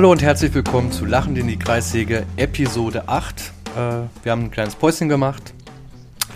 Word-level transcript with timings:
Hallo 0.00 0.12
und 0.12 0.22
herzlich 0.22 0.54
willkommen 0.54 0.92
zu 0.92 1.04
Lachen 1.04 1.36
in 1.36 1.46
die 1.46 1.58
Kreissäge, 1.58 2.24
Episode 2.38 3.06
8. 3.06 3.38
Äh, 3.76 3.80
wir 4.22 4.32
haben 4.32 4.44
ein 4.44 4.50
kleines 4.50 4.74
Päuschen 4.74 5.10
gemacht 5.10 5.52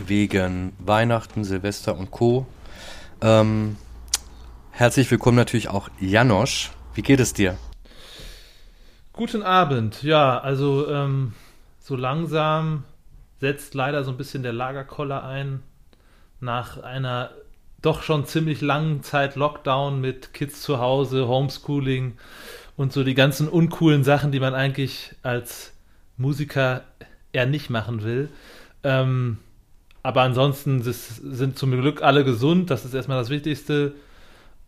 wegen 0.07 0.75
Weihnachten, 0.79 1.45
Silvester 1.45 1.97
und 1.97 2.11
Co. 2.11 2.45
Ähm, 3.23 3.79
herzlich 4.71 5.11
willkommen 5.11 5.39
natürlich 5.39 5.69
auch 5.69 5.89
Janosch. 5.99 6.73
Wie 6.93 7.01
geht 7.01 7.21
es 7.21 7.33
dir? 7.33 7.57
Guten 9.15 9.43
Abend. 9.43 10.03
Ja, 10.03 10.39
also 10.39 10.87
ähm, 10.91 11.33
so 11.81 11.97
langsam 11.97 12.85
setzt 13.41 13.73
leider 13.73 14.05
so 14.05 14.11
ein 14.11 14.19
bisschen 14.19 14.43
der 14.43 14.53
Lagerkoller 14.53 15.25
ein. 15.25 15.63
Nach 16.39 16.83
einer 16.83 17.31
doch 17.81 18.03
schon 18.03 18.27
ziemlich 18.27 18.61
langen 18.61 19.03
Zeit 19.03 19.37
Lockdown 19.37 20.03
mit 20.03 20.35
Kids 20.35 20.61
zu 20.61 20.81
Hause, 20.81 21.29
Homeschooling 21.29 22.19
und 22.77 22.93
so 22.93 23.05
die 23.05 23.15
ganzen 23.15 23.49
uncoolen 23.49 24.05
Sachen, 24.05 24.33
die 24.33 24.41
man 24.41 24.55
eigentlich 24.55 25.15
als 25.23 25.73
Musiker 26.17 26.83
eher 27.33 27.47
nicht 27.47 27.71
machen 27.71 28.03
will. 28.03 28.29
Ähm, 28.83 29.39
aber 30.03 30.23
ansonsten 30.23 30.83
sind 30.83 31.59
zum 31.59 31.71
Glück 31.71 32.03
alle 32.03 32.25
gesund, 32.25 32.71
das 32.71 32.85
ist 32.85 32.95
erstmal 32.95 33.19
das 33.19 33.31
Wichtigste. 33.31 33.95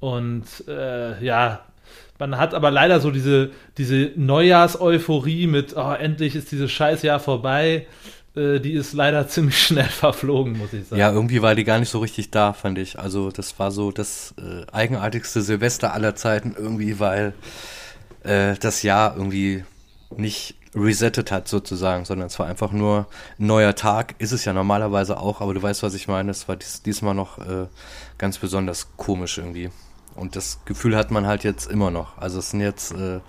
Und 0.01 0.45
äh, 0.67 1.23
ja, 1.23 1.61
man 2.19 2.39
hat 2.39 2.55
aber 2.55 2.71
leider 2.71 3.01
so 3.01 3.11
diese, 3.11 3.51
diese 3.77 4.13
Neujahrs-Euphorie 4.17 5.47
mit, 5.47 5.77
oh, 5.77 5.93
endlich 5.93 6.35
ist 6.35 6.53
dieses 6.53 6.73
Scheißjahr 6.73 7.21
vorbei. 7.21 7.87
Äh, 8.35 8.61
die 8.61 8.73
ist 8.73 8.93
leider 8.93 9.29
ziemlich 9.29 9.61
schnell 9.63 9.85
verflogen, 9.85 10.57
muss 10.57 10.73
ich 10.73 10.87
sagen. 10.87 11.01
Ja, 11.01 11.13
irgendwie 11.13 11.43
war 11.43 11.55
die 11.55 11.65
gar 11.65 11.79
nicht 11.79 11.91
so 11.91 11.99
richtig 11.99 12.31
da, 12.31 12.53
fand 12.53 12.79
ich. 12.79 12.99
Also, 12.99 13.31
das 13.31 13.59
war 13.59 13.71
so 13.71 13.91
das 13.91 14.35
äh, 14.39 14.65
eigenartigste 14.73 15.43
Silvester 15.43 15.93
aller 15.93 16.15
Zeiten 16.15 16.55
irgendwie, 16.59 16.99
weil 16.99 17.35
äh, 18.27 18.57
das 18.59 18.83
Jahr 18.83 19.17
irgendwie 19.17 19.65
nicht 20.17 20.57
resettet 20.75 21.33
hat 21.33 21.49
sozusagen, 21.49 22.05
sondern 22.05 22.27
es 22.27 22.39
war 22.39 22.47
einfach 22.47 22.73
nur 22.73 23.07
ein 23.39 23.47
neuer 23.47 23.75
Tag. 23.75 24.15
Ist 24.19 24.33
es 24.33 24.45
ja 24.45 24.53
normalerweise 24.53 25.19
auch, 25.19 25.41
aber 25.41 25.55
du 25.55 25.63
weißt, 25.63 25.83
was 25.83 25.95
ich 25.95 26.07
meine. 26.07 26.31
Es 26.31 26.49
war 26.49 26.57
dies, 26.57 26.83
diesmal 26.83 27.15
noch 27.15 27.39
äh, 27.39 27.67
ganz 28.19 28.39
besonders 28.39 28.89
komisch 28.97 29.39
irgendwie. 29.39 29.71
Und 30.15 30.37
das 30.37 30.61
Gefühl 30.65 30.97
hat 30.97 31.11
man 31.11 31.27
halt 31.27 31.45
jetzt 31.45 31.71
immer 31.71 31.91
noch. 31.91 32.19
Also 32.19 32.39
es 32.39 32.51
sind 32.51 32.61
jetzt 32.61 32.93
äh, 32.93 33.21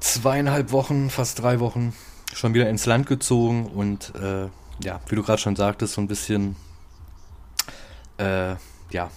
zweieinhalb 0.00 0.72
Wochen, 0.72 1.10
fast 1.10 1.40
drei 1.40 1.60
Wochen 1.60 1.94
schon 2.32 2.54
wieder 2.54 2.68
ins 2.68 2.86
Land 2.86 3.06
gezogen 3.06 3.66
und 3.66 4.14
äh, 4.14 4.48
ja, 4.82 5.00
wie 5.08 5.16
du 5.16 5.22
gerade 5.22 5.40
schon 5.40 5.56
sagtest, 5.56 5.94
so 5.94 6.00
ein 6.00 6.08
bisschen 6.08 6.56
äh, 8.18 8.54
ja, 8.90 9.10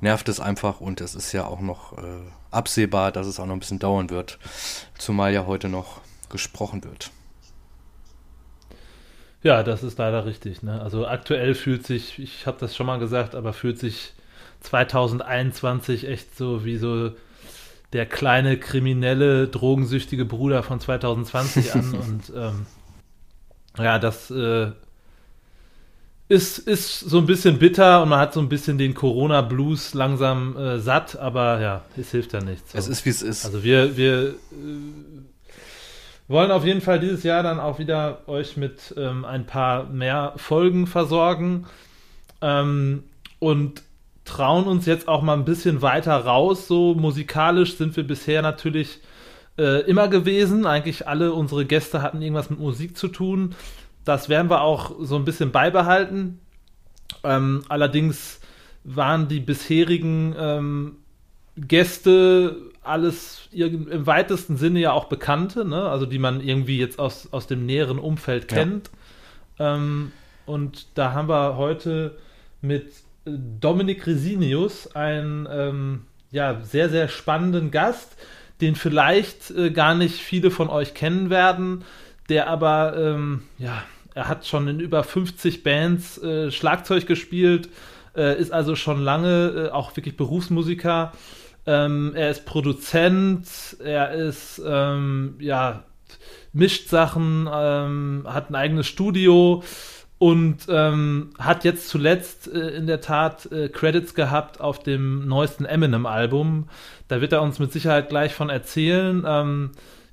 nervt 0.00 0.28
es 0.28 0.38
einfach 0.38 0.80
und 0.80 1.00
es 1.00 1.14
ist 1.14 1.32
ja 1.32 1.46
auch 1.46 1.60
noch 1.60 1.96
äh, 1.98 2.20
absehbar, 2.52 3.12
dass 3.12 3.26
es 3.26 3.40
auch 3.40 3.46
noch 3.46 3.54
ein 3.54 3.60
bisschen 3.60 3.78
dauern 3.78 4.10
wird, 4.10 4.38
zumal 4.98 5.32
ja 5.32 5.46
heute 5.46 5.68
noch 5.68 6.00
gesprochen 6.28 6.84
wird. 6.84 7.10
Ja, 9.42 9.62
das 9.62 9.82
ist 9.82 9.98
leider 9.98 10.24
richtig. 10.24 10.62
Ne? 10.62 10.80
Also 10.80 11.06
aktuell 11.06 11.54
fühlt 11.54 11.86
sich, 11.86 12.18
ich 12.18 12.46
habe 12.46 12.58
das 12.60 12.76
schon 12.76 12.86
mal 12.86 12.98
gesagt, 12.98 13.34
aber 13.34 13.52
fühlt 13.52 13.78
sich 13.78 14.12
2021 14.60 16.06
echt 16.06 16.36
so 16.36 16.64
wie 16.64 16.76
so 16.76 17.10
der 17.92 18.06
kleine 18.06 18.56
kriminelle, 18.56 19.48
drogensüchtige 19.48 20.24
Bruder 20.24 20.62
von 20.62 20.80
2020 20.80 21.74
an. 21.74 21.94
und 21.94 22.32
ähm, 22.34 22.66
ja, 23.76 23.98
das 23.98 24.30
äh, 24.30 24.72
ist, 26.32 26.58
ist 26.58 27.00
so 27.00 27.18
ein 27.18 27.26
bisschen 27.26 27.58
bitter 27.58 28.02
und 28.02 28.08
man 28.08 28.18
hat 28.18 28.32
so 28.32 28.40
ein 28.40 28.48
bisschen 28.48 28.78
den 28.78 28.94
Corona-Blues 28.94 29.92
langsam 29.92 30.56
äh, 30.56 30.78
satt, 30.78 31.18
aber 31.18 31.60
ja, 31.60 31.84
es 31.98 32.10
hilft 32.10 32.32
ja 32.32 32.40
nichts. 32.40 32.72
So. 32.72 32.78
Es 32.78 32.88
ist, 32.88 33.04
wie 33.04 33.10
es 33.10 33.20
ist. 33.20 33.44
Also 33.44 33.62
wir, 33.62 33.98
wir 33.98 34.28
äh, 34.28 34.34
wollen 36.28 36.50
auf 36.50 36.64
jeden 36.64 36.80
Fall 36.80 37.00
dieses 37.00 37.22
Jahr 37.22 37.42
dann 37.42 37.60
auch 37.60 37.78
wieder 37.78 38.26
euch 38.28 38.56
mit 38.56 38.94
ähm, 38.96 39.26
ein 39.26 39.44
paar 39.44 39.84
mehr 39.84 40.32
Folgen 40.36 40.86
versorgen 40.86 41.66
ähm, 42.40 43.02
und 43.38 43.82
trauen 44.24 44.64
uns 44.64 44.86
jetzt 44.86 45.08
auch 45.08 45.20
mal 45.20 45.34
ein 45.34 45.44
bisschen 45.44 45.82
weiter 45.82 46.16
raus. 46.16 46.66
So 46.66 46.94
musikalisch 46.94 47.76
sind 47.76 47.94
wir 47.94 48.06
bisher 48.06 48.40
natürlich 48.40 49.00
äh, 49.58 49.82
immer 49.82 50.08
gewesen. 50.08 50.64
Eigentlich 50.64 51.06
alle 51.06 51.34
unsere 51.34 51.66
Gäste 51.66 52.00
hatten 52.00 52.22
irgendwas 52.22 52.48
mit 52.48 52.58
Musik 52.58 52.96
zu 52.96 53.08
tun. 53.08 53.54
Das 54.04 54.28
werden 54.28 54.50
wir 54.50 54.62
auch 54.62 54.92
so 55.00 55.16
ein 55.16 55.24
bisschen 55.24 55.52
beibehalten. 55.52 56.40
Ähm, 57.24 57.62
allerdings 57.68 58.40
waren 58.84 59.28
die 59.28 59.40
bisherigen 59.40 60.34
ähm, 60.38 60.96
Gäste 61.56 62.56
alles 62.82 63.48
im 63.52 64.06
weitesten 64.06 64.56
Sinne 64.56 64.80
ja 64.80 64.92
auch 64.92 65.04
Bekannte, 65.04 65.64
ne? 65.64 65.88
also 65.88 66.06
die 66.06 66.18
man 66.18 66.40
irgendwie 66.40 66.78
jetzt 66.78 66.98
aus, 66.98 67.28
aus 67.32 67.46
dem 67.46 67.64
näheren 67.64 67.98
Umfeld 67.98 68.48
kennt. 68.48 68.90
Ja. 69.58 69.76
Ähm, 69.76 70.12
und 70.46 70.86
da 70.94 71.12
haben 71.12 71.28
wir 71.28 71.56
heute 71.56 72.16
mit 72.60 72.92
Dominik 73.24 74.06
Resinius 74.06 74.96
einen 74.96 75.46
ähm, 75.50 76.06
ja, 76.32 76.60
sehr, 76.62 76.88
sehr 76.88 77.08
spannenden 77.08 77.70
Gast, 77.70 78.16
den 78.60 78.74
vielleicht 78.74 79.50
äh, 79.50 79.70
gar 79.70 79.94
nicht 79.94 80.16
viele 80.16 80.50
von 80.50 80.68
euch 80.68 80.94
kennen 80.94 81.30
werden, 81.30 81.84
der 82.28 82.48
aber 82.48 82.94
ähm, 82.96 83.42
ja, 83.58 83.82
er 84.14 84.28
hat 84.28 84.46
schon 84.46 84.68
in 84.68 84.80
über 84.80 85.04
50 85.04 85.62
Bands 85.62 86.22
äh, 86.22 86.50
Schlagzeug 86.50 87.06
gespielt, 87.06 87.68
äh, 88.16 88.38
ist 88.38 88.52
also 88.52 88.76
schon 88.76 89.00
lange 89.00 89.68
äh, 89.68 89.70
auch 89.70 89.96
wirklich 89.96 90.16
Berufsmusiker. 90.16 91.12
Ähm, 91.64 92.12
er 92.14 92.30
ist 92.30 92.44
Produzent, 92.44 93.46
er 93.82 94.12
ist, 94.12 94.60
ähm, 94.66 95.36
ja, 95.38 95.84
mischt 96.52 96.88
Sachen, 96.88 97.48
ähm, 97.52 98.26
hat 98.26 98.50
ein 98.50 98.56
eigenes 98.56 98.86
Studio 98.86 99.62
und 100.18 100.66
ähm, 100.68 101.30
hat 101.38 101.64
jetzt 101.64 101.88
zuletzt 101.88 102.52
äh, 102.52 102.70
in 102.70 102.86
der 102.86 103.00
Tat 103.00 103.50
äh, 103.50 103.68
Credits 103.68 104.14
gehabt 104.14 104.60
auf 104.60 104.82
dem 104.82 105.26
neuesten 105.26 105.64
Eminem-Album. 105.64 106.68
Da 107.08 107.20
wird 107.20 107.32
er 107.32 107.42
uns 107.42 107.58
mit 107.58 107.72
Sicherheit 107.72 108.08
gleich 108.08 108.34
von 108.34 108.50
erzählen. 108.50 109.24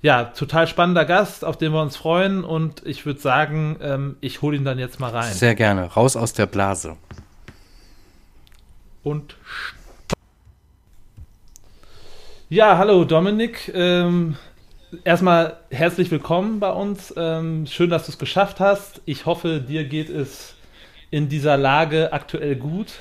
Ja, 0.02 0.26
total 0.26 0.66
spannender 0.68 1.04
Gast, 1.04 1.44
auf 1.44 1.58
den 1.58 1.74
wir 1.74 1.82
uns 1.82 1.98
freuen. 1.98 2.46
Und 2.46 2.86
ich 2.86 3.06
würde 3.06 3.20
sagen, 3.20 3.78
ähm, 3.82 4.16
ich 4.22 4.42
hole 4.42 4.56
ihn 4.56 4.64
dann 4.64 4.80
jetzt 4.80 5.00
mal 5.00 5.12
rein. 5.12 5.34
Sehr 5.34 5.56
gerne. 5.56 5.86
Raus 5.86 6.16
aus 6.16 6.32
der 6.34 6.46
Blase. 6.46 6.96
Und 9.04 9.36
ja, 12.50 12.78
hallo 12.78 13.04
Dominik. 13.04 13.72
Ähm, 13.76 14.38
erstmal 15.04 15.58
herzlich 15.70 16.09
willkommen 16.12 16.62
bei 16.62 16.72
uns. 16.72 17.14
Ähm, 17.18 17.68
schön, 17.68 17.90
dass 17.90 18.06
du 18.06 18.14
es 18.14 18.18
geschafft 18.18 18.62
hast. 18.62 19.02
Ich 19.06 19.26
hoffe, 19.26 19.59
dir 19.59 19.84
geht 19.84 20.09
es 20.09 20.56
in 21.12 21.28
dieser 21.28 21.58
Lage 21.58 22.14
aktuell 22.14 22.56
gut. 22.56 22.94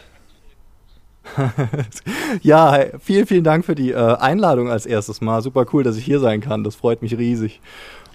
ja, 2.42 2.84
vielen, 3.00 3.26
vielen 3.26 3.44
Dank 3.44 3.64
für 3.64 3.74
die 3.74 3.90
äh, 3.90 4.16
Einladung 4.16 4.70
als 4.70 4.86
erstes 4.86 5.20
Mal. 5.20 5.42
Super 5.42 5.66
cool, 5.72 5.82
dass 5.82 5.96
ich 5.96 6.04
hier 6.04 6.20
sein 6.20 6.40
kann. 6.40 6.64
Das 6.64 6.74
freut 6.74 7.02
mich 7.02 7.16
riesig. 7.16 7.60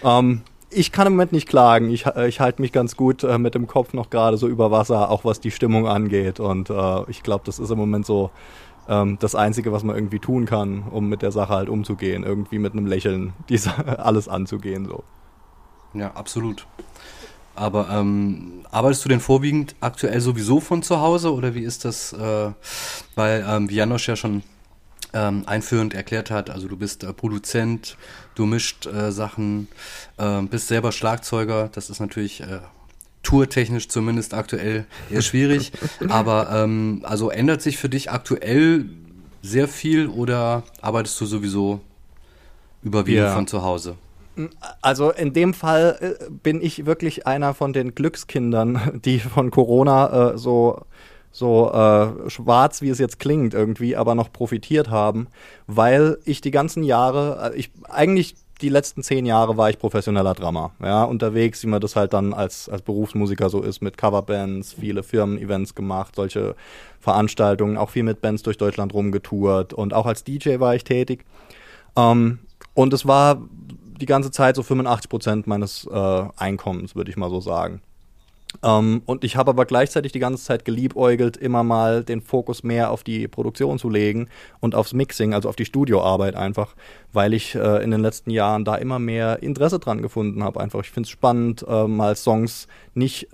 Ähm, 0.04 0.42
ich 0.70 0.92
kann 0.92 1.08
im 1.08 1.14
Moment 1.14 1.32
nicht 1.32 1.48
klagen. 1.48 1.90
Ich, 1.90 2.06
äh, 2.06 2.28
ich 2.28 2.40
halte 2.40 2.62
mich 2.62 2.72
ganz 2.72 2.96
gut 2.96 3.24
äh, 3.24 3.38
mit 3.38 3.56
dem 3.56 3.68
Kopf 3.68 3.94
noch 3.94 4.10
gerade 4.10 4.38
so 4.38 4.48
über 4.48 4.72
Wasser, 4.72 5.10
auch 5.10 5.26
was 5.26 5.40
die 5.40 5.52
Stimmung 5.52 5.88
angeht. 5.88 6.40
Und 6.40 6.70
äh, 6.70 7.10
ich 7.10 7.24
glaube, 7.24 7.44
das 7.46 7.60
ist 7.60 7.70
im 7.70 7.78
Moment 7.78 8.06
so 8.06 8.32
ähm, 8.88 9.18
das 9.20 9.36
Einzige, 9.36 9.72
was 9.72 9.84
man 9.84 9.96
irgendwie 9.96 10.20
tun 10.20 10.46
kann, 10.46 10.84
um 10.90 11.10
mit 11.10 11.22
der 11.22 11.32
Sache 11.32 11.54
halt 11.54 11.70
umzugehen. 11.70 12.24
Irgendwie 12.24 12.60
mit 12.60 12.74
einem 12.74 12.86
Lächeln 12.86 13.34
die 13.50 13.60
alles 13.98 14.28
anzugehen. 14.28 14.86
So. 14.86 15.04
Ja, 15.94 16.12
absolut. 16.16 16.66
Aber 17.56 17.90
ähm, 17.90 18.66
arbeitest 18.72 19.06
du 19.06 19.10
denn 19.10 19.20
vorwiegend 19.20 19.76
aktuell 19.80 20.20
sowieso 20.22 20.60
von 20.60 20.82
zu 20.82 21.00
Hause 21.00 21.34
oder 21.34 21.54
wie 21.54 21.64
ist 21.64 21.86
das? 21.86 22.14
Äh, 22.14 22.52
weil, 23.16 23.46
ähm, 23.48 23.70
wie 23.70 23.76
Janosch 23.76 24.08
ja 24.08 24.16
schon 24.16 24.44
ähm, 25.14 25.44
einführend 25.46 25.94
erklärt 25.94 26.32
hat, 26.32 26.50
also 26.50 26.68
du 26.68 26.76
bist 26.76 27.04
äh, 27.04 27.14
Produzent, 27.14 27.98
du 28.36 28.46
mischt 28.46 28.88
äh, 28.88 29.12
Sachen, 29.12 29.68
äh, 30.18 30.42
bist 30.42 30.68
selber 30.68 30.92
Schlagzeuger, 30.92 31.70
das 31.72 31.92
ist 31.92 32.00
natürlich 32.00 32.42
äh, 32.42 32.60
tourtechnisch 33.22 33.88
zumindest 33.88 34.34
aktuell 34.34 34.86
eher 35.10 35.22
schwierig. 35.22 35.72
Aber 36.10 36.50
ähm, 36.52 37.02
also 37.04 37.30
ändert 37.30 37.62
sich 37.62 37.78
für 37.78 37.90
dich 37.90 38.12
aktuell 38.12 38.86
sehr 39.42 39.68
viel 39.68 40.08
oder 40.08 40.64
arbeitest 40.82 41.20
du 41.22 41.26
sowieso 41.26 41.82
überwiegend 42.82 43.26
ja. 43.26 43.36
von 43.36 43.48
zu 43.48 43.62
Hause? 43.62 43.96
Also 44.82 45.12
in 45.12 45.34
dem 45.34 45.54
Fall 45.54 45.98
äh, 46.00 46.30
bin 46.32 46.62
ich 46.62 46.86
wirklich 46.86 47.28
einer 47.28 47.54
von 47.54 47.74
den 47.74 47.96
Glückskindern, 47.96 49.02
die 49.06 49.20
von 49.20 49.52
Corona 49.52 50.32
äh, 50.32 50.38
so 50.38 50.82
so 51.36 51.72
äh, 51.72 52.30
schwarz, 52.30 52.84
wie 52.84 52.90
es 52.90 53.00
jetzt 53.00 53.18
klingt 53.18 53.56
irgendwie, 53.56 53.96
aber 53.96 54.14
noch 54.14 54.32
profitiert 54.32 54.92
haben, 54.92 55.28
weil 55.66 56.20
ich 56.26 56.42
die 56.42 56.52
ganzen 56.52 56.84
Jahre, 56.84 57.54
äh, 57.54 57.58
ich 57.58 57.72
eigentlich 57.90 58.36
die 58.62 58.70
letzten 58.70 59.02
zehn 59.02 59.26
Jahre 59.26 59.58
war 59.58 59.70
ich 59.72 59.80
professioneller 59.80 60.36
Drummer, 60.36 60.72
ja, 60.82 61.04
unterwegs, 61.04 61.64
wie 61.64 61.68
man 61.68 61.82
das 61.82 61.96
halt 61.96 62.14
dann 62.14 62.34
als, 62.34 62.70
als 62.70 62.84
Berufsmusiker 62.84 63.50
so 63.50 63.62
ist, 63.62 63.82
mit 63.82 63.98
Coverbands, 63.98 64.74
viele 64.74 65.02
Firmen-Events 65.02 65.74
gemacht, 65.74 66.16
solche 66.16 66.56
Veranstaltungen, 67.00 67.78
auch 67.78 67.90
viel 67.90 68.04
mit 68.04 68.22
Bands 68.22 68.44
durch 68.44 68.58
Deutschland 68.58 68.94
rumgetourt 68.94 69.74
und 69.74 69.94
auch 69.94 70.06
als 70.06 70.24
DJ 70.24 70.60
war 70.60 70.76
ich 70.76 70.84
tätig. 70.84 71.26
Ähm, 71.98 72.40
und 72.76 72.94
es 72.94 73.08
war 73.08 73.42
die 74.04 74.08
ganze 74.08 74.32
Zeit 74.32 74.58
so 74.58 74.64
85 74.64 75.10
Prozent 75.10 75.48
meines 75.48 75.88
äh, 75.90 76.24
Einkommens, 76.36 76.94
würde 76.94 77.10
ich 77.10 77.16
mal 77.16 77.30
so 77.30 77.40
sagen. 77.40 77.82
Ähm, 78.62 79.02
und 79.06 79.24
ich 79.24 79.38
habe 79.38 79.52
aber 79.52 79.66
gleichzeitig 79.66 80.12
die 80.12 80.20
ganze 80.20 80.44
Zeit 80.44 80.66
geliebäugelt, 80.66 81.38
immer 81.38 81.64
mal 81.64 82.04
den 82.04 82.22
Fokus 82.22 82.64
mehr 82.64 82.92
auf 82.92 83.04
die 83.04 83.30
Produktion 83.30 83.80
zu 83.80 83.90
legen 83.90 84.28
und 84.60 84.76
aufs 84.76 84.94
Mixing, 84.94 85.34
also 85.34 85.48
auf 85.48 85.56
die 85.56 85.66
Studioarbeit 85.66 86.36
einfach, 86.36 86.76
weil 87.14 87.34
ich 87.34 87.56
äh, 87.56 87.82
in 87.82 87.92
den 87.92 88.02
letzten 88.02 88.30
Jahren 88.30 88.66
da 88.66 88.76
immer 88.76 89.00
mehr 89.00 89.42
Interesse 89.42 89.80
dran 89.80 90.02
gefunden 90.02 90.44
habe. 90.44 90.60
Einfach, 90.60 90.82
ich 90.82 90.92
finde 90.92 91.08
es 91.08 91.12
spannend, 91.12 91.66
äh, 91.66 91.88
mal 91.88 92.18
Songs 92.18 92.68
nicht 92.94 93.30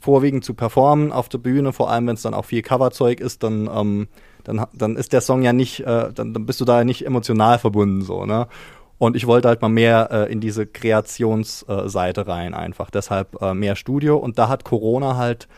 vorwiegend 0.00 0.44
zu 0.44 0.54
performen 0.54 1.12
auf 1.12 1.28
der 1.28 1.38
Bühne, 1.38 1.72
vor 1.72 1.90
allem 1.90 2.06
wenn 2.06 2.14
es 2.14 2.22
dann 2.22 2.34
auch 2.34 2.46
viel 2.46 2.62
Coverzeug 2.62 3.20
ist, 3.20 3.42
dann, 3.42 3.68
ähm, 3.72 4.08
dann, 4.44 4.66
dann 4.72 4.96
ist 4.96 5.12
der 5.12 5.20
Song 5.20 5.42
ja 5.42 5.52
nicht, 5.52 5.80
äh, 5.80 6.12
dann, 6.12 6.32
dann 6.32 6.46
bist 6.46 6.60
du 6.60 6.64
da 6.64 6.78
ja 6.78 6.84
nicht 6.84 7.04
emotional 7.04 7.58
verbunden 7.58 8.02
so, 8.02 8.24
ne? 8.24 8.48
Und 8.98 9.16
ich 9.16 9.26
wollte 9.26 9.48
halt 9.48 9.62
mal 9.62 9.68
mehr 9.68 10.08
äh, 10.10 10.32
in 10.32 10.40
diese 10.40 10.66
Kreationsseite 10.66 12.26
rein, 12.26 12.52
einfach. 12.52 12.90
Deshalb 12.90 13.40
äh, 13.40 13.54
mehr 13.54 13.76
Studio. 13.76 14.16
Und 14.16 14.38
da 14.38 14.48
hat 14.48 14.64
Corona 14.64 15.16
halt, 15.16 15.48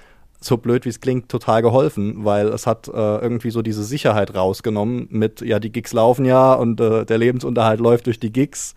so 0.43 0.57
blöd 0.57 0.85
wie 0.87 0.89
es 0.89 1.01
klingt, 1.01 1.29
total 1.29 1.63
geholfen, 1.63 2.25
weil 2.25 2.49
es 2.49 2.67
hat 2.67 2.89
äh, 2.89 2.93
irgendwie 2.93 3.51
so 3.51 3.61
diese 3.63 3.85
Sicherheit 3.85 4.35
rausgenommen 4.35 5.07
mit, 5.11 5.43
ja, 5.43 5.59
die 5.59 5.71
Gigs 5.71 5.93
laufen 5.93 6.25
ja 6.25 6.55
und 6.55 6.81
äh, 6.81 7.05
der 7.05 7.19
Lebensunterhalt 7.19 7.79
läuft 7.79 8.07
durch 8.07 8.19
die 8.19 8.33
Gigs. 8.33 8.75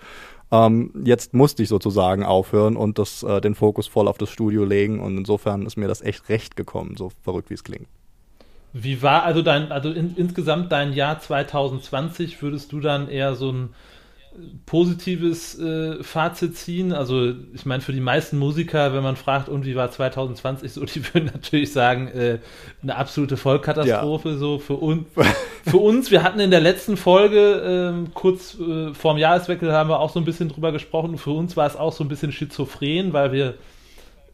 Ähm, 0.51 0.92
jetzt 1.04 1.33
musste 1.33 1.63
ich 1.63 1.69
sozusagen 1.69 2.24
aufhören 2.24 2.75
und 2.75 3.00
das, 3.00 3.24
äh, 3.24 3.42
den 3.42 3.56
Fokus 3.56 3.88
voll 3.88 4.07
auf 4.07 4.18
das 4.18 4.30
Studio 4.30 4.65
legen. 4.65 5.00
Und 5.00 5.18
insofern 5.18 5.65
ist 5.65 5.77
mir 5.77 5.88
das 5.88 6.01
echt 6.01 6.30
recht 6.30 6.56
gekommen, 6.56 6.95
so 6.98 7.12
verrückt 7.24 7.50
wie 7.50 7.56
es 7.56 7.63
klingt. 7.63 7.88
Wie 8.74 9.01
war 9.01 9.24
also 9.24 9.42
dein, 9.42 9.71
also 9.71 9.89
in, 9.89 10.15
insgesamt 10.15 10.71
dein 10.71 10.94
Jahr 10.94 11.19
2020? 11.19 12.42
Würdest 12.42 12.71
du 12.71 12.80
dann 12.80 13.07
eher 13.07 13.36
so 13.36 13.51
ein 13.51 13.69
positives 14.65 15.59
äh, 15.59 16.03
Fazit 16.03 16.57
ziehen. 16.57 16.91
Also 16.91 17.33
ich 17.53 17.65
meine, 17.65 17.81
für 17.81 17.91
die 17.91 18.00
meisten 18.00 18.38
Musiker, 18.38 18.94
wenn 18.94 19.03
man 19.03 19.15
fragt, 19.15 19.47
und 19.47 19.65
wie 19.65 19.75
war 19.75 19.91
2020 19.91 20.71
so, 20.74 20.85
die 20.85 21.03
würden 21.13 21.30
natürlich 21.31 21.71
sagen, 21.71 22.07
äh, 22.07 22.39
eine 22.81 22.95
absolute 22.95 23.38
Vollkatastrophe. 23.38 24.30
Ja. 24.30 24.38
So 24.38 24.59
für, 24.59 24.81
un 24.81 25.06
für 25.65 25.77
uns, 25.77 26.09
wir 26.09 26.24
hatten 26.24 26.39
in 26.39 26.51
der 26.51 26.62
letzten 26.62 26.97
Folge, 26.97 28.03
äh, 28.06 28.09
kurz 28.13 28.57
äh, 28.59 28.94
vorm 28.94 29.18
Jahreswechsel, 29.18 29.71
haben 29.71 29.89
wir 29.89 30.00
auch 30.00 30.09
so 30.09 30.19
ein 30.19 30.25
bisschen 30.25 30.50
drüber 30.50 30.71
gesprochen. 30.71 31.18
Für 31.18 31.31
uns 31.31 31.56
war 31.56 31.68
es 31.68 31.75
auch 31.75 31.94
so 31.94 32.03
ein 32.03 32.07
bisschen 32.07 32.31
schizophren, 32.31 33.13
weil 33.13 33.31
wir 33.31 33.56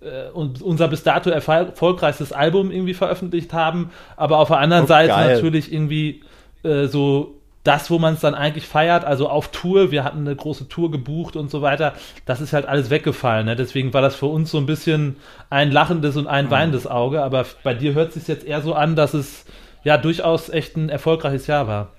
äh, 0.02 0.30
unser 0.32 0.88
bis 0.88 1.04
dato 1.04 1.30
erfolgreichstes 1.30 2.32
Album 2.32 2.72
irgendwie 2.72 2.94
veröffentlicht 2.94 3.52
haben, 3.52 3.92
aber 4.16 4.38
auf 4.38 4.48
der 4.48 4.60
anderen 4.60 4.86
oh, 4.86 4.88
Seite 4.88 5.10
geil. 5.10 5.34
natürlich 5.34 5.74
irgendwie 5.74 6.24
äh, 6.64 6.86
so 6.88 7.39
das, 7.64 7.92
wo 7.92 8.00
man 8.00 8.14
es 8.14 8.22
dann 8.22 8.36
eigentlich 8.36 8.66
feiert, 8.66 9.04
also 9.04 9.30
auf 9.30 9.50
Tour, 9.52 9.92
wir 9.92 10.04
hatten 10.04 10.20
eine 10.20 10.36
große 10.36 10.70
Tour 10.70 10.92
gebucht 10.92 11.36
und 11.36 11.52
so 11.52 11.62
weiter, 11.62 11.94
das 12.26 12.42
ist 12.42 12.54
halt 12.54 12.66
alles 12.66 12.90
weggefallen. 12.90 13.46
Ne? 13.46 13.56
Deswegen 13.56 13.94
war 13.94 14.02
das 14.02 14.16
für 14.16 14.28
uns 14.28 14.50
so 14.50 14.58
ein 14.58 14.66
bisschen 14.66 15.18
ein 15.50 15.72
lachendes 15.72 16.16
und 16.16 16.28
ein 16.28 16.46
mhm. 16.46 16.52
weinendes 16.52 16.88
Auge. 16.88 17.22
Aber 17.22 17.46
bei 17.64 17.74
dir 17.74 17.94
hört 17.94 18.10
es 18.10 18.14
sich 18.16 18.28
jetzt 18.28 18.46
eher 18.46 18.62
so 18.62 18.74
an, 18.74 18.96
dass 18.96 19.14
es 19.14 19.46
ja 19.84 19.98
durchaus 19.98 20.50
echt 20.50 20.78
ein 20.78 20.90
erfolgreiches 20.90 21.48
Jahr 21.48 21.68
war. 21.68 21.90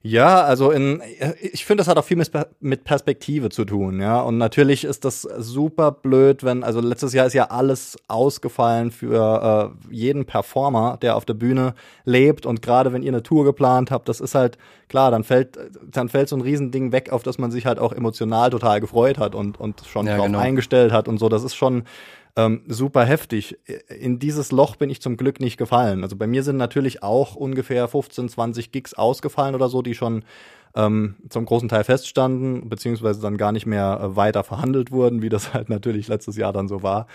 Ja, 0.00 0.42
also 0.42 0.70
in, 0.70 1.02
ich 1.40 1.66
finde, 1.66 1.80
das 1.80 1.88
hat 1.88 1.98
auch 1.98 2.04
viel 2.04 2.22
mit 2.60 2.84
Perspektive 2.84 3.50
zu 3.50 3.64
tun, 3.64 4.00
ja. 4.00 4.20
Und 4.20 4.38
natürlich 4.38 4.84
ist 4.84 5.04
das 5.04 5.22
super 5.22 5.90
blöd, 5.90 6.44
wenn, 6.44 6.62
also 6.62 6.80
letztes 6.80 7.12
Jahr 7.14 7.26
ist 7.26 7.32
ja 7.32 7.46
alles 7.46 7.96
ausgefallen 8.06 8.92
für 8.92 9.74
äh, 9.90 9.92
jeden 9.94 10.24
Performer, 10.24 10.98
der 11.02 11.16
auf 11.16 11.24
der 11.24 11.34
Bühne 11.34 11.74
lebt. 12.04 12.46
Und 12.46 12.62
gerade 12.62 12.92
wenn 12.92 13.02
ihr 13.02 13.10
eine 13.10 13.24
Tour 13.24 13.44
geplant 13.44 13.90
habt, 13.90 14.08
das 14.08 14.20
ist 14.20 14.36
halt 14.36 14.56
klar, 14.88 15.10
dann 15.10 15.24
fällt, 15.24 15.58
dann 15.90 16.08
fällt 16.08 16.28
so 16.28 16.36
ein 16.36 16.42
Riesending 16.42 16.92
weg, 16.92 17.10
auf 17.10 17.24
das 17.24 17.38
man 17.38 17.50
sich 17.50 17.66
halt 17.66 17.80
auch 17.80 17.92
emotional 17.92 18.50
total 18.50 18.80
gefreut 18.80 19.18
hat 19.18 19.34
und, 19.34 19.58
und 19.58 19.82
schon 19.84 20.06
ja, 20.06 20.16
drauf 20.16 20.26
genau. 20.26 20.38
eingestellt 20.38 20.92
hat 20.92 21.08
und 21.08 21.18
so. 21.18 21.28
Das 21.28 21.42
ist 21.42 21.56
schon, 21.56 21.82
ähm, 22.38 22.62
super 22.68 23.04
heftig. 23.04 23.58
In 23.88 24.20
dieses 24.20 24.52
Loch 24.52 24.76
bin 24.76 24.90
ich 24.90 25.02
zum 25.02 25.16
Glück 25.16 25.40
nicht 25.40 25.56
gefallen. 25.56 26.04
Also 26.04 26.14
bei 26.14 26.28
mir 26.28 26.44
sind 26.44 26.56
natürlich 26.56 27.02
auch 27.02 27.34
ungefähr 27.34 27.88
15, 27.88 28.28
20 28.28 28.70
Gigs 28.70 28.94
ausgefallen 28.94 29.56
oder 29.56 29.68
so, 29.68 29.82
die 29.82 29.96
schon 29.96 30.22
ähm, 30.76 31.16
zum 31.30 31.46
großen 31.46 31.68
Teil 31.68 31.82
feststanden, 31.82 32.68
beziehungsweise 32.68 33.20
dann 33.20 33.38
gar 33.38 33.50
nicht 33.50 33.66
mehr 33.66 33.98
äh, 34.00 34.16
weiter 34.16 34.44
verhandelt 34.44 34.92
wurden, 34.92 35.20
wie 35.20 35.30
das 35.30 35.52
halt 35.54 35.68
natürlich 35.68 36.06
letztes 36.06 36.36
Jahr 36.36 36.52
dann 36.52 36.68
so 36.68 36.84
war. 36.84 37.08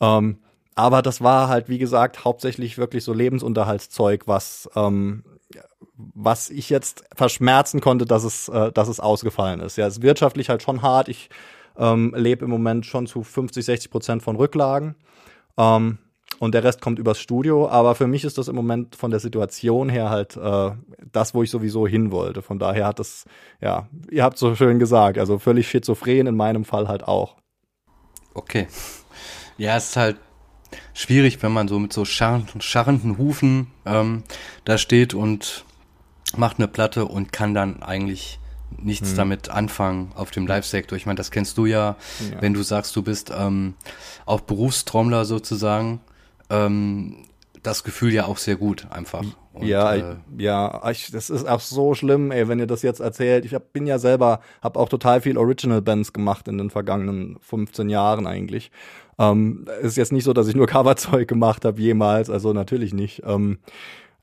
Ähm, 0.00 0.38
aber 0.76 1.02
das 1.02 1.20
war 1.20 1.48
halt, 1.48 1.68
wie 1.68 1.78
gesagt, 1.78 2.24
hauptsächlich 2.24 2.78
wirklich 2.78 3.02
so 3.02 3.12
Lebensunterhaltszeug, 3.12 4.28
was, 4.28 4.70
ähm, 4.76 5.24
was 5.96 6.50
ich 6.50 6.70
jetzt 6.70 7.02
verschmerzen 7.16 7.80
konnte, 7.80 8.04
dass 8.06 8.22
es, 8.22 8.48
äh, 8.48 8.70
dass 8.70 8.86
es 8.86 9.00
ausgefallen 9.00 9.58
ist. 9.58 9.76
Ja, 9.76 9.88
es 9.88 9.96
ist 9.96 10.02
wirtschaftlich 10.02 10.50
halt 10.50 10.62
schon 10.62 10.82
hart. 10.82 11.08
Ich 11.08 11.30
ähm, 11.78 12.12
lebe 12.16 12.44
im 12.44 12.50
Moment 12.50 12.84
schon 12.84 13.06
zu 13.06 13.22
50, 13.22 13.64
60 13.64 13.90
Prozent 13.90 14.22
von 14.22 14.36
Rücklagen. 14.36 14.96
Ähm, 15.56 15.98
und 16.40 16.54
der 16.54 16.62
Rest 16.62 16.80
kommt 16.80 16.98
übers 16.98 17.18
Studio. 17.18 17.68
Aber 17.68 17.94
für 17.94 18.06
mich 18.06 18.24
ist 18.24 18.38
das 18.38 18.48
im 18.48 18.56
Moment 18.56 18.94
von 18.94 19.10
der 19.10 19.20
Situation 19.20 19.88
her 19.88 20.10
halt 20.10 20.36
äh, 20.36 20.70
das, 21.12 21.34
wo 21.34 21.42
ich 21.42 21.50
sowieso 21.50 21.86
hin 21.86 22.10
wollte. 22.10 22.42
Von 22.42 22.58
daher 22.58 22.86
hat 22.86 22.98
das, 22.98 23.24
ja, 23.60 23.88
ihr 24.10 24.22
habt 24.22 24.38
so 24.38 24.54
schön 24.54 24.78
gesagt, 24.78 25.18
also 25.18 25.38
völlig 25.38 25.68
schizophren 25.68 26.26
in 26.26 26.36
meinem 26.36 26.64
Fall 26.64 26.88
halt 26.88 27.04
auch. 27.04 27.36
Okay. 28.34 28.68
Ja, 29.56 29.76
es 29.76 29.90
ist 29.90 29.96
halt 29.96 30.16
schwierig, 30.94 31.42
wenn 31.42 31.52
man 31.52 31.66
so 31.66 31.78
mit 31.78 31.92
so 31.92 32.04
scharrenden, 32.04 32.60
scharrenden 32.60 33.18
Hufen 33.18 33.68
ähm, 33.84 34.22
da 34.64 34.78
steht 34.78 35.14
und 35.14 35.64
macht 36.36 36.58
eine 36.58 36.68
Platte 36.68 37.06
und 37.06 37.32
kann 37.32 37.54
dann 37.54 37.82
eigentlich 37.82 38.38
nichts 38.76 39.10
hm. 39.10 39.16
damit 39.16 39.48
anfangen 39.50 40.12
auf 40.14 40.30
dem 40.30 40.46
Live-Sektor. 40.46 40.96
Ich 40.96 41.06
meine, 41.06 41.16
das 41.16 41.30
kennst 41.30 41.58
du 41.58 41.66
ja, 41.66 41.96
ja, 42.30 42.40
wenn 42.40 42.54
du 42.54 42.62
sagst, 42.62 42.94
du 42.96 43.02
bist 43.02 43.32
ähm, 43.36 43.74
auch 44.26 44.40
Berufstrommler 44.40 45.24
sozusagen. 45.24 46.00
Ähm, 46.50 47.24
das 47.62 47.84
Gefühl 47.84 48.12
ja 48.12 48.26
auch 48.26 48.38
sehr 48.38 48.56
gut 48.56 48.86
einfach. 48.90 49.24
Und, 49.52 49.66
ja, 49.66 49.94
äh, 49.94 50.16
ja, 50.36 50.88
ich, 50.90 51.10
das 51.10 51.30
ist 51.30 51.48
auch 51.48 51.60
so 51.60 51.94
schlimm, 51.94 52.30
ey, 52.30 52.48
wenn 52.48 52.60
ihr 52.60 52.66
das 52.66 52.82
jetzt 52.82 53.00
erzählt. 53.00 53.44
Ich 53.44 53.54
hab, 53.54 53.72
bin 53.72 53.86
ja 53.86 53.98
selber, 53.98 54.40
habe 54.62 54.78
auch 54.78 54.88
total 54.88 55.20
viel 55.20 55.36
Original 55.36 55.82
Bands 55.82 56.12
gemacht 56.12 56.46
in 56.48 56.58
den 56.58 56.70
vergangenen 56.70 57.36
15 57.40 57.88
Jahren 57.88 58.26
eigentlich. 58.26 58.70
Ähm, 59.18 59.66
ist 59.82 59.96
jetzt 59.96 60.12
nicht 60.12 60.24
so, 60.24 60.32
dass 60.32 60.46
ich 60.46 60.54
nur 60.54 60.66
Coverzeug 60.66 61.26
gemacht 61.26 61.64
habe 61.64 61.80
jemals, 61.80 62.30
also 62.30 62.52
natürlich 62.52 62.94
nicht. 62.94 63.22
Ähm, 63.24 63.58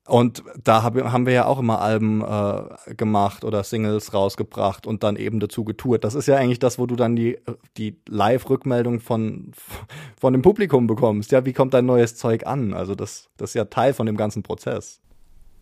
und 0.08 0.44
da 0.64 0.84
hab, 0.84 0.96
haben 0.96 1.26
wir 1.26 1.34
ja 1.34 1.46
auch 1.46 1.58
immer 1.58 1.82
Alben 1.82 2.22
äh, 2.22 2.94
gemacht 2.94 3.44
oder 3.44 3.64
Singles 3.64 4.14
rausgebracht 4.14 4.86
und 4.86 5.04
dann 5.04 5.16
eben 5.16 5.40
dazu 5.40 5.64
getourt. 5.64 6.04
Das 6.04 6.14
ist 6.14 6.28
ja 6.28 6.36
eigentlich 6.36 6.60
das, 6.60 6.78
wo 6.78 6.86
du 6.86 6.96
dann 6.96 7.16
die, 7.16 7.40
die 7.78 7.98
Live-Rückmeldung 8.08 9.00
von, 9.00 9.52
von 10.20 10.34
dem 10.34 10.44
Publikum 10.44 10.86
bekommst. 10.86 11.32
Ja, 11.32 11.44
wie 11.46 11.54
kommt 11.54 11.74
dein 11.74 11.88
neues 11.88 12.16
Zeug 12.16 12.46
an? 12.46 12.76
Also 12.76 12.94
das, 12.94 13.30
das 13.38 13.52
ist 13.52 13.54
ja 13.56 13.66
Teil 13.66 13.94
von 13.94 14.06
dem 14.06 14.16
ganzen 14.16 14.44
Prozess. 14.44 15.02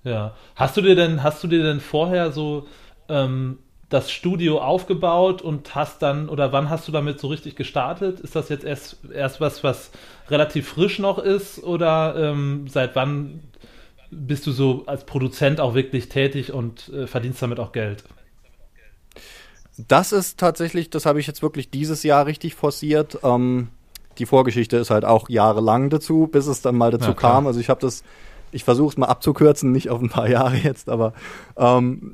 Ja. 0.04 0.34
Hast 0.56 0.76
du 0.76 0.82
dir 0.82 0.96
denn, 0.96 1.24
hast 1.24 1.42
du 1.42 1.48
dir 1.48 1.64
denn 1.64 1.80
vorher 1.80 2.34
so 2.34 2.68
ähm, 3.08 3.60
das 3.88 4.12
Studio 4.12 4.60
aufgebaut 4.60 5.42
und 5.42 5.76
hast 5.76 6.02
dann, 6.02 6.28
oder 6.28 6.52
wann 6.52 6.70
hast 6.70 6.88
du 6.88 6.92
damit 6.92 7.20
so 7.20 7.28
richtig 7.28 7.56
gestartet? 7.56 8.20
Ist 8.20 8.36
das 8.36 8.50
jetzt 8.50 8.66
erst, 8.66 8.98
erst 9.14 9.40
was, 9.40 9.64
was 9.64 9.92
relativ 10.30 10.68
frisch 10.68 11.00
noch 11.00 11.20
ist 11.20 11.64
oder 11.64 12.16
ähm, 12.18 12.66
seit 12.68 12.96
wann 12.96 13.42
bist 14.14 14.48
du 14.48 14.52
so 14.52 14.84
als 14.86 15.06
Produzent 15.06 15.60
auch 15.60 15.74
wirklich 15.74 16.10
tätig 16.10 16.52
und 16.54 16.90
äh, 16.90 17.08
verdienst 17.08 17.42
damit 17.42 17.60
auch 17.60 17.72
Geld? 17.72 18.04
Das 19.78 20.12
ist 20.12 20.40
tatsächlich, 20.40 20.90
das 20.90 21.06
habe 21.06 21.20
ich 21.20 21.28
jetzt 21.28 21.42
wirklich 21.42 21.70
dieses 21.72 22.04
Jahr 22.04 22.26
richtig 22.26 22.56
forciert. 22.56 23.20
Ähm, 23.24 23.70
die 24.20 24.26
Vorgeschichte 24.26 24.78
ist 24.78 24.92
halt 24.92 25.06
auch 25.06 25.30
jahrelang 25.30 25.90
dazu, 25.90 26.28
bis 26.28 26.46
es 26.48 26.62
dann 26.62 26.76
mal 26.76 26.92
dazu 26.92 27.10
ja, 27.10 27.14
kam. 27.14 27.48
Also 27.48 27.60
ich 27.60 27.70
habe 27.70 27.82
das, 27.82 28.04
ich 28.52 28.64
versuche 28.64 28.92
es 28.92 28.98
mal 28.98 29.08
abzukürzen, 29.08 29.72
nicht 29.72 29.90
auf 29.90 30.02
ein 30.02 30.10
paar 30.10 30.30
Jahre 30.30 30.56
jetzt, 30.58 30.90
aber 30.90 31.14
ähm, 31.58 32.14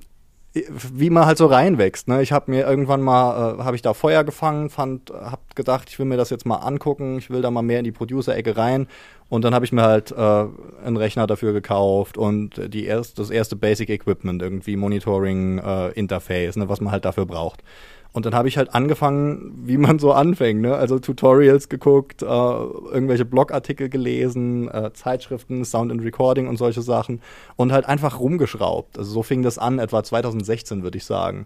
wie 0.54 1.10
man 1.12 1.26
halt 1.26 1.38
so 1.38 1.46
reinwächst. 1.46 2.08
Ne? 2.08 2.22
Ich 2.22 2.32
habe 2.32 2.50
mir 2.50 2.68
irgendwann 2.68 3.02
mal, 3.02 3.60
äh, 3.60 3.64
habe 3.64 3.76
ich 3.76 3.84
da 3.84 3.94
Feuer 3.94 4.24
gefangen, 4.24 4.70
fand, 4.70 5.12
habe 5.12 5.42
gedacht, 5.54 5.90
ich 5.90 6.00
will 6.00 6.08
mir 6.08 6.18
das 6.18 6.32
jetzt 6.32 6.46
mal 6.46 6.58
angucken, 6.58 7.20
ich 7.20 7.30
will 7.30 7.42
da 7.42 7.52
mal 7.52 7.62
mehr 7.62 7.80
in 7.80 7.86
die 7.86 7.92
Producer-Ecke 7.92 8.58
rein. 8.58 8.88
Und 9.30 9.44
dann 9.44 9.54
habe 9.54 9.64
ich 9.64 9.72
mir 9.72 9.84
halt 9.84 10.12
äh, 10.12 10.16
einen 10.16 10.98
Rechner 10.98 11.28
dafür 11.28 11.54
gekauft 11.54 12.18
und 12.18 12.74
die 12.74 12.86
erst, 12.86 13.20
das 13.20 13.30
erste 13.30 13.56
Basic 13.56 13.90
Equipment, 13.90 14.42
irgendwie 14.42 14.76
Monitoring, 14.76 15.60
äh, 15.60 15.90
Interface, 15.90 16.56
ne, 16.56 16.68
was 16.68 16.82
man 16.82 16.92
halt 16.92 17.06
dafür 17.06 17.28
braucht. 17.28 17.64
Und 18.12 18.26
dann 18.26 18.34
habe 18.34 18.48
ich 18.48 18.58
halt 18.58 18.74
angefangen, 18.74 19.54
wie 19.66 19.78
man 19.78 20.00
so 20.00 20.12
anfängt, 20.12 20.62
ne? 20.62 20.76
Also 20.76 20.98
Tutorials 20.98 21.70
geguckt, 21.70 22.24
äh, 22.24 22.26
irgendwelche 22.26 23.26
Blogartikel 23.26 23.88
gelesen, 23.88 24.68
äh, 24.68 24.92
Zeitschriften, 24.94 25.64
Sound 25.64 25.92
and 25.92 26.04
Recording 26.04 26.48
und 26.48 26.58
solche 26.58 26.82
Sachen 26.82 27.22
und 27.56 27.72
halt 27.72 27.86
einfach 27.86 28.20
rumgeschraubt. 28.20 28.98
Also 28.98 29.12
so 29.12 29.24
fing 29.24 29.44
das 29.44 29.60
an, 29.60 29.78
etwa 29.78 30.04
2016 30.04 30.82
würde 30.82 30.98
ich 30.98 31.06
sagen, 31.06 31.46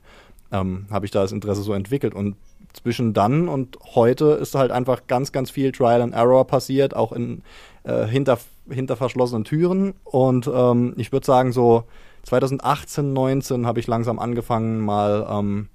ähm, 0.54 0.86
habe 0.90 1.06
ich 1.06 1.12
da 1.12 1.22
das 1.22 1.34
Interesse 1.34 1.64
so 1.64 1.74
entwickelt 1.74 2.16
und 2.16 2.36
zwischen 2.72 3.14
dann 3.14 3.50
und 3.50 3.78
heute 3.94 4.26
ist 4.32 4.56
halt 4.56 4.72
einfach 4.72 5.06
ganz, 5.08 5.32
ganz 5.32 5.52
viel 5.52 5.72
Trial 5.72 6.02
and 6.02 6.14
Error 6.14 6.48
passiert, 6.48 6.96
auch 6.96 7.12
in 7.12 7.44
äh, 7.84 8.06
hinter 8.06 8.40
hinter 8.70 8.96
verschlossenen 8.96 9.44
Türen 9.44 9.94
und 10.06 10.50
ähm, 10.52 10.94
ich 10.96 11.12
würde 11.12 11.26
sagen 11.26 11.52
so 11.52 11.84
2018, 12.24 13.12
19 13.12 13.66
habe 13.68 13.82
ich 13.82 13.88
langsam 13.88 14.18
angefangen 14.18 14.80
mal 14.80 15.28
ähm, 15.30 15.68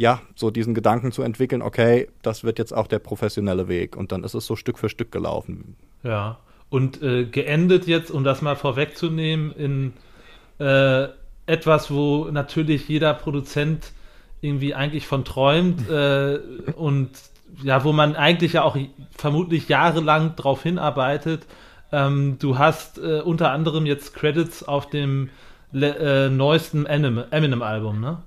ja, 0.00 0.22
so 0.34 0.50
diesen 0.50 0.72
Gedanken 0.72 1.12
zu 1.12 1.20
entwickeln, 1.20 1.60
okay, 1.60 2.08
das 2.22 2.42
wird 2.42 2.58
jetzt 2.58 2.72
auch 2.72 2.86
der 2.86 3.00
professionelle 3.00 3.68
Weg. 3.68 3.98
Und 3.98 4.12
dann 4.12 4.24
ist 4.24 4.32
es 4.32 4.46
so 4.46 4.56
Stück 4.56 4.78
für 4.78 4.88
Stück 4.88 5.12
gelaufen. 5.12 5.76
Ja, 6.02 6.38
und 6.70 7.02
äh, 7.02 7.26
geendet 7.26 7.86
jetzt, 7.86 8.10
um 8.10 8.24
das 8.24 8.40
mal 8.40 8.56
vorwegzunehmen, 8.56 9.52
in 9.52 9.92
äh, 10.58 11.08
etwas, 11.44 11.90
wo 11.90 12.28
natürlich 12.30 12.88
jeder 12.88 13.12
Produzent 13.12 13.92
irgendwie 14.40 14.74
eigentlich 14.74 15.06
von 15.06 15.26
träumt 15.26 15.86
äh, 15.90 16.38
und 16.76 17.10
ja, 17.62 17.84
wo 17.84 17.92
man 17.92 18.16
eigentlich 18.16 18.54
ja 18.54 18.62
auch 18.62 18.78
vermutlich 19.18 19.68
jahrelang 19.68 20.34
drauf 20.34 20.62
hinarbeitet. 20.62 21.42
Ähm, 21.92 22.38
du 22.38 22.56
hast 22.56 22.96
äh, 22.96 23.20
unter 23.20 23.50
anderem 23.50 23.84
jetzt 23.84 24.14
Credits 24.14 24.62
auf 24.62 24.88
dem 24.88 25.28
äh, 25.74 26.30
neuesten 26.30 26.86
Eminem-Album, 26.86 28.00
ne? 28.00 28.22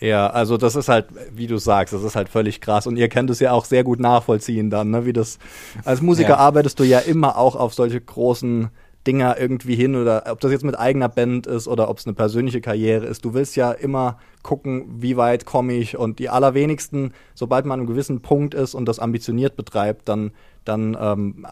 Ja, 0.00 0.28
also 0.28 0.56
das 0.56 0.76
ist 0.76 0.88
halt, 0.88 1.06
wie 1.32 1.48
du 1.48 1.58
sagst, 1.58 1.92
das 1.92 2.04
ist 2.04 2.14
halt 2.14 2.28
völlig 2.28 2.60
krass. 2.60 2.86
Und 2.86 2.96
ihr 2.96 3.08
könnt 3.08 3.30
es 3.30 3.40
ja 3.40 3.52
auch 3.52 3.64
sehr 3.64 3.82
gut 3.82 3.98
nachvollziehen 3.98 4.70
dann, 4.70 4.90
ne? 4.90 5.04
Wie 5.04 5.12
das. 5.12 5.38
Als 5.84 6.02
Musiker 6.02 6.30
ja. 6.30 6.36
arbeitest 6.36 6.78
du 6.78 6.84
ja 6.84 7.00
immer 7.00 7.36
auch 7.36 7.56
auf 7.56 7.74
solche 7.74 8.00
großen 8.00 8.70
Dinger 9.06 9.38
irgendwie 9.40 9.74
hin 9.74 9.96
oder 9.96 10.24
ob 10.30 10.40
das 10.40 10.52
jetzt 10.52 10.64
mit 10.64 10.78
eigener 10.78 11.08
Band 11.08 11.46
ist 11.46 11.66
oder 11.66 11.88
ob 11.88 11.98
es 11.98 12.06
eine 12.06 12.14
persönliche 12.14 12.60
Karriere 12.60 13.06
ist. 13.06 13.24
Du 13.24 13.32
willst 13.32 13.56
ja 13.56 13.72
immer 13.72 14.18
gucken, 14.42 14.84
wie 14.98 15.16
weit 15.16 15.46
komme 15.46 15.72
ich 15.72 15.96
und 15.96 16.18
die 16.18 16.28
allerwenigsten, 16.28 17.12
sobald 17.34 17.64
man 17.64 17.74
an 17.74 17.80
einem 17.80 17.88
gewissen 17.88 18.20
Punkt 18.20 18.54
ist 18.54 18.74
und 18.74 18.86
das 18.86 18.98
ambitioniert 18.98 19.56
betreibt, 19.56 20.08
dann, 20.08 20.32
dann 20.64 20.96
ähm, 21.00 21.46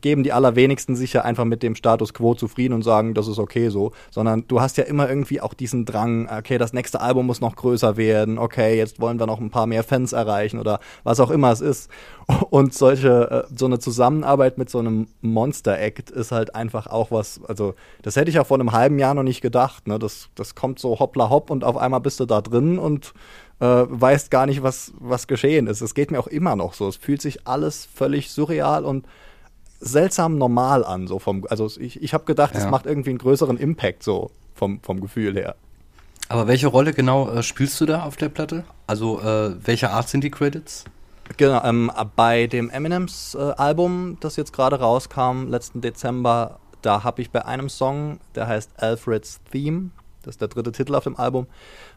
geben 0.00 0.22
die 0.22 0.32
allerwenigsten 0.32 0.96
sich 0.96 1.12
ja 1.12 1.22
einfach 1.22 1.44
mit 1.44 1.62
dem 1.62 1.74
Status 1.74 2.14
quo 2.14 2.34
zufrieden 2.34 2.74
und 2.74 2.82
sagen, 2.82 3.14
das 3.14 3.28
ist 3.28 3.38
okay 3.38 3.68
so, 3.68 3.92
sondern 4.10 4.46
du 4.48 4.60
hast 4.60 4.76
ja 4.76 4.84
immer 4.84 5.08
irgendwie 5.08 5.40
auch 5.40 5.54
diesen 5.54 5.84
Drang, 5.84 6.28
okay, 6.28 6.58
das 6.58 6.72
nächste 6.72 7.00
Album 7.00 7.26
muss 7.26 7.40
noch 7.40 7.56
größer 7.56 7.96
werden, 7.96 8.38
okay, 8.38 8.76
jetzt 8.76 9.00
wollen 9.00 9.18
wir 9.18 9.26
noch 9.26 9.40
ein 9.40 9.50
paar 9.50 9.66
mehr 9.66 9.82
Fans 9.82 10.12
erreichen 10.12 10.58
oder 10.58 10.80
was 11.02 11.20
auch 11.20 11.30
immer 11.30 11.52
es 11.52 11.60
ist. 11.60 11.90
Und 12.50 12.72
solche, 12.72 13.46
äh, 13.50 13.54
so 13.54 13.66
eine 13.66 13.78
Zusammenarbeit 13.78 14.58
mit 14.58 14.70
so 14.70 14.78
einem 14.78 15.08
Monster-Act 15.20 16.10
ist 16.10 16.32
halt 16.32 16.54
einfach 16.54 16.86
auch 16.86 17.10
was, 17.10 17.40
also 17.46 17.74
das 18.02 18.16
hätte 18.16 18.30
ich 18.30 18.36
ja 18.36 18.44
vor 18.44 18.58
einem 18.58 18.72
halben 18.72 18.98
Jahr 18.98 19.14
noch 19.14 19.22
nicht 19.22 19.40
gedacht, 19.40 19.86
ne? 19.86 19.98
Das, 19.98 20.28
das 20.34 20.54
kommt 20.54 20.78
so 20.78 20.98
hoppla 20.98 21.28
hopp 21.30 21.50
und 21.50 21.64
auf 21.64 21.76
einmal 21.76 22.00
bist 22.00 22.20
du 22.20 22.26
da 22.26 22.40
drin 22.40 22.78
und 22.78 23.12
äh, 23.60 23.86
weißt 23.88 24.30
gar 24.30 24.46
nicht, 24.46 24.62
was, 24.62 24.92
was 24.98 25.26
geschehen 25.26 25.66
ist. 25.66 25.80
Es 25.80 25.94
geht 25.94 26.10
mir 26.10 26.18
auch 26.18 26.26
immer 26.26 26.56
noch 26.56 26.74
so. 26.74 26.88
Es 26.88 26.96
fühlt 26.96 27.22
sich 27.22 27.46
alles 27.46 27.86
völlig 27.92 28.30
surreal 28.30 28.84
und 28.84 29.06
seltsam 29.84 30.38
normal 30.38 30.84
an, 30.84 31.06
so 31.06 31.18
vom, 31.18 31.46
also 31.50 31.70
ich, 31.78 32.02
ich 32.02 32.14
habe 32.14 32.24
gedacht, 32.24 32.54
es 32.54 32.66
macht 32.66 32.86
irgendwie 32.86 33.10
einen 33.10 33.18
größeren 33.18 33.58
Impact 33.58 34.02
so 34.02 34.30
vom, 34.54 34.80
vom 34.80 35.00
Gefühl 35.00 35.34
her. 35.34 35.56
Aber 36.28 36.46
welche 36.48 36.68
Rolle 36.68 36.92
genau 36.92 37.28
äh, 37.28 37.42
spielst 37.42 37.80
du 37.80 37.86
da 37.86 38.04
auf 38.04 38.16
der 38.16 38.30
Platte? 38.30 38.64
Also 38.86 39.20
äh, 39.20 39.54
welche 39.64 39.90
Art 39.90 40.08
sind 40.08 40.24
die 40.24 40.30
Credits? 40.30 40.84
Genau, 41.36 41.62
ähm, 41.64 41.90
bei 42.16 42.46
dem 42.46 42.70
Eminems 42.70 43.34
äh, 43.34 43.38
Album, 43.38 44.18
das 44.20 44.36
jetzt 44.36 44.52
gerade 44.52 44.80
rauskam, 44.80 45.48
letzten 45.48 45.80
Dezember, 45.80 46.58
da 46.82 47.02
habe 47.02 47.22
ich 47.22 47.30
bei 47.30 47.44
einem 47.44 47.68
Song, 47.68 48.20
der 48.34 48.46
heißt 48.46 48.72
Alfred's 48.76 49.40
Theme, 49.50 49.90
das 50.22 50.34
ist 50.34 50.40
der 50.40 50.48
dritte 50.48 50.72
Titel 50.72 50.94
auf 50.94 51.04
dem 51.04 51.16
Album, 51.16 51.46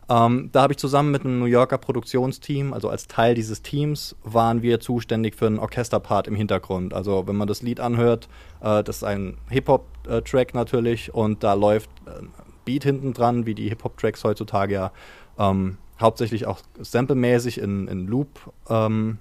ähm, 0.09 0.49
da 0.51 0.61
habe 0.61 0.73
ich 0.73 0.77
zusammen 0.77 1.11
mit 1.11 1.25
einem 1.25 1.39
New 1.39 1.45
Yorker 1.45 1.77
Produktionsteam, 1.77 2.73
also 2.73 2.89
als 2.89 3.07
Teil 3.07 3.35
dieses 3.35 3.61
Teams, 3.61 4.15
waren 4.23 4.61
wir 4.61 4.79
zuständig 4.79 5.35
für 5.35 5.47
einen 5.47 5.59
Orchesterpart 5.59 6.27
im 6.27 6.35
Hintergrund. 6.35 6.93
Also 6.93 7.27
wenn 7.27 7.35
man 7.35 7.47
das 7.47 7.61
Lied 7.61 7.79
anhört, 7.79 8.29
äh, 8.61 8.83
das 8.83 8.97
ist 8.97 9.03
ein 9.03 9.37
Hip-Hop-Track 9.49 10.53
natürlich 10.53 11.13
und 11.13 11.43
da 11.43 11.53
läuft 11.53 11.89
ein 12.05 12.29
Beat 12.63 12.83
hinten 12.83 13.13
dran, 13.13 13.45
wie 13.45 13.55
die 13.55 13.69
Hip-Hop-Tracks 13.69 14.23
heutzutage 14.23 14.73
ja 14.73 14.91
ähm, 15.37 15.77
hauptsächlich 15.99 16.45
auch 16.45 16.59
samplemäßig 16.79 17.59
in, 17.59 17.87
in 17.87 18.07
Loop-Form 18.07 19.17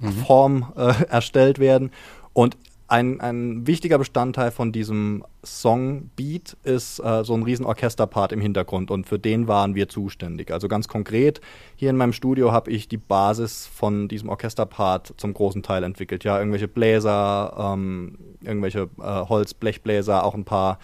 ähm, 0.00 0.56
mhm. 0.56 0.64
äh, 0.76 1.04
erstellt 1.08 1.58
werden. 1.58 1.90
Und 2.32 2.56
ein, 2.88 3.20
ein 3.20 3.66
wichtiger 3.66 3.98
Bestandteil 3.98 4.52
von 4.52 4.70
diesem 4.70 5.24
Song-Beat 5.44 6.56
ist 6.62 7.00
äh, 7.00 7.24
so 7.24 7.34
ein 7.34 7.42
riesen 7.42 7.66
Orchesterpart 7.66 8.30
im 8.32 8.40
Hintergrund 8.40 8.90
und 8.92 9.06
für 9.06 9.18
den 9.18 9.48
waren 9.48 9.74
wir 9.74 9.88
zuständig. 9.88 10.52
Also 10.52 10.68
ganz 10.68 10.86
konkret, 10.86 11.40
hier 11.74 11.90
in 11.90 11.96
meinem 11.96 12.12
Studio 12.12 12.52
habe 12.52 12.70
ich 12.70 12.88
die 12.88 12.96
Basis 12.96 13.66
von 13.66 14.06
diesem 14.06 14.28
Orchesterpart 14.28 15.14
zum 15.16 15.34
großen 15.34 15.64
Teil 15.64 15.82
entwickelt. 15.82 16.22
Ja, 16.22 16.38
irgendwelche 16.38 16.68
Bläser, 16.68 17.54
ähm, 17.58 18.18
irgendwelche 18.40 18.88
äh, 18.98 19.02
Holz-Blechbläser, 19.02 20.24
auch 20.24 20.34
ein 20.34 20.44
paar 20.44 20.78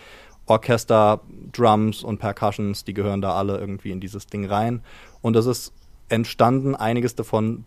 Orchester-Drums 0.46 2.02
und 2.02 2.18
Percussions, 2.18 2.84
die 2.84 2.94
gehören 2.94 3.22
da 3.22 3.34
alle 3.34 3.58
irgendwie 3.58 3.92
in 3.92 4.00
dieses 4.00 4.26
Ding 4.26 4.44
rein. 4.44 4.82
Und 5.20 5.34
das 5.34 5.46
ist 5.46 5.72
entstanden, 6.08 6.74
einiges 6.74 7.14
davon 7.14 7.64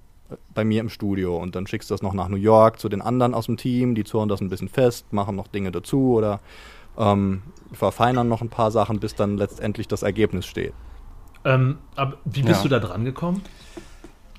bei 0.53 0.63
mir 0.63 0.81
im 0.81 0.89
Studio 0.89 1.37
und 1.37 1.55
dann 1.55 1.67
schickst 1.67 1.89
du 1.89 1.93
das 1.93 2.01
noch 2.01 2.13
nach 2.13 2.29
New 2.29 2.37
York 2.37 2.79
zu 2.79 2.89
den 2.89 3.01
anderen 3.01 3.33
aus 3.33 3.45
dem 3.45 3.57
Team, 3.57 3.95
die 3.95 4.03
zurren 4.03 4.29
das 4.29 4.41
ein 4.41 4.49
bisschen 4.49 4.69
fest, 4.69 5.11
machen 5.13 5.35
noch 5.35 5.47
Dinge 5.47 5.71
dazu 5.71 6.13
oder 6.13 6.39
ähm, 6.97 7.43
verfeinern 7.71 8.27
noch 8.27 8.41
ein 8.41 8.49
paar 8.49 8.71
Sachen, 8.71 8.99
bis 8.99 9.15
dann 9.15 9.37
letztendlich 9.37 9.87
das 9.87 10.03
Ergebnis 10.03 10.45
steht. 10.45 10.73
Ähm, 11.43 11.77
aber 11.95 12.17
wie 12.25 12.41
bist 12.41 12.63
ja. 12.63 12.63
du 12.63 12.69
da 12.69 12.79
dran 12.79 13.05
gekommen? 13.05 13.43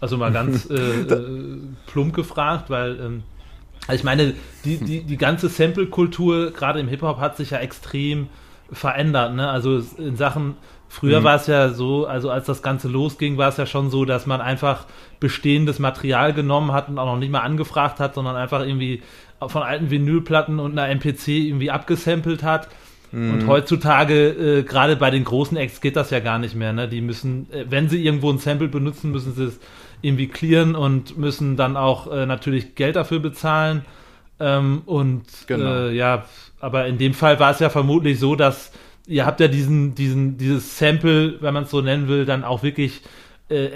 Also 0.00 0.16
mal 0.16 0.32
ganz 0.32 0.66
äh, 0.70 0.74
äh, 0.74 1.58
plump 1.86 2.14
gefragt, 2.14 2.68
weil 2.68 2.98
ähm, 3.00 3.22
also 3.86 4.00
ich 4.00 4.04
meine, 4.04 4.34
die, 4.64 4.78
die, 4.78 5.02
die 5.02 5.16
ganze 5.16 5.48
Sample-Kultur, 5.48 6.50
gerade 6.50 6.80
im 6.80 6.88
Hip-Hop, 6.88 7.18
hat 7.18 7.36
sich 7.36 7.50
ja 7.50 7.58
extrem 7.58 8.28
verändert. 8.72 9.34
Ne? 9.34 9.48
Also 9.48 9.80
in 9.98 10.16
Sachen 10.16 10.56
Früher 10.88 11.20
mhm. 11.20 11.24
war 11.24 11.36
es 11.36 11.46
ja 11.46 11.70
so, 11.70 12.06
also 12.06 12.30
als 12.30 12.46
das 12.46 12.62
Ganze 12.62 12.88
losging, 12.88 13.36
war 13.36 13.48
es 13.48 13.56
ja 13.56 13.66
schon 13.66 13.90
so, 13.90 14.04
dass 14.04 14.26
man 14.26 14.40
einfach 14.40 14.86
bestehendes 15.20 15.78
Material 15.78 16.32
genommen 16.32 16.72
hat 16.72 16.88
und 16.88 16.98
auch 16.98 17.06
noch 17.06 17.18
nicht 17.18 17.32
mal 17.32 17.40
angefragt 17.40 18.00
hat, 18.00 18.14
sondern 18.14 18.36
einfach 18.36 18.60
irgendwie 18.60 19.02
von 19.40 19.62
alten 19.62 19.90
Vinylplatten 19.90 20.58
und 20.58 20.78
einer 20.78 20.88
MPC 20.88 21.28
irgendwie 21.28 21.70
abgesampelt 21.70 22.42
hat. 22.42 22.68
Mhm. 23.12 23.34
Und 23.34 23.46
heutzutage, 23.46 24.28
äh, 24.28 24.62
gerade 24.62 24.96
bei 24.96 25.10
den 25.10 25.24
großen 25.24 25.56
Acts, 25.56 25.80
geht 25.80 25.96
das 25.96 26.10
ja 26.10 26.20
gar 26.20 26.38
nicht 26.38 26.54
mehr. 26.54 26.72
Ne? 26.72 26.88
Die 26.88 27.00
müssen, 27.00 27.50
äh, 27.52 27.66
wenn 27.68 27.88
sie 27.88 28.04
irgendwo 28.04 28.30
ein 28.30 28.38
Sample 28.38 28.68
benutzen, 28.68 29.12
müssen 29.12 29.34
sie 29.34 29.44
es 29.44 29.60
irgendwie 30.02 30.28
clearen 30.28 30.74
und 30.74 31.16
müssen 31.18 31.56
dann 31.56 31.76
auch 31.76 32.10
äh, 32.12 32.26
natürlich 32.26 32.74
Geld 32.74 32.96
dafür 32.96 33.20
bezahlen. 33.20 33.84
Ähm, 34.38 34.82
und 34.86 35.24
genau. 35.46 35.86
Äh, 35.86 35.94
ja, 35.94 36.24
aber 36.60 36.86
in 36.86 36.98
dem 36.98 37.14
Fall 37.14 37.38
war 37.40 37.52
es 37.52 37.58
ja 37.58 37.70
vermutlich 37.70 38.18
so, 38.18 38.36
dass 38.36 38.72
ihr 39.06 39.26
habt 39.26 39.40
ja 39.40 39.48
diesen, 39.48 39.94
diesen, 39.94 40.36
dieses 40.36 40.78
Sample, 40.78 41.40
wenn 41.40 41.54
man 41.54 41.64
es 41.64 41.70
so 41.70 41.80
nennen 41.80 42.08
will, 42.08 42.24
dann 42.24 42.44
auch 42.44 42.62
wirklich 42.62 43.02
äh, 43.48 43.70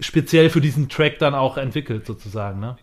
speziell 0.00 0.50
für 0.50 0.60
diesen 0.60 0.88
Track 0.88 1.18
dann 1.18 1.34
auch 1.34 1.56
entwickelt, 1.56 2.06
sozusagen, 2.06 2.60
ne? 2.60 2.76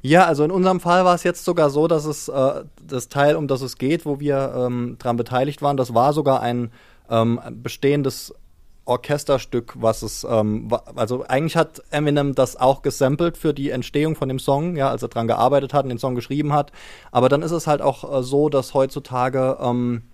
Ja, 0.00 0.26
also 0.26 0.44
in 0.44 0.52
unserem 0.52 0.78
Fall 0.78 1.04
war 1.04 1.16
es 1.16 1.24
jetzt 1.24 1.44
sogar 1.44 1.70
so, 1.70 1.88
dass 1.88 2.04
es 2.04 2.28
äh, 2.28 2.64
das 2.80 3.08
Teil, 3.08 3.34
um 3.34 3.48
das 3.48 3.62
es 3.62 3.78
geht, 3.78 4.06
wo 4.06 4.20
wir 4.20 4.54
ähm, 4.56 4.96
dran 4.98 5.16
beteiligt 5.16 5.60
waren, 5.60 5.76
das 5.76 5.92
war 5.92 6.12
sogar 6.12 6.40
ein 6.40 6.70
ähm, 7.10 7.40
bestehendes 7.50 8.32
Orchesterstück, 8.84 9.74
was 9.76 10.02
es, 10.02 10.24
ähm, 10.28 10.70
also 10.94 11.24
eigentlich 11.26 11.56
hat 11.56 11.82
Eminem 11.90 12.34
das 12.34 12.56
auch 12.56 12.82
gesampelt 12.82 13.36
für 13.36 13.52
die 13.52 13.70
Entstehung 13.70 14.14
von 14.14 14.28
dem 14.28 14.38
Song, 14.38 14.76
ja, 14.76 14.88
als 14.88 15.02
er 15.02 15.08
dran 15.08 15.26
gearbeitet 15.26 15.74
hat 15.74 15.84
und 15.84 15.90
den 15.90 15.98
Song 15.98 16.14
geschrieben 16.14 16.52
hat. 16.52 16.70
Aber 17.10 17.28
dann 17.28 17.42
ist 17.42 17.50
es 17.50 17.66
halt 17.66 17.82
auch 17.82 18.18
äh, 18.18 18.22
so, 18.22 18.48
dass 18.48 18.74
heutzutage 18.74 19.58
ähm, 19.60 20.04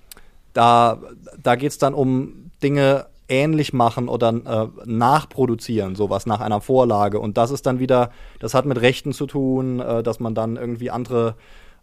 da, 0.55 0.99
da 1.43 1.57
geht 1.57 1.73
es 1.73 1.79
dann 1.79 1.93
um 1.93 2.51
Dinge 2.63 3.07
ähnlich 3.29 3.73
machen 3.73 4.09
oder 4.09 4.29
äh, 4.29 4.69
nachproduzieren, 4.85 5.95
sowas 5.95 6.27
nach 6.27 6.41
einer 6.41 6.61
Vorlage. 6.61 7.19
Und 7.19 7.37
das 7.37 7.51
ist 7.51 7.67
dann 7.67 7.79
wieder, 7.79 8.11
das 8.39 8.55
hat 8.55 8.67
mit 8.67 8.81
Rechten 8.81 9.13
zu 9.13 9.27
tun, 9.27 9.81
äh, 9.81 10.03
dass 10.03 10.21
man 10.21 10.35
dann 10.35 10.57
irgendwie 10.57 10.91
andere, 10.91 11.35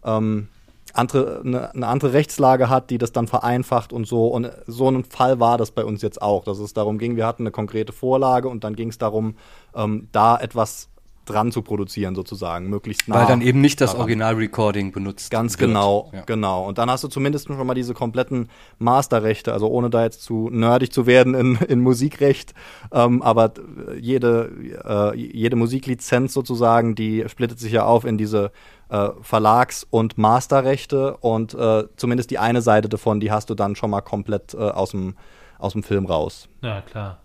ähm, 0.04 0.50
andere 0.94 1.42
eine, 1.44 1.74
eine, 1.74 1.88
andere 1.88 2.14
Rechtslage 2.14 2.70
hat, 2.70 2.90
die 2.90 2.98
das 2.98 3.12
dann 3.12 3.28
vereinfacht 3.28 3.92
und 3.92 4.08
so. 4.08 4.28
Und 4.28 4.52
so 4.68 4.90
ein 4.90 5.04
Fall 5.04 5.40
war 5.40 5.58
das 5.58 5.72
bei 5.72 5.84
uns 5.84 6.02
jetzt 6.02 6.22
auch, 6.22 6.44
dass 6.44 6.60
es 6.60 6.74
darum 6.74 7.00
ging, 7.00 7.16
wir 7.16 7.26
hatten 7.26 7.44
eine 7.44 7.52
konkrete 7.52 7.94
Vorlage 7.94 8.48
und 8.48 8.64
dann 8.64 8.76
ging 8.76 8.90
es 8.90 8.98
darum, 8.98 9.36
ähm, 9.76 10.10
da 10.12 10.38
etwas 10.38 10.91
dran 11.32 11.52
zu 11.52 11.62
produzieren, 11.62 12.16
sozusagen, 12.16 12.70
möglichst 12.70 13.08
nah. 13.08 13.16
Weil 13.16 13.28
dann 13.28 13.42
eben 13.42 13.62
nicht 13.62 13.82
das 13.82 13.96
Original-Recording 13.96 14.92
benutzt 14.92 15.32
Ganz 15.32 15.60
wird. 15.60 15.70
genau, 15.70 16.12
ja. 16.14 16.22
genau. 16.26 16.68
Und 16.68 16.78
dann 16.78 16.90
hast 16.90 17.04
du 17.04 17.08
zumindest 17.08 17.48
schon 17.48 17.66
mal 17.66 17.74
diese 17.74 17.94
kompletten 17.94 18.50
Masterrechte, 18.80 19.54
also 19.54 19.68
ohne 19.68 19.90
da 19.90 20.04
jetzt 20.04 20.24
zu 20.24 20.50
nerdig 20.52 20.92
zu 20.92 21.06
werden 21.06 21.34
in, 21.34 21.56
in 21.68 21.80
Musikrecht, 21.82 22.54
ähm, 22.92 23.22
aber 23.22 23.54
jede, 24.00 24.52
äh, 24.86 25.18
jede 25.18 25.56
Musiklizenz 25.56 26.34
sozusagen, 26.34 26.96
die 26.96 27.24
splittet 27.28 27.60
sich 27.60 27.72
ja 27.72 27.86
auf 27.86 28.06
in 28.06 28.18
diese 28.18 28.52
äh, 28.90 29.10
Verlags- 29.22 29.86
und 29.90 30.18
Masterrechte 30.18 31.18
und 31.18 31.54
äh, 31.54 31.86
zumindest 31.96 32.32
die 32.32 32.40
eine 32.40 32.62
Seite 32.62 32.90
davon, 32.90 33.20
die 33.20 33.32
hast 33.32 33.50
du 33.50 33.56
dann 33.56 33.76
schon 33.76 33.90
mal 33.90 34.02
komplett 34.02 34.54
äh, 34.54 34.58
aus 34.58 34.92
dem 34.92 35.16
aus 35.62 35.74
dem 35.74 35.84
Film 35.84 36.06
raus. 36.06 36.50
Ja, 36.62 36.82
klar. 36.82 37.20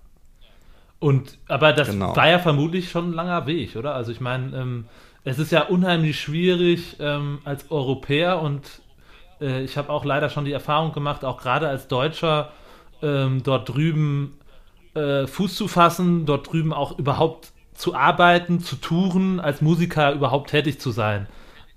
Und, 0.99 1.38
aber 1.47 1.73
das 1.73 1.91
genau. 1.91 2.17
war 2.17 2.29
ja 2.29 2.38
vermutlich 2.38 2.91
schon 2.91 3.11
ein 3.11 3.12
langer 3.12 3.47
Weg, 3.47 3.76
oder? 3.76 3.95
Also 3.95 4.12
ich 4.12 4.21
meine, 4.21 4.57
ähm, 4.57 4.85
es 5.25 5.38
ist 5.38 5.53
ja 5.53 5.62
unheimlich 5.62 6.21
schwierig 6.21 6.97
ähm, 7.00 7.41
als 7.45 7.71
Europäer 7.71 8.41
und 8.41 8.62
äh, 9.41 9.62
ich 9.62 9.76
habe 9.76 9.91
auch 9.91 10.05
leider 10.05 10.31
schon 10.31 10.45
die 10.45 10.53
Erfahrung 10.53 10.93
gemacht, 10.93 11.25
auch 11.25 11.41
gerade 11.41 11.69
als 11.69 11.88
Deutscher 11.88 12.53
ähm, 13.03 13.43
dort 13.43 13.69
drüben 13.69 14.38
äh, 14.95 15.26
Fuß 15.26 15.55
zu 15.55 15.69
fassen, 15.69 16.25
dort 16.26 16.50
drüben 16.50 16.73
auch 16.73 16.99
überhaupt 16.99 17.53
zu 17.75 17.95
arbeiten, 17.95 18.61
zu 18.61 18.76
touren, 18.76 19.38
als 19.38 19.61
Musiker 19.61 20.12
überhaupt 20.12 20.50
tätig 20.50 20.81
zu 20.81 20.91
sein. 20.91 21.26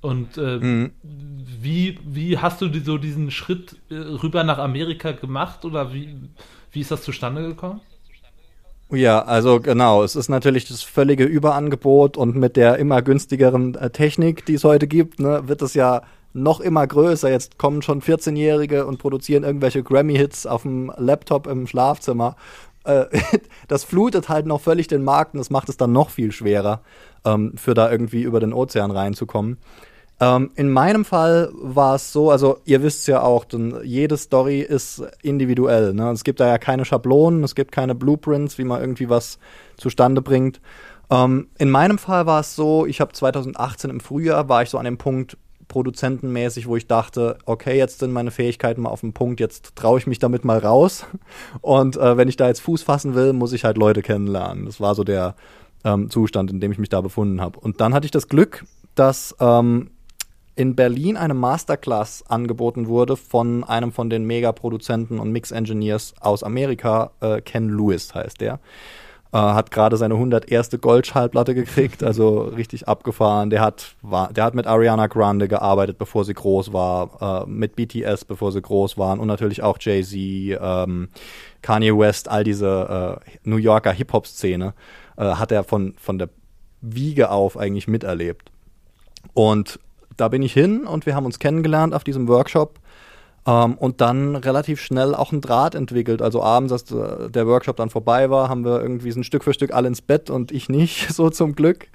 Und 0.01 0.37
äh, 0.37 0.57
mhm. 0.59 0.91
wie, 1.03 1.99
wie 2.05 2.37
hast 2.37 2.61
du 2.61 2.69
die, 2.69 2.79
so 2.79 2.97
diesen 2.97 3.31
Schritt 3.31 3.75
äh, 3.89 3.95
rüber 3.95 4.45
nach 4.45 4.59
Amerika 4.59 5.11
gemacht 5.11 5.65
oder 5.65 5.93
wie, 5.93 6.15
wie 6.71 6.79
ist 6.79 6.91
das 6.91 7.03
zustande 7.03 7.41
gekommen? 7.41 7.81
Ja, 8.91 9.21
also 9.21 9.59
genau. 9.59 10.03
Es 10.03 10.15
ist 10.15 10.29
natürlich 10.29 10.67
das 10.67 10.81
völlige 10.81 11.23
Überangebot 11.23 12.17
und 12.17 12.35
mit 12.35 12.55
der 12.55 12.77
immer 12.77 13.01
günstigeren 13.03 13.75
äh, 13.75 13.91
Technik, 13.91 14.45
die 14.45 14.55
es 14.55 14.63
heute 14.63 14.87
gibt, 14.87 15.19
ne, 15.19 15.47
wird 15.47 15.61
es 15.61 15.75
ja 15.75 16.01
noch 16.33 16.59
immer 16.59 16.87
größer. 16.87 17.29
Jetzt 17.29 17.59
kommen 17.59 17.83
schon 17.83 18.01
14-Jährige 18.01 18.87
und 18.87 18.97
produzieren 18.97 19.43
irgendwelche 19.43 19.83
Grammy-Hits 19.83 20.47
auf 20.47 20.63
dem 20.63 20.91
Laptop 20.97 21.45
im 21.45 21.67
Schlafzimmer. 21.67 22.35
Äh, 22.83 23.05
das 23.67 23.83
flutet 23.83 24.27
halt 24.27 24.47
noch 24.47 24.61
völlig 24.61 24.87
den 24.87 25.03
Markt 25.03 25.33
und 25.33 25.39
das 25.39 25.51
macht 25.51 25.69
es 25.69 25.77
dann 25.77 25.91
noch 25.91 26.09
viel 26.09 26.31
schwerer, 26.31 26.81
ähm, 27.25 27.53
für 27.57 27.75
da 27.75 27.91
irgendwie 27.91 28.23
über 28.23 28.39
den 28.39 28.53
Ozean 28.53 28.89
reinzukommen. 28.89 29.57
Ähm, 30.21 30.51
in 30.55 30.69
meinem 30.69 31.05
Fall 31.05 31.49
war 31.53 31.95
es 31.95 32.11
so, 32.11 32.29
also 32.29 32.59
ihr 32.65 32.83
wisst 32.83 33.07
ja 33.07 33.21
auch, 33.21 33.45
denn 33.45 33.75
jede 33.83 34.17
Story 34.17 34.59
ist 34.61 35.01
individuell. 35.21 35.93
Ne? 35.93 36.11
Es 36.11 36.23
gibt 36.23 36.39
da 36.39 36.47
ja 36.47 36.57
keine 36.57 36.83
Schablonen, 36.85 37.43
es 37.43 37.55
gibt 37.55 37.71
keine 37.71 37.95
Blueprints, 37.95 38.57
wie 38.57 38.65
man 38.65 38.81
irgendwie 38.81 39.09
was 39.09 39.39
zustande 39.77 40.21
bringt. 40.21 40.59
Ähm, 41.09 41.47
in 41.57 41.69
meinem 41.69 41.97
Fall 41.97 42.25
war 42.25 42.41
es 42.41 42.55
so, 42.55 42.85
ich 42.85 42.99
habe 43.01 43.13
2018 43.13 43.89
im 43.89 43.99
Frühjahr, 43.99 44.49
war 44.49 44.61
ich 44.61 44.69
so 44.69 44.77
an 44.77 44.85
dem 44.85 44.97
Punkt, 44.97 45.37
produzentenmäßig, 45.69 46.67
wo 46.67 46.75
ich 46.75 46.87
dachte, 46.87 47.37
okay, 47.45 47.77
jetzt 47.77 47.99
sind 47.99 48.11
meine 48.11 48.31
Fähigkeiten 48.31 48.81
mal 48.81 48.89
auf 48.89 49.01
dem 49.01 49.13
Punkt, 49.13 49.39
jetzt 49.39 49.75
traue 49.75 49.99
ich 49.99 50.07
mich 50.07 50.19
damit 50.19 50.43
mal 50.43 50.57
raus. 50.57 51.05
Und 51.61 51.95
äh, 51.95 52.17
wenn 52.17 52.27
ich 52.27 52.35
da 52.35 52.47
jetzt 52.47 52.59
Fuß 52.61 52.83
fassen 52.83 53.15
will, 53.15 53.31
muss 53.31 53.53
ich 53.53 53.63
halt 53.63 53.77
Leute 53.77 54.01
kennenlernen. 54.01 54.65
Das 54.65 54.81
war 54.81 54.95
so 54.95 55.05
der 55.05 55.35
ähm, 55.85 56.09
Zustand, 56.09 56.51
in 56.51 56.59
dem 56.59 56.71
ich 56.73 56.79
mich 56.79 56.89
da 56.89 56.99
befunden 56.99 57.39
habe. 57.39 57.59
Und 57.59 57.79
dann 57.79 57.93
hatte 57.93 58.05
ich 58.05 58.11
das 58.11 58.27
Glück, 58.27 58.65
dass 58.95 59.35
ähm, 59.39 59.91
in 60.59 60.75
Berlin 60.75 61.15
eine 61.15 61.33
Masterclass 61.33 62.25
angeboten 62.27 62.87
wurde 62.87 63.15
von 63.15 63.63
einem 63.63 63.93
von 63.93 64.09
den 64.09 64.25
Mega-Produzenten 64.25 65.17
und 65.17 65.31
Mix-Engineers 65.31 66.15
aus 66.19 66.43
Amerika, 66.43 67.11
äh, 67.21 67.39
Ken 67.39 67.69
Lewis 67.69 68.13
heißt 68.13 68.41
der. 68.41 68.59
Äh, 69.31 69.37
hat 69.37 69.71
gerade 69.71 69.95
seine 69.95 70.15
101. 70.15 70.71
Goldschallplatte 70.81 71.55
gekriegt, 71.55 72.03
also 72.03 72.41
richtig 72.41 72.89
abgefahren. 72.89 73.49
Der 73.49 73.61
hat, 73.61 73.95
war, 74.01 74.33
der 74.33 74.43
hat 74.43 74.53
mit 74.53 74.67
Ariana 74.67 75.07
Grande 75.07 75.47
gearbeitet, 75.47 75.97
bevor 75.97 76.25
sie 76.25 76.33
groß 76.33 76.73
war, 76.73 77.45
äh, 77.45 77.49
mit 77.49 77.77
BTS, 77.77 78.25
bevor 78.25 78.51
sie 78.51 78.61
groß 78.61 78.97
waren 78.97 79.21
und 79.21 79.29
natürlich 79.29 79.63
auch 79.63 79.77
Jay-Z, 79.79 80.13
ähm, 80.13 81.07
Kanye 81.61 81.97
West, 81.97 82.27
all 82.27 82.43
diese 82.43 83.21
äh, 83.23 83.29
New 83.45 83.55
Yorker 83.55 83.93
Hip-Hop-Szene 83.93 84.73
äh, 85.15 85.23
hat 85.23 85.53
er 85.53 85.63
von, 85.63 85.93
von 85.97 86.19
der 86.19 86.27
Wiege 86.81 87.31
auf 87.31 87.55
eigentlich 87.55 87.87
miterlebt. 87.87 88.51
Und 89.33 89.79
da 90.19 90.27
bin 90.27 90.41
ich 90.41 90.53
hin 90.53 90.85
und 90.85 91.05
wir 91.05 91.15
haben 91.15 91.25
uns 91.25 91.39
kennengelernt 91.39 91.93
auf 91.93 92.03
diesem 92.03 92.27
Workshop 92.27 92.79
ähm, 93.47 93.75
und 93.75 94.01
dann 94.01 94.35
relativ 94.35 94.81
schnell 94.81 95.15
auch 95.15 95.31
ein 95.31 95.41
Draht 95.41 95.75
entwickelt. 95.75 96.21
Also 96.21 96.43
abends, 96.43 96.73
als 96.73 96.85
der 96.85 97.47
Workshop 97.47 97.77
dann 97.77 97.89
vorbei 97.89 98.29
war, 98.29 98.49
haben 98.49 98.65
wir 98.65 98.81
irgendwie 98.81 99.11
so 99.11 99.19
ein 99.19 99.23
Stück 99.23 99.43
für 99.43 99.53
Stück 99.53 99.73
alle 99.73 99.87
ins 99.87 100.01
Bett 100.01 100.29
und 100.29 100.51
ich 100.51 100.69
nicht, 100.69 101.09
so 101.13 101.29
zum 101.29 101.55
Glück. 101.55 101.87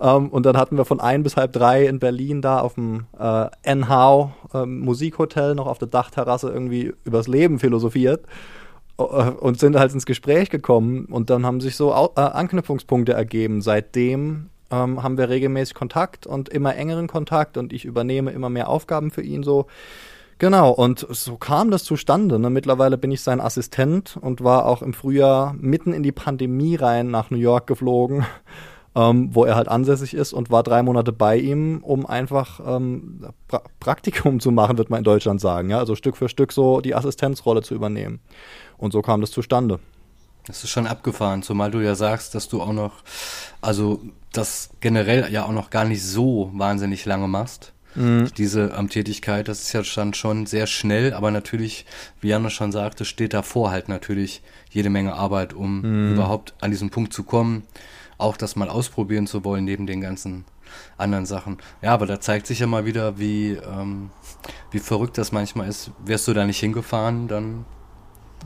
Ähm, 0.00 0.28
und 0.28 0.46
dann 0.46 0.56
hatten 0.56 0.76
wir 0.76 0.84
von 0.84 1.00
ein 1.00 1.22
bis 1.22 1.36
halb 1.36 1.52
drei 1.52 1.86
in 1.86 1.98
Berlin 1.98 2.40
da 2.40 2.60
auf 2.60 2.74
dem 2.74 3.06
äh, 3.18 3.74
NHAU 3.74 4.30
äh, 4.54 4.64
Musikhotel 4.64 5.54
noch 5.54 5.66
auf 5.66 5.78
der 5.78 5.88
Dachterrasse 5.88 6.50
irgendwie 6.50 6.92
übers 7.04 7.26
Leben 7.26 7.58
philosophiert 7.58 8.24
äh, 8.98 9.02
und 9.02 9.58
sind 9.58 9.78
halt 9.78 9.92
ins 9.92 10.06
Gespräch 10.06 10.50
gekommen 10.50 11.06
und 11.06 11.30
dann 11.30 11.44
haben 11.44 11.60
sich 11.60 11.76
so 11.76 11.90
äh, 11.90 12.20
Anknüpfungspunkte 12.20 13.12
ergeben. 13.12 13.60
Seitdem 13.60 14.50
ähm, 14.72 15.02
haben 15.02 15.18
wir 15.18 15.28
regelmäßig 15.28 15.74
Kontakt 15.74 16.26
und 16.26 16.48
immer 16.48 16.74
engeren 16.74 17.06
Kontakt 17.06 17.56
und 17.56 17.72
ich 17.72 17.84
übernehme 17.84 18.32
immer 18.32 18.48
mehr 18.48 18.68
Aufgaben 18.68 19.10
für 19.10 19.22
ihn 19.22 19.42
so. 19.42 19.66
Genau, 20.38 20.70
und 20.70 21.06
so 21.08 21.36
kam 21.36 21.70
das 21.70 21.84
zustande. 21.84 22.38
Ne? 22.38 22.50
Mittlerweile 22.50 22.98
bin 22.98 23.12
ich 23.12 23.20
sein 23.20 23.40
Assistent 23.40 24.18
und 24.20 24.42
war 24.42 24.66
auch 24.66 24.82
im 24.82 24.92
Frühjahr 24.92 25.54
mitten 25.56 25.92
in 25.92 26.02
die 26.02 26.10
Pandemie 26.10 26.74
rein 26.74 27.12
nach 27.12 27.30
New 27.30 27.36
York 27.36 27.68
geflogen, 27.68 28.24
ähm, 28.96 29.28
wo 29.32 29.44
er 29.44 29.54
halt 29.54 29.68
ansässig 29.68 30.14
ist 30.14 30.32
und 30.32 30.50
war 30.50 30.64
drei 30.64 30.82
Monate 30.82 31.12
bei 31.12 31.36
ihm, 31.36 31.78
um 31.82 32.06
einfach 32.06 32.58
ähm, 32.66 33.20
pra 33.46 33.62
Praktikum 33.78 34.40
zu 34.40 34.50
machen, 34.50 34.78
wird 34.78 34.90
man 34.90 34.98
in 34.98 35.04
Deutschland 35.04 35.40
sagen. 35.40 35.70
Ja? 35.70 35.78
Also 35.78 35.94
Stück 35.94 36.16
für 36.16 36.28
Stück 36.28 36.50
so 36.52 36.80
die 36.80 36.96
Assistenzrolle 36.96 37.62
zu 37.62 37.74
übernehmen. 37.74 38.18
Und 38.78 38.92
so 38.92 39.00
kam 39.00 39.20
das 39.20 39.30
zustande. 39.30 39.78
Das 40.46 40.64
ist 40.64 40.70
schon 40.70 40.86
abgefahren, 40.86 41.42
zumal 41.42 41.70
du 41.70 41.80
ja 41.80 41.94
sagst, 41.94 42.34
dass 42.34 42.48
du 42.48 42.60
auch 42.60 42.72
noch, 42.72 43.02
also 43.60 44.00
das 44.32 44.70
generell 44.80 45.32
ja 45.32 45.44
auch 45.44 45.52
noch 45.52 45.70
gar 45.70 45.84
nicht 45.84 46.02
so 46.02 46.50
wahnsinnig 46.54 47.04
lange 47.04 47.28
machst. 47.28 47.72
Mhm. 47.94 48.30
Diese 48.36 48.72
ähm, 48.76 48.88
Tätigkeit, 48.88 49.48
das 49.48 49.60
ist 49.62 49.72
ja 49.72 49.82
dann 49.94 50.14
schon 50.14 50.46
sehr 50.46 50.66
schnell, 50.66 51.12
aber 51.12 51.30
natürlich, 51.30 51.84
wie 52.20 52.28
Janne 52.28 52.50
schon 52.50 52.72
sagte, 52.72 53.04
steht 53.04 53.34
davor 53.34 53.70
halt 53.70 53.88
natürlich 53.88 54.42
jede 54.70 54.90
Menge 54.90 55.14
Arbeit, 55.14 55.52
um 55.52 55.82
mhm. 55.82 56.14
überhaupt 56.14 56.54
an 56.60 56.70
diesen 56.70 56.90
Punkt 56.90 57.12
zu 57.12 57.22
kommen, 57.22 57.64
auch 58.18 58.36
das 58.36 58.56
mal 58.56 58.68
ausprobieren 58.70 59.26
zu 59.26 59.44
wollen, 59.44 59.64
neben 59.64 59.86
den 59.86 60.00
ganzen 60.00 60.44
anderen 60.96 61.26
Sachen. 61.26 61.58
Ja, 61.82 61.92
aber 61.92 62.06
da 62.06 62.20
zeigt 62.20 62.46
sich 62.46 62.60
ja 62.60 62.66
mal 62.66 62.86
wieder, 62.86 63.18
wie, 63.18 63.52
ähm, 63.52 64.10
wie 64.70 64.78
verrückt 64.78 65.18
das 65.18 65.30
manchmal 65.30 65.68
ist. 65.68 65.90
Wärst 66.04 66.26
du 66.28 66.32
da 66.32 66.46
nicht 66.46 66.60
hingefahren, 66.60 67.28
dann 67.28 67.66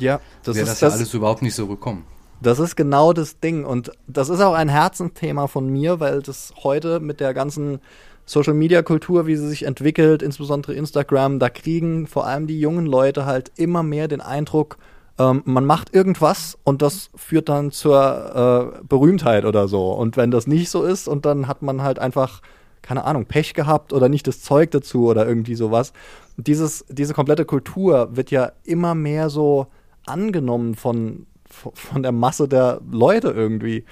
ja, 0.01 0.21
das 0.43 0.57
wäre 0.57 0.67
das 0.67 0.81
ja 0.81 0.89
das, 0.89 0.97
alles 0.97 1.15
überhaupt 1.15 1.43
nicht 1.43 1.55
so 1.55 1.67
gekommen. 1.67 2.05
Das 2.41 2.59
ist 2.59 2.77
genau 2.77 3.13
das 3.13 3.41
Ding. 3.41 3.65
Und 3.65 3.93
das 4.07 4.29
ist 4.29 4.41
auch 4.41 4.55
ein 4.55 4.69
Herzensthema 4.69 5.47
von 5.47 5.69
mir, 5.69 6.01
weil 6.01 6.23
das 6.23 6.53
heute 6.63 7.01
mit 7.01 7.21
der 7.21 7.35
ganzen 7.35 7.81
Social 8.27 8.55
Media 8.55 8.83
Kultur, 8.83 9.27
wie 9.27 9.37
sie 9.37 9.49
sich 9.49 9.63
entwickelt, 9.65 10.23
insbesondere 10.23 10.75
Instagram, 10.75 11.39
da 11.39 11.49
kriegen 11.49 12.07
vor 12.07 12.27
allem 12.27 12.47
die 12.47 12.61
jungen 12.61 12.85
Leute 12.85 13.25
halt 13.25 13.53
immer 13.57 13.83
mehr 13.83 14.09
den 14.09 14.21
Eindruck, 14.21 14.79
ähm, 15.19 15.43
man 15.45 15.65
macht 15.65 15.95
irgendwas 15.95 16.59
und 16.65 16.83
das 16.83 17.11
führt 17.15 17.49
dann 17.49 17.71
zur 17.71 18.75
äh, 18.81 18.85
Berühmtheit 18.87 19.45
oder 19.45 19.69
so. 19.69 19.93
Und 19.93 20.17
wenn 20.17 20.31
das 20.31 20.47
nicht 20.47 20.71
so 20.71 20.83
ist 20.83 21.09
und 21.09 21.25
dann 21.25 21.47
hat 21.47 21.63
man 21.63 21.83
halt 21.83 21.99
einfach, 21.99 22.43
keine 22.83 23.05
Ahnung, 23.05 23.27
Pech 23.27 23.55
gehabt 23.55 23.93
oder 23.93 24.09
nicht 24.09 24.27
das 24.27 24.43
Zeug 24.43 24.73
dazu 24.73 25.07
oder 25.07 25.27
irgendwie 25.27 25.55
sowas. 25.55 25.93
Dieses, 26.37 26.85
diese 26.89 27.15
komplette 27.15 27.45
Kultur 27.47 28.15
wird 28.15 28.31
ja 28.31 28.53
immer 28.65 28.95
mehr 28.95 29.31
so 29.31 29.69
angenommen 30.07 30.75
von, 30.75 31.27
von 31.49 32.03
der 32.03 32.13
Masse 32.13 32.49
der 32.49 32.81
Leute 32.91 33.29
irgendwie. 33.29 33.85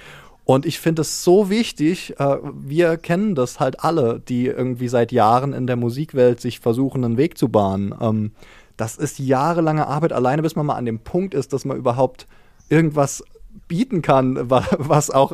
Und 0.44 0.66
ich 0.66 0.78
finde 0.78 1.02
es 1.02 1.24
so 1.24 1.48
wichtig, 1.48 2.18
äh, 2.18 2.36
wir 2.52 2.98
kennen 2.98 3.34
das 3.34 3.60
halt 3.60 3.82
alle, 3.82 4.20
die 4.20 4.46
irgendwie 4.46 4.88
seit 4.88 5.10
Jahren 5.10 5.54
in 5.54 5.66
der 5.66 5.76
Musikwelt 5.76 6.40
sich 6.40 6.60
versuchen, 6.60 7.04
einen 7.04 7.16
Weg 7.16 7.38
zu 7.38 7.48
bahnen. 7.48 7.94
Ähm, 8.00 8.32
das 8.76 8.96
ist 8.96 9.18
jahrelange 9.18 9.86
Arbeit, 9.86 10.12
alleine 10.12 10.42
bis 10.42 10.56
man 10.56 10.66
mal 10.66 10.74
an 10.74 10.84
dem 10.84 10.98
Punkt 10.98 11.32
ist, 11.32 11.52
dass 11.52 11.64
man 11.64 11.76
überhaupt 11.76 12.26
irgendwas 12.68 13.24
bieten 13.68 14.02
kann, 14.02 14.50
was 14.50 15.10
auch 15.10 15.32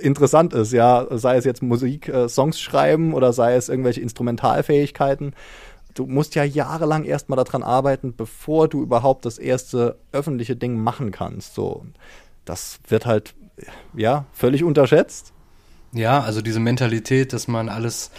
interessant 0.00 0.52
ist, 0.52 0.72
ja, 0.72 1.06
sei 1.10 1.36
es 1.36 1.44
jetzt 1.44 1.62
Musik, 1.62 2.08
äh, 2.08 2.28
Songs 2.28 2.60
schreiben 2.60 3.14
oder 3.14 3.32
sei 3.32 3.54
es 3.54 3.68
irgendwelche 3.68 4.00
Instrumentalfähigkeiten 4.00 5.34
du 5.98 6.06
musst 6.06 6.34
ja 6.34 6.44
jahrelang 6.44 7.04
erstmal 7.04 7.42
daran 7.42 7.62
arbeiten, 7.62 8.14
bevor 8.14 8.68
du 8.68 8.82
überhaupt 8.82 9.24
das 9.24 9.38
erste 9.38 9.98
öffentliche 10.12 10.54
Ding 10.54 10.78
machen 10.78 11.10
kannst. 11.10 11.54
So, 11.54 11.84
das 12.44 12.78
wird 12.86 13.04
halt 13.04 13.34
ja 13.94 14.24
völlig 14.32 14.62
unterschätzt. 14.62 15.32
Ja, 15.92 16.20
also 16.20 16.40
diese 16.40 16.60
Mentalität, 16.60 17.32
dass 17.32 17.48
man 17.48 17.68
alles 17.68 18.10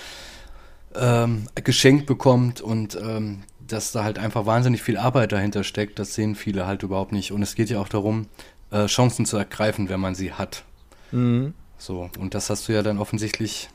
ähm, 0.95 1.47
geschenkt 1.55 2.05
bekommt 2.05 2.61
und 2.61 2.99
ähm, 3.01 3.43
dass 3.59 3.91
da 3.91 4.03
halt 4.03 4.17
einfach 4.17 4.45
wahnsinnig 4.45 4.81
viel 4.81 4.97
Arbeit 4.97 5.31
dahinter 5.31 5.63
steckt, 5.63 5.99
das 5.99 6.15
sehen 6.15 6.35
viele 6.35 6.65
halt 6.65 6.83
überhaupt 6.83 7.11
nicht. 7.11 7.31
Und 7.31 7.43
es 7.43 7.55
geht 7.55 7.69
ja 7.69 7.79
auch 7.79 7.89
darum, 7.89 8.27
äh, 8.71 8.87
Chancen 8.87 9.25
zu 9.25 9.37
ergreifen, 9.37 9.89
wenn 9.89 9.99
man 9.99 10.15
sie 10.15 10.33
hat. 10.33 10.63
Mhm. 11.11 11.53
So, 11.77 12.09
und 12.19 12.33
das 12.33 12.49
hast 12.49 12.67
du 12.67 12.73
ja 12.73 12.81
dann 12.81 12.97
offensichtlich 12.97 13.69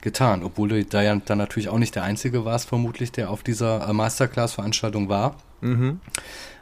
getan, 0.00 0.42
obwohl 0.42 0.68
du 0.68 0.84
da 0.84 1.02
ja 1.02 1.14
dann 1.16 1.38
natürlich 1.38 1.68
auch 1.68 1.78
nicht 1.78 1.94
der 1.94 2.04
Einzige 2.04 2.44
warst, 2.44 2.68
vermutlich, 2.68 3.12
der 3.12 3.30
auf 3.30 3.42
dieser 3.42 3.88
äh, 3.88 3.92
Masterclass-Veranstaltung 3.92 5.08
war. 5.08 5.36
Mhm. 5.60 6.00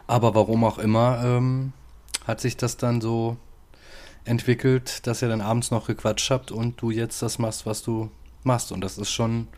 Aber 0.07 0.35
warum 0.35 0.65
auch 0.65 0.79
immer, 0.79 1.23
ähm, 1.25 1.73
hat 2.27 2.41
sich 2.41 2.57
das 2.57 2.77
dann 2.77 3.01
so 3.01 3.37
entwickelt, 4.25 5.07
dass 5.07 5.23
ihr 5.23 5.29
dann 5.29 5.41
abends 5.41 5.71
noch 5.71 5.87
gequatscht 5.87 6.31
habt 6.31 6.51
und 6.51 6.81
du 6.81 6.91
jetzt 6.91 7.23
das 7.23 7.39
machst, 7.39 7.67
was 7.67 7.83
du 7.83 8.11
machst. 8.43 8.73
Und 8.73 8.83
das 8.83 8.99
ist 8.99 9.11
schon 9.11 9.49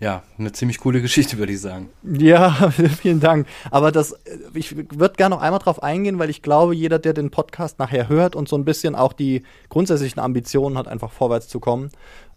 ja, 0.00 0.22
eine 0.38 0.50
ziemlich 0.52 0.78
coole 0.78 1.02
Geschichte, 1.02 1.36
würde 1.36 1.52
ich 1.52 1.60
sagen. 1.60 1.90
Ja, 2.02 2.70
vielen 3.00 3.20
Dank. 3.20 3.46
Aber 3.70 3.92
das, 3.92 4.16
ich 4.54 4.74
würde 4.74 5.14
gerne 5.16 5.34
noch 5.34 5.42
einmal 5.42 5.60
drauf 5.60 5.82
eingehen, 5.82 6.18
weil 6.18 6.30
ich 6.30 6.40
glaube, 6.40 6.74
jeder, 6.74 6.98
der 6.98 7.12
den 7.12 7.30
Podcast 7.30 7.78
nachher 7.78 8.08
hört 8.08 8.34
und 8.34 8.48
so 8.48 8.56
ein 8.56 8.64
bisschen 8.64 8.94
auch 8.94 9.12
die 9.12 9.42
grundsätzlichen 9.68 10.18
Ambitionen 10.18 10.78
hat, 10.78 10.88
einfach 10.88 11.12
vorwärts 11.12 11.48
zu 11.48 11.60
kommen, 11.60 11.90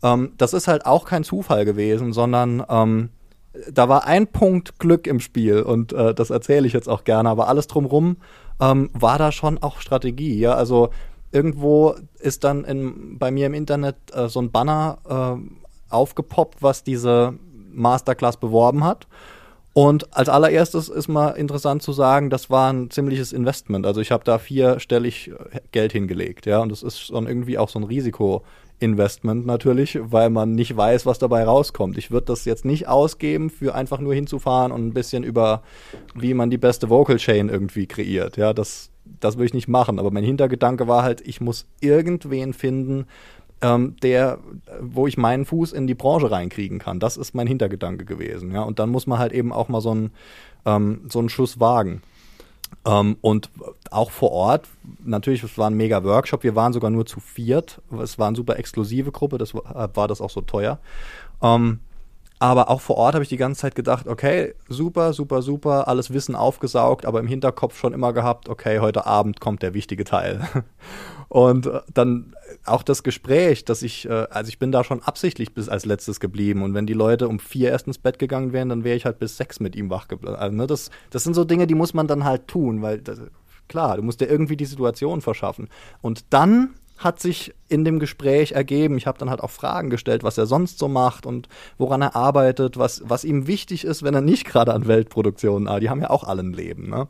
ähm, 0.04 0.34
das 0.38 0.54
ist 0.54 0.67
halt 0.67 0.86
auch 0.86 1.06
kein 1.06 1.23
Zufall 1.23 1.63
gewesen, 1.63 2.12
sondern 2.12 2.63
ähm, 2.67 3.10
da 3.71 3.88
war 3.88 4.06
ein 4.06 4.28
Punkt 4.28 4.78
Glück 4.78 5.08
im 5.08 5.21
Spiel 5.21 5.62
und 5.62 5.93
äh, 5.93 6.13
das 6.13 6.32
erzähle 6.32 6.67
ich 6.67 6.73
jetzt 6.73 6.89
auch 6.89 7.06
gerne, 7.06 7.30
aber 7.30 7.47
alles 7.47 7.67
drumrum 7.67 8.17
ähm, 8.60 8.89
war 8.93 9.17
da 9.17 9.32
schon 9.32 9.58
auch 9.60 9.80
Strategie. 9.80 10.38
Ja, 10.38 10.56
also 10.56 10.89
irgendwo 11.32 11.95
ist 12.19 12.43
dann 12.43 12.65
in, 12.65 13.17
bei 13.19 13.32
mir 13.32 13.47
im 13.47 13.54
Internet 13.54 13.95
äh, 14.12 14.28
so 14.28 14.41
ein 14.41 14.52
Banner 14.52 14.97
äh, 15.39 15.93
aufgepoppt, 15.93 16.62
was 16.62 16.84
diese 16.84 17.36
Masterclass 17.73 18.38
beworben 18.38 18.83
hat. 18.83 19.07
Und 19.73 20.15
als 20.15 20.29
allererstes 20.29 20.88
ist 20.88 21.07
mal 21.07 21.31
interessant 21.31 21.81
zu 21.81 21.93
sagen, 21.93 22.29
das 22.29 22.51
war 22.51 22.71
ein 22.71 22.91
ziemliches 22.91 23.33
Investment. 23.33 23.88
Also 23.88 24.01
ich 24.01 24.12
habe 24.12 24.23
da 24.23 24.38
vierstellig 24.38 25.31
äh, 25.31 25.62
Geld 25.71 25.91
hingelegt, 25.91 26.45
ja, 26.45 26.59
und 26.59 26.71
das 26.71 26.83
ist 26.83 27.12
dann 27.12 27.25
irgendwie 27.25 27.57
auch 27.57 27.69
so 27.69 27.79
ein 27.79 27.83
Risikoinvestment 27.83 29.47
natürlich, 29.47 29.97
weil 29.99 30.29
man 30.29 30.53
nicht 30.53 30.77
weiß, 30.77 31.07
was 31.07 31.17
dabei 31.17 31.43
rauskommt. 31.43 31.97
Ich 31.97 32.12
würde 32.12 32.27
das 32.27 32.45
jetzt 32.45 32.65
nicht 32.65 32.88
ausgeben, 32.88 33.49
für 33.49 33.73
einfach 33.73 33.99
nur 33.99 34.13
hinzufahren 34.13 34.71
und 34.71 34.86
ein 34.86 34.93
bisschen 34.93 35.23
über, 35.23 35.63
wie 36.13 36.36
man 36.36 36.51
die 36.51 36.59
beste 36.59 36.91
Vocal 36.91 37.17
Chain 37.17 37.49
irgendwie 37.49 37.88
kreiert. 37.88 38.38
Ja, 38.38 38.53
das, 38.53 38.91
das 39.19 39.38
würde 39.38 39.47
ich 39.47 39.53
nicht 39.55 39.67
machen. 39.67 39.97
Aber 39.97 40.12
mein 40.12 40.23
Hintergedanke 40.23 40.88
war 40.88 41.01
halt, 41.01 41.21
ich 41.25 41.41
muss 41.41 41.65
irgendwen 41.81 42.53
finden, 42.53 43.07
ähm, 43.63 43.95
der, 44.04 44.39
wo 44.82 45.08
ich 45.08 45.17
meinen 45.17 45.45
Fuß 45.45 45.71
in 45.71 45.88
die 45.88 45.95
Branche 45.95 46.30
reinkriegen 46.30 46.80
kann. 46.80 46.99
Das 46.99 47.17
ist 47.17 47.34
mein 47.34 47.47
Hintergedanke 47.47 48.06
gewesen. 48.06 48.52
Ja? 48.52 48.62
Und 48.62 48.78
dann 48.78 48.89
muss 48.89 49.08
man 49.08 49.17
halt 49.17 49.32
eben 49.32 49.54
auch 49.54 49.69
mal 49.69 49.82
so 49.82 49.91
einen, 49.91 50.12
ähm, 50.65 51.02
so 51.08 51.19
einen 51.19 51.30
Schuss 51.30 51.60
wagen. 51.60 52.02
Ähm, 52.86 53.17
und 53.21 53.49
auch 53.89 54.12
vor 54.12 54.32
Ort, 54.32 54.67
natürlich, 55.04 55.43
es 55.43 55.58
war 55.58 55.69
ein 55.69 55.78
mega 55.78 56.04
Workshop, 56.04 56.43
wir 56.43 56.56
waren 56.56 56.73
sogar 56.73 56.89
nur 56.89 57.06
zu 57.06 57.21
viert. 57.21 57.82
Es 58.02 58.19
war 58.19 58.28
eine 58.28 58.36
super 58.36 58.58
exklusive 58.60 59.12
Gruppe, 59.12 59.38
deshalb 59.38 59.95
war, 59.95 60.08
das 60.08 60.19
auch 60.19 60.30
so 60.30 60.41
teuer. 60.41 60.80
Ähm, 61.41 61.80
aber 62.43 62.69
auch 62.69 62.82
vor 62.82 62.97
Ort 62.97 63.13
habe 63.13 63.23
ich 63.23 63.29
die 63.29 63.38
ganze 63.38 63.62
Zeit 63.62 63.73
gedacht, 63.73 64.06
okay, 64.06 64.53
super, 64.67 65.13
super, 65.13 65.41
super, 65.41 65.88
alles 65.88 66.12
Wissen 66.12 66.36
aufgesaugt, 66.36 67.06
aber 67.06 67.21
im 67.21 67.27
Hinterkopf 67.27 67.79
schon 67.79 67.93
immer 67.93 68.12
gehabt, 68.12 68.49
okay, 68.49 68.79
heute 68.79 69.06
Abend 69.06 69.39
kommt 69.39 69.62
der 69.62 69.73
wichtige 69.73 70.03
Teil. 70.03 70.41
Und 71.29 71.67
äh, 71.67 71.79
dann 71.93 72.36
auch 72.65 72.84
das 72.84 73.01
Gespräch, 73.03 73.63
dass 73.63 73.82
ich, 73.82 74.10
äh, 74.10 74.27
also 74.29 74.49
ich 74.49 74.60
bin 74.60 74.73
da 74.73 74.84
schon 74.84 75.01
absichtlich 75.01 75.53
bis 75.53 75.69
als 75.69 75.86
letztes 75.86 76.19
geblieben. 76.19 76.63
Und 76.63 76.73
wenn 76.73 76.86
die 76.86 76.91
Leute 76.91 77.29
um 77.29 77.39
vier 77.39 77.71
erst 77.71 77.88
ins 77.88 77.97
Bett 77.97 78.19
gegangen 78.19 78.51
wären, 78.51 78.67
dann 78.67 78.84
wäre 78.84 78.97
ich 78.97 79.06
halt 79.06 79.19
bis 79.19 79.38
sechs 79.38 79.62
mit 79.62 79.73
ihm 79.77 79.89
wach 79.89 80.10
geblieben. 80.10 80.36
Also, 80.36 80.53
ne, 80.53 80.67
das, 80.67 80.91
das 81.12 81.23
sind 81.23 81.36
so 81.36 81.45
Dinge, 81.45 81.65
die 81.65 81.75
muss 81.75 81.93
man 81.93 82.08
dann 82.08 82.25
halt 82.25 82.49
tun, 82.49 82.82
weil 82.82 82.99
das, 82.99 83.21
klar, 83.69 83.95
du 83.95 84.03
musst 84.03 84.19
dir 84.19 84.27
irgendwie 84.27 84.58
die 84.58 84.65
Situation 84.65 85.21
verschaffen. 85.21 85.69
Und 86.01 86.25
dann 86.34 86.71
hat 86.97 87.19
sich 87.19 87.53
in 87.67 87.84
dem 87.84 87.99
Gespräch 87.99 88.53
ergeben. 88.53 88.97
Ich 88.97 89.08
habe 89.08 89.17
dann 89.17 89.29
halt 89.29 89.41
auch 89.41 89.49
Fragen 89.49 89.89
gestellt, 89.89 90.23
was 90.23 90.38
er 90.38 90.45
sonst 90.45 90.79
so 90.79 90.88
macht 90.88 91.25
und 91.25 91.49
woran 91.77 92.01
er 92.01 92.15
arbeitet, 92.15 92.77
was, 92.77 93.01
was 93.06 93.23
ihm 93.23 93.47
wichtig 93.47 93.84
ist, 93.84 94.03
wenn 94.03 94.13
er 94.13 94.21
nicht 94.21 94.45
gerade 94.49 94.73
an 94.73 94.88
Weltproduktionen, 94.88 95.67
ah, 95.67 95.79
die 95.79 95.89
haben 95.89 96.01
ja 96.01 96.10
auch 96.10 96.23
alle 96.23 96.43
ein 96.43 96.53
Leben. 96.53 96.89
Ne? 96.89 97.08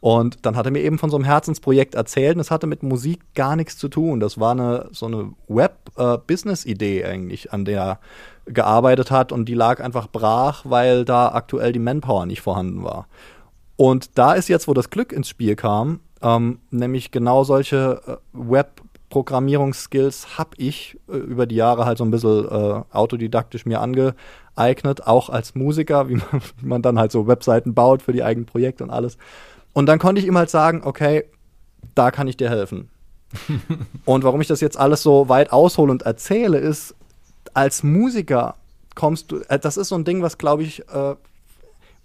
Und 0.00 0.44
dann 0.44 0.56
hat 0.56 0.66
er 0.66 0.72
mir 0.72 0.82
eben 0.82 0.98
von 0.98 1.10
so 1.10 1.16
einem 1.16 1.24
Herzensprojekt 1.24 1.94
erzählt 1.94 2.34
und 2.34 2.40
es 2.40 2.50
hatte 2.50 2.66
mit 2.66 2.82
Musik 2.82 3.20
gar 3.34 3.54
nichts 3.54 3.78
zu 3.78 3.88
tun. 3.88 4.18
Das 4.18 4.40
war 4.40 4.50
eine, 4.50 4.88
so 4.90 5.06
eine 5.06 5.32
Web-Business-Idee 5.46 7.04
eigentlich, 7.04 7.52
an 7.52 7.64
der 7.64 7.82
er 7.82 7.98
gearbeitet 8.46 9.12
hat 9.12 9.30
und 9.30 9.44
die 9.48 9.54
lag 9.54 9.80
einfach 9.80 10.08
brach, 10.08 10.64
weil 10.64 11.04
da 11.04 11.28
aktuell 11.28 11.72
die 11.72 11.78
Manpower 11.78 12.26
nicht 12.26 12.40
vorhanden 12.40 12.82
war. 12.82 13.06
Und 13.76 14.18
da 14.18 14.32
ist 14.32 14.48
jetzt, 14.48 14.66
wo 14.66 14.74
das 14.74 14.90
Glück 14.90 15.12
ins 15.12 15.28
Spiel 15.28 15.54
kam, 15.54 16.00
ähm, 16.20 16.58
nämlich 16.70 17.10
genau 17.10 17.44
solche 17.44 18.00
äh, 18.06 18.16
Web-Programmierungsskills 19.12 20.38
habe 20.38 20.50
ich 20.56 20.98
äh, 21.08 21.16
über 21.16 21.46
die 21.46 21.56
Jahre 21.56 21.84
halt 21.84 21.98
so 21.98 22.04
ein 22.04 22.10
bisschen 22.10 22.46
äh, 22.46 22.82
autodidaktisch 22.92 23.66
mir 23.66 23.80
angeeignet, 23.80 25.06
auch 25.06 25.28
als 25.28 25.54
Musiker, 25.54 26.08
wie 26.08 26.16
man, 26.16 26.42
wie 26.58 26.66
man 26.66 26.82
dann 26.82 26.98
halt 26.98 27.12
so 27.12 27.26
Webseiten 27.26 27.74
baut 27.74 28.02
für 28.02 28.12
die 28.12 28.24
eigenen 28.24 28.46
Projekte 28.46 28.84
und 28.84 28.90
alles. 28.90 29.18
Und 29.74 29.86
dann 29.86 29.98
konnte 29.98 30.20
ich 30.20 30.26
ihm 30.26 30.36
halt 30.36 30.50
sagen, 30.50 30.82
okay, 30.84 31.24
da 31.94 32.10
kann 32.10 32.28
ich 32.28 32.36
dir 32.36 32.50
helfen. 32.50 32.88
und 34.04 34.24
warum 34.24 34.40
ich 34.40 34.48
das 34.48 34.60
jetzt 34.60 34.78
alles 34.78 35.02
so 35.02 35.28
weit 35.28 35.52
aushole 35.52 35.90
und 35.90 36.02
erzähle, 36.02 36.58
ist, 36.58 36.94
als 37.54 37.82
Musiker 37.82 38.56
kommst 38.94 39.30
du, 39.30 39.40
äh, 39.48 39.58
das 39.58 39.76
ist 39.76 39.88
so 39.88 39.94
ein 39.94 40.04
Ding, 40.04 40.22
was 40.22 40.38
glaube 40.38 40.62
ich, 40.62 40.88
äh, 40.88 41.16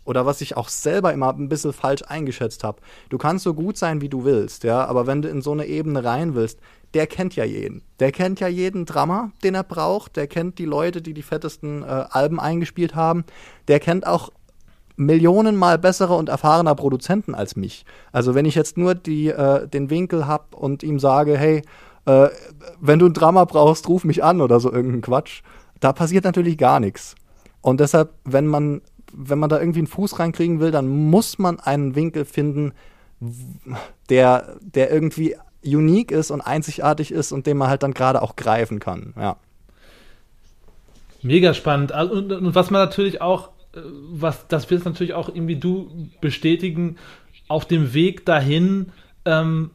oder 0.03 0.25
was 0.25 0.39
ich 0.39 0.55
auch 0.55 0.69
selber 0.69 1.11
immer 1.11 1.33
ein 1.33 1.49
bisschen 1.49 1.73
falsch 1.73 2.01
eingeschätzt 2.07 2.63
habe. 2.63 2.79
Du 3.09 3.17
kannst 3.17 3.43
so 3.43 3.53
gut 3.53 3.77
sein, 3.77 3.99
wie 3.99 4.07
du 4.07 4.23
willst, 4.23 4.63
ja, 4.63 4.85
aber 4.85 5.05
wenn 5.05 5.21
du 5.21 5.27
in 5.27 5.41
so 5.41 5.51
eine 5.51 5.65
Ebene 5.65 6.03
rein 6.03 6.33
willst, 6.33 6.59
der 6.93 7.07
kennt 7.07 7.35
ja 7.35 7.43
jeden. 7.43 7.81
Der 7.99 8.11
kennt 8.11 8.39
ja 8.39 8.47
jeden 8.47 8.85
Drummer, 8.85 9.31
den 9.43 9.55
er 9.55 9.63
braucht. 9.63 10.15
Der 10.15 10.27
kennt 10.27 10.57
die 10.59 10.65
Leute, 10.65 11.01
die 11.01 11.13
die 11.13 11.21
fettesten 11.21 11.83
äh, 11.83 11.85
Alben 11.85 12.39
eingespielt 12.39 12.95
haben. 12.95 13.25
Der 13.67 13.79
kennt 13.79 14.07
auch 14.07 14.31
Millionenmal 14.95 15.77
bessere 15.77 16.15
und 16.15 16.27
erfahrener 16.27 16.73
Produzenten 16.73 17.35
als 17.35 17.55
mich. 17.55 17.85
Also 18.11 18.33
wenn 18.33 18.45
ich 18.45 18.55
jetzt 18.55 18.77
nur 18.77 18.95
die, 18.95 19.27
äh, 19.27 19.67
den 19.67 19.91
Winkel 19.91 20.25
habe 20.25 20.57
und 20.57 20.81
ihm 20.81 20.99
sage, 20.99 21.37
hey, 21.37 21.61
äh, 22.05 22.29
wenn 22.79 22.97
du 22.97 23.05
ein 23.05 23.13
Drama 23.13 23.45
brauchst, 23.45 23.87
ruf 23.87 24.03
mich 24.03 24.23
an 24.23 24.41
oder 24.41 24.59
so 24.59 24.71
irgendein 24.71 25.01
Quatsch, 25.01 25.43
da 25.79 25.93
passiert 25.93 26.23
natürlich 26.23 26.57
gar 26.57 26.79
nichts. 26.79 27.13
Und 27.61 27.79
deshalb, 27.79 28.13
wenn 28.23 28.47
man, 28.47 28.81
wenn 29.13 29.37
man 29.37 29.49
da 29.49 29.59
irgendwie 29.59 29.79
einen 29.79 29.87
Fuß 29.87 30.17
reinkriegen 30.17 30.59
will, 30.59 30.71
dann 30.71 30.87
muss 30.87 31.37
man 31.37 31.59
einen 31.59 31.95
Winkel 31.95 32.25
finden, 32.25 32.73
der, 34.09 34.55
der 34.61 34.91
irgendwie 34.91 35.35
unique 35.67 36.11
ist 36.11 36.31
und 36.31 36.41
einzigartig 36.41 37.11
ist 37.11 37.31
und 37.31 37.45
den 37.45 37.57
man 37.57 37.69
halt 37.69 37.83
dann 37.83 37.93
gerade 37.93 38.21
auch 38.21 38.35
greifen 38.35 38.79
kann. 38.79 39.13
Ja. 39.17 39.37
Mega 41.21 41.53
spannend. 41.53 41.91
Also, 41.91 42.13
und, 42.13 42.31
und 42.31 42.55
was 42.55 42.71
man 42.71 42.81
natürlich 42.81 43.21
auch 43.21 43.49
was, 44.09 44.47
das 44.47 44.69
wird 44.69 44.85
natürlich 44.85 45.13
auch 45.13 45.29
irgendwie 45.29 45.55
du 45.55 46.09
bestätigen, 46.21 46.97
auf 47.47 47.65
dem 47.65 47.93
Weg 47.93 48.25
dahin 48.25 48.91
ähm, 49.25 49.71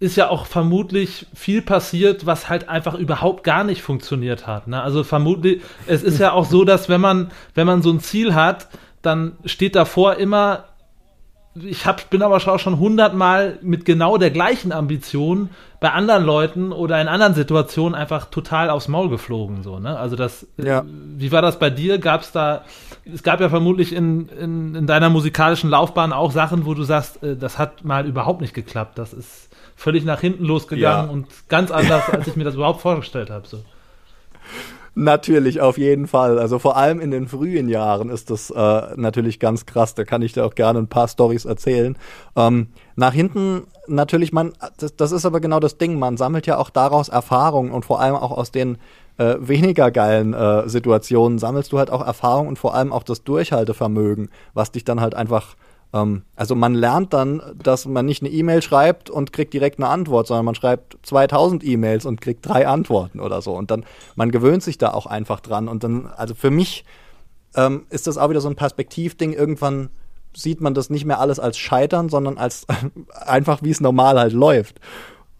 ist 0.00 0.16
ja 0.16 0.28
auch 0.28 0.46
vermutlich 0.46 1.26
viel 1.34 1.62
passiert, 1.62 2.26
was 2.26 2.48
halt 2.48 2.68
einfach 2.68 2.94
überhaupt 2.94 3.44
gar 3.44 3.64
nicht 3.64 3.82
funktioniert 3.82 4.46
hat. 4.46 4.68
Ne? 4.68 4.80
Also 4.80 5.02
vermutlich, 5.02 5.62
es 5.86 6.02
ist 6.02 6.18
ja 6.18 6.32
auch 6.32 6.44
so, 6.44 6.64
dass 6.64 6.88
wenn 6.88 7.00
man, 7.00 7.30
wenn 7.54 7.66
man 7.66 7.82
so 7.82 7.90
ein 7.90 8.00
Ziel 8.00 8.34
hat, 8.34 8.68
dann 9.02 9.36
steht 9.44 9.74
davor 9.74 10.16
immer 10.16 10.64
ich 11.64 11.86
hab, 11.86 12.10
bin 12.10 12.22
aber 12.22 12.36
auch 12.36 12.58
schon 12.58 12.78
hundertmal 12.78 13.58
mit 13.62 13.84
genau 13.84 14.18
der 14.18 14.30
gleichen 14.30 14.72
Ambition 14.72 15.50
bei 15.80 15.90
anderen 15.90 16.24
Leuten 16.24 16.72
oder 16.72 17.00
in 17.00 17.08
anderen 17.08 17.34
Situationen 17.34 17.94
einfach 17.94 18.26
total 18.26 18.70
aufs 18.70 18.88
Maul 18.88 19.08
geflogen. 19.08 19.62
So, 19.62 19.78
ne? 19.78 19.98
Also 19.98 20.16
das, 20.16 20.46
ja. 20.56 20.84
wie 20.86 21.30
war 21.30 21.42
das 21.42 21.58
bei 21.58 21.70
dir? 21.70 21.98
Gab 21.98 22.22
es 22.22 22.32
da, 22.32 22.64
es 23.12 23.22
gab 23.22 23.40
ja 23.40 23.48
vermutlich 23.48 23.94
in, 23.94 24.28
in, 24.28 24.74
in, 24.74 24.86
deiner 24.86 25.10
musikalischen 25.10 25.70
Laufbahn 25.70 26.12
auch 26.12 26.32
Sachen, 26.32 26.66
wo 26.66 26.74
du 26.74 26.82
sagst, 26.82 27.22
äh, 27.22 27.36
das 27.36 27.58
hat 27.58 27.84
mal 27.84 28.06
überhaupt 28.06 28.40
nicht 28.40 28.54
geklappt. 28.54 28.98
Das 28.98 29.12
ist 29.12 29.48
völlig 29.76 30.04
nach 30.04 30.20
hinten 30.20 30.44
losgegangen 30.44 31.06
ja. 31.06 31.12
und 31.12 31.26
ganz 31.48 31.70
anders, 31.70 32.08
als 32.10 32.26
ich 32.26 32.36
mir 32.36 32.44
das 32.44 32.54
überhaupt 32.54 32.80
vorgestellt 32.80 33.30
habe. 33.30 33.46
So. 33.46 33.62
Natürlich, 35.00 35.60
auf 35.60 35.78
jeden 35.78 36.08
Fall. 36.08 36.40
Also 36.40 36.58
vor 36.58 36.76
allem 36.76 36.98
in 36.98 37.12
den 37.12 37.28
frühen 37.28 37.68
Jahren 37.68 38.10
ist 38.10 38.30
das 38.30 38.50
äh, 38.50 38.82
natürlich 38.96 39.38
ganz 39.38 39.64
krass. 39.64 39.94
Da 39.94 40.02
kann 40.02 40.22
ich 40.22 40.32
dir 40.32 40.44
auch 40.44 40.56
gerne 40.56 40.80
ein 40.80 40.88
paar 40.88 41.06
Stories 41.06 41.44
erzählen. 41.44 41.96
Ähm, 42.34 42.66
nach 42.96 43.12
hinten 43.12 43.62
natürlich, 43.86 44.32
man, 44.32 44.54
das, 44.78 44.96
das, 44.96 45.12
ist 45.12 45.24
aber 45.24 45.38
genau 45.38 45.60
das 45.60 45.78
Ding. 45.78 46.00
Man 46.00 46.16
sammelt 46.16 46.48
ja 46.48 46.58
auch 46.58 46.68
daraus 46.68 47.08
Erfahrungen 47.08 47.70
und 47.70 47.84
vor 47.84 48.00
allem 48.00 48.16
auch 48.16 48.32
aus 48.32 48.50
den 48.50 48.76
äh, 49.18 49.36
weniger 49.38 49.92
geilen 49.92 50.34
äh, 50.34 50.68
Situationen 50.68 51.38
sammelst 51.38 51.70
du 51.70 51.78
halt 51.78 51.90
auch 51.90 52.04
Erfahrung 52.04 52.48
und 52.48 52.58
vor 52.58 52.74
allem 52.74 52.92
auch 52.92 53.04
das 53.04 53.22
Durchhaltevermögen, 53.22 54.30
was 54.52 54.72
dich 54.72 54.82
dann 54.82 55.00
halt 55.00 55.14
einfach 55.14 55.54
also 55.90 56.54
man 56.54 56.74
lernt 56.74 57.14
dann, 57.14 57.40
dass 57.62 57.86
man 57.86 58.04
nicht 58.04 58.22
eine 58.22 58.30
E-Mail 58.30 58.60
schreibt 58.60 59.08
und 59.08 59.32
kriegt 59.32 59.54
direkt 59.54 59.78
eine 59.78 59.88
Antwort, 59.88 60.26
sondern 60.26 60.44
man 60.44 60.54
schreibt 60.54 60.98
2000 61.02 61.64
E-Mails 61.64 62.04
und 62.04 62.20
kriegt 62.20 62.46
drei 62.46 62.66
Antworten 62.66 63.20
oder 63.20 63.40
so. 63.40 63.54
Und 63.54 63.70
dann, 63.70 63.86
man 64.14 64.30
gewöhnt 64.30 64.62
sich 64.62 64.76
da 64.76 64.92
auch 64.92 65.06
einfach 65.06 65.40
dran. 65.40 65.66
Und 65.66 65.84
dann, 65.84 66.06
also 66.06 66.34
für 66.34 66.50
mich 66.50 66.84
ähm, 67.56 67.86
ist 67.88 68.06
das 68.06 68.18
auch 68.18 68.28
wieder 68.28 68.42
so 68.42 68.50
ein 68.50 68.56
Perspektivding. 68.56 69.32
Irgendwann 69.32 69.88
sieht 70.34 70.60
man 70.60 70.74
das 70.74 70.90
nicht 70.90 71.06
mehr 71.06 71.20
alles 71.20 71.40
als 71.40 71.56
Scheitern, 71.56 72.10
sondern 72.10 72.36
als 72.36 72.66
einfach, 73.26 73.62
wie 73.62 73.70
es 73.70 73.80
normal 73.80 74.18
halt 74.18 74.34
läuft. 74.34 74.80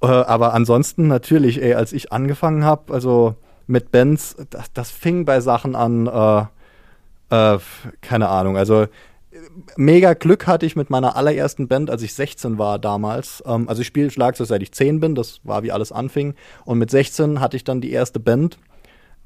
Äh, 0.03 0.07
aber 0.07 0.55
ansonsten 0.55 1.09
natürlich, 1.09 1.63
ey, 1.63 1.75
als 1.75 1.93
ich 1.93 2.11
angefangen 2.11 2.65
habe, 2.65 2.93
also 2.93 3.35
mit 3.67 3.93
Bands, 3.93 4.37
das, 4.49 4.73
das, 4.73 4.91
fing 4.91 5.27
bei 5.27 5.41
Sachen 5.41 5.77
an, 5.77 6.07
äh, 6.07 7.55
äh, 7.55 7.59
keine 8.01 8.29
Ahnung, 8.31 8.57
also 8.57 8.87
mega 9.77 10.15
Glück 10.15 10.47
hatte 10.47 10.67
ich 10.67 10.77
mit 10.77 10.91
meiner 10.91 11.17
allerersten 11.17 11.69
Band, 11.69 11.91
als 11.91 12.03
ich 12.03 12.15
16 12.15 12.59
war 12.59 12.79
damals. 12.79 13.43
Ähm, 13.47 13.69
also 13.69 13.83
ich 13.83 13.87
spiele 13.87 14.11
Schlagzeug 14.11 14.47
seit 14.47 14.63
ich 14.63 14.73
10 14.73 15.01
bin, 15.01 15.15
das 15.15 15.41
war 15.45 15.63
wie 15.63 15.73
alles 15.73 15.93
anfing. 15.93 16.35
Und 16.65 16.79
mit 16.79 16.91
16 16.91 17.41
hatte 17.41 17.57
ich 17.57 17.65
dann 17.65 17.81
die 17.81 17.93
erste 17.93 18.21
Band. 18.21 18.59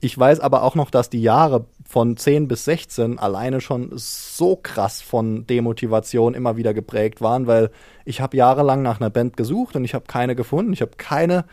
Ich 0.01 0.19
weiß 0.19 0.41
aber 0.41 0.65
auch 0.65 0.75
noch, 0.75 0.91
dass 0.91 1.11
die 1.11 1.23
Jahre 1.23 1.67
von 1.89 2.17
10 2.17 2.49
bis 2.49 2.65
16 2.65 3.21
alleine 3.21 3.61
schon 3.61 3.91
so 3.95 4.57
krass 4.57 5.01
von 5.01 5.47
Demotivation 5.47 6.35
immer 6.35 6.57
wieder 6.57 6.75
geprägt 6.75 7.21
waren, 7.21 7.47
weil 7.47 7.71
ich 8.05 8.21
habe 8.21 8.37
jahrelang 8.37 8.83
nach 8.83 9.01
einer 9.01 9.11
Band 9.11 9.37
gesucht 9.37 9.77
und 9.77 9.85
ich 9.85 9.95
habe 9.95 10.07
keine 10.09 10.35
gefunden. 10.35 10.73
Ich 10.73 10.81
habe 10.81 10.93
keine 10.97 11.45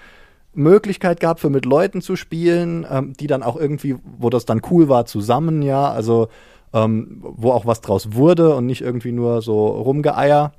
Möglichkeit 0.53 1.19
gehabt, 1.19 1.41
für 1.41 1.51
mit 1.51 1.65
Leuten 1.65 2.01
zu 2.01 2.15
spielen, 2.15 2.87
ähm, 2.89 3.13
die 3.13 3.27
dann 3.27 3.43
auch 3.43 3.55
irgendwie, 3.55 3.97
wo 4.17 4.31
das 4.31 4.45
dann 4.45 4.61
cool 4.71 4.89
war, 4.89 5.05
zusammen, 5.05 5.61
ja. 5.61 5.91
Also 5.91 6.27
ähm, 6.73 7.19
wo 7.21 7.51
auch 7.51 7.65
was 7.65 7.81
draus 7.81 8.13
wurde 8.13 8.55
und 8.55 8.65
nicht 8.65 8.81
irgendwie 8.81 9.11
nur 9.11 9.41
so 9.41 9.67
Rumgeeier. 9.67 10.51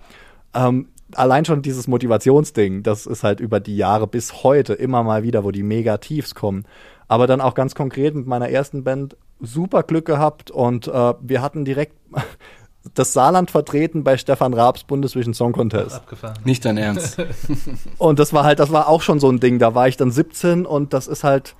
ähm, 0.55 0.89
allein 1.15 1.45
schon 1.45 1.63
dieses 1.63 1.89
Motivationsding, 1.89 2.83
das 2.83 3.07
ist 3.07 3.25
halt 3.25 3.41
über 3.41 3.61
die 3.61 3.77
Jahre 3.77 4.07
bis 4.07 4.43
heute 4.43 4.75
immer 4.75 5.03
mal 5.03 5.23
wieder, 5.23 5.45
wo 5.45 5.51
die 5.51 5.63
Megatiefs 5.63 6.35
kommen. 6.35 6.65
Aber 7.09 7.27
dann 7.27 7.41
auch 7.41 7.55
ganz 7.55 7.75
konkret 7.75 8.15
mit 8.15 8.27
meiner 8.27 8.49
ersten 8.49 8.85
Band 8.85 9.17
super 9.41 9.83
Glück 9.83 10.05
gehabt 10.05 10.51
und 10.51 10.87
äh, 10.87 11.15
wir 11.21 11.43
hatten 11.43 11.65
direkt 11.65 11.97
das 12.95 13.13
Saarland 13.13 13.51
vertreten 13.51 14.05
bei 14.05 14.17
Stefan 14.17 14.55
Raabs 14.55 14.85
Bundesvision 14.85 15.35
Song 15.35 15.53
Contest. 15.53 15.97
Abgefahren. 15.97 16.39
Nicht 16.45 16.65
dein 16.65 16.77
Ernst. 16.77 17.19
und 17.99 18.19
das 18.19 18.33
war 18.33 18.45
halt, 18.45 18.59
das 18.59 18.71
war 18.71 18.89
auch 18.89 19.03
schon 19.03 19.21
so 19.21 19.29
ein 19.29 19.41
Ding. 19.41 19.59
Da 19.59 19.75
war 19.75 19.89
ich 19.89 19.97
dann 19.97 20.11
17 20.11 20.67
und 20.67 20.93
das 20.93 21.09
ist 21.09 21.25
halt, 21.25 21.57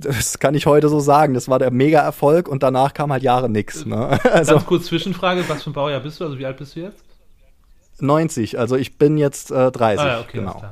das 0.00 0.38
kann 0.38 0.54
ich 0.54 0.66
heute 0.66 0.88
so 0.88 1.00
sagen. 1.00 1.34
Das 1.34 1.48
war 1.48 1.58
der 1.58 1.70
Mega-Erfolg 1.70 2.48
und 2.48 2.62
danach 2.62 2.94
kam 2.94 3.12
halt 3.12 3.22
Jahre 3.22 3.48
nix. 3.48 3.84
Ne? 3.84 4.18
Also, 4.32 4.54
Ganz 4.54 4.66
kurz 4.66 4.86
Zwischenfrage, 4.86 5.48
was 5.48 5.62
für 5.62 5.70
ein 5.70 5.72
Baujahr 5.72 6.00
bist 6.00 6.20
du? 6.20 6.24
Also 6.24 6.38
wie 6.38 6.46
alt 6.46 6.56
bist 6.56 6.76
du 6.76 6.80
jetzt? 6.80 7.02
90, 7.98 8.58
also 8.58 8.76
ich 8.76 8.98
bin 8.98 9.16
jetzt 9.16 9.50
äh, 9.50 9.70
30. 9.70 10.04
Ah, 10.04 10.08
ja, 10.08 10.20
okay, 10.20 10.38
genau. 10.38 10.62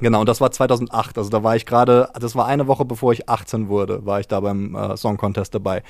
Genau, 0.00 0.20
und 0.20 0.28
das 0.28 0.40
war 0.40 0.50
2008. 0.50 1.18
Also 1.18 1.30
da 1.30 1.42
war 1.42 1.56
ich 1.56 1.66
gerade, 1.66 2.10
das 2.20 2.36
war 2.36 2.46
eine 2.46 2.66
Woche 2.66 2.84
bevor 2.84 3.12
ich 3.12 3.28
18 3.28 3.68
wurde, 3.68 4.04
war 4.06 4.20
ich 4.20 4.28
da 4.28 4.40
beim 4.40 4.74
äh, 4.74 4.96
Song 4.96 5.16
Contest 5.16 5.54
dabei. 5.54 5.82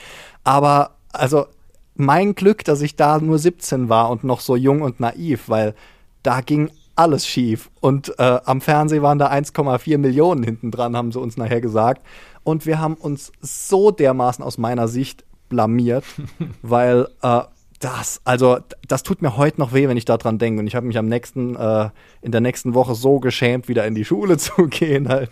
Aber 0.44 0.92
also 1.12 1.46
mein 1.94 2.34
Glück, 2.34 2.64
dass 2.64 2.80
ich 2.80 2.96
da 2.96 3.18
nur 3.18 3.38
17 3.38 3.88
war 3.88 4.10
und 4.10 4.24
noch 4.24 4.40
so 4.40 4.56
jung 4.56 4.82
und 4.82 5.00
naiv, 5.00 5.48
weil 5.48 5.74
da 6.22 6.40
ging 6.40 6.70
alles 6.98 7.26
schief. 7.26 7.70
Und 7.80 8.18
äh, 8.18 8.40
am 8.44 8.60
Fernsehen 8.60 9.02
waren 9.02 9.18
da 9.18 9.30
1,4 9.30 9.98
Millionen 9.98 10.42
hinten 10.42 10.70
dran, 10.70 10.96
haben 10.96 11.12
sie 11.12 11.20
uns 11.20 11.36
nachher 11.36 11.60
gesagt. 11.60 12.02
Und 12.42 12.66
wir 12.66 12.80
haben 12.80 12.94
uns 12.94 13.32
so 13.40 13.90
dermaßen 13.90 14.44
aus 14.44 14.58
meiner 14.58 14.88
Sicht 14.88 15.24
blamiert, 15.48 16.04
weil 16.62 17.08
äh, 17.22 17.42
das, 17.80 18.20
also 18.24 18.58
das 18.88 19.04
tut 19.04 19.22
mir 19.22 19.36
heute 19.36 19.60
noch 19.60 19.72
weh, 19.72 19.88
wenn 19.88 19.96
ich 19.96 20.04
daran 20.04 20.38
denke. 20.38 20.60
Und 20.60 20.66
ich 20.66 20.74
habe 20.74 20.86
mich 20.86 20.98
am 20.98 21.06
nächsten, 21.06 21.54
äh, 21.54 21.90
in 22.20 22.32
der 22.32 22.40
nächsten 22.40 22.74
Woche 22.74 22.96
so 22.96 23.20
geschämt, 23.20 23.68
wieder 23.68 23.86
in 23.86 23.94
die 23.94 24.04
Schule 24.04 24.36
zu 24.38 24.66
gehen, 24.66 25.08
halt. 25.08 25.30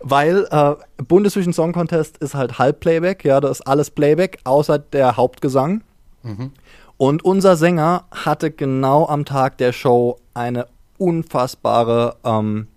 Weil 0.00 0.46
äh, 0.50 0.74
Bundesvision 1.02 1.54
Song 1.54 1.72
Contest 1.72 2.18
ist 2.18 2.34
halt 2.34 2.58
Halbplayback, 2.58 3.24
ja, 3.24 3.40
das 3.40 3.60
ist 3.60 3.66
alles 3.66 3.90
Playback, 3.90 4.38
außer 4.44 4.78
der 4.78 5.16
Hauptgesang. 5.16 5.82
Mhm. 6.22 6.52
Und 6.98 7.24
unser 7.24 7.56
Sänger 7.56 8.04
hatte 8.10 8.50
genau 8.50 9.06
am 9.06 9.24
Tag 9.24 9.58
der 9.58 9.72
Show 9.72 10.18
eine 10.34 10.66
unfassbare 11.02 12.16
ähm, 12.24 12.68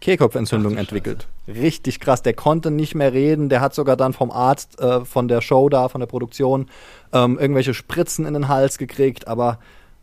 Kehlkopfentzündung 0.00 0.76
entwickelt. 0.76 1.28
Richtig 1.46 2.00
krass. 2.00 2.22
Der 2.22 2.34
konnte 2.34 2.70
nicht 2.70 2.94
mehr 2.94 3.12
reden. 3.12 3.48
Der 3.48 3.60
hat 3.60 3.74
sogar 3.74 3.96
dann 3.96 4.12
vom 4.12 4.30
Arzt 4.30 4.80
äh, 4.80 5.04
von 5.04 5.28
der 5.28 5.40
Show 5.40 5.68
da, 5.68 5.88
von 5.88 6.00
der 6.00 6.06
Produktion, 6.06 6.66
ähm, 7.12 7.38
irgendwelche 7.38 7.72
Spritzen 7.74 8.26
in 8.26 8.34
den 8.34 8.48
Hals 8.48 8.78
gekriegt. 8.78 9.28
Aber 9.28 9.58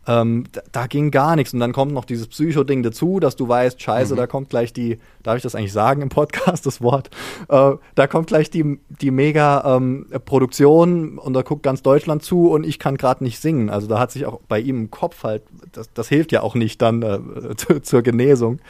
ähm, 0.06 0.44
da, 0.52 0.60
da, 0.72 0.86
ging 0.86 1.10
gar 1.10 1.34
nichts. 1.36 1.52
Und 1.52 1.60
dann 1.60 1.72
kommt 1.72 1.92
noch 1.92 2.04
dieses 2.04 2.28
Psycho-Ding 2.28 2.82
dazu, 2.82 3.18
dass 3.20 3.36
du 3.36 3.48
weißt, 3.48 3.80
scheiße, 3.80 4.14
mhm. 4.14 4.18
da 4.18 4.26
kommt 4.26 4.50
gleich 4.50 4.72
die, 4.72 4.98
darf 5.22 5.36
ich 5.36 5.42
das 5.42 5.54
eigentlich 5.54 5.72
sagen 5.72 6.02
im 6.02 6.08
Podcast, 6.08 6.66
das 6.66 6.80
Wort? 6.80 7.10
Äh, 7.48 7.72
da 7.94 8.06
kommt 8.06 8.28
gleich 8.28 8.50
die, 8.50 8.78
die 8.88 9.10
Mega-Produktion 9.10 10.88
ähm, 10.88 11.18
und 11.18 11.32
da 11.34 11.42
guckt 11.42 11.62
ganz 11.62 11.82
Deutschland 11.82 12.22
zu 12.22 12.50
und 12.50 12.64
ich 12.64 12.78
kann 12.78 12.96
gerade 12.96 13.24
nicht 13.24 13.40
singen. 13.40 13.68
Also 13.70 13.86
da 13.86 13.98
hat 13.98 14.12
sich 14.12 14.26
auch 14.26 14.40
bei 14.48 14.60
ihm 14.60 14.76
im 14.76 14.90
Kopf 14.90 15.24
halt, 15.24 15.42
das, 15.72 15.92
das 15.92 16.08
hilft 16.08 16.32
ja 16.32 16.42
auch 16.42 16.54
nicht 16.54 16.80
dann 16.82 17.02
äh, 17.02 17.80
zur 17.82 18.02
Genesung. 18.02 18.60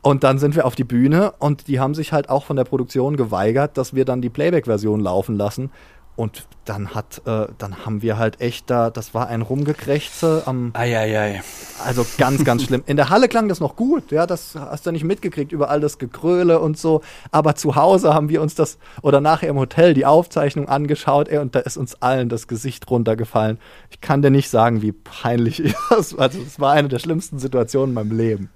Und 0.00 0.22
dann 0.22 0.38
sind 0.38 0.54
wir 0.54 0.64
auf 0.64 0.76
die 0.76 0.84
Bühne 0.84 1.32
und 1.38 1.66
die 1.66 1.80
haben 1.80 1.94
sich 1.94 2.12
halt 2.12 2.30
auch 2.30 2.44
von 2.44 2.56
der 2.56 2.64
Produktion 2.64 3.16
geweigert, 3.16 3.76
dass 3.76 3.94
wir 3.94 4.04
dann 4.04 4.22
die 4.22 4.30
Playback-Version 4.30 5.00
laufen 5.00 5.36
lassen. 5.36 5.70
Und 6.18 6.48
dann 6.64 6.96
hat, 6.96 7.22
äh, 7.26 7.46
dann 7.58 7.86
haben 7.86 8.02
wir 8.02 8.18
halt 8.18 8.40
echt 8.40 8.68
da, 8.70 8.90
das 8.90 9.14
war 9.14 9.28
ein 9.28 9.40
Rumgekrächze 9.40 10.42
am. 10.46 10.72
Eieiei. 10.74 11.44
Also 11.84 12.04
ganz, 12.18 12.44
ganz 12.44 12.64
schlimm. 12.64 12.82
In 12.86 12.96
der 12.96 13.08
Halle 13.08 13.28
klang 13.28 13.48
das 13.48 13.60
noch 13.60 13.76
gut, 13.76 14.10
ja, 14.10 14.26
das 14.26 14.56
hast 14.56 14.84
du 14.84 14.90
nicht 14.90 15.04
mitgekriegt 15.04 15.52
über 15.52 15.70
all 15.70 15.80
das 15.80 15.96
Gekröle 15.98 16.58
und 16.58 16.76
so. 16.76 17.02
Aber 17.30 17.54
zu 17.54 17.76
Hause 17.76 18.14
haben 18.14 18.30
wir 18.30 18.42
uns 18.42 18.56
das, 18.56 18.78
oder 19.00 19.20
nachher 19.20 19.48
im 19.48 19.58
Hotel 19.58 19.94
die 19.94 20.06
Aufzeichnung 20.06 20.68
angeschaut, 20.68 21.28
ey, 21.28 21.38
und 21.38 21.54
da 21.54 21.60
ist 21.60 21.76
uns 21.76 22.02
allen 22.02 22.28
das 22.28 22.48
Gesicht 22.48 22.90
runtergefallen. 22.90 23.60
Ich 23.90 24.00
kann 24.00 24.20
dir 24.20 24.30
nicht 24.30 24.50
sagen, 24.50 24.82
wie 24.82 24.90
peinlich 24.90 25.62
das 25.90 26.16
war. 26.16 26.22
Also, 26.22 26.40
es 26.44 26.58
war 26.58 26.72
eine 26.72 26.88
der 26.88 26.98
schlimmsten 26.98 27.38
Situationen 27.38 27.90
in 27.90 27.94
meinem 27.94 28.18
Leben. 28.18 28.50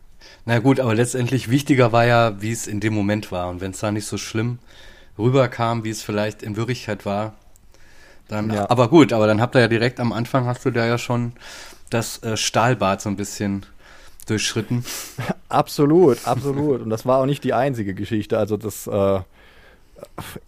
Na 0.47 0.59
gut, 0.59 0.81
aber 0.81 0.97
letztendlich 0.97 1.49
wichtiger 1.49 1.93
war 1.93 2.07
ja, 2.07 2.43
wie 2.43 2.51
es 2.51 2.67
in 2.67 2.81
dem 2.81 2.93
Moment 2.93 3.31
war. 3.31 3.49
Und 3.51 3.61
wenn 3.61 3.71
es 3.71 3.79
da 3.79 3.93
nicht 3.93 4.07
so 4.07 4.19
schlimm 4.19 4.59
rüberkam, 5.17 5.85
wie 5.85 5.91
es 5.91 6.03
vielleicht 6.03 6.43
in 6.43 6.57
Wirklichkeit 6.57 7.07
war, 7.07 7.35
dann, 8.33 8.51
ja. 8.51 8.69
aber 8.71 8.89
gut, 8.89 9.13
aber 9.13 9.27
dann 9.27 9.41
habt 9.41 9.55
ihr 9.55 9.61
ja 9.61 9.69
direkt 9.69 10.01
am 10.01 10.13
Anfang 10.13 10.47
hast 10.47 10.65
du 10.65 10.71
da 10.71 10.87
ja 10.87 10.99
schon 10.99 11.33
das 11.91 12.23
äh, 12.23 12.37
Stahlbad 12.37 13.01
so 13.01 13.09
ein 13.09 13.17
bisschen 13.17 13.67
durchschritten. 14.27 14.85
absolut, 15.49 16.27
absolut. 16.27 16.83
Und 16.83 16.91
das 16.91 17.07
war 17.07 17.19
auch 17.21 17.27
nicht 17.27 17.45
die 17.45 17.53
einzige 17.53 17.95
Geschichte. 17.95 18.39
Also 18.39 18.57
das, 18.57 18.87
äh, 18.87 19.21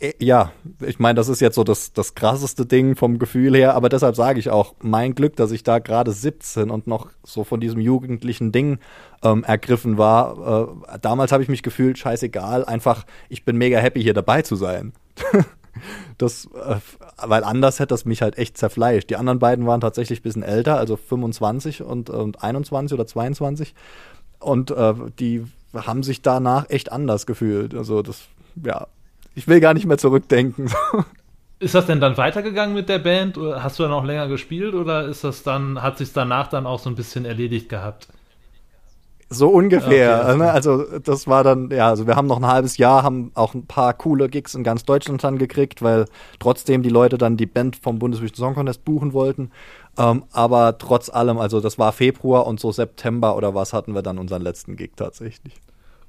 äh, 0.01 0.13
ja, 0.19 0.53
ich 0.81 0.99
meine, 0.99 1.17
das 1.17 1.29
ist 1.29 1.41
jetzt 1.41 1.55
so 1.55 1.65
das, 1.65 1.93
das 1.93 2.15
krasseste 2.15 2.67
Ding 2.67 2.97
vom 2.97 3.19
Gefühl 3.19 3.55
her, 3.55 3.75
aber 3.75 3.89
deshalb 3.89 4.17
sage 4.17 4.39
ich 4.39 4.51
auch, 4.51 4.75
mein 4.81 5.15
Glück, 5.15 5.37
dass 5.37 5.51
ich 5.51 5.63
da 5.63 5.79
gerade 5.79 6.13
17 6.13 6.71
und 6.71 6.87
noch 6.87 7.11
so 7.23 7.45
von 7.45 7.61
diesem 7.61 7.81
jugendlichen 7.81 8.53
Ding 8.53 8.79
ähm, 9.23 9.45
ergriffen 9.45 9.99
war. 9.99 10.69
Äh, 10.89 10.99
damals 11.01 11.33
habe 11.33 11.43
ich 11.43 11.49
mich 11.49 11.63
gefühlt, 11.63 11.99
scheißegal, 11.99 12.65
einfach, 12.65 13.05
ich 13.29 13.45
bin 13.45 13.57
mega 13.57 13.79
happy, 13.79 14.03
hier 14.03 14.15
dabei 14.15 14.43
zu 14.43 14.57
sein. 14.57 14.93
das, 16.19 16.47
äh, 16.55 16.77
weil 17.19 17.45
anders 17.45 17.79
hätte 17.79 17.89
das 17.89 18.05
mich 18.05 18.23
halt 18.23 18.39
echt 18.39 18.59
zerfleischt. 18.59 19.11
Die 19.11 19.17
anderen 19.17 19.39
beiden 19.39 19.67
waren 19.67 19.81
tatsächlich 19.81 20.21
ein 20.21 20.23
bisschen 20.23 20.43
älter, 20.43 20.77
also 20.77 20.97
25 20.97 21.83
und, 21.83 22.11
und 22.11 22.43
21 22.43 22.95
oder 22.95 23.07
22. 23.07 23.75
Und 24.41 24.71
äh, 24.71 24.95
die 25.19 25.45
haben 25.75 26.03
sich 26.03 26.23
danach 26.23 26.71
echt 26.71 26.93
anders 26.93 27.27
gefühlt. 27.27 27.75
Also 27.75 28.03
das, 28.03 28.23
ja, 28.65 28.87
ich 29.35 29.49
will 29.49 29.61
gar 29.61 29.75
nicht 29.75 29.87
mehr 29.87 29.99
zurückdenken. 29.99 30.71
ist 31.59 31.75
das 31.75 31.87
denn 31.87 32.01
dann 32.01 32.17
weitergegangen 32.17 32.75
mit 32.75 32.89
der 32.89 32.99
Band? 32.99 33.37
Hast 33.37 33.79
du 33.79 33.83
dann 33.83 33.93
auch 33.93 34.05
länger 34.05 34.29
gespielt 34.29 34.75
oder 34.75 35.07
ist 35.07 35.25
das 35.25 35.43
dann, 35.43 35.83
hat 35.83 35.99
sich 35.99 36.13
danach 36.13 36.49
dann 36.49 36.67
auch 36.67 36.79
so 36.79 36.91
ein 36.91 36.97
bisschen 36.97 37.25
erledigt 37.25 37.69
gehabt? 37.69 38.09
So 39.31 39.49
ungefähr. 39.49 40.21
Okay, 40.23 40.39
ne? 40.39 40.51
Also 40.51 40.99
das 41.01 41.27
war 41.27 41.43
dann, 41.45 41.71
ja, 41.71 41.89
also 41.89 42.07
wir 42.07 42.17
haben 42.17 42.27
noch 42.27 42.39
ein 42.39 42.47
halbes 42.47 42.77
Jahr, 42.77 43.03
haben 43.03 43.33
auch 43.35 43.55
ein 43.55 43.67
paar 43.67 43.95
coole 43.95 44.29
Gigs 44.29 44.55
in 44.55 44.65
ganz 44.65 44.85
Deutschland 44.85 45.25
dann 45.25 45.39
gekriegt, 45.39 45.83
weil 45.83 46.07
trotzdem 46.39 46.83
die 46.83 46.91
Leute 46.91 47.19
dann 47.19 47.37
die 47.37 47.47
Band 47.47 47.77
vom 47.77 47.99
Bundesvision 47.99 48.37
Song 48.37 48.55
Contest 48.55 48.85
buchen 48.85 49.13
wollten. 49.13 49.51
Ähm, 49.97 50.25
aber 50.33 50.79
trotz 50.79 51.09
allem, 51.09 51.39
also 51.39 51.61
das 51.61 51.79
war 51.79 51.93
Februar 51.93 52.47
und 52.47 52.61
so 52.61 52.73
September 52.73 53.37
oder 53.37 53.55
was 53.55 53.73
hatten 53.73 53.95
wir 53.95 54.03
dann 54.03 54.19
unseren 54.19 54.43
letzten 54.43 54.77
Gig 54.77 54.93
tatsächlich. 54.97 55.55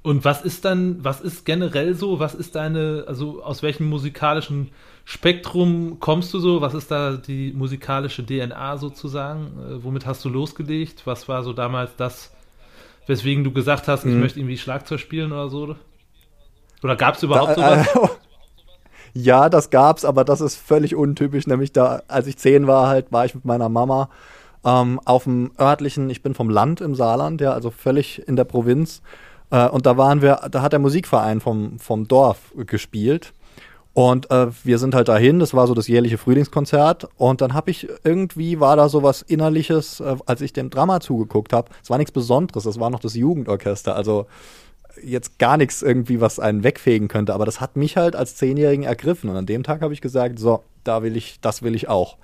Und 0.06 0.24
was 0.24 0.42
ist 0.42 0.64
dann, 0.64 1.02
was 1.04 1.20
ist 1.20 1.44
generell 1.44 1.94
so, 1.94 2.20
was 2.20 2.34
ist 2.36 2.54
deine, 2.54 3.06
also 3.08 3.42
aus 3.42 3.64
welchem 3.64 3.88
musikalischen 3.88 4.70
Spektrum 5.04 5.98
kommst 5.98 6.32
du 6.32 6.38
so? 6.38 6.60
Was 6.60 6.74
ist 6.74 6.92
da 6.92 7.16
die 7.16 7.52
musikalische 7.52 8.24
DNA 8.24 8.76
sozusagen? 8.76 9.58
Äh, 9.58 9.82
womit 9.82 10.06
hast 10.06 10.24
du 10.24 10.28
losgelegt? 10.28 11.02
Was 11.06 11.28
war 11.28 11.42
so 11.42 11.52
damals 11.52 11.96
das, 11.96 12.32
weswegen 13.06 13.44
du 13.44 13.52
gesagt 13.52 13.88
hast, 13.88 14.04
ich 14.04 14.12
mhm. 14.12 14.20
möchte 14.20 14.40
irgendwie 14.40 14.58
Schlagzeug 14.58 15.00
spielen 15.00 15.32
oder 15.32 15.48
so? 15.48 15.76
Oder 16.82 16.96
gab 16.96 17.16
es 17.16 17.22
überhaupt 17.22 17.58
da, 17.58 17.84
sowas? 17.84 18.10
Äh, 18.10 18.14
ja, 19.14 19.48
das 19.48 19.70
gab's, 19.70 20.04
aber 20.04 20.24
das 20.24 20.40
ist 20.40 20.56
völlig 20.56 20.94
untypisch. 20.94 21.46
Nämlich 21.46 21.72
da, 21.72 22.02
als 22.08 22.26
ich 22.26 22.36
zehn 22.36 22.66
war, 22.66 22.88
halt, 22.88 23.12
war 23.12 23.24
ich 23.24 23.34
mit 23.34 23.44
meiner 23.44 23.68
Mama 23.68 24.08
ähm, 24.64 25.00
auf 25.04 25.24
dem 25.24 25.52
örtlichen, 25.58 26.10
ich 26.10 26.22
bin 26.22 26.34
vom 26.34 26.50
Land 26.50 26.80
im 26.80 26.94
Saarland, 26.94 27.40
ja, 27.40 27.52
also 27.52 27.70
völlig 27.70 28.26
in 28.26 28.36
der 28.36 28.44
Provinz. 28.44 29.00
Äh, 29.50 29.68
und 29.68 29.86
da 29.86 29.96
waren 29.96 30.22
wir, 30.22 30.40
da 30.50 30.62
hat 30.62 30.72
der 30.72 30.80
Musikverein 30.80 31.40
vom, 31.40 31.78
vom 31.78 32.08
Dorf 32.08 32.52
gespielt. 32.56 33.32
Und 33.96 34.30
äh, 34.30 34.48
wir 34.62 34.76
sind 34.76 34.94
halt 34.94 35.08
dahin, 35.08 35.38
das 35.38 35.54
war 35.54 35.66
so 35.66 35.72
das 35.72 35.88
jährliche 35.88 36.18
Frühlingskonzert. 36.18 37.08
Und 37.16 37.40
dann 37.40 37.54
habe 37.54 37.70
ich 37.70 37.88
irgendwie, 38.04 38.60
war 38.60 38.76
da 38.76 38.90
so 38.90 39.02
was 39.02 39.22
Innerliches, 39.22 40.00
äh, 40.00 40.16
als 40.26 40.42
ich 40.42 40.52
dem 40.52 40.68
Drama 40.68 41.00
zugeguckt 41.00 41.54
habe. 41.54 41.70
Es 41.82 41.88
war 41.88 41.96
nichts 41.96 42.12
Besonderes, 42.12 42.64
das 42.64 42.78
war 42.78 42.90
noch 42.90 43.00
das 43.00 43.14
Jugendorchester. 43.14 43.96
Also 43.96 44.26
jetzt 45.02 45.38
gar 45.38 45.56
nichts 45.56 45.80
irgendwie, 45.80 46.20
was 46.20 46.38
einen 46.38 46.62
wegfegen 46.62 47.08
könnte. 47.08 47.32
Aber 47.32 47.46
das 47.46 47.62
hat 47.62 47.76
mich 47.76 47.96
halt 47.96 48.16
als 48.16 48.36
Zehnjährigen 48.36 48.84
ergriffen. 48.84 49.30
Und 49.30 49.36
an 49.36 49.46
dem 49.46 49.62
Tag 49.62 49.80
habe 49.80 49.94
ich 49.94 50.02
gesagt, 50.02 50.38
so, 50.38 50.62
da 50.84 51.02
will 51.02 51.16
ich, 51.16 51.40
das 51.40 51.62
will 51.62 51.74
ich 51.74 51.88
auch. 51.88 52.18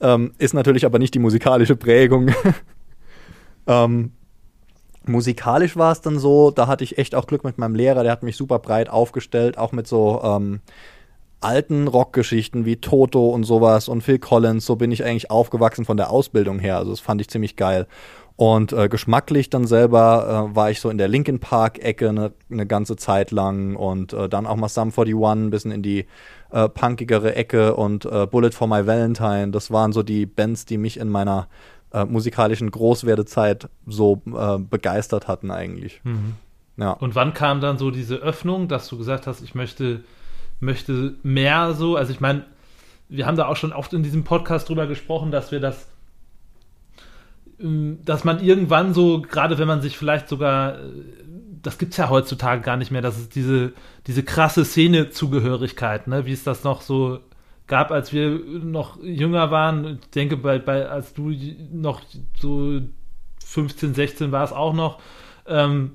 Ähm, 0.00 0.30
ist 0.38 0.54
natürlich 0.54 0.86
aber 0.86 1.00
nicht 1.00 1.14
die 1.14 1.18
musikalische 1.18 1.74
Prägung. 1.74 2.30
ähm, 3.66 4.12
musikalisch 5.06 5.76
war 5.76 5.90
es 5.90 6.02
dann 6.02 6.20
so, 6.20 6.52
da 6.52 6.68
hatte 6.68 6.84
ich 6.84 6.98
echt 6.98 7.16
auch 7.16 7.26
Glück 7.26 7.42
mit 7.42 7.58
meinem 7.58 7.74
Lehrer, 7.74 8.04
der 8.04 8.12
hat 8.12 8.22
mich 8.22 8.36
super 8.36 8.60
breit 8.60 8.88
aufgestellt, 8.88 9.58
auch 9.58 9.72
mit 9.72 9.88
so 9.88 10.22
ähm, 10.22 10.60
alten 11.40 11.88
Rockgeschichten 11.88 12.64
wie 12.64 12.76
Toto 12.76 13.28
und 13.30 13.44
sowas 13.44 13.88
und 13.88 14.02
Phil 14.02 14.18
Collins, 14.18 14.66
so 14.66 14.76
bin 14.76 14.92
ich 14.92 15.04
eigentlich 15.04 15.30
aufgewachsen 15.30 15.84
von 15.84 15.96
der 15.96 16.10
Ausbildung 16.10 16.58
her, 16.58 16.76
also 16.76 16.90
das 16.90 17.00
fand 17.00 17.20
ich 17.20 17.28
ziemlich 17.28 17.56
geil. 17.56 17.86
Und 18.36 18.72
äh, 18.72 18.88
geschmacklich 18.88 19.50
dann 19.50 19.66
selber 19.66 20.48
äh, 20.50 20.56
war 20.56 20.70
ich 20.70 20.80
so 20.80 20.88
in 20.88 20.96
der 20.96 21.08
Linkin 21.08 21.40
Park-Ecke 21.40 22.08
eine 22.08 22.32
ne 22.48 22.66
ganze 22.66 22.96
Zeit 22.96 23.32
lang 23.32 23.76
und 23.76 24.14
äh, 24.14 24.30
dann 24.30 24.46
auch 24.46 24.56
mal 24.56 24.70
Sum 24.70 24.88
41, 24.96 25.14
ein 25.14 25.50
bisschen 25.50 25.72
in 25.72 25.82
die 25.82 26.06
äh, 26.50 26.66
punkigere 26.70 27.34
Ecke 27.34 27.76
und 27.76 28.06
äh, 28.06 28.26
Bullet 28.26 28.52
for 28.52 28.66
My 28.66 28.86
Valentine. 28.86 29.50
Das 29.50 29.70
waren 29.70 29.92
so 29.92 30.02
die 30.02 30.24
Bands, 30.24 30.64
die 30.64 30.78
mich 30.78 30.98
in 30.98 31.10
meiner 31.10 31.48
äh, 31.92 32.06
musikalischen 32.06 32.70
Großwerdezeit 32.70 33.68
so 33.86 34.22
begeistert 34.70 35.28
hatten 35.28 35.50
eigentlich. 35.50 36.00
Mhm. 36.04 36.36
Ja. 36.78 36.92
Und 36.92 37.14
wann 37.14 37.34
kam 37.34 37.60
dann 37.60 37.76
so 37.76 37.90
diese 37.90 38.16
Öffnung, 38.16 38.68
dass 38.68 38.88
du 38.88 38.96
gesagt 38.96 39.26
hast, 39.26 39.42
ich 39.42 39.54
möchte, 39.54 40.02
möchte 40.60 41.14
mehr 41.22 41.74
so? 41.74 41.96
Also 41.96 42.12
ich 42.12 42.20
meine, 42.20 42.44
wir 43.08 43.26
haben 43.26 43.36
da 43.36 43.46
auch 43.46 43.56
schon 43.56 43.72
oft 43.72 43.92
in 43.92 44.02
diesem 44.02 44.24
Podcast 44.24 44.68
drüber 44.68 44.86
gesprochen, 44.86 45.30
dass 45.30 45.50
wir 45.50 45.60
das, 45.60 45.88
ähm, 47.60 47.98
dass 48.04 48.24
man 48.24 48.42
irgendwann 48.42 48.94
so, 48.94 49.20
gerade 49.20 49.58
wenn 49.58 49.68
man 49.68 49.82
sich 49.82 49.98
vielleicht 49.98 50.28
sogar, 50.28 50.78
äh, 50.78 50.92
das 51.62 51.76
gibt 51.76 51.92
es 51.92 51.98
ja 51.98 52.08
heutzutage 52.08 52.62
gar 52.62 52.76
nicht 52.76 52.90
mehr, 52.90 53.02
dass 53.02 53.18
es 53.18 53.28
diese, 53.28 53.72
diese 54.06 54.22
krasse 54.22 54.64
Szene-Zugehörigkeit, 54.64 56.06
ne, 56.06 56.24
wie 56.24 56.32
es 56.32 56.44
das 56.44 56.64
noch 56.64 56.80
so 56.80 57.20
gab, 57.66 57.90
als 57.90 58.12
wir 58.12 58.30
noch 58.30 59.02
jünger 59.02 59.50
waren. 59.50 59.98
Ich 60.02 60.10
denke, 60.10 60.36
bei, 60.36 60.58
bei, 60.58 60.88
als 60.88 61.14
du 61.14 61.32
noch 61.72 62.02
so 62.38 62.80
15, 63.44 63.94
16 63.94 64.32
war 64.32 64.44
es 64.44 64.52
auch 64.52 64.72
noch. 64.72 65.00
Ähm, 65.46 65.92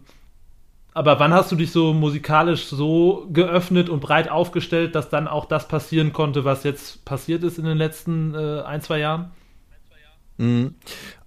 aber 0.95 1.19
wann 1.19 1.33
hast 1.33 1.51
du 1.51 1.57
dich 1.57 1.73
so 1.73 1.93
musikalisch 1.93 2.67
so 2.67 3.27
geöffnet 3.31 3.89
und 3.89 3.99
breit 3.99 4.31
aufgestellt, 4.31 4.95
dass 4.95 5.09
dann 5.09 5.27
auch 5.27 5.43
das 5.43 5.67
passieren 5.67 6.13
konnte, 6.13 6.45
was 6.45 6.63
jetzt 6.63 7.03
passiert 7.03 7.43
ist 7.43 7.59
in 7.59 7.65
den 7.65 7.77
letzten 7.77 8.33
äh, 8.33 8.61
ein, 8.61 8.81
zwei 8.81 8.99
Jahren? 8.99 9.31
Mhm. 10.37 10.75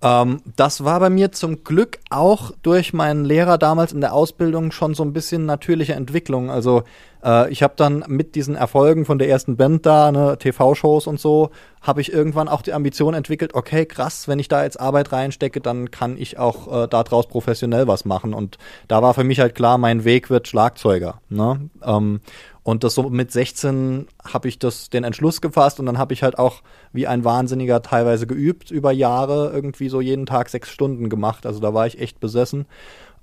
Ähm, 0.02 0.40
das 0.56 0.84
war 0.84 1.00
bei 1.00 1.10
mir 1.10 1.32
zum 1.32 1.64
Glück 1.64 1.98
auch 2.10 2.52
durch 2.62 2.92
meinen 2.92 3.24
Lehrer 3.24 3.58
damals 3.58 3.92
in 3.92 4.00
der 4.00 4.12
Ausbildung 4.12 4.70
schon 4.70 4.94
so 4.94 5.02
ein 5.02 5.12
bisschen 5.12 5.46
natürliche 5.46 5.94
Entwicklung. 5.94 6.50
Also 6.50 6.82
äh, 7.24 7.50
ich 7.50 7.62
habe 7.62 7.74
dann 7.76 8.04
mit 8.06 8.34
diesen 8.34 8.54
Erfolgen 8.54 9.06
von 9.06 9.18
der 9.18 9.28
ersten 9.28 9.56
Band 9.56 9.86
da, 9.86 10.12
ne, 10.12 10.36
TV-Shows 10.38 11.06
und 11.06 11.18
so, 11.18 11.50
habe 11.80 12.00
ich 12.00 12.12
irgendwann 12.12 12.48
auch 12.48 12.62
die 12.62 12.72
Ambition 12.72 13.14
entwickelt, 13.14 13.54
okay, 13.54 13.86
krass, 13.86 14.28
wenn 14.28 14.38
ich 14.38 14.48
da 14.48 14.62
jetzt 14.62 14.78
Arbeit 14.78 15.10
reinstecke, 15.12 15.60
dann 15.60 15.90
kann 15.90 16.16
ich 16.16 16.38
auch 16.38 16.84
äh, 16.84 16.88
daraus 16.88 17.26
professionell 17.26 17.88
was 17.88 18.04
machen. 18.04 18.34
Und 18.34 18.58
da 18.88 19.02
war 19.02 19.14
für 19.14 19.24
mich 19.24 19.40
halt 19.40 19.54
klar, 19.54 19.78
mein 19.78 20.04
Weg 20.04 20.30
wird 20.30 20.48
Schlagzeuger. 20.48 21.20
Ne? 21.28 21.70
Ähm, 21.82 22.20
und 22.68 22.84
das 22.84 22.94
so 22.94 23.04
mit 23.04 23.32
16 23.32 24.08
habe 24.30 24.46
ich 24.46 24.58
das 24.58 24.90
den 24.90 25.02
Entschluss 25.02 25.40
gefasst 25.40 25.80
und 25.80 25.86
dann 25.86 25.96
habe 25.96 26.12
ich 26.12 26.22
halt 26.22 26.38
auch 26.38 26.60
wie 26.92 27.06
ein 27.06 27.24
Wahnsinniger 27.24 27.80
teilweise 27.80 28.26
geübt 28.26 28.70
über 28.70 28.92
Jahre, 28.92 29.50
irgendwie 29.54 29.88
so 29.88 30.02
jeden 30.02 30.26
Tag 30.26 30.50
sechs 30.50 30.68
Stunden 30.68 31.08
gemacht. 31.08 31.46
Also 31.46 31.60
da 31.60 31.72
war 31.72 31.86
ich 31.86 31.98
echt 31.98 32.20
besessen. 32.20 32.66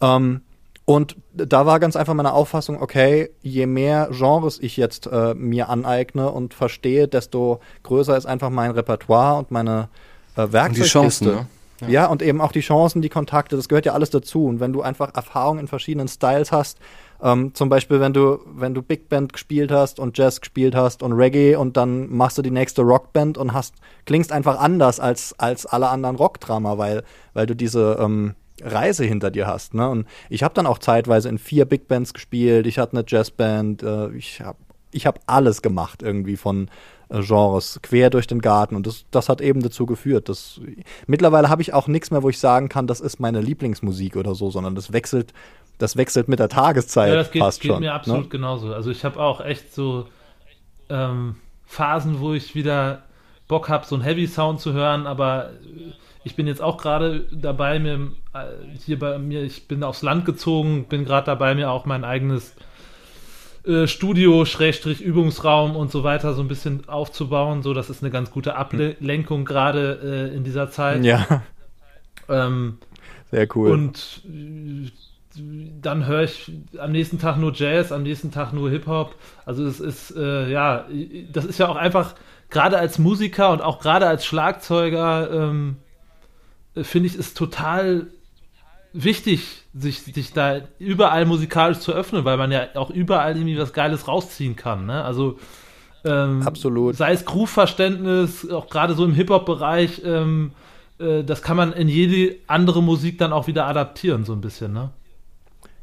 Ähm, 0.02 0.42
und 0.86 1.16
da 1.36 1.68
war 1.68 1.80
ganz 1.80 1.96
einfach 1.96 2.16
meine 2.16 2.34
Auffassung, 2.34 2.82
okay, 2.82 3.30
je 3.44 3.68
mehr 3.68 4.10
Genres 4.10 4.58
ich 4.60 4.78
jetzt 4.78 5.06
äh, 5.06 5.36
mir 5.36 5.70
aneigne 5.70 6.32
und 6.32 6.56
verstehe, 6.56 7.08
desto 7.08 7.60
größer 7.84 8.18
ist 8.18 8.26
einfach 8.26 8.50
mein 8.50 8.72
Repertoire 8.72 9.38
und 9.38 9.52
meine 9.52 9.90
äh, 10.38 10.52
Werkzeugkiste. 10.52 10.72
Und 10.72 10.76
die 10.76 10.82
Chancen, 10.90 11.28
ne? 11.28 11.48
Ja. 11.82 11.88
ja. 11.88 12.06
und 12.08 12.24
eben 12.24 12.42
auch 12.42 12.52
die 12.52 12.62
Chancen, 12.62 13.04
die 13.04 13.10
Kontakte, 13.10 13.56
das 13.58 13.70
gehört 13.70 13.86
ja 13.86 13.94
alles 13.94 14.10
dazu. 14.10 14.48
Und 14.48 14.60
wenn 14.60 14.74
du 14.74 14.82
einfach 14.82 15.14
Erfahrung 15.14 15.60
in 15.60 15.68
verschiedenen 15.68 16.08
Styles 16.08 16.52
hast, 16.52 16.80
ähm, 17.26 17.56
zum 17.56 17.70
Beispiel, 17.70 18.00
wenn 18.00 18.14
du, 18.14 18.40
wenn 18.46 18.76
du 18.76 18.84
Big 18.84 19.10
Band 19.10 19.34
gespielt 19.34 19.72
hast 19.72 20.00
und 20.00 20.16
Jazz 20.16 20.42
gespielt 20.42 20.76
hast 20.76 21.02
und 21.02 21.14
Reggae 21.14 21.56
und 21.56 21.76
dann 21.76 22.08
machst 22.16 22.38
du 22.38 22.44
die 22.44 22.52
nächste 22.52 22.84
Rockband 22.84 23.40
und 23.40 23.54
hast, 23.54 23.74
klingst 24.06 24.32
einfach 24.32 24.60
anders 24.60 25.00
als, 25.00 25.34
als 25.40 25.66
alle 25.66 25.90
anderen 25.90 26.18
Rockdrama, 26.18 26.78
weil, 26.78 27.04
weil 27.34 27.48
du 27.48 27.56
diese, 27.56 27.98
ähm, 28.00 28.36
Reise 28.62 29.04
hinter 29.04 29.32
dir 29.32 29.48
hast. 29.48 29.74
Ne? 29.74 29.90
Und 29.90 30.08
ich 30.30 30.44
habe 30.44 30.54
dann 30.54 30.66
auch 30.66 30.78
zeitweise 30.78 31.28
in 31.28 31.38
vier 31.38 31.66
Big 31.66 31.90
Bands 31.90 32.14
gespielt. 32.14 32.68
Ich 32.68 32.80
hatte 32.80 32.94
eine 32.94 33.06
Jazzband. 33.06 33.84
Äh, 33.84 34.12
ich 34.16 34.40
habe 34.42 34.58
ich 34.92 35.06
hab 35.06 35.20
alles 35.26 35.62
gemacht 35.62 36.02
irgendwie 36.02 36.38
von 36.38 36.70
äh, 37.10 37.22
Genres 37.22 37.80
quer 37.84 38.10
durch 38.10 38.28
den 38.28 38.40
Garten. 38.40 38.76
Und 38.76 38.88
das, 38.88 39.04
das 39.12 39.28
hat 39.28 39.42
eben 39.42 39.62
dazu 39.62 39.86
geführt. 39.86 40.30
Dass, 40.30 40.62
mittlerweile 41.06 41.50
habe 41.50 41.64
ich 41.64 41.74
auch 41.74 41.88
nichts 41.88 42.12
mehr, 42.12 42.24
wo 42.24 42.30
ich 42.30 42.40
sagen 42.40 42.70
kann, 42.70 42.88
das 42.88 43.02
ist 43.02 43.20
meine 43.20 43.42
Lieblingsmusik 43.42 44.16
oder 44.16 44.36
so, 44.36 44.50
sondern 44.50 44.76
das 44.76 44.94
wechselt, 44.94 45.34
das 45.78 45.98
wechselt 45.98 46.28
mit 46.28 46.40
der 46.40 46.50
Tageszeit. 46.50 47.10
Ja, 47.10 47.16
das 47.16 47.32
geht, 47.32 47.42
fast 47.42 47.62
geht 47.62 47.72
schon, 47.72 47.82
mir 47.82 47.94
absolut 47.94 48.24
ne? 48.24 48.30
genauso. 48.30 48.74
Also 48.74 48.92
ich 48.92 49.04
habe 49.04 49.20
auch 49.20 49.42
echt 49.42 49.74
so 49.74 50.08
ähm, 50.90 51.36
Phasen, 51.66 52.20
wo 52.20 52.34
ich 52.34 52.56
wieder 52.56 53.04
Bock 53.48 53.70
habe, 53.70 53.86
so 53.86 53.96
einen 53.96 54.04
Heavy 54.04 54.28
Sound 54.28 54.60
zu 54.60 54.74
hören, 54.74 55.08
aber 55.08 55.52
ich 56.24 56.36
bin 56.36 56.48
jetzt 56.48 56.62
auch 56.62 56.78
gerade 56.78 57.28
dabei, 57.32 57.80
mir 57.80 58.12
äh, 58.34 58.46
hier 58.84 58.98
bei 58.98 59.20
mir, 59.20 59.44
ich 59.44 59.68
bin 59.68 59.84
aufs 59.84 60.02
Land 60.02 60.26
gezogen, 60.26 60.86
bin 60.86 61.06
gerade 61.06 61.26
dabei, 61.26 61.54
mir 61.54 61.70
auch 61.70 61.86
mein 61.86 62.04
eigenes 62.04 62.56
äh, 63.66 63.88
Studio, 63.88 64.46
Schrägstrich, 64.46 65.02
Übungsraum 65.02 65.76
und 65.76 65.92
so 65.92 66.04
weiter 66.04 66.34
so 66.34 66.42
ein 66.42 66.48
bisschen 66.48 66.88
aufzubauen. 66.88 67.64
So, 67.64 67.74
das 67.74 67.90
ist 67.90 68.04
eine 68.04 68.12
ganz 68.12 68.32
gute 68.32 68.56
Ablenkung 68.56 69.46
gerade 69.46 70.30
äh, 70.32 70.36
in 70.36 70.44
dieser 70.44 70.70
Zeit. 70.72 71.04
Ja. 71.04 71.44
Ähm, 72.28 72.80
Sehr 73.30 73.48
cool. 73.56 73.72
Und 73.72 74.22
äh, 74.26 74.90
dann 75.82 76.06
höre 76.06 76.24
ich 76.24 76.52
am 76.78 76.92
nächsten 76.92 77.20
Tag 77.20 77.38
nur 77.38 77.54
Jazz, 77.54 77.92
am 77.92 78.04
nächsten 78.04 78.32
Tag 78.32 78.54
nur 78.54 78.70
Hip-Hop. 78.70 79.16
Also 79.46 79.66
es 79.66 79.80
ist, 79.80 80.16
äh, 80.16 80.50
ja, 80.50 80.86
das 81.32 81.46
ist 81.46 81.60
ja 81.60 81.68
auch 81.68 81.76
einfach, 81.76 82.16
gerade 82.50 82.78
als 82.78 83.00
Musiker 83.00 83.52
und 83.52 83.62
auch 83.62 83.80
gerade 83.80 84.08
als 84.08 84.26
Schlagzeuger, 84.26 85.30
ähm, 85.32 85.78
äh, 86.76 86.84
finde 86.84 87.08
ich, 87.08 87.16
ist 87.16 87.38
total 87.38 88.08
wichtig, 88.94 89.64
sich, 89.74 90.02
sich 90.04 90.34
da 90.34 90.62
überall 90.80 91.26
musikalisch 91.26 91.80
zu 91.80 91.92
öffnen, 91.92 92.24
weil 92.24 92.38
man 92.38 92.52
ja 92.52 92.68
auch 92.76 92.90
überall 92.90 93.36
irgendwie 93.36 93.58
was 93.58 93.74
Geiles 93.74 94.08
rausziehen 94.08 94.56
kann. 94.56 94.86
Ne? 94.86 95.04
Also 95.04 95.38
ähm, 96.06 96.44
Absolut. 96.46 96.96
sei 96.96 97.12
es 97.12 97.26
Groove-Verständnis, 97.26 98.50
auch 98.50 98.70
gerade 98.70 98.94
so 98.94 99.04
im 99.04 99.14
Hip-Hop-Bereich, 99.14 100.02
ähm, 100.06 100.52
äh, 101.00 101.24
das 101.24 101.42
kann 101.42 101.58
man 101.58 101.74
in 101.74 101.90
jede 101.90 102.38
andere 102.48 102.82
Musik 102.82 103.18
dann 103.18 103.34
auch 103.34 103.48
wieder 103.48 103.66
adaptieren, 103.66 104.24
so 104.24 104.34
ein 104.34 104.42
bisschen, 104.42 104.72
ne? 104.72 104.92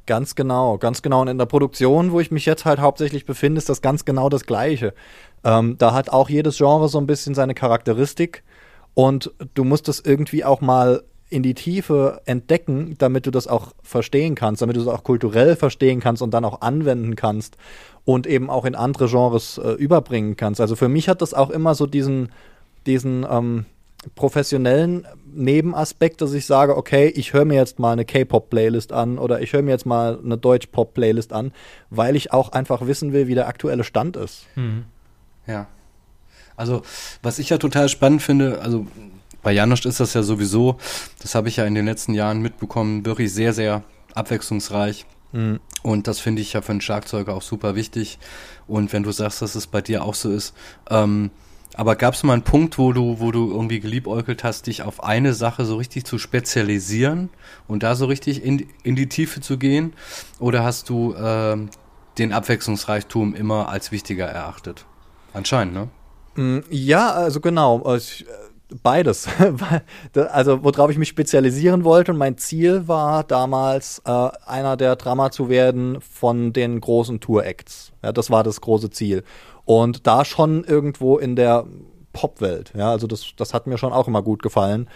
Ganz 0.07 0.35
genau, 0.35 0.79
ganz 0.79 1.03
genau. 1.03 1.21
Und 1.21 1.29
in 1.29 1.39
der 1.39 1.47
Produktion, 1.47 2.11
wo 2.11 2.19
ich 2.19 2.31
mich 2.31 2.45
jetzt 2.45 2.65
halt 2.65 2.81
hauptsächlich 2.81 3.25
befinde, 3.25 3.59
ist 3.59 3.69
das 3.69 3.83
ganz 3.83 4.05
genau 4.05 4.29
das 4.29 4.47
Gleiche. 4.47 4.95
Ähm, 5.45 5.77
da 5.79 5.95
hat 5.95 6.11
auch 6.11 6.29
jedes 6.29 6.59
Genre 6.59 6.89
so 6.89 6.99
ein 6.99 7.07
bisschen 7.07 7.35
seine 7.35 7.55
Charakteristik. 7.55 8.43
Und 8.95 9.31
du 9.55 9.65
musst 9.65 9.89
das 9.89 10.01
irgendwie 10.01 10.45
auch 10.45 10.61
mal 10.61 11.03
in 11.31 11.43
die 11.43 11.55
Tiefe 11.55 12.21
entdecken, 12.27 12.95
damit 12.99 13.27
du 13.27 13.31
das 13.31 13.47
auch 13.47 13.73
verstehen 13.83 14.35
kannst, 14.35 14.61
damit 14.61 14.77
du 14.77 14.81
es 14.81 14.87
auch 14.87 15.03
kulturell 15.03 15.57
verstehen 15.57 15.99
kannst 15.99 16.21
und 16.21 16.35
dann 16.35 16.45
auch 16.45 16.61
anwenden 16.61 17.17
kannst 17.17 17.57
und 18.05 18.27
eben 18.27 18.51
auch 18.51 18.67
in 18.67 18.75
andere 18.75 19.09
Genres 19.09 19.57
äh, 19.57 19.71
überbringen 19.71 20.37
kannst. 20.37 20.61
Also 20.61 20.77
für 20.77 20.89
mich 20.89 21.09
hat 21.09 21.23
das 21.23 21.33
auch 21.33 21.49
immer 21.49 21.75
so 21.75 21.87
diesen, 21.87 22.31
diesen 22.87 23.25
ähm, 23.29 23.65
professionellen 24.15 25.07
Nebenaspekt, 25.35 26.21
dass 26.21 26.33
ich 26.33 26.47
sage, 26.47 26.77
okay, 26.77 27.09
ich 27.09 27.33
höre 27.33 27.45
mir 27.45 27.55
jetzt 27.55 27.79
mal 27.79 27.93
eine 27.93 28.05
K-Pop-Playlist 28.05 28.93
an 28.93 29.19
oder 29.19 29.41
ich 29.41 29.53
höre 29.53 29.63
mir 29.63 29.71
jetzt 29.71 29.87
mal 29.87 30.19
eine 30.23 30.39
Deutsch-Pop-Playlist 30.39 31.33
an, 31.33 31.53
weil 31.91 32.17
ich 32.17 32.33
auch 32.33 32.53
einfach 32.53 32.87
wissen 32.87 33.13
will, 33.13 33.29
wie 33.29 33.35
der 33.35 33.49
aktuelle 33.49 33.85
Stand 33.85 34.17
ist. 34.17 34.47
Mhm. 34.55 34.85
Ja. 35.47 35.67
Also, 36.57 36.83
was 37.23 37.39
ich 37.39 37.49
ja 37.51 37.59
total 37.59 37.89
spannend 37.89 38.23
finde, 38.23 38.61
also 38.61 38.87
bei 39.43 39.53
Janosch 39.53 39.87
ist 39.87 40.01
das 40.01 40.15
ja 40.15 40.23
sowieso, 40.23 40.77
das 41.21 41.35
habe 41.35 41.49
ich 41.49 41.57
ja 41.57 41.65
in 41.65 41.75
den 41.75 41.87
letzten 41.87 42.15
Jahren 42.15 42.41
mitbekommen, 42.41 43.05
wirklich 43.05 43.33
sehr, 43.33 43.53
sehr 43.53 43.83
abwechslungsreich. 44.15 45.07
Mhm. 45.33 45.61
Und 45.83 46.07
das 46.07 46.21
finde 46.21 46.43
ich 46.43 46.53
ja 46.53 46.63
für 46.63 46.73
einen 46.73 46.81
Schlagzeuger 46.81 47.35
auch 47.35 47.43
super 47.43 47.75
wichtig. 47.75 48.19
Und 48.69 48.93
wenn 48.93 49.03
du 49.03 49.11
sagst, 49.11 49.43
dass 49.43 49.55
es 49.55 49.67
bei 49.67 49.81
dir 49.81 50.05
auch 50.05 50.15
so 50.15 50.31
ist, 50.31 50.55
ähm, 50.91 51.31
aber 51.75 51.97
gab 51.97 52.15
es 52.15 52.23
mal 52.23 52.35
einen 52.35 52.43
Punkt, 52.43 52.79
wo 52.79 52.93
du, 52.93 53.19
wo 53.21 53.31
du 53.31 53.51
irgendwie 53.51 53.81
geliebäugelt 53.81 54.45
hast, 54.45 54.67
dich 54.67 54.83
auf 54.83 55.03
eine 55.03 55.33
Sache 55.33 55.65
so 55.65 55.77
richtig 55.77 56.05
zu 56.05 56.19
spezialisieren 56.19 57.31
und 57.67 57.83
da 57.83 57.95
so 57.95 58.07
richtig 58.07 58.45
in, 58.45 58.67
in 58.83 58.95
die 58.95 59.09
Tiefe 59.09 59.41
zu 59.41 59.59
gehen? 59.59 59.95
Oder 60.39 60.65
hast 60.65 60.89
du 60.91 61.15
ähm, 61.15 61.71
den 62.19 62.33
Abwechslungsreichtum 62.33 63.35
immer 63.35 63.69
als 63.69 63.91
wichtiger 63.91 64.27
erachtet? 64.27 64.85
Anscheinend, 65.33 65.75
ne? 65.75 65.89
Mm, 66.35 66.65
ja, 66.71 67.11
also 67.11 67.41
genau. 67.41 67.83
Also 67.83 68.25
beides. 68.83 69.29
also 70.15 70.63
worauf 70.65 70.91
ich 70.91 70.99
mich 70.99 71.09
spezialisieren 71.09 71.85
wollte 71.85 72.13
und 72.13 72.19
mein 72.19 72.39
Ziel 72.39 72.89
war 72.89 73.25
damals, 73.25 74.03
äh, 74.05 74.29
einer 74.47 74.77
der 74.77 74.97
Drama 74.97 75.31
zu 75.31 75.49
werden 75.49 76.01
von 76.01 76.53
den 76.53 76.81
großen 76.81 77.21
Tour-Acts. 77.21 77.93
Ja, 78.03 78.13
das 78.13 78.31
war 78.31 78.45
das 78.45 78.61
große 78.61 78.91
Ziel. 78.91 79.25
Und 79.65 80.07
da 80.07 80.25
schon 80.25 80.65
irgendwo 80.65 81.19
in 81.19 81.37
der 81.37 81.67
Popwelt. 82.13 82.73
Ja, 82.77 82.91
also 82.91 83.07
das, 83.07 83.33
das 83.37 83.55
hat 83.55 83.67
mir 83.67 83.79
schon 83.79 83.93
auch 83.93 84.09
immer 84.09 84.23
gut 84.23 84.43
gefallen. 84.43 84.89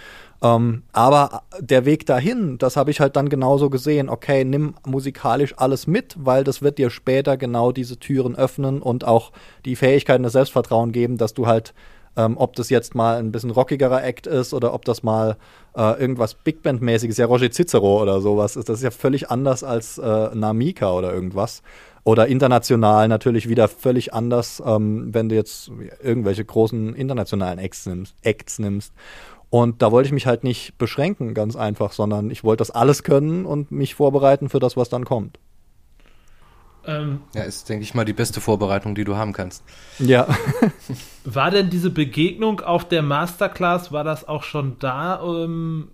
Ähm, 0.42 0.82
aber 0.92 1.42
der 1.60 1.84
Weg 1.84 2.06
dahin, 2.06 2.58
das 2.58 2.76
habe 2.76 2.90
ich 2.90 3.00
halt 3.00 3.16
dann 3.16 3.28
genauso 3.28 3.70
gesehen. 3.70 4.08
Okay, 4.08 4.44
nimm 4.44 4.74
musikalisch 4.86 5.54
alles 5.56 5.86
mit, 5.86 6.14
weil 6.18 6.44
das 6.44 6.62
wird 6.62 6.78
dir 6.78 6.90
später 6.90 7.36
genau 7.36 7.72
diese 7.72 7.98
Türen 7.98 8.36
öffnen 8.36 8.82
und 8.82 9.04
auch 9.04 9.32
die 9.64 9.76
Fähigkeiten 9.76 10.22
das 10.22 10.34
Selbstvertrauen 10.34 10.92
geben, 10.92 11.16
dass 11.16 11.32
du 11.32 11.46
halt, 11.46 11.72
ähm, 12.16 12.36
ob 12.36 12.54
das 12.56 12.68
jetzt 12.68 12.94
mal 12.94 13.18
ein 13.18 13.32
bisschen 13.32 13.50
rockigerer 13.50 14.04
Act 14.04 14.26
ist 14.26 14.52
oder 14.52 14.74
ob 14.74 14.84
das 14.84 15.02
mal 15.02 15.36
äh, 15.74 15.98
irgendwas 15.98 16.34
Big 16.34 16.62
Band-mäßiges, 16.62 17.16
ja 17.16 17.26
Roger 17.26 17.50
Cicero 17.50 18.02
oder 18.02 18.20
sowas 18.20 18.56
ist, 18.56 18.68
das 18.68 18.78
ist 18.78 18.84
ja 18.84 18.90
völlig 18.90 19.30
anders 19.30 19.64
als 19.64 19.96
äh, 19.98 20.34
Namika 20.34 20.92
oder 20.92 21.14
irgendwas. 21.14 21.62
Oder 22.06 22.28
international 22.28 23.08
natürlich 23.08 23.48
wieder 23.48 23.66
völlig 23.66 24.14
anders, 24.14 24.62
ähm, 24.64 25.12
wenn 25.12 25.28
du 25.28 25.34
jetzt 25.34 25.72
irgendwelche 26.00 26.44
großen 26.44 26.94
internationalen 26.94 27.58
Acts 27.58 27.84
nimmst. 27.84 28.14
Acts 28.22 28.60
nimmst. 28.60 28.92
Und 29.50 29.82
da 29.82 29.90
wollte 29.90 30.06
ich 30.06 30.12
mich 30.12 30.24
halt 30.24 30.44
nicht 30.44 30.78
beschränken, 30.78 31.34
ganz 31.34 31.56
einfach, 31.56 31.90
sondern 31.90 32.30
ich 32.30 32.44
wollte 32.44 32.60
das 32.60 32.70
alles 32.70 33.02
können 33.02 33.44
und 33.44 33.72
mich 33.72 33.96
vorbereiten 33.96 34.48
für 34.48 34.60
das, 34.60 34.76
was 34.76 34.88
dann 34.88 35.04
kommt. 35.04 35.40
Ähm, 36.84 37.22
ja, 37.34 37.42
ist, 37.42 37.68
denke 37.68 37.82
ich 37.82 37.92
mal, 37.92 38.04
die 38.04 38.12
beste 38.12 38.40
Vorbereitung, 38.40 38.94
die 38.94 39.02
du 39.02 39.16
haben 39.16 39.32
kannst. 39.32 39.64
Ja. 39.98 40.28
war 41.24 41.50
denn 41.50 41.70
diese 41.70 41.90
Begegnung 41.90 42.60
auf 42.60 42.86
der 42.86 43.02
Masterclass, 43.02 43.90
war 43.90 44.04
das 44.04 44.28
auch 44.28 44.44
schon 44.44 44.76
da, 44.78 45.20
ähm, 45.24 45.88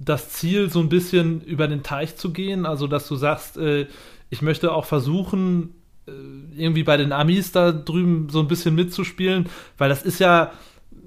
das 0.00 0.30
Ziel, 0.30 0.68
so 0.68 0.80
ein 0.80 0.88
bisschen 0.88 1.42
über 1.42 1.68
den 1.68 1.84
Teich 1.84 2.16
zu 2.16 2.32
gehen? 2.32 2.66
Also, 2.66 2.88
dass 2.88 3.06
du 3.06 3.14
sagst, 3.14 3.56
äh, 3.56 3.86
ich 4.32 4.40
möchte 4.40 4.72
auch 4.72 4.86
versuchen, 4.86 5.74
äh, 6.06 6.12
irgendwie 6.56 6.84
bei 6.84 6.96
den 6.96 7.12
Amis 7.12 7.52
da 7.52 7.70
drüben 7.70 8.30
so 8.30 8.40
ein 8.40 8.48
bisschen 8.48 8.74
mitzuspielen, 8.74 9.50
weil 9.76 9.90
das 9.90 10.02
ist 10.02 10.20
ja, 10.20 10.52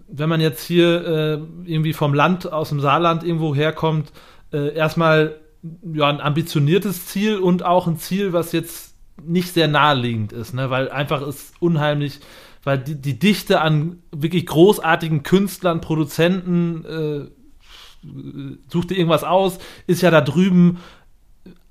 wenn 0.07 0.29
man 0.29 0.41
jetzt 0.41 0.63
hier 0.63 1.07
äh, 1.07 1.69
irgendwie 1.69 1.93
vom 1.93 2.13
Land, 2.13 2.53
aus 2.53 2.69
dem 2.69 2.79
Saarland 2.79 3.23
irgendwo 3.23 3.55
herkommt, 3.55 4.11
äh, 4.53 4.75
erstmal 4.75 5.39
ja, 5.91 6.07
ein 6.07 6.21
ambitioniertes 6.21 7.07
Ziel 7.07 7.39
und 7.39 7.63
auch 7.63 7.87
ein 7.87 7.97
Ziel, 7.97 8.31
was 8.31 8.51
jetzt 8.51 8.93
nicht 9.23 9.51
sehr 9.51 9.67
naheliegend 9.67 10.31
ist, 10.31 10.53
ne? 10.53 10.69
weil 10.69 10.89
einfach 10.89 11.27
ist 11.27 11.55
unheimlich, 11.59 12.19
weil 12.63 12.77
die, 12.77 13.01
die 13.01 13.17
Dichte 13.17 13.59
an 13.59 14.03
wirklich 14.11 14.45
großartigen 14.45 15.23
Künstlern, 15.23 15.81
Produzenten, 15.81 16.85
äh, 16.85 17.25
such 18.71 18.85
dir 18.85 18.97
irgendwas 18.97 19.23
aus, 19.23 19.57
ist 19.87 20.03
ja 20.03 20.11
da 20.11 20.21
drüben 20.21 20.77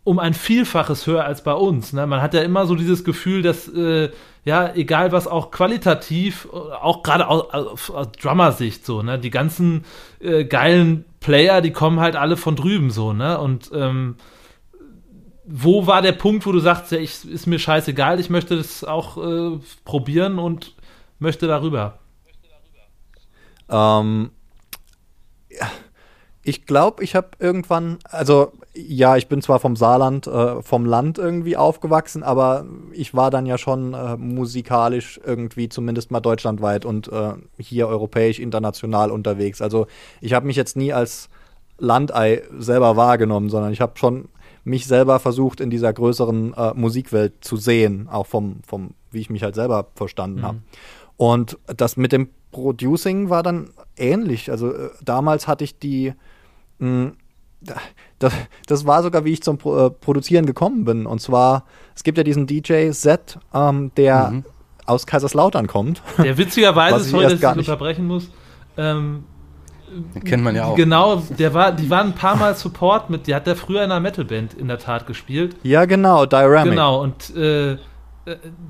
um 0.04 0.18
ein 0.18 0.34
Vielfaches 0.34 1.06
höher 1.06 1.24
als 1.24 1.42
bei 1.42 1.54
uns. 1.54 1.92
Ne? 1.94 2.06
Man 2.06 2.20
hat 2.20 2.34
ja 2.34 2.42
immer 2.42 2.66
so 2.66 2.74
dieses 2.74 3.04
Gefühl, 3.04 3.40
dass, 3.42 3.68
äh, 3.68 4.10
ja, 4.44 4.74
egal 4.74 5.12
was 5.12 5.26
auch 5.26 5.50
qualitativ, 5.50 6.46
auch 6.52 7.02
gerade 7.02 7.26
aus, 7.26 7.90
aus 7.90 8.12
Drummer-Sicht 8.12 8.84
so, 8.84 9.02
ne, 9.02 9.18
die 9.18 9.30
ganzen 9.30 9.84
äh, 10.20 10.44
geilen 10.44 11.06
Player, 11.20 11.62
die 11.62 11.72
kommen 11.72 12.00
halt 12.00 12.16
alle 12.16 12.36
von 12.36 12.54
drüben 12.54 12.90
so, 12.90 13.14
ne? 13.14 13.38
Und 13.38 13.70
ähm, 13.74 14.16
wo 15.46 15.86
war 15.86 16.02
der 16.02 16.12
Punkt, 16.12 16.44
wo 16.44 16.52
du 16.52 16.58
sagst, 16.58 16.92
ja, 16.92 16.98
ich, 16.98 17.26
ist 17.26 17.46
mir 17.46 17.58
scheißegal, 17.58 18.20
ich 18.20 18.28
möchte 18.28 18.56
das 18.56 18.84
auch 18.84 19.16
äh, 19.16 19.58
probieren 19.86 20.38
und 20.38 20.74
möchte 21.18 21.46
darüber? 21.46 21.98
Ähm, 23.70 24.30
ja, 25.50 25.70
ich 26.44 26.66
glaube, 26.66 27.02
ich 27.02 27.14
habe 27.14 27.28
irgendwann, 27.38 27.98
also 28.04 28.52
ja, 28.74 29.16
ich 29.16 29.28
bin 29.28 29.40
zwar 29.40 29.60
vom 29.60 29.76
Saarland, 29.76 30.26
äh, 30.26 30.60
vom 30.62 30.84
Land 30.84 31.16
irgendwie 31.16 31.56
aufgewachsen, 31.56 32.22
aber 32.22 32.66
ich 32.92 33.14
war 33.14 33.30
dann 33.30 33.46
ja 33.46 33.56
schon 33.56 33.94
äh, 33.94 34.16
musikalisch 34.16 35.18
irgendwie 35.24 35.70
zumindest 35.70 36.10
mal 36.10 36.20
deutschlandweit 36.20 36.84
und 36.84 37.08
äh, 37.08 37.32
hier 37.58 37.88
europäisch, 37.88 38.38
international 38.38 39.10
unterwegs. 39.10 39.62
Also 39.62 39.86
ich 40.20 40.34
habe 40.34 40.46
mich 40.46 40.56
jetzt 40.56 40.76
nie 40.76 40.92
als 40.92 41.30
Landei 41.78 42.42
selber 42.58 42.94
wahrgenommen, 42.96 43.48
sondern 43.48 43.72
ich 43.72 43.80
habe 43.80 43.96
schon 43.96 44.28
mich 44.64 44.86
selber 44.86 45.20
versucht 45.20 45.60
in 45.60 45.70
dieser 45.70 45.92
größeren 45.92 46.54
äh, 46.54 46.74
Musikwelt 46.74 47.42
zu 47.42 47.56
sehen, 47.56 48.08
auch 48.10 48.26
vom, 48.26 48.60
vom, 48.66 48.90
wie 49.10 49.20
ich 49.20 49.30
mich 49.30 49.42
halt 49.42 49.54
selber 49.54 49.86
verstanden 49.94 50.40
mhm. 50.40 50.44
habe. 50.44 50.58
Und 51.16 51.58
das 51.66 51.96
mit 51.96 52.12
dem 52.12 52.28
Producing 52.50 53.30
war 53.30 53.42
dann 53.42 53.70
ähnlich. 53.96 54.50
Also 54.50 54.72
äh, 54.72 54.90
damals 55.02 55.48
hatte 55.48 55.64
ich 55.64 55.78
die 55.78 56.12
das, 58.18 58.32
das, 58.66 58.86
war 58.86 59.02
sogar, 59.02 59.24
wie 59.24 59.32
ich 59.32 59.42
zum 59.42 59.58
Pro, 59.58 59.86
äh, 59.86 59.90
Produzieren 59.90 60.46
gekommen 60.46 60.84
bin. 60.84 61.06
Und 61.06 61.20
zwar, 61.20 61.64
es 61.94 62.04
gibt 62.04 62.18
ja 62.18 62.24
diesen 62.24 62.46
DJ 62.46 62.90
Z, 62.90 63.38
ähm, 63.52 63.90
der 63.96 64.30
mhm. 64.30 64.44
aus 64.86 65.06
Kaiserslautern 65.06 65.66
kommt. 65.66 66.02
Der 66.18 66.36
witzigerweise, 66.36 67.00
sorry, 67.10 67.24
dass 67.24 67.32
ich 67.34 67.40
das 67.40 67.56
unterbrechen 67.56 68.06
muss, 68.06 68.30
ähm, 68.76 69.24
den 70.14 70.24
kennt 70.24 70.42
man 70.42 70.56
ja 70.56 70.64
auch. 70.64 70.74
Genau, 70.74 71.22
der 71.38 71.54
war, 71.54 71.72
die 71.72 71.88
waren 71.88 72.08
ein 72.08 72.14
paar 72.14 72.36
Mal 72.36 72.56
Support 72.56 73.10
mit, 73.10 73.26
die 73.26 73.34
hat 73.34 73.46
der 73.46 73.54
früher 73.54 73.84
in 73.84 73.90
einer 73.90 74.00
Metalband 74.00 74.54
in 74.54 74.66
der 74.66 74.78
Tat 74.78 75.06
gespielt. 75.06 75.56
Ja, 75.62 75.84
genau, 75.84 76.26
Dyramic. 76.26 76.72
Genau, 76.72 77.02
und 77.02 77.34
äh, 77.36 77.76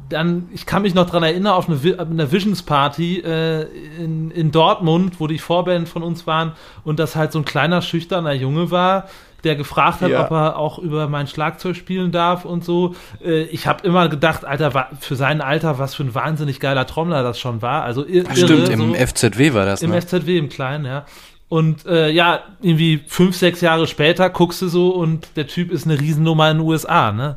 dann, 0.08 0.48
ich 0.52 0.66
kann 0.66 0.82
mich 0.82 0.94
noch 0.94 1.06
daran 1.06 1.22
erinnern, 1.22 1.52
auf 1.52 1.68
eine, 1.68 1.98
eine 1.98 2.32
Visions 2.32 2.62
Party 2.62 3.20
äh, 3.20 3.62
in, 3.98 4.30
in 4.30 4.50
Dortmund, 4.50 5.20
wo 5.20 5.26
die 5.26 5.38
Vorband 5.38 5.88
von 5.88 6.02
uns 6.02 6.26
waren 6.26 6.52
und 6.82 6.98
das 6.98 7.14
halt 7.14 7.32
so 7.32 7.38
ein 7.38 7.44
kleiner, 7.44 7.80
schüchterner 7.80 8.32
Junge 8.32 8.70
war, 8.72 9.08
der 9.44 9.54
gefragt 9.54 10.00
hat, 10.00 10.10
ja. 10.10 10.24
ob 10.24 10.30
er 10.32 10.56
auch 10.56 10.78
über 10.78 11.08
mein 11.08 11.26
Schlagzeug 11.28 11.76
spielen 11.76 12.10
darf 12.10 12.44
und 12.44 12.64
so. 12.64 12.96
Äh, 13.24 13.42
ich 13.44 13.66
habe 13.66 13.86
immer 13.86 14.08
gedacht, 14.08 14.44
Alter, 14.44 14.88
für 14.98 15.14
sein 15.14 15.40
Alter, 15.40 15.78
was 15.78 15.94
für 15.94 16.02
ein 16.02 16.14
wahnsinnig 16.14 16.58
geiler 16.58 16.86
Trommler 16.86 17.22
das 17.22 17.38
schon 17.38 17.62
war. 17.62 17.84
Also 17.84 18.04
irre, 18.04 18.34
Stimmt, 18.34 18.70
im 18.70 18.94
so, 18.94 18.94
FZW 18.94 19.54
war 19.54 19.66
das, 19.66 19.82
Im 19.82 19.90
ne? 19.90 20.00
FZW, 20.02 20.36
im 20.36 20.48
Kleinen, 20.48 20.84
ja. 20.84 21.04
Und 21.48 21.86
äh, 21.86 22.10
ja, 22.10 22.40
irgendwie 22.60 23.02
fünf, 23.06 23.36
sechs 23.36 23.60
Jahre 23.60 23.86
später 23.86 24.30
guckst 24.30 24.62
du 24.62 24.68
so 24.68 24.90
und 24.90 25.28
der 25.36 25.46
Typ 25.46 25.70
ist 25.70 25.86
eine 25.86 26.00
Riesennummer 26.00 26.50
in 26.50 26.58
den 26.58 26.66
USA, 26.66 27.12
ne? 27.12 27.36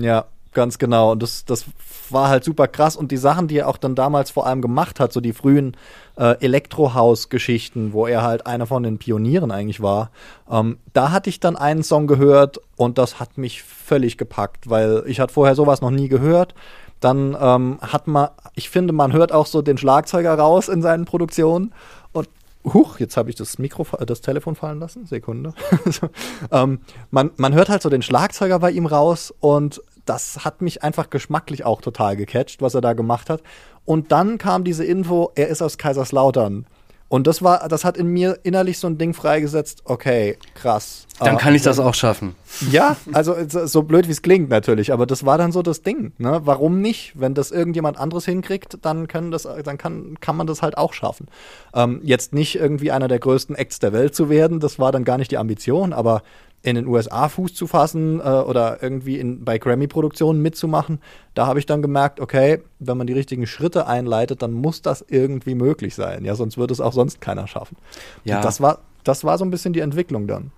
Ja, 0.00 0.26
Ganz 0.56 0.78
genau. 0.78 1.12
Und 1.12 1.22
das, 1.22 1.44
das 1.44 1.66
war 2.08 2.30
halt 2.30 2.42
super 2.42 2.66
krass. 2.66 2.96
Und 2.96 3.12
die 3.12 3.18
Sachen, 3.18 3.46
die 3.46 3.58
er 3.58 3.68
auch 3.68 3.76
dann 3.76 3.94
damals 3.94 4.30
vor 4.30 4.46
allem 4.46 4.62
gemacht 4.62 5.00
hat, 5.00 5.12
so 5.12 5.20
die 5.20 5.34
frühen 5.34 5.76
äh, 6.16 6.34
Elektrohaus-Geschichten, 6.40 7.92
wo 7.92 8.06
er 8.06 8.22
halt 8.22 8.46
einer 8.46 8.66
von 8.66 8.82
den 8.82 8.96
Pionieren 8.96 9.50
eigentlich 9.50 9.82
war, 9.82 10.10
ähm, 10.50 10.78
da 10.94 11.12
hatte 11.12 11.28
ich 11.28 11.40
dann 11.40 11.56
einen 11.56 11.82
Song 11.82 12.06
gehört 12.06 12.58
und 12.76 12.96
das 12.96 13.20
hat 13.20 13.36
mich 13.36 13.62
völlig 13.62 14.16
gepackt, 14.16 14.70
weil 14.70 15.02
ich 15.06 15.20
hatte 15.20 15.34
vorher 15.34 15.54
sowas 15.54 15.82
noch 15.82 15.90
nie 15.90 16.08
gehört. 16.08 16.54
Dann 17.00 17.36
ähm, 17.38 17.76
hat 17.82 18.06
man, 18.06 18.30
ich 18.54 18.70
finde, 18.70 18.94
man 18.94 19.12
hört 19.12 19.32
auch 19.32 19.44
so 19.44 19.60
den 19.60 19.76
Schlagzeuger 19.76 20.32
raus 20.38 20.70
in 20.70 20.80
seinen 20.80 21.04
Produktionen 21.04 21.74
und 22.12 22.30
Huch, 22.64 22.98
jetzt 22.98 23.18
habe 23.18 23.28
ich 23.28 23.36
das 23.36 23.58
Mikro, 23.58 23.86
das 24.06 24.22
Telefon 24.22 24.54
fallen 24.54 24.80
lassen. 24.80 25.04
Sekunde. 25.04 25.52
ähm, 26.50 26.80
man, 27.10 27.30
man 27.36 27.52
hört 27.52 27.68
halt 27.68 27.82
so 27.82 27.90
den 27.90 28.00
Schlagzeuger 28.00 28.58
bei 28.58 28.70
ihm 28.70 28.86
raus 28.86 29.34
und 29.38 29.82
das 30.06 30.44
hat 30.44 30.62
mich 30.62 30.82
einfach 30.82 31.10
geschmacklich 31.10 31.64
auch 31.64 31.80
total 31.80 32.16
gecatcht, 32.16 32.62
was 32.62 32.74
er 32.74 32.80
da 32.80 32.92
gemacht 32.94 33.28
hat. 33.28 33.42
Und 33.84 34.12
dann 34.12 34.38
kam 34.38 34.64
diese 34.64 34.84
Info, 34.84 35.30
er 35.34 35.48
ist 35.48 35.62
aus 35.62 35.78
Kaiserslautern. 35.78 36.66
Und 37.08 37.28
das 37.28 37.40
war, 37.40 37.68
das 37.68 37.84
hat 37.84 37.96
in 37.96 38.08
mir 38.08 38.40
innerlich 38.42 38.80
so 38.80 38.88
ein 38.88 38.98
Ding 38.98 39.14
freigesetzt, 39.14 39.82
okay, 39.84 40.36
krass. 40.54 41.06
Dann 41.20 41.38
kann 41.38 41.54
ich 41.54 41.62
das 41.62 41.78
auch 41.78 41.94
schaffen. 41.94 42.34
Ja, 42.72 42.96
also 43.12 43.36
so 43.48 43.82
blöd 43.84 44.08
wie 44.08 44.12
es 44.12 44.22
klingt 44.22 44.50
natürlich, 44.50 44.92
aber 44.92 45.06
das 45.06 45.24
war 45.24 45.38
dann 45.38 45.52
so 45.52 45.62
das 45.62 45.82
Ding. 45.82 46.12
Ne? 46.18 46.40
Warum 46.44 46.80
nicht? 46.80 47.12
Wenn 47.14 47.34
das 47.34 47.52
irgendjemand 47.52 47.96
anderes 47.96 48.24
hinkriegt, 48.24 48.78
dann 48.82 49.06
können 49.06 49.30
das, 49.30 49.46
dann 49.64 49.78
kann, 49.78 50.18
kann 50.20 50.36
man 50.36 50.48
das 50.48 50.62
halt 50.62 50.76
auch 50.76 50.92
schaffen. 50.92 51.28
Ähm, 51.74 52.00
jetzt 52.02 52.32
nicht 52.32 52.56
irgendwie 52.56 52.90
einer 52.90 53.06
der 53.06 53.20
größten 53.20 53.54
Acts 53.54 53.78
der 53.78 53.92
Welt 53.92 54.16
zu 54.16 54.28
werden, 54.28 54.58
das 54.58 54.80
war 54.80 54.90
dann 54.90 55.04
gar 55.04 55.16
nicht 55.16 55.30
die 55.30 55.38
Ambition, 55.38 55.92
aber 55.92 56.22
in 56.66 56.74
den 56.74 56.88
USA 56.88 57.28
Fuß 57.28 57.54
zu 57.54 57.68
fassen 57.68 58.18
äh, 58.18 58.24
oder 58.24 58.82
irgendwie 58.82 59.20
in, 59.20 59.44
bei 59.44 59.56
Grammy-Produktionen 59.56 60.42
mitzumachen, 60.42 60.98
da 61.34 61.46
habe 61.46 61.60
ich 61.60 61.66
dann 61.66 61.80
gemerkt, 61.80 62.18
okay, 62.18 62.60
wenn 62.80 62.98
man 62.98 63.06
die 63.06 63.12
richtigen 63.12 63.46
Schritte 63.46 63.86
einleitet, 63.86 64.42
dann 64.42 64.52
muss 64.52 64.82
das 64.82 65.04
irgendwie 65.08 65.54
möglich 65.54 65.94
sein. 65.94 66.24
Ja, 66.24 66.34
sonst 66.34 66.58
würde 66.58 66.74
es 66.74 66.80
auch 66.80 66.92
sonst 66.92 67.20
keiner 67.20 67.46
schaffen. 67.46 67.76
Ja. 68.24 68.36
Und 68.36 68.44
das 68.44 68.60
war, 68.60 68.80
das 69.04 69.22
war 69.22 69.38
so 69.38 69.44
ein 69.44 69.50
bisschen 69.52 69.74
die 69.74 69.80
Entwicklung 69.80 70.26
dann. 70.26 70.50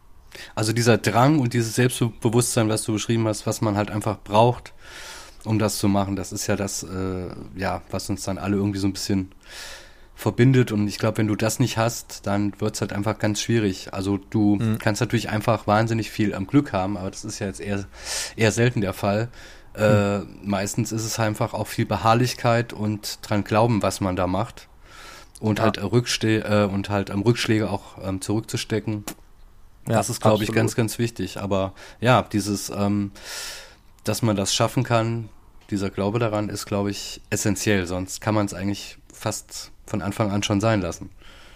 Also 0.54 0.72
dieser 0.72 0.96
Drang 0.96 1.40
und 1.40 1.52
dieses 1.52 1.74
Selbstbewusstsein, 1.74 2.70
was 2.70 2.84
du 2.84 2.94
beschrieben 2.94 3.28
hast, 3.28 3.46
was 3.46 3.61
man 3.61 3.76
halt 3.76 3.90
einfach 3.90 4.18
braucht, 4.24 4.72
um 5.44 5.59
das 5.59 5.76
zu 5.76 5.88
machen, 5.88 6.16
das 6.16 6.32
ist 6.32 6.46
ja 6.46 6.56
das, 6.56 6.84
äh, 6.84 7.28
ja, 7.54 7.82
was 7.90 8.09
uns 8.09 8.24
dann 8.24 8.38
alle 8.38 8.56
irgendwie 8.56 8.78
so 8.78 8.86
ein 8.86 8.94
bisschen 8.94 9.32
verbindet. 10.18 10.72
Und 10.72 10.88
ich 10.88 10.98
glaube, 10.98 11.18
wenn 11.18 11.28
du 11.28 11.36
das 11.36 11.60
nicht 11.60 11.78
hast, 11.78 12.26
dann 12.26 12.52
wird 12.60 12.74
es 12.74 12.80
halt 12.80 12.92
einfach 12.92 13.20
ganz 13.20 13.40
schwierig. 13.40 13.94
Also 13.94 14.18
du 14.18 14.56
mhm. 14.56 14.78
kannst 14.78 15.00
natürlich 15.00 15.30
einfach 15.30 15.68
wahnsinnig 15.68 16.10
viel 16.10 16.34
am 16.34 16.48
Glück 16.48 16.72
haben, 16.72 16.96
aber 16.96 17.08
das 17.08 17.24
ist 17.24 17.38
ja 17.38 17.46
jetzt 17.46 17.60
eher, 17.60 17.84
eher 18.34 18.50
selten 18.50 18.80
der 18.80 18.94
Fall. 18.94 19.28
Äh, 19.76 20.18
mhm. 20.18 20.40
meistens 20.42 20.90
ist 20.90 21.04
es 21.04 21.20
einfach 21.20 21.54
auch 21.54 21.68
viel 21.68 21.86
Beharrlichkeit 21.86 22.72
und 22.72 23.20
dran 23.22 23.44
glauben, 23.44 23.80
was 23.80 24.00
man 24.00 24.16
da 24.16 24.26
macht. 24.26 24.66
Und 25.38 25.60
ja. 25.60 25.66
halt 25.66 25.80
Rückste 25.80 26.40
äh, 26.40 26.64
und 26.64 26.90
halt 26.90 27.12
am 27.12 27.22
Rückschläge 27.22 27.70
auch 27.70 27.98
ähm, 28.02 28.20
zurückzustecken. 28.20 29.04
Ja, 29.86 29.98
das 29.98 30.10
ist, 30.10 30.20
glaube 30.20 30.42
ich, 30.42 30.50
ganz, 30.50 30.74
ganz 30.74 30.98
wichtig. 30.98 31.40
Aber 31.40 31.74
ja, 32.00 32.22
dieses, 32.22 32.70
ähm, 32.70 33.12
dass 34.02 34.22
man 34.22 34.34
das 34.34 34.52
schaffen 34.52 34.82
kann, 34.82 35.28
dieser 35.70 35.90
Glaube 35.90 36.18
daran 36.18 36.48
ist, 36.48 36.66
glaube 36.66 36.90
ich, 36.90 37.20
essentiell. 37.30 37.86
Sonst 37.86 38.20
kann 38.20 38.34
man 38.34 38.46
es 38.46 38.52
eigentlich 38.52 38.98
fast 39.12 39.70
von 39.89 40.03
Anfang 40.03 40.30
an 40.30 40.43
schon 40.43 40.61
sein 40.61 40.80
lassen. 40.80 41.11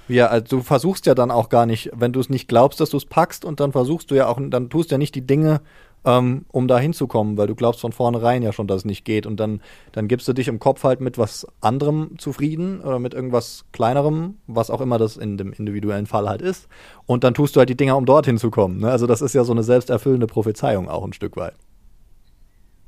Ja, 0.09 0.27
also 0.27 0.59
du 0.59 0.63
versuchst 0.63 1.07
ja 1.07 1.15
dann 1.15 1.31
auch 1.31 1.49
gar 1.49 1.65
nicht, 1.65 1.91
wenn 1.95 2.13
du 2.13 2.21
es 2.21 2.29
nicht 2.29 2.49
glaubst, 2.49 2.81
dass 2.81 2.91
du 2.91 2.97
es 2.97 3.07
packst 3.07 3.45
und 3.45 3.61
dann 3.61 3.73
versuchst 3.73 4.11
du 4.11 4.15
ja 4.15 4.27
auch, 4.27 4.39
dann 4.41 4.69
tust 4.69 4.91
ja 4.91 4.99
nicht 4.99 5.15
die 5.15 5.27
Dinge, 5.27 5.61
ähm, 6.05 6.45
um 6.51 6.67
da 6.67 6.79
hinzukommen, 6.79 7.37
weil 7.37 7.47
du 7.47 7.55
glaubst 7.55 7.81
von 7.81 7.93
vornherein 7.93 8.43
ja 8.43 8.53
schon, 8.53 8.67
dass 8.67 8.79
es 8.79 8.85
nicht 8.85 9.05
geht 9.05 9.27
und 9.27 9.39
dann, 9.39 9.61
dann 9.93 10.09
gibst 10.09 10.27
du 10.27 10.33
dich 10.33 10.49
im 10.49 10.59
Kopf 10.59 10.83
halt 10.83 11.01
mit 11.01 11.19
was 11.19 11.47
anderem 11.61 12.19
zufrieden 12.19 12.81
oder 12.81 12.99
mit 12.99 13.15
irgendwas 13.15 13.65
kleinerem, 13.73 14.39
was 14.49 14.71
auch 14.71 14.81
immer 14.81 14.99
das 14.99 15.17
in 15.17 15.37
dem 15.37 15.53
individuellen 15.53 16.07
Fall 16.07 16.29
halt 16.29 16.43
ist 16.43 16.69
und 17.07 17.23
dann 17.23 17.35
tust 17.35 17.55
du 17.55 17.61
halt 17.61 17.69
die 17.69 17.77
Dinger, 17.77 17.97
um 17.97 18.05
dorthin 18.05 18.39
zu 18.39 18.51
kommen. 18.51 18.81
Ne? 18.81 18.91
Also 18.91 19.07
das 19.07 19.23
ist 19.23 19.35
ja 19.35 19.45
so 19.45 19.53
eine 19.53 19.63
selbsterfüllende 19.63 20.27
Prophezeiung 20.27 20.89
auch 20.89 21.05
ein 21.05 21.13
Stück 21.13 21.37
weit. 21.37 21.55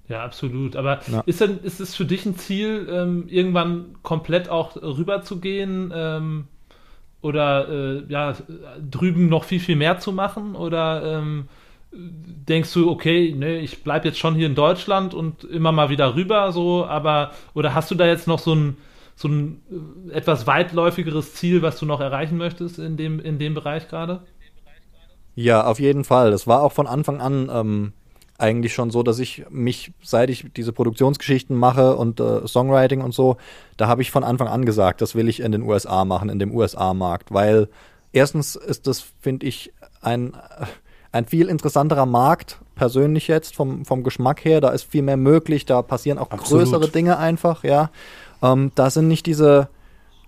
Ja, 0.09 0.22
absolut. 0.22 0.76
Aber 0.76 1.00
ja. 1.11 1.22
ist, 1.26 1.40
denn, 1.40 1.61
ist 1.62 1.80
es 1.80 1.94
für 1.94 2.05
dich 2.05 2.26
ein 2.26 2.36
Ziel, 2.36 2.88
ähm, 2.90 3.24
irgendwann 3.28 3.96
komplett 4.02 4.48
auch 4.48 4.76
rüber 4.76 5.22
zu 5.22 5.40
gehen 5.40 5.92
ähm, 5.94 6.46
oder 7.22 7.68
äh, 7.68 8.02
ja, 8.09 8.34
drüben 8.90 9.28
noch 9.28 9.44
viel, 9.44 9.61
viel 9.61 9.76
mehr 9.76 9.98
zu 9.98 10.12
machen? 10.12 10.57
Oder 10.57 11.18
ähm, 11.18 11.48
denkst 11.92 12.72
du, 12.74 12.90
okay, 12.90 13.34
nee, 13.36 13.61
ich 13.61 13.82
bleibe 13.82 14.09
jetzt 14.09 14.18
schon 14.18 14.34
hier 14.34 14.46
in 14.46 14.55
Deutschland 14.55 15.14
und 15.14 15.44
immer 15.44 15.72
mal 15.72 15.88
wieder 15.88 16.14
rüber, 16.14 16.52
so, 16.52 16.84
aber 16.84 17.30
oder 17.55 17.74
hast 17.74 17.90
du 17.90 17.94
da 17.94 18.07
jetzt 18.07 18.26
noch 18.26 18.38
so 18.38 18.55
ein, 18.55 18.76
so 19.16 19.28
ein 19.28 19.62
äh, 20.11 20.12
etwas 20.12 20.46
weitläufigeres 20.46 21.34
Ziel, 21.34 21.62
was 21.62 21.78
du 21.78 21.86
noch 21.86 22.00
erreichen 22.00 22.36
möchtest 22.36 22.78
in 22.78 22.96
dem, 22.96 23.20
in 23.20 23.38
dem 23.38 23.55
Bereich 23.55 23.88
gerade? 23.88 24.20
Ja, 25.36 25.64
auf 25.64 25.80
jeden 25.80 26.05
Fall. 26.05 26.30
Das 26.30 26.46
war 26.46 26.62
auch 26.62 26.72
von 26.72 26.86
Anfang 26.86 27.20
an 27.20 27.50
ähm, 27.52 27.92
eigentlich 28.39 28.74
schon 28.74 28.91
so, 28.91 29.03
dass 29.03 29.18
ich 29.18 29.45
mich, 29.51 29.93
seit 30.03 30.30
ich 30.30 30.47
diese 30.57 30.72
Produktionsgeschichten 30.72 31.57
mache 31.57 31.97
und 31.97 32.20
äh, 32.20 32.47
Songwriting 32.47 33.01
und 33.01 33.14
so, 33.14 33.37
da 33.76 33.87
habe 33.87 34.03
ich 34.03 34.11
von 34.11 34.24
Anfang 34.24 34.49
an 34.49 34.64
gesagt, 34.64 35.01
das 35.01 35.14
will 35.14 35.28
ich 35.28 35.41
in 35.41 35.53
den 35.53 35.62
USA 35.62 36.05
machen, 36.05 36.28
in 36.28 36.39
dem 36.39 36.55
USA-Markt, 36.55 37.32
weil 37.32 37.68
erstens 38.12 38.57
ist 38.57 38.87
das, 38.87 39.05
finde 39.20 39.47
ich, 39.47 39.72
ein 40.01 40.37
ein 41.14 41.26
viel 41.26 41.49
interessanterer 41.49 42.07
Markt, 42.07 42.59
persönlich 42.74 43.28
jetzt, 43.28 43.55
vom, 43.55 43.85
vom 43.85 44.03
Geschmack 44.03 44.45
her. 44.45 44.61
Da 44.61 44.70
ist 44.70 44.82
viel 44.82 45.03
mehr 45.03 45.16
möglich, 45.16 45.64
da 45.64 45.80
passieren 45.80 46.18
auch 46.18 46.30
Absolut. 46.30 46.64
größere 46.64 46.89
Dinge 46.89 47.18
einfach, 47.18 47.62
ja. 47.62 47.91
Ähm, 48.43 48.72
da 48.74 48.91
sind 48.91 49.07
nicht 49.07 49.24
diese 49.26 49.68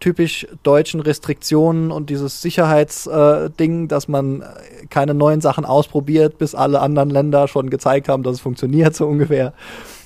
typisch 0.00 0.46
deutschen 0.62 1.00
Restriktionen 1.00 1.90
und 1.90 2.10
dieses 2.10 2.42
Sicherheitsding, 2.42 3.84
äh, 3.84 3.88
dass 3.88 4.08
man 4.08 4.44
keine 4.90 5.14
neuen 5.14 5.40
Sachen 5.40 5.64
ausprobiert, 5.64 6.38
bis 6.38 6.54
alle 6.54 6.80
anderen 6.80 7.10
Länder 7.10 7.48
schon 7.48 7.70
gezeigt 7.70 8.08
haben, 8.08 8.22
dass 8.22 8.34
es 8.34 8.40
funktioniert, 8.40 8.94
so 8.96 9.06
ungefähr. 9.06 9.52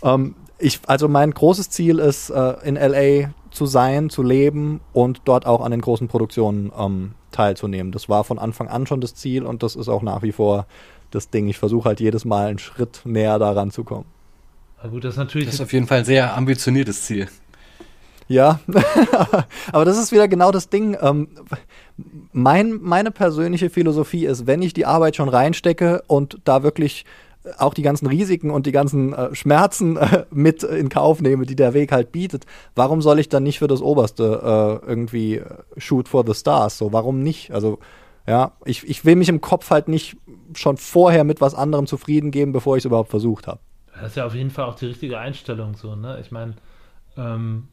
Ähm, 0.03 0.35
ich, 0.59 0.81
also 0.87 1.09
mein 1.09 1.33
großes 1.33 1.71
Ziel 1.71 1.99
ist, 1.99 2.31
äh, 2.31 2.55
in 2.65 2.77
LA 2.77 3.31
zu 3.51 3.67
sein, 3.67 4.11
zu 4.11 4.23
leben 4.23 4.81
und 4.93 5.23
dort 5.25 5.47
auch 5.47 5.61
an 5.61 5.71
den 5.71 5.81
großen 5.81 6.09
Produktionen 6.09 6.71
ähm, 6.79 7.13
teilzunehmen. 7.33 7.93
Das 7.93 8.09
war 8.09 8.25
von 8.25 8.39
Anfang 8.39 8.69
an 8.69 8.87
schon 8.87 9.01
das 9.01 9.15
Ziel 9.15 9.45
und 9.45 9.63
das 9.63 9.75
ist 9.75 9.89
auch 9.89 10.03
nach 10.03 10.23
wie 10.23 10.33
vor 10.33 10.67
das 11.11 11.31
Ding. 11.31 11.49
Ich 11.49 11.59
versuche 11.59 11.89
halt 11.89 12.01
jedes 12.01 12.25
Mal 12.25 12.49
einen 12.49 12.59
Schritt 12.59 13.01
näher 13.05 13.39
daran 13.39 13.71
zu 13.71 13.85
kommen. 13.85 14.07
Na 14.83 14.89
gut, 14.89 15.05
das 15.05 15.15
ist 15.15 15.19
natürlich. 15.19 15.47
Das 15.49 15.57
ist 15.57 15.61
auf 15.61 15.73
jeden 15.73 15.87
Fall 15.87 15.99
ein 15.99 16.05
sehr 16.05 16.37
ambitioniertes 16.37 17.03
Ziel. 17.05 17.29
Ja, 18.31 18.61
aber 19.73 19.85
das 19.85 19.99
ist 19.99 20.13
wieder 20.13 20.29
genau 20.29 20.53
das 20.53 20.69
Ding. 20.69 20.97
Ähm, 21.01 21.31
mein, 22.33 22.79
meine 22.81 23.11
persönliche 23.11 23.71
Philosophie 23.71 24.25
ist, 24.25 24.47
wenn 24.47 24.63
ich 24.63 24.73
die 24.73 24.87
Arbeit 24.87 25.17
schon 25.17 25.29
reinstecke 25.29 26.05
und 26.07 26.39
da 26.45 26.63
wirklich 26.63 27.05
auch 27.59 27.75
die 27.75 27.83
ganzen 27.83 28.07
Risiken 28.07 28.53
und 28.53 28.67
die 28.67 28.73
ganzen 28.73 29.13
äh, 29.13 29.35
Schmerzen 29.35 29.97
äh, 29.97 30.27
mit 30.31 30.63
in 30.63 30.91
Kauf 30.91 31.21
nehme, 31.21 31.45
die 31.45 31.57
der 31.57 31.75
Weg 31.75 31.91
halt 31.91 32.13
bietet, 32.13 32.47
warum 32.77 33.03
soll 33.03 33.19
ich 33.19 33.29
dann 33.29 33.43
nicht 33.43 33.59
für 33.59 33.67
das 33.67 33.83
Oberste 33.83 34.81
äh, 34.85 34.89
irgendwie 34.89 35.39
äh, 35.39 35.47
shoot 35.77 36.09
for 36.09 36.25
the 36.25 36.35
stars? 36.35 36.79
So, 36.79 36.93
warum 36.93 37.25
nicht? 37.25 37.51
Also, 37.51 37.81
ja, 38.29 38.53
ich, 38.65 38.89
ich 38.89 39.05
will 39.05 39.17
mich 39.17 39.29
im 39.29 39.41
Kopf 39.41 39.71
halt 39.71 39.89
nicht 39.89 40.17
schon 40.55 40.77
vorher 40.77 41.25
mit 41.25 41.41
was 41.41 41.57
anderem 41.57 41.89
zufrieden 41.89 42.31
geben, 42.31 42.53
bevor 42.53 42.77
ich 42.77 42.83
es 42.83 42.87
überhaupt 42.87 43.11
versucht 43.11 43.49
habe. 43.49 43.59
Das 43.93 44.11
ist 44.11 44.17
ja 44.17 44.25
auf 44.25 44.37
jeden 44.37 44.51
Fall 44.51 44.67
auch 44.67 44.77
die 44.77 44.87
richtige 44.87 45.19
Einstellung, 45.19 45.75
so, 45.75 45.97
ne? 45.97 46.19
Ich 46.21 46.31
meine, 46.31 46.55
ähm, 47.17 47.67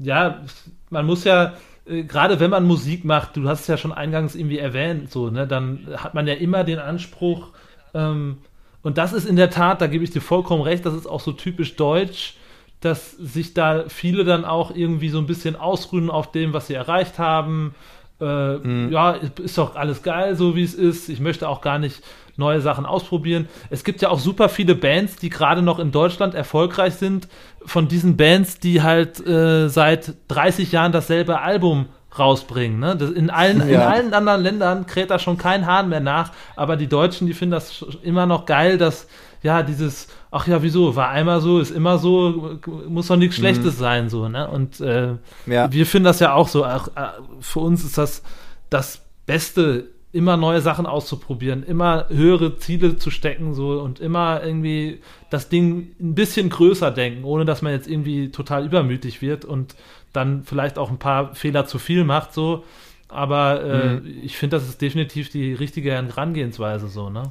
ja, 0.00 0.42
man 0.90 1.06
muss 1.06 1.24
ja, 1.24 1.54
äh, 1.86 2.02
gerade 2.02 2.40
wenn 2.40 2.50
man 2.50 2.64
Musik 2.64 3.04
macht, 3.04 3.36
du 3.36 3.48
hast 3.48 3.60
es 3.62 3.66
ja 3.66 3.76
schon 3.76 3.92
eingangs 3.92 4.34
irgendwie 4.34 4.58
erwähnt, 4.58 5.10
so, 5.10 5.30
ne, 5.30 5.46
dann 5.46 5.86
hat 5.96 6.14
man 6.14 6.26
ja 6.26 6.34
immer 6.34 6.64
den 6.64 6.78
Anspruch, 6.78 7.48
ähm, 7.94 8.38
und 8.82 8.96
das 8.98 9.12
ist 9.12 9.26
in 9.26 9.36
der 9.36 9.50
Tat, 9.50 9.80
da 9.80 9.86
gebe 9.86 10.04
ich 10.04 10.10
dir 10.10 10.22
vollkommen 10.22 10.62
recht, 10.62 10.86
das 10.86 10.94
ist 10.94 11.06
auch 11.06 11.20
so 11.20 11.32
typisch 11.32 11.76
deutsch, 11.76 12.34
dass 12.80 13.12
sich 13.12 13.52
da 13.52 13.84
viele 13.88 14.24
dann 14.24 14.44
auch 14.44 14.74
irgendwie 14.74 15.10
so 15.10 15.18
ein 15.18 15.26
bisschen 15.26 15.54
ausruhen 15.54 16.10
auf 16.10 16.32
dem, 16.32 16.54
was 16.54 16.66
sie 16.66 16.74
erreicht 16.74 17.18
haben. 17.18 17.74
Äh, 18.20 18.56
mhm. 18.56 18.90
Ja, 18.90 19.12
ist 19.12 19.58
doch 19.58 19.76
alles 19.76 20.02
geil, 20.02 20.34
so 20.34 20.56
wie 20.56 20.62
es 20.62 20.74
ist. 20.74 21.10
Ich 21.10 21.20
möchte 21.20 21.46
auch 21.46 21.60
gar 21.60 21.78
nicht 21.78 22.02
neue 22.36 22.62
Sachen 22.62 22.86
ausprobieren. 22.86 23.48
Es 23.68 23.84
gibt 23.84 24.00
ja 24.00 24.08
auch 24.08 24.18
super 24.18 24.48
viele 24.48 24.74
Bands, 24.74 25.16
die 25.16 25.28
gerade 25.28 25.60
noch 25.60 25.78
in 25.78 25.92
Deutschland 25.92 26.34
erfolgreich 26.34 26.94
sind, 26.94 27.28
von 27.64 27.88
diesen 27.88 28.16
Bands, 28.16 28.58
die 28.58 28.82
halt 28.82 29.24
äh, 29.26 29.68
seit 29.68 30.14
30 30.28 30.72
Jahren 30.72 30.92
dasselbe 30.92 31.40
Album 31.40 31.86
rausbringen. 32.18 32.80
Ne? 32.80 32.96
Das 32.96 33.10
in, 33.10 33.30
allen, 33.30 33.58
ja. 33.60 33.66
in 33.66 33.80
allen 33.80 34.14
anderen 34.14 34.42
Ländern 34.42 34.86
kräht 34.86 35.10
da 35.10 35.18
schon 35.18 35.38
kein 35.38 35.66
Hahn 35.66 35.88
mehr 35.88 36.00
nach, 36.00 36.32
aber 36.56 36.76
die 36.76 36.88
Deutschen, 36.88 37.26
die 37.26 37.34
finden 37.34 37.52
das 37.52 37.84
immer 38.02 38.26
noch 38.26 38.46
geil, 38.46 38.78
dass 38.78 39.06
ja 39.42 39.62
dieses, 39.62 40.08
ach 40.30 40.46
ja, 40.46 40.62
wieso, 40.62 40.96
war 40.96 41.10
einmal 41.10 41.40
so, 41.40 41.60
ist 41.60 41.70
immer 41.70 41.98
so, 41.98 42.58
muss 42.88 43.06
doch 43.06 43.16
nichts 43.16 43.38
mhm. 43.38 43.42
Schlechtes 43.42 43.76
mhm. 43.76 43.80
sein, 43.80 44.08
so, 44.10 44.28
ne? 44.28 44.48
Und 44.48 44.80
äh, 44.80 45.14
ja. 45.46 45.72
wir 45.72 45.86
finden 45.86 46.04
das 46.04 46.20
ja 46.20 46.34
auch 46.34 46.48
so, 46.48 46.64
ach, 46.64 46.88
äh, 46.88 47.08
für 47.40 47.60
uns 47.60 47.84
ist 47.84 47.96
das 47.96 48.22
das 48.70 49.02
Beste, 49.26 49.88
immer 50.12 50.36
neue 50.36 50.60
Sachen 50.60 50.86
auszuprobieren, 50.86 51.62
immer 51.62 52.06
höhere 52.08 52.56
Ziele 52.58 52.96
zu 52.96 53.10
stecken, 53.10 53.54
so 53.54 53.80
und 53.80 54.00
immer 54.00 54.42
irgendwie 54.42 55.00
das 55.30 55.48
Ding 55.48 55.94
ein 56.00 56.14
bisschen 56.14 56.50
größer 56.50 56.90
denken, 56.90 57.24
ohne 57.24 57.44
dass 57.44 57.62
man 57.62 57.72
jetzt 57.72 57.88
irgendwie 57.88 58.30
total 58.30 58.66
übermütig 58.66 59.22
wird 59.22 59.44
und 59.44 59.76
dann 60.12 60.42
vielleicht 60.42 60.78
auch 60.78 60.90
ein 60.90 60.98
paar 60.98 61.34
Fehler 61.34 61.66
zu 61.66 61.78
viel 61.78 62.04
macht, 62.04 62.34
so. 62.34 62.64
Aber 63.08 63.62
äh, 63.62 63.94
mhm. 63.94 64.18
ich 64.22 64.36
finde, 64.36 64.56
das 64.56 64.68
ist 64.68 64.82
definitiv 64.82 65.30
die 65.30 65.52
richtige 65.52 65.92
Herangehensweise, 65.92 66.88
so, 66.88 67.10
ne? 67.10 67.30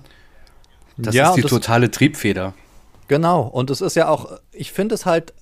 Das 0.97 1.15
ja, 1.15 1.29
ist 1.29 1.35
die 1.35 1.41
totale 1.43 1.91
Triebfeder. 1.91 2.53
Genau, 3.07 3.41
und 3.41 3.69
es 3.69 3.81
ist 3.81 3.95
ja 3.95 4.07
auch, 4.07 4.39
ich 4.51 4.71
finde 4.71 4.95
es 4.95 5.05
halt, 5.05 5.33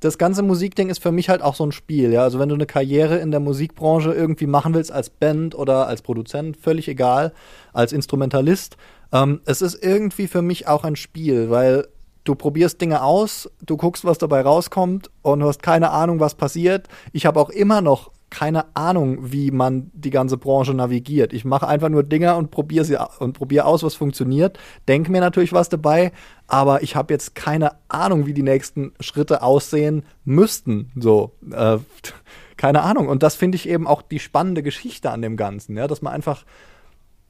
das 0.00 0.18
ganze 0.18 0.42
Musikding 0.42 0.88
ist 0.88 1.02
für 1.02 1.12
mich 1.12 1.28
halt 1.28 1.42
auch 1.42 1.54
so 1.54 1.64
ein 1.64 1.72
Spiel, 1.72 2.12
ja. 2.12 2.22
Also 2.22 2.38
wenn 2.38 2.48
du 2.48 2.54
eine 2.54 2.66
Karriere 2.66 3.18
in 3.18 3.30
der 3.30 3.40
Musikbranche 3.40 4.12
irgendwie 4.12 4.46
machen 4.46 4.74
willst, 4.74 4.92
als 4.92 5.10
Band 5.10 5.54
oder 5.54 5.86
als 5.86 6.02
Produzent, 6.02 6.56
völlig 6.56 6.88
egal, 6.88 7.32
als 7.72 7.92
Instrumentalist, 7.92 8.76
ähm, 9.12 9.40
es 9.44 9.62
ist 9.62 9.82
irgendwie 9.82 10.26
für 10.26 10.42
mich 10.42 10.68
auch 10.68 10.84
ein 10.84 10.96
Spiel, 10.96 11.50
weil 11.50 11.86
du 12.24 12.34
probierst 12.34 12.80
Dinge 12.80 13.02
aus, 13.02 13.50
du 13.64 13.76
guckst, 13.76 14.04
was 14.04 14.18
dabei 14.18 14.42
rauskommt 14.42 15.10
und 15.22 15.40
du 15.40 15.46
hast 15.46 15.62
keine 15.62 15.90
Ahnung, 15.90 16.20
was 16.20 16.34
passiert. 16.34 16.88
Ich 17.12 17.26
habe 17.26 17.40
auch 17.40 17.50
immer 17.50 17.80
noch 17.80 18.10
keine 18.36 18.76
Ahnung, 18.76 19.32
wie 19.32 19.50
man 19.50 19.90
die 19.94 20.10
ganze 20.10 20.36
Branche 20.36 20.74
navigiert. 20.74 21.32
Ich 21.32 21.46
mache 21.46 21.66
einfach 21.66 21.88
nur 21.88 22.02
Dinge 22.02 22.36
und 22.36 22.50
probiere 22.50 22.84
sie 22.84 22.98
und 23.18 23.32
probiere 23.32 23.64
aus, 23.64 23.82
was 23.82 23.94
funktioniert. 23.94 24.58
Denke 24.88 25.10
mir 25.10 25.22
natürlich 25.22 25.54
was 25.54 25.70
dabei, 25.70 26.12
aber 26.46 26.82
ich 26.82 26.96
habe 26.96 27.14
jetzt 27.14 27.34
keine 27.34 27.76
Ahnung, 27.88 28.26
wie 28.26 28.34
die 28.34 28.42
nächsten 28.42 28.92
Schritte 29.00 29.42
aussehen 29.42 30.02
müssten. 30.26 30.92
So, 30.96 31.32
äh, 31.50 31.78
keine 32.58 32.82
Ahnung. 32.82 33.08
Und 33.08 33.22
das 33.22 33.36
finde 33.36 33.56
ich 33.56 33.66
eben 33.66 33.86
auch 33.86 34.02
die 34.02 34.18
spannende 34.18 34.62
Geschichte 34.62 35.10
an 35.10 35.22
dem 35.22 35.38
Ganzen, 35.38 35.74
ja, 35.74 35.86
dass 35.86 36.02
man 36.02 36.12
einfach 36.12 36.44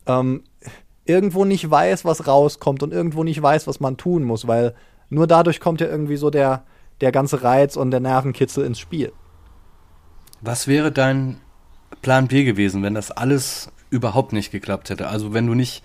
ähm, 0.07 0.43
irgendwo 1.05 1.45
nicht 1.45 1.71
weiß, 1.71 2.05
was 2.05 2.27
rauskommt 2.27 2.83
und 2.83 2.93
irgendwo 2.93 3.23
nicht 3.23 3.41
weiß, 3.41 3.69
was 3.69 3.79
man 3.79 3.97
tun 3.97 4.25
muss, 4.25 4.49
weil 4.49 4.75
nur 5.09 5.29
dadurch 5.29 5.61
kommt 5.61 5.81
ja 5.81 5.87
irgendwie 5.87 6.17
so 6.17 6.31
der, 6.31 6.65
der 7.01 7.13
ganze 7.13 7.45
Reiz 7.45 7.77
und 7.77 7.93
der 7.93 8.01
Nervenkitzel 8.01 8.65
ins 8.65 8.81
Spiel. 8.81 9.13
Was 10.47 10.69
wäre 10.69 10.93
dein 10.93 11.41
Plan 12.03 12.29
B 12.29 12.45
gewesen, 12.45 12.85
wenn 12.85 12.95
das 12.95 13.11
alles 13.11 13.69
überhaupt 13.91 14.33
nicht 14.33 14.53
geklappt 14.53 14.91
hätte? 14.91 15.09
Also 15.09 15.35
wenn 15.35 15.49
du 15.49 15.55
nicht 15.55 15.83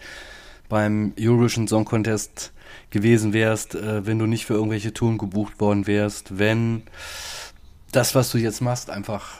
beim 0.70 1.14
Eurovision 1.20 1.68
Song 1.68 1.84
Contest 1.84 2.54
gewesen 2.92 3.34
wärst, 3.34 3.74
äh, 3.74 4.06
wenn 4.06 4.20
du 4.20 4.28
nicht 4.28 4.46
für 4.46 4.54
irgendwelche 4.54 4.94
Touren 4.94 5.18
gebucht 5.18 5.60
worden 5.60 5.88
wärst, 5.88 6.38
wenn 6.38 6.84
das, 7.92 8.14
was 8.14 8.32
du 8.32 8.38
jetzt 8.38 8.62
machst, 8.62 8.92
einfach, 8.92 9.40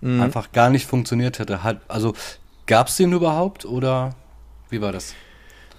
mhm. 0.00 0.22
einfach 0.22 0.52
gar 0.52 0.70
nicht 0.70 0.86
funktioniert 0.86 1.38
hätte. 1.38 1.62
Hat, 1.62 1.82
also 1.88 2.14
gab 2.64 2.88
es 2.88 2.96
den 2.96 3.12
überhaupt 3.12 3.66
oder 3.66 4.14
wie 4.70 4.80
war 4.80 4.92
das? 4.92 5.14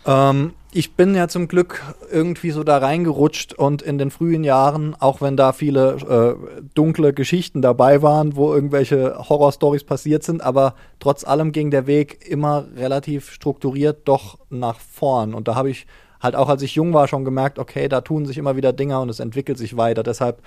Ähm, 0.05 0.53
ich 0.75 0.95
bin 0.95 1.13
ja 1.13 1.27
zum 1.27 1.47
Glück 1.47 1.81
irgendwie 2.11 2.49
so 2.49 2.63
da 2.63 2.79
reingerutscht 2.79 3.53
und 3.53 3.83
in 3.83 3.99
den 3.99 4.09
frühen 4.09 4.43
Jahren, 4.43 4.95
auch 4.99 5.21
wenn 5.21 5.37
da 5.37 5.53
viele 5.53 6.37
äh, 6.41 6.65
dunkle 6.73 7.13
Geschichten 7.13 7.61
dabei 7.61 8.01
waren, 8.01 8.35
wo 8.35 8.53
irgendwelche 8.53 9.29
Horrorstories 9.29 9.83
passiert 9.83 10.23
sind, 10.23 10.41
aber 10.41 10.73
trotz 10.99 11.23
allem 11.23 11.51
ging 11.51 11.69
der 11.69 11.85
Weg 11.85 12.27
immer 12.27 12.65
relativ 12.75 13.29
strukturiert 13.31 14.07
doch 14.07 14.39
nach 14.49 14.79
vorn. 14.79 15.35
Und 15.35 15.47
da 15.47 15.53
habe 15.55 15.69
ich 15.69 15.85
halt 16.19 16.35
auch, 16.35 16.49
als 16.49 16.63
ich 16.63 16.73
jung 16.73 16.93
war, 16.93 17.07
schon 17.07 17.23
gemerkt, 17.23 17.59
okay, 17.59 17.87
da 17.87 18.01
tun 18.01 18.25
sich 18.25 18.39
immer 18.39 18.55
wieder 18.55 18.73
Dinge 18.73 18.99
und 18.99 19.09
es 19.09 19.19
entwickelt 19.19 19.59
sich 19.59 19.77
weiter. 19.77 20.01
Deshalb 20.01 20.41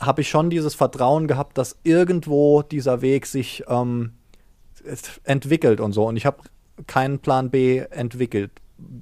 habe 0.00 0.22
ich 0.22 0.28
schon 0.28 0.50
dieses 0.50 0.74
Vertrauen 0.74 1.28
gehabt, 1.28 1.58
dass 1.58 1.76
irgendwo 1.84 2.62
dieser 2.62 3.02
Weg 3.02 3.26
sich 3.26 3.62
ähm, 3.68 4.14
entwickelt 5.22 5.78
und 5.78 5.92
so. 5.92 6.08
Und 6.08 6.16
ich 6.16 6.26
habe 6.26 6.38
keinen 6.86 7.20
Plan 7.20 7.50
B 7.50 7.78
entwickelt 7.78 8.50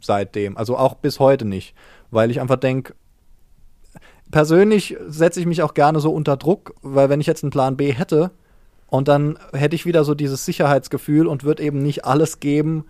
seitdem. 0.00 0.56
Also 0.56 0.76
auch 0.76 0.94
bis 0.94 1.20
heute 1.20 1.44
nicht. 1.44 1.74
Weil 2.10 2.30
ich 2.30 2.40
einfach 2.40 2.56
denke, 2.56 2.94
persönlich 4.30 4.96
setze 5.06 5.40
ich 5.40 5.46
mich 5.46 5.62
auch 5.62 5.74
gerne 5.74 6.00
so 6.00 6.12
unter 6.12 6.36
Druck, 6.36 6.74
weil 6.82 7.08
wenn 7.08 7.20
ich 7.20 7.26
jetzt 7.26 7.44
einen 7.44 7.50
Plan 7.50 7.76
B 7.76 7.92
hätte 7.92 8.30
und 8.86 9.08
dann 9.08 9.38
hätte 9.52 9.76
ich 9.76 9.86
wieder 9.86 10.04
so 10.04 10.14
dieses 10.14 10.44
Sicherheitsgefühl 10.44 11.26
und 11.26 11.44
würde 11.44 11.62
eben 11.62 11.82
nicht 11.82 12.04
alles 12.04 12.40
geben, 12.40 12.84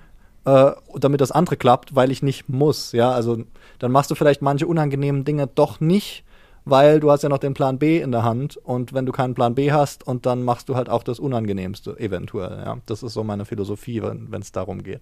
äh, 0.45 0.73
damit 0.97 1.21
das 1.21 1.33
andere 1.33 1.57
klappt, 1.57 1.95
weil 1.95 2.11
ich 2.11 2.23
nicht 2.23 2.49
muss. 2.49 2.93
Ja, 2.93 3.11
also 3.11 3.39
dann 3.79 3.93
machst 3.93 4.11
du 4.11 4.15
vielleicht 4.15 4.43
manche 4.43 4.67
unangenehmen 4.67 5.25
Dinge 5.25 5.47
doch 5.47 5.81
nicht, 5.81 6.25
weil 6.65 7.01
du 7.01 7.11
hast 7.11 7.23
ja 7.23 7.29
noch 7.29 7.39
den 7.39 7.55
Plan 7.55 7.79
B 7.79 8.01
in 8.01 8.13
der 8.13 8.25
Hand 8.25 8.57
und 8.57 8.93
wenn 8.93 9.07
du 9.07 9.13
keinen 9.13 9.35
Plan 9.35 9.55
B 9.55 9.73
hast 9.73 10.07
und 10.07 10.27
dann 10.27 10.43
machst 10.43 10.69
du 10.69 10.77
halt 10.77 10.89
auch 10.89 11.03
das 11.03 11.19
Unangenehmste 11.19 11.99
eventuell. 11.99 12.63
Ja, 12.65 12.79
das 12.87 13.03
ist 13.03 13.15
so 13.15 13.25
meine 13.25 13.45
Philosophie, 13.45 14.03
wenn 14.03 14.41
es 14.41 14.53
darum 14.53 14.83
geht. 14.83 15.01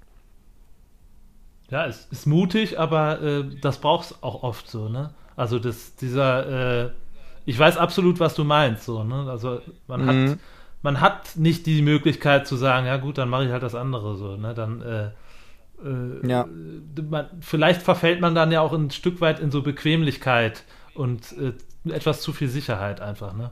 Ja, 1.70 1.86
es 1.86 2.06
ist 2.10 2.26
mutig, 2.26 2.78
aber 2.78 3.20
äh, 3.20 3.44
das 3.60 3.78
brauchst 3.78 4.22
auch 4.22 4.42
oft 4.42 4.68
so, 4.68 4.88
ne? 4.88 5.10
Also 5.34 5.58
das, 5.58 5.96
dieser, 5.96 6.84
äh, 6.86 6.90
ich 7.44 7.58
weiß 7.58 7.76
absolut, 7.76 8.20
was 8.20 8.34
du 8.34 8.44
meinst, 8.44 8.84
so, 8.84 9.02
ne? 9.02 9.28
Also 9.28 9.60
man 9.88 10.02
mhm. 10.02 10.30
hat, 10.30 10.38
man 10.82 11.00
hat 11.00 11.36
nicht 11.36 11.66
die 11.66 11.82
Möglichkeit 11.82 12.46
zu 12.46 12.56
sagen, 12.56 12.86
ja 12.86 12.96
gut, 12.98 13.18
dann 13.18 13.28
mache 13.28 13.46
ich 13.46 13.50
halt 13.50 13.62
das 13.62 13.74
andere 13.74 14.16
so, 14.16 14.36
ne? 14.36 14.54
Dann 14.54 14.82
äh, 14.82 15.10
äh, 15.84 16.26
ja. 16.26 16.46
Man, 17.08 17.26
vielleicht 17.40 17.82
verfällt 17.82 18.20
man 18.20 18.34
dann 18.34 18.52
ja 18.52 18.60
auch 18.60 18.72
ein 18.72 18.90
Stück 18.90 19.20
weit 19.20 19.40
in 19.40 19.50
so 19.50 19.62
Bequemlichkeit 19.62 20.64
und 20.94 21.34
äh, 21.38 21.52
etwas 21.90 22.20
zu 22.22 22.32
viel 22.32 22.48
Sicherheit 22.48 23.00
einfach, 23.00 23.34
ne? 23.34 23.50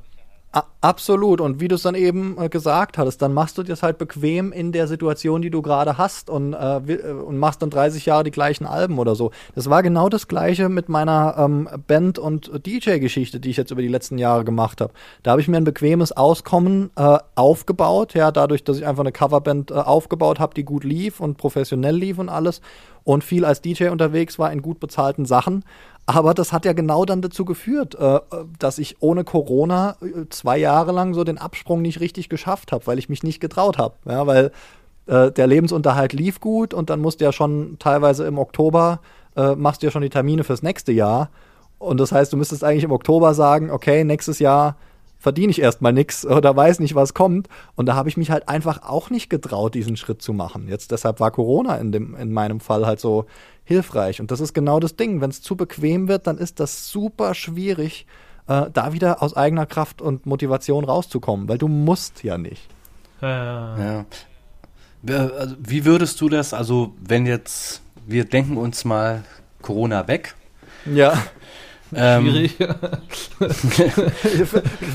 Absolut. 0.80 1.40
Und 1.40 1.60
wie 1.60 1.66
du 1.66 1.74
es 1.74 1.82
dann 1.82 1.96
eben 1.96 2.36
äh, 2.38 2.48
gesagt 2.48 2.96
hattest, 2.96 3.20
dann 3.22 3.32
machst 3.32 3.58
du 3.58 3.64
dir 3.64 3.74
halt 3.74 3.98
bequem 3.98 4.52
in 4.52 4.70
der 4.70 4.86
Situation, 4.86 5.42
die 5.42 5.50
du 5.50 5.62
gerade 5.62 5.98
hast 5.98 6.30
und, 6.30 6.52
äh, 6.52 6.76
äh 6.76 7.12
und 7.12 7.38
machst 7.38 7.62
dann 7.62 7.70
30 7.70 8.06
Jahre 8.06 8.22
die 8.22 8.30
gleichen 8.30 8.64
Alben 8.64 8.98
oder 8.98 9.16
so. 9.16 9.32
Das 9.56 9.68
war 9.68 9.82
genau 9.82 10.08
das 10.08 10.28
Gleiche 10.28 10.68
mit 10.68 10.88
meiner 10.88 11.34
ähm, 11.38 11.68
Band- 11.88 12.20
und 12.20 12.52
DJ-Geschichte, 12.66 13.40
die 13.40 13.50
ich 13.50 13.56
jetzt 13.56 13.72
über 13.72 13.82
die 13.82 13.88
letzten 13.88 14.16
Jahre 14.18 14.44
gemacht 14.44 14.80
habe. 14.80 14.92
Da 15.24 15.32
habe 15.32 15.40
ich 15.40 15.48
mir 15.48 15.56
ein 15.56 15.64
bequemes 15.64 16.12
Auskommen 16.12 16.90
äh, 16.94 17.18
aufgebaut, 17.34 18.14
ja, 18.14 18.30
dadurch, 18.30 18.62
dass 18.62 18.76
ich 18.76 18.86
einfach 18.86 19.02
eine 19.02 19.12
Coverband 19.12 19.72
äh, 19.72 19.74
aufgebaut 19.74 20.38
habe, 20.38 20.54
die 20.54 20.64
gut 20.64 20.84
lief 20.84 21.18
und 21.18 21.36
professionell 21.36 21.96
lief 21.96 22.18
und 22.18 22.28
alles 22.28 22.60
und 23.04 23.22
viel 23.22 23.44
als 23.44 23.60
DJ 23.60 23.88
unterwegs 23.88 24.38
war 24.38 24.50
in 24.50 24.62
gut 24.62 24.80
bezahlten 24.80 25.26
Sachen. 25.26 25.64
Aber 26.06 26.34
das 26.34 26.52
hat 26.52 26.64
ja 26.64 26.74
genau 26.74 27.04
dann 27.04 27.22
dazu 27.22 27.44
geführt, 27.44 27.94
äh, 27.94 28.20
dass 28.58 28.78
ich 28.78 28.96
ohne 29.00 29.24
Corona 29.24 29.96
äh, 30.02 30.28
zwei 30.28 30.58
Jahre 30.58 30.92
lang 30.92 31.14
so 31.14 31.24
den 31.24 31.38
Absprung 31.38 31.80
nicht 31.80 32.00
richtig 32.00 32.28
geschafft 32.28 32.72
habe, 32.72 32.86
weil 32.86 32.98
ich 32.98 33.08
mich 33.08 33.22
nicht 33.22 33.40
getraut 33.40 33.78
habe. 33.78 33.94
Ja, 34.06 34.26
weil 34.26 34.52
äh, 35.06 35.30
der 35.32 35.46
Lebensunterhalt 35.46 36.12
lief 36.12 36.40
gut 36.40 36.74
und 36.74 36.90
dann 36.90 37.00
musst 37.00 37.20
du 37.20 37.24
ja 37.24 37.32
schon 37.32 37.76
teilweise 37.78 38.26
im 38.26 38.38
Oktober 38.38 39.00
machst 39.56 39.82
du 39.82 39.88
ja 39.88 39.90
schon 39.90 40.02
die 40.02 40.10
Termine 40.10 40.44
fürs 40.44 40.62
nächste 40.62 40.92
Jahr. 40.92 41.28
Und 41.80 41.98
das 41.98 42.12
heißt, 42.12 42.32
du 42.32 42.36
müsstest 42.36 42.62
eigentlich 42.62 42.84
im 42.84 42.92
Oktober 42.92 43.34
sagen, 43.34 43.68
okay, 43.72 44.04
nächstes 44.04 44.38
Jahr 44.38 44.76
verdiene 45.18 45.50
ich 45.50 45.60
erstmal 45.60 45.92
nichts 45.92 46.24
oder 46.38 46.54
weiß 46.54 46.78
nicht, 46.78 46.94
was 46.94 47.14
kommt. 47.14 47.48
Und 47.74 47.86
da 47.86 47.96
habe 47.96 48.08
ich 48.08 48.16
mich 48.16 48.30
halt 48.30 48.48
einfach 48.48 48.82
auch 48.82 49.10
nicht 49.10 49.30
getraut, 49.30 49.74
diesen 49.74 49.96
Schritt 49.96 50.22
zu 50.22 50.32
machen. 50.32 50.68
Jetzt 50.68 50.92
deshalb 50.92 51.18
war 51.18 51.32
Corona 51.32 51.76
in, 51.76 51.90
dem, 51.90 52.14
in 52.14 52.32
meinem 52.32 52.60
Fall 52.60 52.86
halt 52.86 53.00
so 53.00 53.26
hilfreich. 53.64 54.20
Und 54.20 54.30
das 54.30 54.40
ist 54.40 54.54
genau 54.54 54.80
das 54.80 54.96
Ding. 54.96 55.20
Wenn 55.20 55.30
es 55.30 55.42
zu 55.42 55.56
bequem 55.56 56.08
wird, 56.08 56.26
dann 56.26 56.38
ist 56.38 56.60
das 56.60 56.88
super 56.88 57.34
schwierig, 57.34 58.06
äh, 58.46 58.66
da 58.72 58.92
wieder 58.92 59.22
aus 59.22 59.36
eigener 59.36 59.66
Kraft 59.66 60.02
und 60.02 60.26
Motivation 60.26 60.84
rauszukommen, 60.84 61.48
weil 61.48 61.58
du 61.58 61.68
musst 61.68 62.22
ja 62.22 62.38
nicht. 62.38 62.68
Ja. 63.20 63.78
ja. 63.78 64.04
Also, 65.06 65.56
wie 65.58 65.84
würdest 65.84 66.20
du 66.20 66.28
das, 66.28 66.54
also 66.54 66.94
wenn 67.00 67.26
jetzt, 67.26 67.82
wir 68.06 68.24
denken 68.24 68.56
uns 68.56 68.84
mal 68.84 69.22
Corona 69.62 70.06
weg. 70.08 70.34
Ja. 70.86 71.22
Ähm, 71.94 72.22
Schwierig. 72.22 72.58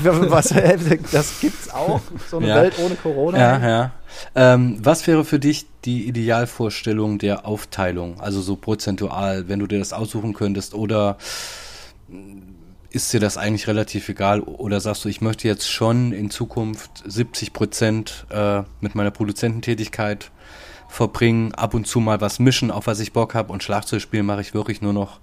was, 0.04 0.48
das 1.12 1.40
gibt's 1.40 1.70
auch, 1.70 2.00
so 2.28 2.38
eine 2.38 2.48
ja. 2.48 2.56
Welt 2.56 2.74
ohne 2.78 2.94
Corona. 2.96 3.38
Ja, 3.38 3.68
ja. 3.68 3.92
Ähm, 4.34 4.78
was 4.80 5.06
wäre 5.06 5.24
für 5.24 5.38
dich 5.38 5.66
die 5.84 6.06
Idealvorstellung 6.06 7.18
der 7.18 7.46
Aufteilung, 7.46 8.20
also 8.20 8.40
so 8.40 8.56
prozentual, 8.56 9.48
wenn 9.48 9.58
du 9.58 9.66
dir 9.66 9.78
das 9.78 9.92
aussuchen 9.92 10.34
könntest 10.34 10.74
oder 10.74 11.16
ist 12.90 13.12
dir 13.12 13.20
das 13.20 13.36
eigentlich 13.36 13.68
relativ 13.68 14.08
egal 14.08 14.40
oder 14.40 14.80
sagst 14.80 15.04
du, 15.04 15.08
ich 15.08 15.20
möchte 15.20 15.46
jetzt 15.46 15.70
schon 15.70 16.12
in 16.12 16.30
Zukunft 16.30 17.02
70 17.06 17.52
Prozent 17.52 18.26
äh, 18.30 18.62
mit 18.80 18.94
meiner 18.94 19.12
Produzententätigkeit 19.12 20.30
verbringen, 20.88 21.54
ab 21.54 21.74
und 21.74 21.86
zu 21.86 22.00
mal 22.00 22.20
was 22.20 22.40
mischen, 22.40 22.70
auf 22.70 22.88
was 22.88 22.98
ich 22.98 23.12
Bock 23.12 23.34
habe 23.34 23.52
und 23.52 23.62
Schlagzeug 23.62 24.02
spielen 24.02 24.26
mache 24.26 24.40
ich 24.40 24.54
wirklich 24.54 24.82
nur 24.82 24.92
noch 24.92 25.20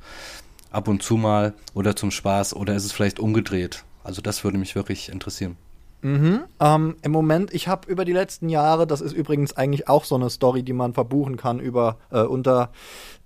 ab 0.71 0.87
und 0.87 1.03
zu 1.03 1.17
mal 1.17 1.53
oder 1.73 1.95
zum 1.95 2.11
Spaß 2.11 2.55
oder 2.55 2.75
ist 2.75 2.85
es 2.85 2.93
vielleicht 2.93 3.19
umgedreht? 3.19 3.83
Also 4.03 4.21
das 4.21 4.45
würde 4.45 4.57
mich 4.57 4.75
wirklich 4.75 5.09
interessieren. 5.09 5.57
Mhm. 6.01 6.43
Ähm, 6.59 6.95
Im 7.01 7.11
Moment, 7.11 7.53
ich 7.53 7.67
habe 7.67 7.89
über 7.89 8.05
die 8.05 8.13
letzten 8.13 8.49
Jahre, 8.49 8.85
das 8.85 9.01
ist 9.01 9.13
übrigens 9.13 9.57
eigentlich 9.57 9.87
auch 9.87 10.05
so 10.05 10.15
eine 10.15 10.29
Story, 10.29 10.63
die 10.63 10.73
man 10.73 10.93
verbuchen 10.93 11.37
kann 11.37 11.59
über 11.59 11.97
äh, 12.11 12.21
unter, 12.21 12.69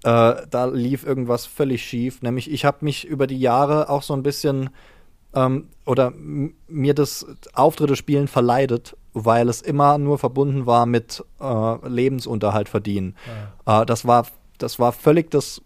äh, 0.03 0.35
da 0.49 0.65
lief 0.65 1.05
irgendwas 1.05 1.45
völlig 1.45 1.83
schief. 1.83 2.21
Nämlich 2.21 2.49
ich 2.49 2.65
habe 2.65 2.77
mich 2.81 3.05
über 3.05 3.27
die 3.27 3.39
Jahre 3.39 3.89
auch 3.89 4.03
so 4.03 4.13
ein 4.13 4.23
bisschen 4.23 4.69
ähm, 5.33 5.67
oder 5.85 6.13
mir 6.67 6.93
das 6.93 7.25
Auftritte 7.53 7.95
spielen 7.95 8.27
verleidet, 8.27 8.95
weil 9.13 9.49
es 9.49 9.61
immer 9.61 9.97
nur 9.97 10.17
verbunden 10.17 10.65
war 10.65 10.85
mit 10.85 11.23
äh, 11.39 11.87
Lebensunterhalt 11.87 12.69
verdienen. 12.69 13.15
Ja. 13.67 13.81
Äh, 13.81 13.85
das 13.85 14.05
war 14.05 14.27
das 14.57 14.79
war 14.79 14.91
völlig 14.91 15.31
das 15.31 15.61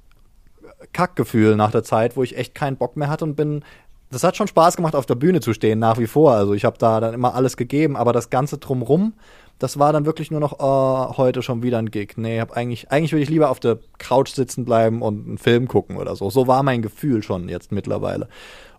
Kackgefühl 0.94 1.56
nach 1.56 1.72
der 1.72 1.84
Zeit, 1.84 2.16
wo 2.16 2.24
ich 2.24 2.38
echt 2.38 2.56
keinen 2.56 2.78
Bock 2.78 2.96
mehr 2.96 3.10
hatte 3.10 3.26
und 3.26 3.36
bin 3.36 3.64
das 4.12 4.24
hat 4.24 4.38
schon 4.38 4.48
Spaß 4.48 4.76
gemacht, 4.76 4.96
auf 4.96 5.06
der 5.06 5.16
Bühne 5.16 5.42
zu 5.42 5.54
stehen, 5.54 5.80
nach 5.80 5.98
wie 5.98 6.08
vor. 6.08 6.34
Also 6.34 6.54
ich 6.54 6.66
habe 6.66 6.78
da 6.78 7.00
dann 7.00 7.14
immer 7.14 7.36
alles 7.36 7.58
gegeben, 7.58 7.96
aber 7.98 8.14
das 8.14 8.30
Ganze 8.30 8.58
drumrum, 8.58 9.14
das 9.60 9.80
war 9.80 9.94
dann 9.94 10.06
wirklich 10.06 10.32
nur 10.32 10.40
noch 10.40 10.60
oh, 10.60 11.18
heute 11.18 11.42
schon 11.42 11.64
wieder 11.64 11.80
ein 11.80 11.92
Gig. 11.92 12.14
Nee, 12.18 12.40
hab 12.40 12.52
eigentlich, 12.52 12.92
eigentlich 12.92 13.14
würde 13.14 13.24
ich 13.24 13.30
lieber 13.30 13.50
auf 13.50 13.60
der 13.60 13.80
Couch 13.98 14.30
sitzen 14.34 14.66
bleiben 14.66 15.02
und 15.02 15.28
einen 15.28 15.38
Film 15.38 15.68
gucken 15.68 15.98
oder 15.98 16.16
so. 16.16 16.30
So 16.30 16.48
war 16.48 16.62
mein 16.64 16.82
Gefühl 16.82 17.24
schon 17.24 17.48
jetzt 17.48 17.72
mittlerweile. 17.72 18.28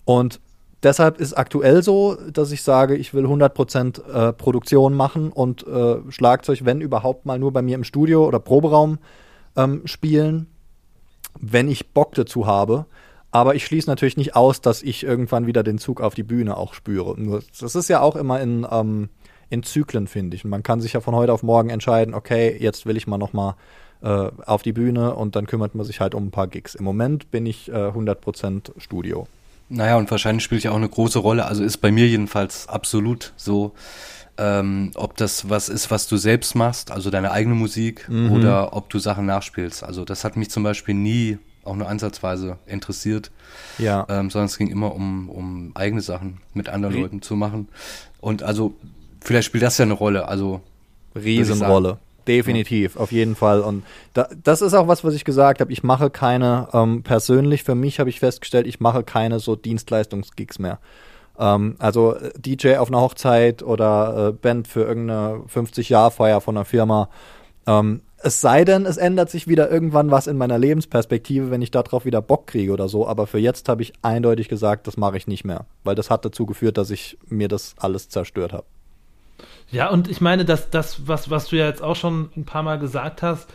Und 0.05 0.41
deshalb 0.83 1.19
ist 1.19 1.33
aktuell 1.33 1.83
so, 1.83 2.17
dass 2.31 2.53
ich 2.53 2.63
sage, 2.63 2.95
ich 2.97 3.15
will 3.15 3.25
100% 3.25 4.05
äh, 4.07 4.33
Produktion 4.35 4.95
machen 4.95 5.33
und 5.33 5.67
äh, 5.67 5.97
Schlagzeug, 6.11 6.61
wenn 6.65 6.81
überhaupt 6.81 7.25
mal 7.25 7.39
nur 7.39 7.53
bei 7.53 7.63
mir 7.63 7.75
im 7.75 7.85
Studio 7.85 8.27
oder 8.27 8.39
Proberaum 8.39 8.99
ähm, 9.57 9.83
spielen, 9.87 10.47
wenn 11.41 11.69
ich 11.69 11.93
Bock 11.93 12.15
dazu 12.15 12.47
habe. 12.47 12.87
Aber 13.37 13.55
ich 13.55 13.67
schließe 13.67 13.91
natürlich 13.91 14.17
nicht 14.17 14.35
aus, 14.35 14.63
dass 14.63 14.83
ich 14.83 15.05
irgendwann 15.05 15.47
wieder 15.47 15.63
den 15.63 15.77
Zug 15.77 16.01
auf 16.01 16.15
die 16.15 16.23
Bühne 16.23 16.57
auch 16.57 16.73
spüre. 16.73 17.21
Nur, 17.21 17.43
das 17.61 17.75
ist 17.75 17.91
ja 17.91 18.01
auch 18.01 18.17
immer 18.17 18.41
in, 18.41 18.67
ähm, 18.71 19.11
in 19.51 19.63
Zyklen, 19.63 20.07
finde 20.07 20.37
ich. 20.37 20.45
Und 20.45 20.51
man 20.51 20.63
kann 20.63 20.81
sich 20.81 20.95
ja 20.95 21.03
von 21.03 21.15
heute 21.15 21.35
auf 21.35 21.43
morgen 21.43 21.69
entscheiden, 21.69 22.15
okay, 22.15 22.57
jetzt 22.59 22.87
will 22.87 22.97
ich 22.97 23.07
mal 23.07 23.19
noch 23.19 23.35
mal 23.35 23.55
äh, 24.01 24.31
auf 24.47 24.63
die 24.63 24.73
Bühne 24.73 25.15
und 25.15 25.37
dann 25.37 25.47
kümmert 25.47 25.75
man 25.75 25.85
sich 25.85 26.01
halt 26.01 26.15
um 26.15 26.29
ein 26.29 26.31
paar 26.31 26.47
Gigs. 26.47 26.75
Im 26.75 26.85
Moment 26.85 27.31
bin 27.31 27.45
ich 27.45 27.69
äh, 27.69 27.73
100% 27.73 28.71
Studio. 28.79 29.29
Naja, 29.69 29.99
und 29.99 30.11
wahrscheinlich 30.11 30.43
spielt 30.43 30.63
ja 30.63 30.71
auch 30.71 30.77
eine 30.77 30.89
große 30.89 31.19
Rolle, 31.19 31.45
also 31.45 31.63
ist 31.63 31.79
bei 31.79 31.93
mir 31.93 32.09
jedenfalls 32.09 32.71
absolut 32.71 33.35
so, 33.37 33.73
ähm, 34.39 34.93
ob 34.95 35.19
das 35.19 35.51
was 35.51 35.69
ist, 35.69 35.91
was 35.91 36.09
du 36.09 36.17
selbst 36.17 36.55
machst, 36.55 36.91
also 36.91 37.11
deine 37.11 37.33
eigene 37.33 37.55
Musik, 37.55 38.09
mhm. 38.09 38.33
oder 38.33 38.75
ob 38.75 38.89
du 38.89 38.99
Sachen 38.99 39.27
nachspielst. 39.27 39.85
Also 39.85 40.07
das 40.07 40.25
hat 40.25 40.39
mich 40.39 40.49
zum 40.49 40.63
Beispiel 40.63 40.95
nie 40.95 41.39
auch 41.67 41.77
nur 41.77 41.89
ansatzweise 41.89 42.59
interessiert. 42.67 43.31
Ja. 43.79 44.07
Ähm, 44.09 44.31
sondern 44.31 44.47
es 44.47 44.59
ging 44.59 44.69
immer 44.69 44.95
um, 44.95 45.29
um 45.29 45.73
eigene 45.75 46.01
Sachen 46.01 46.41
mit 46.55 46.69
anderen 46.69 46.95
Rie 46.95 47.03
Leuten 47.03 47.23
zu 47.23 47.37
machen. 47.37 47.69
Und 48.21 48.43
also, 48.43 48.75
vielleicht 49.23 49.47
spielt 49.47 49.63
das 49.63 49.79
ja 49.79 49.85
eine 49.85 49.95
Rolle. 49.95 50.29
Also 50.29 50.61
Riesenrolle. 51.15 51.99
Definitiv, 52.27 52.97
auf 52.97 53.13
jeden 53.13 53.37
Fall. 53.37 53.61
Und 53.61 53.85
da, 54.13 54.29
das 54.43 54.61
ist 54.61 54.75
auch 54.75 54.89
was, 54.89 55.05
was 55.05 55.15
ich 55.15 55.25
gesagt 55.25 55.61
habe. 55.61 55.73
Ich 55.73 55.85
mache 55.85 56.11
keine, 56.11 56.69
ähm, 56.73 57.03
persönlich 57.05 57.63
für 57.63 57.77
mich 57.77 58.01
habe 58.01 58.11
ich 58.11 58.19
festgestellt, 58.19 58.67
ich 58.67 58.81
mache 58.81 59.05
keine 59.05 59.39
so 59.39 59.55
Dienstleistungsgigs 59.55 60.59
mehr. 60.59 60.81
Ähm, 61.39 61.77
also 61.79 62.17
äh, 62.17 62.33
DJ 62.37 62.77
auf 62.77 62.89
einer 62.89 63.01
Hochzeit 63.01 63.63
oder 63.63 64.29
äh, 64.29 64.33
Band 64.33 64.67
für 64.67 64.83
irgendeine 64.83 65.45
50-Jahr-Feier 65.55 66.41
von 66.41 66.57
einer 66.57 66.65
Firma. 66.65 67.09
Ähm, 67.67 68.03
es 68.19 68.41
sei 68.41 68.65
denn, 68.65 68.87
es 68.87 68.97
ändert 68.97 69.31
sich 69.31 69.47
wieder 69.47 69.71
irgendwann 69.71 70.11
was 70.11 70.27
in 70.27 70.37
meiner 70.37 70.59
Lebensperspektive, 70.59 71.51
wenn 71.51 71.63
ich 71.63 71.71
darauf 71.71 72.05
wieder 72.05 72.23
Bock 72.23 72.47
kriege 72.47 72.73
oder 72.73 72.89
so. 72.89 73.07
Aber 73.07 73.27
für 73.27 73.39
jetzt 73.39 73.69
habe 73.69 73.83
ich 73.83 73.93
eindeutig 74.03 74.49
gesagt, 74.49 74.87
das 74.87 74.97
mache 74.97 75.17
ich 75.17 75.27
nicht 75.27 75.45
mehr. 75.45 75.67
Weil 75.85 75.95
das 75.95 76.11
hat 76.11 76.25
dazu 76.25 76.47
geführt, 76.47 76.79
dass 76.79 76.91
ich 76.91 77.19
mir 77.29 77.49
das 77.49 77.75
alles 77.79 78.09
zerstört 78.09 78.53
habe. 78.53 78.65
Ja, 79.71 79.91
und 79.91 80.09
ich 80.09 80.21
meine, 80.21 80.45
dass 80.45 80.71
das, 80.71 81.07
was, 81.07 81.31
was 81.31 81.49
du 81.49 81.57
ja 81.57 81.67
jetzt 81.67 81.83
auch 81.83 81.97
schon 81.97 82.31
ein 82.37 82.45
paar 82.45 82.63
Mal 82.63 82.79
gesagt 82.79 83.23
hast, 83.23 83.49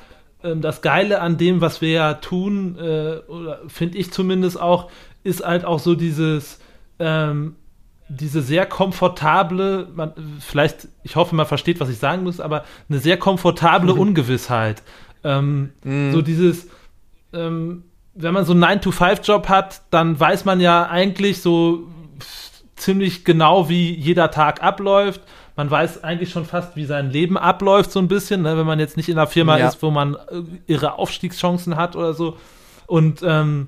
ähm, 0.44 0.62
das 0.62 0.82
Geile 0.82 1.22
an 1.22 1.38
dem, 1.38 1.62
was 1.62 1.82
wir 1.82 1.92
ja 1.92 2.14
tun, 2.16 2.78
äh, 2.78 3.22
finde 3.68 3.98
ich 3.98 4.12
zumindest 4.12 4.60
auch, 4.60 4.92
ist 5.24 5.44
halt 5.44 5.66
auch 5.66 5.80
so 5.80 5.96
dieses, 5.96 6.60
ähm, 7.00 7.56
diese 8.16 8.42
sehr 8.42 8.66
komfortable, 8.66 9.88
man, 9.96 10.14
vielleicht, 10.40 10.90
ich 11.04 11.16
hoffe, 11.16 11.36
man 11.36 11.46
versteht, 11.46 11.80
was 11.80 11.90
ich 11.90 11.98
sagen 11.98 12.24
muss, 12.24 12.40
aber 12.40 12.66
eine 12.90 13.00
sehr 13.00 13.18
komfortable 13.18 13.94
Ungewissheit. 13.96 14.84
Ähm, 15.24 15.72
mm. 15.84 16.12
So 16.12 16.22
dieses, 16.22 16.68
ähm, 17.32 17.84
wenn 18.14 18.34
man 18.34 18.44
so 18.44 18.52
einen 18.52 18.64
9-to-5-Job 18.64 19.48
hat, 19.48 19.84
dann 19.92 20.20
weiß 20.20 20.44
man 20.44 20.60
ja 20.60 20.88
eigentlich 20.88 21.42
so 21.42 21.88
ziemlich 22.76 23.24
genau, 23.24 23.70
wie 23.70 23.94
jeder 23.96 24.30
Tag 24.32 24.62
abläuft. 24.62 25.22
Man 25.56 25.72
weiß 25.72 26.04
eigentlich 26.04 26.32
schon 26.32 26.46
fast, 26.46 26.76
wie 26.76 26.86
sein 26.86 27.12
Leben 27.12 27.38
abläuft, 27.38 27.92
so 27.92 28.00
ein 28.00 28.08
bisschen, 28.08 28.42
ne? 28.42 28.58
wenn 28.58 28.66
man 28.66 28.80
jetzt 28.80 28.98
nicht 28.98 29.08
in 29.08 29.18
einer 29.18 29.28
Firma 29.28 29.58
ja. 29.58 29.68
ist, 29.70 29.82
wo 29.82 29.92
man 29.92 30.16
äh, 30.16 30.42
ihre 30.68 30.98
Aufstiegschancen 30.98 31.78
hat 31.78 31.96
oder 31.96 32.14
so. 32.14 32.38
Und 32.88 33.22
ähm, 33.24 33.68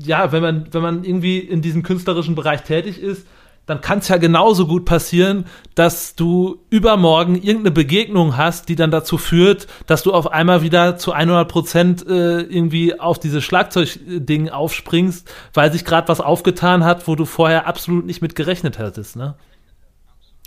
ja, 0.00 0.32
wenn 0.32 0.42
man, 0.42 0.66
wenn 0.72 0.82
man 0.82 1.04
irgendwie 1.04 1.38
in 1.38 1.62
diesem 1.62 1.82
künstlerischen 1.82 2.34
Bereich 2.34 2.62
tätig 2.62 3.00
ist, 3.00 3.28
dann 3.66 3.80
kann 3.80 4.00
es 4.00 4.08
ja 4.08 4.18
genauso 4.18 4.66
gut 4.66 4.84
passieren, 4.84 5.46
dass 5.74 6.14
du 6.14 6.58
übermorgen 6.70 7.36
irgendeine 7.36 7.70
Begegnung 7.70 8.36
hast, 8.36 8.68
die 8.68 8.76
dann 8.76 8.90
dazu 8.90 9.16
führt, 9.16 9.66
dass 9.86 10.02
du 10.02 10.12
auf 10.12 10.30
einmal 10.30 10.62
wieder 10.62 10.96
zu 10.96 11.12
100 11.12 11.48
Prozent 11.48 12.06
äh, 12.06 12.40
irgendwie 12.40 12.98
auf 12.98 13.18
dieses 13.18 13.42
Schlagzeugding 13.44 14.50
aufspringst, 14.50 15.30
weil 15.54 15.72
sich 15.72 15.84
gerade 15.84 16.08
was 16.08 16.20
aufgetan 16.20 16.84
hat, 16.84 17.08
wo 17.08 17.14
du 17.16 17.24
vorher 17.24 17.66
absolut 17.66 18.04
nicht 18.04 18.20
mit 18.20 18.34
gerechnet 18.34 18.78
hättest, 18.78 19.16
ne? 19.16 19.34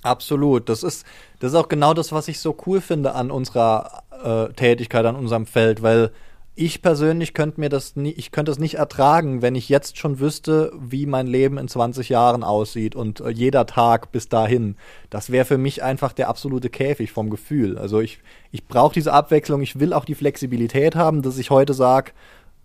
Absolut. 0.04 0.70
Das 0.70 0.84
ist, 0.84 1.06
das 1.40 1.52
ist 1.52 1.58
auch 1.58 1.68
genau 1.68 1.94
das, 1.94 2.12
was 2.12 2.28
ich 2.28 2.40
so 2.40 2.56
cool 2.66 2.82
finde 2.82 3.16
an 3.16 3.32
unserer 3.32 4.04
äh, 4.24 4.54
Tätigkeit, 4.54 5.06
an 5.06 5.16
unserem 5.16 5.46
Feld, 5.48 5.82
weil 5.82 6.12
ich 6.60 6.82
persönlich 6.82 7.36
könnte 7.36 7.60
mir 7.60 7.70
das 7.70 7.96
nie, 7.96 8.10
ich 8.10 8.32
könnte 8.32 8.52
es 8.52 8.58
nicht 8.58 8.76
ertragen, 8.76 9.44
wenn 9.44 9.54
ich 9.54 9.70
jetzt 9.70 10.00
schon 10.00 10.20
wüsste, 10.20 10.74
wie 10.80 11.06
mein 11.06 11.28
Leben 11.28 11.60
in 11.60 11.68
20 11.68 12.10
Jahren 12.10 12.44
aussieht 12.44 12.96
und 12.96 13.20
äh, 13.20 13.30
jeder 13.30 13.68
Tag 13.68 14.12
bis 14.12 14.28
dahin. 14.28 14.76
Das 15.12 15.32
wäre 15.32 15.46
für 15.46 15.60
mich 15.60 15.84
einfach 15.84 16.14
der 16.14 16.30
absolute 16.30 16.72
Käfig 16.72 17.12
vom 17.12 17.30
Gefühl. 17.30 17.78
Also 17.78 18.00
ich, 18.00 18.20
ich 18.52 18.66
brauche 18.66 18.96
diese 18.96 19.14
Abwechslung, 19.14 19.62
ich 19.62 19.80
will 19.80 19.94
auch 19.94 20.04
die 20.04 20.16
Flexibilität 20.16 20.96
haben, 20.96 21.22
dass 21.22 21.38
ich 21.38 21.52
heute 21.52 21.76
sage, 21.76 22.12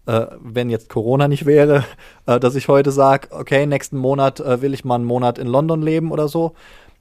äh, 0.07 0.27
wenn 0.41 0.71
jetzt 0.71 0.89
Corona 0.89 1.29
nicht 1.29 1.45
wäre, 1.45 1.85
äh, 2.27 2.41
dass 2.41 2.55
ich 2.55 2.69
heute 2.69 2.93
sage, 2.93 3.29
okay, 3.31 3.67
nächsten 3.67 3.99
Monat 3.99 4.41
äh, 4.41 4.63
will 4.63 4.73
ich 4.73 4.87
mal 4.87 4.95
einen 4.95 5.05
Monat 5.05 5.39
in 5.39 5.47
London 5.47 5.83
leben 5.83 6.13
oder 6.13 6.29
so. 6.29 6.55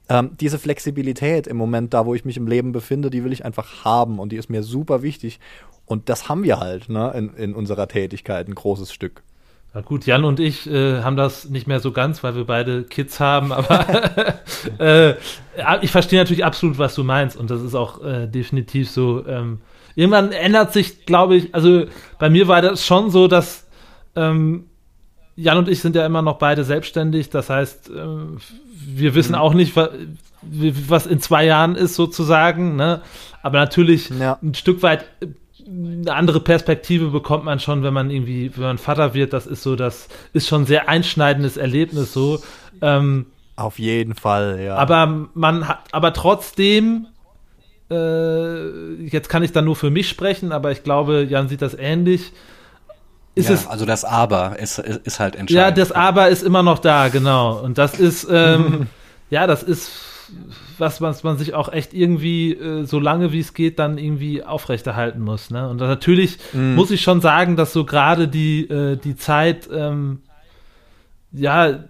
Ähm, 0.08 0.32
diese 0.40 0.58
Flexibilität 0.58 1.46
im 1.46 1.56
Moment, 1.56 1.94
da 1.94 2.06
wo 2.06 2.14
ich 2.14 2.24
mich 2.24 2.36
im 2.36 2.46
Leben 2.46 2.72
befinde, 2.72 3.10
die 3.10 3.24
will 3.24 3.32
ich 3.32 3.44
einfach 3.44 3.84
haben 3.84 4.18
und 4.18 4.32
die 4.32 4.36
ist 4.36 4.50
mir 4.50 4.62
super 4.62 5.02
wichtig. 5.02 5.38
Und 5.86 6.08
das 6.08 6.28
haben 6.28 6.42
wir 6.44 6.58
halt 6.58 6.88
ne, 6.88 7.12
in, 7.16 7.34
in 7.34 7.54
unserer 7.54 7.88
Tätigkeit, 7.88 8.48
ein 8.48 8.54
großes 8.54 8.92
Stück. 8.92 9.22
Na 9.74 9.80
gut, 9.80 10.04
Jan 10.04 10.24
und 10.24 10.38
ich 10.38 10.68
äh, 10.68 11.02
haben 11.02 11.16
das 11.16 11.48
nicht 11.48 11.66
mehr 11.66 11.80
so 11.80 11.92
ganz, 11.92 12.22
weil 12.22 12.36
wir 12.36 12.44
beide 12.44 12.82
Kids 12.82 13.20
haben, 13.20 13.52
aber 13.52 13.86
äh, 14.78 15.14
ich 15.80 15.90
verstehe 15.90 16.18
natürlich 16.18 16.44
absolut, 16.44 16.78
was 16.78 16.94
du 16.94 17.04
meinst 17.04 17.36
und 17.36 17.50
das 17.50 17.62
ist 17.62 17.74
auch 17.74 18.04
äh, 18.04 18.26
definitiv 18.26 18.90
so. 18.90 19.26
Ähm, 19.26 19.60
irgendwann 19.94 20.32
ändert 20.32 20.72
sich, 20.72 21.06
glaube 21.06 21.36
ich, 21.36 21.54
also 21.54 21.86
bei 22.18 22.28
mir 22.28 22.48
war 22.48 22.60
das 22.60 22.84
schon 22.84 23.10
so, 23.10 23.28
dass 23.28 23.66
ähm, 24.14 24.66
Jan 25.36 25.56
und 25.56 25.68
ich 25.68 25.80
sind 25.80 25.96
ja 25.96 26.04
immer 26.04 26.20
noch 26.20 26.38
beide 26.38 26.64
selbstständig, 26.64 27.30
das 27.30 27.48
heißt, 27.48 27.90
äh, 27.90 28.06
wir 28.72 29.14
wissen 29.14 29.32
mhm. 29.32 29.38
auch 29.38 29.54
nicht, 29.54 29.74
was, 29.76 31.06
in 31.06 31.20
zwei 31.20 31.44
Jahren 31.44 31.76
ist 31.76 31.94
sozusagen, 31.94 32.76
ne? 32.76 33.02
aber 33.42 33.58
natürlich 33.58 34.10
ja. 34.10 34.38
ein 34.42 34.54
Stück 34.54 34.82
weit 34.82 35.06
eine 35.66 36.14
andere 36.14 36.40
Perspektive 36.40 37.08
bekommt 37.08 37.44
man 37.44 37.60
schon, 37.60 37.82
wenn 37.82 37.94
man 37.94 38.10
irgendwie, 38.10 38.50
wenn 38.54 38.64
man 38.64 38.78
Vater 38.78 39.14
wird. 39.14 39.32
Das 39.32 39.46
ist 39.46 39.62
so, 39.62 39.76
das 39.76 40.08
ist 40.32 40.48
schon 40.48 40.62
ein 40.62 40.66
sehr 40.66 40.88
einschneidendes 40.88 41.56
Erlebnis 41.56 42.12
so. 42.12 42.42
Ähm, 42.80 43.26
Auf 43.56 43.78
jeden 43.78 44.14
Fall, 44.14 44.60
ja. 44.60 44.76
Aber 44.76 45.28
man 45.34 45.68
hat, 45.68 45.80
aber 45.92 46.12
trotzdem, 46.12 47.06
äh, 47.90 49.04
jetzt 49.04 49.28
kann 49.28 49.42
ich 49.42 49.52
dann 49.52 49.64
nur 49.64 49.76
für 49.76 49.90
mich 49.90 50.08
sprechen, 50.08 50.52
aber 50.52 50.72
ich 50.72 50.82
glaube, 50.82 51.26
Jan 51.28 51.48
sieht 51.48 51.62
das 51.62 51.74
ähnlich. 51.74 52.32
Ist 53.34 53.48
ja, 53.48 53.54
es, 53.54 53.66
also 53.66 53.86
das 53.86 54.04
Aber 54.04 54.58
ist, 54.58 54.78
ist 54.78 55.20
halt 55.20 55.36
entscheidend. 55.36 55.50
Ja, 55.50 55.70
das 55.70 55.92
Aber 55.92 56.28
ist 56.28 56.42
immer 56.42 56.62
noch 56.62 56.78
da, 56.78 57.08
genau. 57.08 57.58
Und 57.60 57.78
das 57.78 57.98
ist, 57.98 58.26
ähm, 58.30 58.88
ja, 59.30 59.46
das 59.46 59.62
ist 59.62 59.90
was, 60.78 61.00
was 61.00 61.22
man 61.22 61.38
sich 61.38 61.54
auch 61.54 61.72
echt 61.72 61.94
irgendwie, 61.94 62.52
äh, 62.52 62.84
so 62.84 62.98
lange 62.98 63.32
wie 63.32 63.40
es 63.40 63.54
geht, 63.54 63.78
dann 63.78 63.98
irgendwie 63.98 64.42
aufrechterhalten 64.42 65.20
muss. 65.20 65.50
Ne? 65.50 65.68
Und 65.68 65.78
natürlich 65.78 66.38
mm. 66.52 66.74
muss 66.74 66.90
ich 66.90 67.02
schon 67.02 67.20
sagen, 67.20 67.56
dass 67.56 67.72
so 67.72 67.84
gerade 67.84 68.28
die, 68.28 68.68
äh, 68.68 68.96
die 68.96 69.16
Zeit, 69.16 69.68
ähm, 69.72 70.20
ja, 71.32 71.84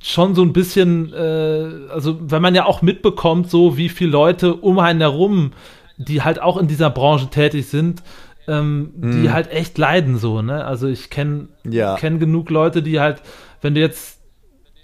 schon 0.00 0.34
so 0.34 0.42
ein 0.42 0.52
bisschen, 0.52 1.12
äh, 1.12 1.90
also 1.90 2.18
wenn 2.20 2.42
man 2.42 2.54
ja 2.54 2.66
auch 2.66 2.82
mitbekommt, 2.82 3.50
so 3.50 3.76
wie 3.76 3.88
viele 3.88 4.10
Leute 4.10 4.54
um 4.54 4.78
einen 4.78 5.00
herum, 5.00 5.52
die 5.96 6.22
halt 6.22 6.40
auch 6.40 6.56
in 6.58 6.68
dieser 6.68 6.90
Branche 6.90 7.28
tätig 7.28 7.68
sind, 7.68 8.02
ähm, 8.48 8.92
mm. 8.96 9.10
die 9.10 9.28
mhm. 9.28 9.32
halt 9.32 9.50
echt 9.50 9.78
leiden 9.78 10.18
so, 10.18 10.42
ne? 10.42 10.64
Also 10.64 10.88
ich 10.88 11.10
kenne 11.10 11.48
ja. 11.68 11.96
kenn 11.96 12.18
genug 12.18 12.50
Leute, 12.50 12.82
die 12.82 13.00
halt, 13.00 13.22
wenn 13.60 13.74
du 13.74 13.80
jetzt 13.80 14.20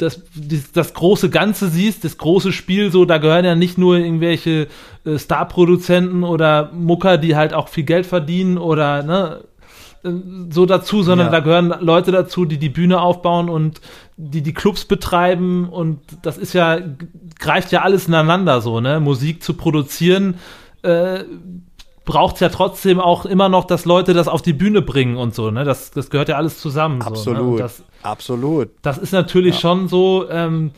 das, 0.01 0.23
das, 0.73 0.95
große 0.95 1.31
Ganze 1.31 1.69
siehst, 1.69 2.05
das 2.05 2.17
große 2.17 2.53
Spiel, 2.53 2.91
so, 2.91 3.05
da 3.05 3.19
gehören 3.19 3.45
ja 3.45 3.55
nicht 3.55 3.77
nur 3.77 3.97
irgendwelche 3.97 4.69
äh, 5.05 5.19
Star-Produzenten 5.19 6.25
oder 6.25 6.71
Mucker, 6.73 7.19
die 7.19 7.37
halt 7.37 7.53
auch 7.53 7.69
viel 7.69 7.85
Geld 7.85 8.07
verdienen 8.07 8.57
oder, 8.57 9.03
ne, 9.03 9.41
äh, 10.03 10.11
so 10.51 10.65
dazu, 10.65 11.03
sondern 11.03 11.29
ja. 11.29 11.33
da 11.33 11.41
gehören 11.41 11.75
Leute 11.81 12.13
dazu, 12.13 12.47
die 12.47 12.59
die 12.59 12.71
Bühne 12.71 13.01
aufbauen 13.01 13.49
und 13.49 13.81
die 14.17 14.43
die 14.43 14.55
Clubs 14.55 14.85
betreiben 14.85 15.69
und 15.69 16.01
das 16.23 16.39
ist 16.39 16.53
ja, 16.55 16.79
greift 17.39 17.73
ja 17.73 17.83
alles 17.83 18.09
ineinander 18.09 18.61
so, 18.61 18.81
ne, 18.81 19.01
Musik 19.01 19.43
zu 19.43 19.55
produzieren, 19.55 20.37
äh, 20.83 21.25
braucht 22.11 22.35
es 22.35 22.41
ja 22.41 22.49
trotzdem 22.49 22.99
auch 22.99 23.25
immer 23.25 23.49
noch, 23.49 23.65
dass 23.65 23.85
Leute 23.85 24.15
das 24.15 24.27
auf 24.27 24.43
die 24.43 24.53
Bühne 24.53 24.83
bringen 24.83 25.17
und 25.17 25.33
so, 25.33 25.53
ne? 25.53 25.65
Das, 25.65 25.93
das 25.93 26.11
gehört 26.11 26.29
ja 26.29 26.37
alles 26.37 26.59
zusammen. 26.59 27.03
Absolut. 27.03 27.39
So, 27.39 27.53
ne? 27.53 27.59
das, 27.59 27.85
Absolut. 28.03 28.71
Das 28.83 28.99
ist 28.99 29.13
natürlich 29.13 29.55
ja. 29.55 29.61
schon 29.61 29.87
so, 29.87 30.29
ähm, 30.29 30.73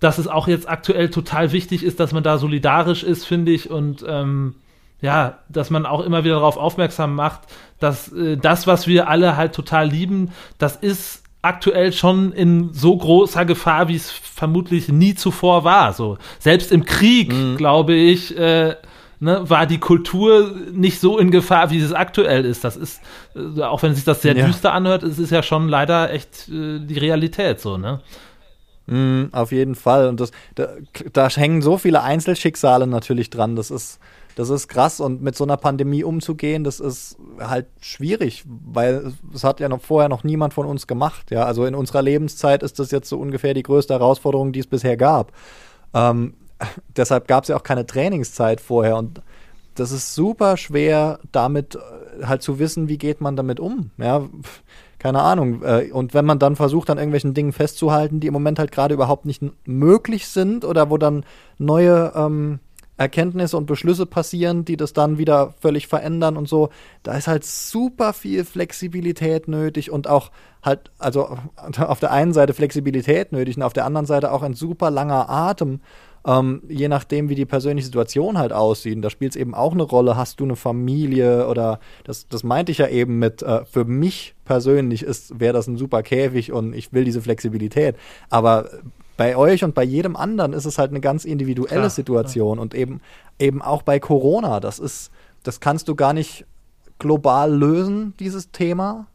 dass 0.00 0.16
es 0.16 0.26
auch 0.26 0.48
jetzt 0.48 0.68
aktuell 0.68 1.10
total 1.10 1.52
wichtig 1.52 1.84
ist, 1.84 2.00
dass 2.00 2.12
man 2.12 2.22
da 2.22 2.38
solidarisch 2.38 3.02
ist, 3.02 3.26
finde 3.26 3.52
ich, 3.52 3.70
und 3.70 4.04
ähm, 4.08 4.54
ja, 5.02 5.38
dass 5.50 5.68
man 5.68 5.84
auch 5.84 6.00
immer 6.00 6.24
wieder 6.24 6.36
darauf 6.36 6.56
aufmerksam 6.56 7.14
macht, 7.14 7.42
dass 7.78 8.10
äh, 8.12 8.38
das, 8.38 8.66
was 8.66 8.86
wir 8.86 9.08
alle 9.08 9.36
halt 9.36 9.54
total 9.54 9.86
lieben, 9.86 10.30
das 10.56 10.76
ist 10.76 11.24
aktuell 11.42 11.92
schon 11.92 12.32
in 12.32 12.72
so 12.72 12.96
großer 12.96 13.44
Gefahr, 13.44 13.88
wie 13.88 13.96
es 13.96 14.10
vermutlich 14.10 14.88
nie 14.88 15.14
zuvor 15.14 15.62
war. 15.62 15.92
So 15.92 16.16
selbst 16.38 16.72
im 16.72 16.86
Krieg, 16.86 17.34
mhm. 17.34 17.58
glaube 17.58 17.92
ich, 17.92 18.34
äh, 18.38 18.76
ne, 19.20 19.48
war 19.48 19.66
die 19.66 19.78
Kultur 19.78 20.54
nicht 20.72 21.00
so 21.00 21.18
in 21.18 21.30
Gefahr, 21.30 21.70
wie 21.70 21.78
es 21.78 21.92
aktuell 21.92 22.44
ist. 22.44 22.64
Das 22.64 22.76
ist, 22.76 23.00
äh, 23.34 23.62
auch 23.62 23.82
wenn 23.82 23.94
sich 23.94 24.04
das 24.04 24.22
sehr 24.22 24.36
ja. 24.36 24.46
düster 24.46 24.72
anhört, 24.72 25.02
es 25.02 25.18
ist 25.18 25.30
ja 25.30 25.42
schon 25.42 25.68
leider 25.68 26.12
echt 26.12 26.48
äh, 26.48 26.80
die 26.80 26.98
Realität 26.98 27.60
so, 27.60 27.76
ne? 27.76 28.00
Mm, 28.86 29.26
auf 29.32 29.52
jeden 29.52 29.74
Fall. 29.74 30.08
Und 30.08 30.20
das, 30.20 30.30
da, 30.54 30.68
da, 31.12 31.28
hängen 31.30 31.62
so 31.62 31.78
viele 31.78 32.02
Einzelschicksale 32.02 32.86
natürlich 32.86 33.30
dran. 33.30 33.56
Das 33.56 33.70
ist, 33.70 33.98
das 34.36 34.50
ist 34.50 34.68
krass. 34.68 35.00
Und 35.00 35.22
mit 35.22 35.36
so 35.36 35.44
einer 35.44 35.56
Pandemie 35.56 36.04
umzugehen, 36.04 36.64
das 36.64 36.80
ist 36.80 37.16
halt 37.38 37.66
schwierig, 37.80 38.44
weil 38.46 39.12
es 39.32 39.42
hat 39.42 39.60
ja 39.60 39.68
noch 39.68 39.80
vorher 39.80 40.08
noch 40.08 40.22
niemand 40.22 40.52
von 40.52 40.66
uns 40.66 40.86
gemacht. 40.86 41.30
Ja, 41.30 41.44
also 41.44 41.64
in 41.64 41.74
unserer 41.74 42.02
Lebenszeit 42.02 42.62
ist 42.62 42.78
das 42.78 42.90
jetzt 42.90 43.08
so 43.08 43.18
ungefähr 43.18 43.54
die 43.54 43.62
größte 43.62 43.94
Herausforderung, 43.94 44.52
die 44.52 44.60
es 44.60 44.66
bisher 44.66 44.98
gab. 44.98 45.32
Ähm, 45.94 46.34
deshalb 46.96 47.28
gab 47.28 47.44
es 47.44 47.48
ja 47.48 47.56
auch 47.56 47.62
keine 47.62 47.86
Trainingszeit 47.86 48.60
vorher 48.60 48.96
und 48.96 49.20
das 49.74 49.90
ist 49.90 50.14
super 50.14 50.56
schwer, 50.56 51.18
damit 51.32 51.74
äh, 51.74 52.26
halt 52.26 52.42
zu 52.42 52.58
wissen, 52.58 52.88
wie 52.88 52.98
geht 52.98 53.20
man 53.20 53.36
damit 53.36 53.60
um. 53.60 53.90
Ja, 53.98 54.22
keine 54.98 55.20
Ahnung. 55.20 55.62
Äh, 55.62 55.90
und 55.92 56.14
wenn 56.14 56.24
man 56.24 56.38
dann 56.38 56.56
versucht, 56.56 56.90
an 56.90 56.98
irgendwelchen 56.98 57.34
Dingen 57.34 57.52
festzuhalten, 57.52 58.20
die 58.20 58.28
im 58.28 58.32
Moment 58.32 58.58
halt 58.58 58.72
gerade 58.72 58.94
überhaupt 58.94 59.26
nicht 59.26 59.42
möglich 59.66 60.28
sind 60.28 60.64
oder 60.64 60.90
wo 60.90 60.98
dann 60.98 61.24
neue 61.58 62.12
ähm, 62.14 62.60
Erkenntnisse 62.96 63.56
und 63.56 63.66
Beschlüsse 63.66 64.06
passieren, 64.06 64.64
die 64.64 64.76
das 64.76 64.92
dann 64.92 65.18
wieder 65.18 65.54
völlig 65.60 65.88
verändern 65.88 66.36
und 66.36 66.48
so, 66.48 66.68
da 67.02 67.14
ist 67.14 67.26
halt 67.26 67.44
super 67.44 68.12
viel 68.12 68.44
Flexibilität 68.44 69.48
nötig 69.48 69.90
und 69.90 70.06
auch 70.06 70.30
halt, 70.62 70.92
also 70.98 71.36
auf 71.78 71.98
der 71.98 72.12
einen 72.12 72.32
Seite 72.32 72.54
Flexibilität 72.54 73.32
nötig 73.32 73.56
und 73.56 73.64
auf 73.64 73.72
der 73.72 73.84
anderen 73.84 74.06
Seite 74.06 74.30
auch 74.30 74.42
ein 74.42 74.54
super 74.54 74.90
langer 74.90 75.28
Atem 75.28 75.80
ähm, 76.26 76.62
je 76.68 76.88
nachdem, 76.88 77.28
wie 77.28 77.34
die 77.34 77.44
persönliche 77.44 77.86
Situation 77.86 78.38
halt 78.38 78.52
aussieht. 78.52 79.04
da 79.04 79.10
spielt 79.10 79.32
es 79.32 79.36
eben 79.36 79.54
auch 79.54 79.72
eine 79.72 79.82
Rolle, 79.82 80.16
hast 80.16 80.40
du 80.40 80.44
eine 80.44 80.56
Familie 80.56 81.46
oder 81.48 81.80
das, 82.04 82.28
das 82.28 82.42
meinte 82.42 82.72
ich 82.72 82.78
ja 82.78 82.88
eben 82.88 83.18
mit, 83.18 83.42
äh, 83.42 83.64
für 83.66 83.84
mich 83.84 84.34
persönlich 84.44 85.02
ist, 85.02 85.38
wäre 85.38 85.52
das 85.52 85.66
ein 85.66 85.76
super 85.76 86.02
Käfig 86.02 86.52
und 86.52 86.74
ich 86.74 86.92
will 86.92 87.04
diese 87.04 87.20
Flexibilität. 87.20 87.96
Aber 88.30 88.68
bei 89.16 89.36
euch 89.36 89.64
und 89.64 89.74
bei 89.74 89.84
jedem 89.84 90.16
anderen 90.16 90.52
ist 90.52 90.64
es 90.64 90.78
halt 90.78 90.90
eine 90.90 91.00
ganz 91.00 91.24
individuelle 91.24 91.80
klar, 91.80 91.90
Situation 91.90 92.54
klar. 92.54 92.62
und 92.62 92.74
eben, 92.74 93.00
eben 93.38 93.62
auch 93.62 93.82
bei 93.82 94.00
Corona. 94.00 94.60
Das 94.60 94.78
ist, 94.78 95.10
das 95.42 95.60
kannst 95.60 95.88
du 95.88 95.94
gar 95.94 96.12
nicht 96.14 96.46
global 96.98 97.54
lösen, 97.54 98.14
dieses 98.18 98.50
Thema. 98.50 99.06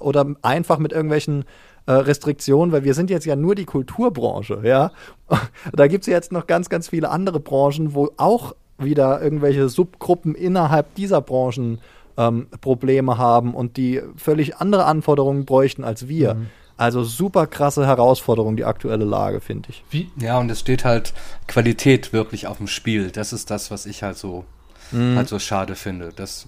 Oder 0.00 0.26
einfach 0.42 0.78
mit 0.78 0.92
irgendwelchen 0.92 1.44
äh, 1.86 1.92
Restriktionen, 1.92 2.72
weil 2.72 2.84
wir 2.84 2.94
sind 2.94 3.10
jetzt 3.10 3.26
ja 3.26 3.36
nur 3.36 3.54
die 3.54 3.64
Kulturbranche, 3.64 4.60
ja. 4.64 4.92
da 5.72 5.86
gibt 5.86 6.02
es 6.02 6.08
jetzt 6.08 6.32
noch 6.32 6.46
ganz, 6.46 6.68
ganz 6.68 6.88
viele 6.88 7.10
andere 7.10 7.40
Branchen, 7.40 7.94
wo 7.94 8.10
auch 8.16 8.54
wieder 8.78 9.22
irgendwelche 9.22 9.68
Subgruppen 9.68 10.34
innerhalb 10.34 10.94
dieser 10.94 11.20
Branchen 11.20 11.80
ähm, 12.16 12.46
Probleme 12.60 13.18
haben 13.18 13.54
und 13.54 13.76
die 13.76 14.02
völlig 14.16 14.56
andere 14.56 14.84
Anforderungen 14.84 15.44
bräuchten 15.44 15.84
als 15.84 16.08
wir. 16.08 16.34
Mhm. 16.34 16.46
Also 16.76 17.04
super 17.04 17.46
krasse 17.46 17.86
Herausforderung, 17.86 18.56
die 18.56 18.64
aktuelle 18.64 19.04
Lage, 19.04 19.42
finde 19.42 19.68
ich. 19.68 19.84
Wie? 19.90 20.10
Ja, 20.18 20.38
und 20.38 20.50
es 20.50 20.60
steht 20.60 20.86
halt 20.86 21.12
Qualität 21.46 22.14
wirklich 22.14 22.46
auf 22.46 22.56
dem 22.56 22.68
Spiel. 22.68 23.10
Das 23.10 23.34
ist 23.34 23.50
das, 23.50 23.70
was 23.70 23.84
ich 23.84 24.02
halt 24.02 24.16
so, 24.16 24.46
mm. 24.90 25.14
halt 25.16 25.28
so 25.28 25.38
schade 25.38 25.74
finde. 25.74 26.10
Dass, 26.16 26.46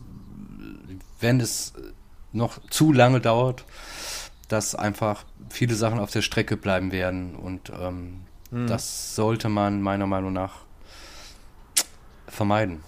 wenn 1.21 1.39
es 1.39 1.75
noch 2.33 2.59
zu 2.71 2.95
lange 2.95 3.21
dauert, 3.21 3.67
dass 4.53 4.75
einfach 4.75 5.25
viele 5.49 5.75
Sachen 5.75 5.99
auf 5.99 6.11
der 6.11 6.21
Strecke 6.21 6.59
bleiben 6.59 6.93
werden. 6.93 7.35
Und 7.35 7.73
ähm, 7.81 8.21
mm. 8.51 8.67
das 8.67 9.17
sollte 9.17 9.49
man 9.49 9.81
meiner 9.81 10.07
Meinung 10.07 10.35
nach 10.35 10.57
vermeiden. 12.29 12.81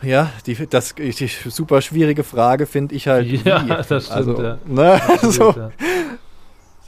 Ja, 0.00 0.30
die, 0.46 0.54
das, 0.68 0.94
die 0.94 1.26
super 1.26 1.82
schwierige 1.82 2.22
Frage 2.22 2.66
finde 2.66 2.94
ich 2.94 3.08
halt. 3.08 3.26
Ja, 3.44 3.64
wie. 3.64 3.68
das 3.88 4.06
stimmt. 4.06 4.10
Also, 4.10 4.42
ja. 4.42 4.58
Ne? 4.64 5.00
So, 5.22 5.50
ja. 5.50 5.70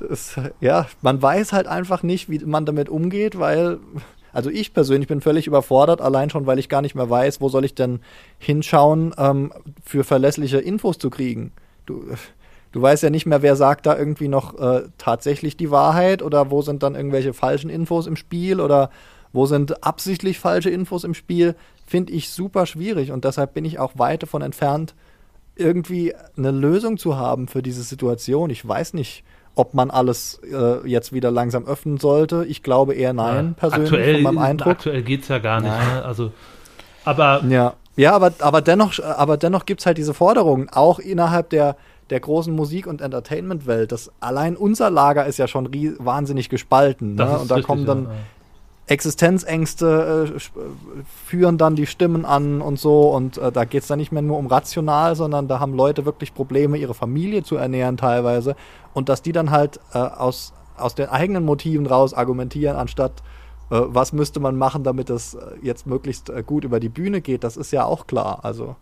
Ist, 0.09 0.41
ja, 0.61 0.87
man 1.03 1.20
weiß 1.20 1.53
halt 1.53 1.66
einfach 1.66 2.03
nicht, 2.03 2.31
wie 2.31 2.39
man 2.39 2.64
damit 2.64 2.89
umgeht, 2.89 3.39
weil, 3.39 3.81
also 4.33 4.49
ich 4.49 4.72
persönlich 4.72 5.09
bin 5.09 5.20
völlig 5.20 5.47
überfordert, 5.47 6.01
allein 6.01 6.31
schon, 6.31 6.47
weil 6.47 6.59
ich 6.59 6.70
gar 6.70 6.81
nicht 6.81 6.95
mehr 6.95 7.11
weiß, 7.11 7.43
wo 7.43 7.51
soll 7.51 7.66
ich 7.66 7.74
denn 7.74 8.01
hinschauen, 8.39 9.12
ähm, 9.18 9.53
für 9.85 10.05
verlässliche 10.05 10.59
Infos 10.59 10.97
zu 10.99 11.11
kriegen. 11.11 11.53
Du, 11.85 12.05
du 12.73 12.83
weißt 12.83 13.03
ja 13.03 13.11
nicht 13.11 13.27
mehr, 13.27 13.43
wer 13.43 13.57
sagt 13.57 13.87
da 13.87 13.97
irgendwie 13.97 14.29
noch 14.29 14.59
äh, 14.59 14.83
tatsächlich 14.99 15.57
die 15.57 15.71
Wahrheit 15.71 16.23
oder 16.23 16.51
wo 16.51 16.62
sind 16.62 16.83
dann 16.83 16.95
irgendwelche 16.95 17.33
falschen 17.33 17.71
Infos 17.71 18.07
im 18.07 18.16
Spiel 18.16 18.61
oder 18.61 18.91
wo 19.33 19.47
sind 19.47 19.85
absichtlich 19.85 20.39
falsche 20.39 20.71
Infos 20.71 21.05
im 21.05 21.14
Spiel, 21.14 21.55
finde 21.87 22.12
ich 22.12 22.31
super 22.31 22.66
schwierig 22.66 23.12
und 23.12 23.25
deshalb 23.25 23.55
bin 23.55 23.64
ich 23.64 23.79
auch 23.79 23.93
weit 23.97 24.23
davon 24.23 24.43
entfernt, 24.43 24.95
irgendwie 25.57 26.14
eine 26.37 26.51
Lösung 26.51 26.97
zu 26.97 27.16
haben 27.16 27.49
für 27.49 27.62
diese 27.62 27.83
Situation. 27.83 28.51
Ich 28.51 28.66
weiß 28.66 28.95
nicht, 28.95 29.25
ob 29.55 29.75
man 29.75 29.91
alles 29.91 30.41
äh, 30.51 30.87
jetzt 30.89 31.12
wieder 31.12 31.31
langsam 31.31 31.66
öffnen 31.66 31.99
sollte. 31.99 32.45
Ich 32.47 32.62
glaube 32.62 32.95
eher 32.95 33.12
nein, 33.12 33.49
ja, 33.49 33.55
persönlich 33.57 33.93
aktuell, 33.93 34.14
von 34.14 34.23
meinem 34.23 34.39
Eindruck. 34.39 34.73
Aktuell 34.73 35.03
geht 35.03 35.23
es 35.23 35.29
ja 35.29 35.39
gar 35.39 35.61
nicht. 35.61 35.71
Ne? 35.71 36.05
Also, 36.05 36.33
aber 37.05 37.43
ja, 37.49 37.75
ja 37.97 38.12
aber, 38.14 38.33
aber 38.39 38.62
dennoch, 38.62 38.99
aber 39.01 39.37
dennoch 39.37 39.66
gibt 39.66 39.81
es 39.81 39.87
halt 39.87 39.99
diese 39.99 40.14
Forderungen, 40.14 40.68
auch 40.71 40.99
innerhalb 40.99 41.51
der, 41.51 41.77
der 42.11 42.21
großen 42.21 42.55
Musik- 42.55 42.87
und 42.87 43.01
Entertainment-Welt. 43.01 43.95
allein 44.21 44.57
unser 44.57 44.91
Lager 44.91 45.27
ist 45.27 45.39
ja 45.39 45.49
schon 45.49 45.69
wahnsinnig 45.99 46.49
gespalten. 46.49 47.15
Ne? 47.15 47.39
Und 47.39 47.51
da 47.51 47.55
richtig, 47.57 47.67
kommen 47.67 47.87
dann 47.87 48.05
ja, 48.05 48.11
Existenzängste 48.91 50.33
äh, 50.35 50.41
führen 51.25 51.57
dann 51.57 51.77
die 51.77 51.87
Stimmen 51.87 52.25
an 52.25 52.61
und 52.61 52.81
so. 52.81 53.11
Und 53.11 53.39
äh, 53.39 53.53
da 53.53 53.65
geht 53.65 53.83
es 53.83 53.89
dann 53.89 54.01
nicht 54.01 54.11
mehr 54.11 54.23
nur 54.23 54.37
um 54.37 54.49
rational, 54.49 55.15
sondern 55.15 55.47
da 55.47 55.61
haben 55.61 55.75
Leute 55.75 56.05
wirklich 56.05 56.35
Probleme, 56.35 56.77
ihre 56.77 56.95
Familie 56.95 57.45
zu 57.45 57.55
ernähren 57.57 57.97
teilweise. 57.97 58.57
Und 58.93 59.09
dass 59.09 59.23
die 59.23 59.31
dann 59.31 59.53
halt 59.53 59.79
äh, 59.95 59.99
aus, 59.99 60.53
aus 60.77 60.97
den 60.97 61.09
eigenen 61.09 61.45
Motiven 61.45 61.87
raus 61.87 62.15
argumentieren, 62.15 62.77
anstatt 62.77 63.23
äh, 63.71 63.81
was 63.81 64.13
müsste 64.13 64.41
man 64.41 64.57
machen, 64.57 64.83
damit 64.83 65.09
es 65.09 65.35
äh, 65.35 65.41
jetzt 65.63 65.87
möglichst 65.87 66.29
äh, 66.29 66.43
gut 66.45 66.65
über 66.65 66.81
die 66.81 66.89
Bühne 66.89 67.21
geht, 67.21 67.45
das 67.45 67.57
ist 67.57 67.71
ja 67.71 67.85
auch 67.85 68.09
klar. 68.09 68.41
Also 68.43 68.75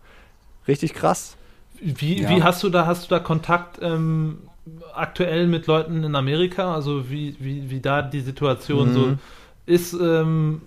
richtig 0.67 0.95
krass. 0.95 1.37
Wie, 1.81 2.21
ja. 2.21 2.29
wie 2.29 2.43
hast 2.43 2.63
du 2.63 2.69
da, 2.69 2.85
hast 2.85 3.05
du 3.05 3.09
da 3.09 3.19
Kontakt 3.19 3.79
ähm, 3.81 4.39
aktuell 4.93 5.47
mit 5.47 5.67
Leuten 5.67 6.03
in 6.03 6.15
Amerika? 6.15 6.73
Also 6.73 7.09
wie, 7.09 7.35
wie, 7.39 7.69
wie 7.69 7.79
da 7.79 8.01
die 8.01 8.21
Situation 8.21 8.89
mhm. 8.89 8.93
so 8.93 9.15
ist, 9.65 9.93
ähm, 9.93 10.61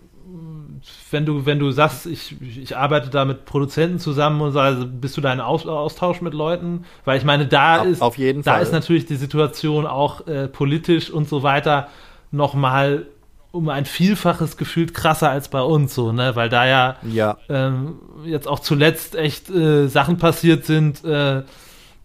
wenn 1.11 1.27
du, 1.27 1.45
wenn 1.45 1.59
du 1.59 1.71
sagst, 1.71 2.07
ich, 2.07 2.37
ich 2.41 2.77
arbeite 2.77 3.11
da 3.11 3.25
mit 3.25 3.45
Produzenten 3.45 3.99
zusammen 3.99 4.41
und 4.41 4.53
so, 4.53 4.61
also 4.61 4.87
bist 4.87 5.17
du 5.17 5.21
da 5.21 5.33
in 5.33 5.41
Aus 5.41 5.67
Austausch 5.67 6.21
mit 6.21 6.35
Leuten? 6.35 6.85
Weil 7.05 7.19
ich 7.19 7.25
meine, 7.25 7.47
da 7.47 7.81
auf, 7.81 7.87
ist, 7.87 8.03
auf 8.03 8.17
da 8.17 8.43
Fall. 8.43 8.63
ist 8.63 8.73
natürlich 8.73 9.07
die 9.07 9.17
Situation 9.17 9.87
auch 9.87 10.27
äh, 10.27 10.49
politisch 10.49 11.11
und 11.11 11.29
so 11.29 11.43
weiter 11.43 11.89
nochmal 12.31 13.07
um 13.53 13.69
ein 13.69 13.85
Vielfaches 13.85 14.57
gefühlt 14.57 14.95
krasser 14.95 15.31
als 15.31 15.49
bei 15.49 15.61
uns, 15.61 15.95
so, 15.95 16.11
ne? 16.11 16.35
Weil 16.35 16.49
da 16.49 16.67
ja, 16.67 16.97
ja. 17.03 17.37
Ähm, 17.49 18.01
jetzt 18.25 18.49
auch 18.49 18.59
zuletzt 18.59 19.15
echt 19.15 19.51
äh, 19.51 19.89
Sachen 19.89 20.17
passiert 20.17 20.65
sind, 20.65 21.05
äh, 21.05 21.43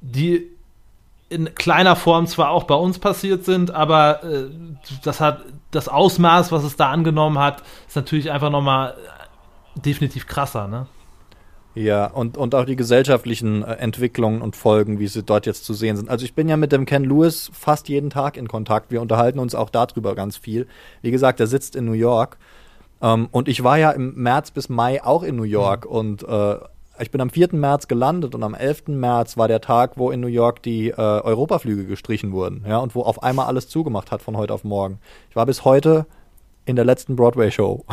die 0.01 0.45
in 1.29 1.55
kleiner 1.55 1.95
Form 1.95 2.27
zwar 2.27 2.51
auch 2.51 2.65
bei 2.65 2.75
uns 2.75 2.99
passiert 2.99 3.45
sind, 3.45 3.71
aber 3.71 4.23
äh, 4.23 4.49
das 5.03 5.19
hat 5.19 5.43
das 5.71 5.87
Ausmaß, 5.89 6.51
was 6.51 6.63
es 6.63 6.75
da 6.75 6.89
angenommen 6.91 7.39
hat, 7.39 7.63
ist 7.87 7.95
natürlich 7.95 8.31
einfach 8.31 8.49
nochmal 8.49 8.95
definitiv 9.75 10.27
krasser, 10.27 10.67
ne? 10.67 10.87
Ja, 11.77 12.07
und, 12.07 12.37
und 12.37 12.55
auch 12.55 12.65
die 12.65 12.75
gesellschaftlichen 12.75 13.61
äh, 13.61 13.73
Entwicklungen 13.73 14.41
und 14.41 14.55
Folgen, 14.55 14.97
wie 14.97 15.05
sie 15.05 15.21
dort 15.21 15.45
jetzt 15.45 15.63
zu 15.63 15.75
sehen 15.75 15.95
sind. 15.95 16.09
Also 16.09 16.25
ich 16.25 16.33
bin 16.33 16.49
ja 16.49 16.57
mit 16.57 16.71
dem 16.71 16.87
Ken 16.87 17.03
Lewis 17.03 17.51
fast 17.53 17.87
jeden 17.87 18.09
Tag 18.09 18.35
in 18.35 18.47
Kontakt. 18.47 18.89
Wir 18.89 18.99
unterhalten 18.99 19.37
uns 19.37 19.53
auch 19.53 19.69
darüber 19.69 20.15
ganz 20.15 20.37
viel. 20.37 20.65
Wie 21.03 21.11
gesagt, 21.11 21.39
er 21.39 21.45
sitzt 21.45 21.75
in 21.75 21.85
New 21.85 21.91
York. 21.91 22.37
Ähm, 22.99 23.29
und 23.31 23.47
ich 23.47 23.63
war 23.63 23.77
ja 23.77 23.91
im 23.91 24.15
März 24.15 24.49
bis 24.49 24.69
Mai 24.69 25.03
auch 25.03 25.21
in 25.21 25.35
New 25.35 25.43
York. 25.43 25.85
Mhm. 25.85 25.91
Und 25.91 26.23
äh, 26.23 26.55
ich 26.99 27.11
bin 27.11 27.21
am 27.21 27.29
4. 27.29 27.49
März 27.51 27.87
gelandet 27.87 28.33
und 28.33 28.41
am 28.41 28.55
11. 28.55 28.87
März 28.87 29.37
war 29.37 29.47
der 29.47 29.61
Tag, 29.61 29.97
wo 29.97 30.09
in 30.09 30.19
New 30.19 30.25
York 30.25 30.63
die 30.63 30.89
äh, 30.89 30.95
Europaflüge 30.95 31.85
gestrichen 31.85 32.31
wurden, 32.31 32.65
ja, 32.67 32.79
und 32.79 32.95
wo 32.95 33.03
auf 33.03 33.21
einmal 33.21 33.45
alles 33.45 33.69
zugemacht 33.69 34.09
hat 34.09 34.23
von 34.23 34.35
heute 34.35 34.51
auf 34.51 34.63
morgen. 34.63 34.97
Ich 35.29 35.35
war 35.35 35.45
bis 35.45 35.63
heute 35.63 36.07
in 36.67 36.75
der 36.75 36.85
letzten 36.85 37.15
Broadway-Show. 37.15 37.85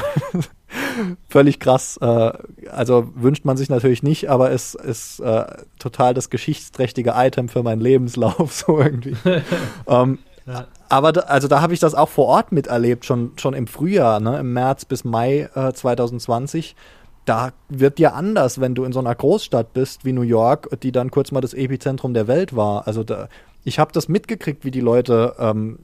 Völlig 1.29 1.61
krass. 1.61 1.97
Äh, 2.01 2.33
also 2.71 3.09
wünscht 3.15 3.45
man 3.45 3.57
sich 3.57 3.69
natürlich 3.69 4.03
nicht, 4.03 4.29
aber 4.29 4.51
es 4.51 4.75
ist 4.75 5.21
äh, 5.21 5.45
total 5.79 6.13
das 6.13 6.29
geschichtsträchtige 6.29 7.13
Item 7.15 7.49
für 7.49 7.63
meinen 7.63 7.81
Lebenslauf, 7.81 8.53
so 8.67 8.79
irgendwie. 8.81 9.17
ähm, 9.87 10.19
ja. 10.47 10.67
Aber 10.89 11.13
da, 11.13 11.23
also 11.23 11.49
da 11.49 11.63
habe 11.63 11.73
ich 11.73 11.81
das 11.81 11.95
auch 11.95 12.09
vor 12.09 12.27
Ort 12.27 12.53
miterlebt, 12.53 13.05
schon, 13.07 13.33
schon 13.37 13.55
im 13.55 13.67
Frühjahr, 13.67 14.21
ne, 14.21 14.39
im 14.41 14.53
März 14.53 14.85
bis 14.85 15.05
Mai 15.05 15.49
äh, 15.55 15.73
2020 15.73 16.77
da 17.25 17.53
wird 17.71 17.97
dir 17.97 18.15
anders, 18.15 18.61
wenn 18.61 18.75
du 18.75 18.85
in 18.85 18.93
so 18.93 18.99
einer 18.99 19.15
Großstadt 19.15 19.73
bist 19.73 20.05
wie 20.05 20.13
New 20.13 20.21
York, 20.21 20.69
die 20.83 20.93
dann 20.93 21.11
kurz 21.11 21.33
mal 21.33 21.41
das 21.41 21.55
Epizentrum 21.55 22.13
der 22.13 22.29
Welt 22.29 22.55
war. 22.55 22.87
Also 22.87 23.03
da, 23.03 23.29
ich 23.65 23.79
habe 23.79 23.93
das 23.93 24.09
mitgekriegt, 24.09 24.65
wie 24.65 24.71
die 24.71 24.81
Leute 24.81 25.35
ähm, 25.39 25.79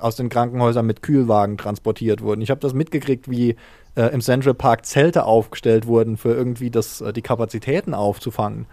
aus 0.00 0.16
den 0.16 0.30
Krankenhäusern 0.30 0.86
mit 0.86 1.02
Kühlwagen 1.02 1.58
transportiert 1.58 2.22
wurden. 2.22 2.40
Ich 2.40 2.50
habe 2.50 2.60
das 2.60 2.72
mitgekriegt, 2.72 3.30
wie 3.30 3.56
äh, 3.96 4.06
im 4.12 4.22
Central 4.22 4.54
Park 4.54 4.86
Zelte 4.86 5.24
aufgestellt 5.24 5.86
wurden, 5.86 6.16
für 6.16 6.32
irgendwie 6.32 6.70
das, 6.70 7.02
äh, 7.02 7.12
die 7.12 7.22
Kapazitäten 7.22 7.92
aufzufangen. 7.92 8.66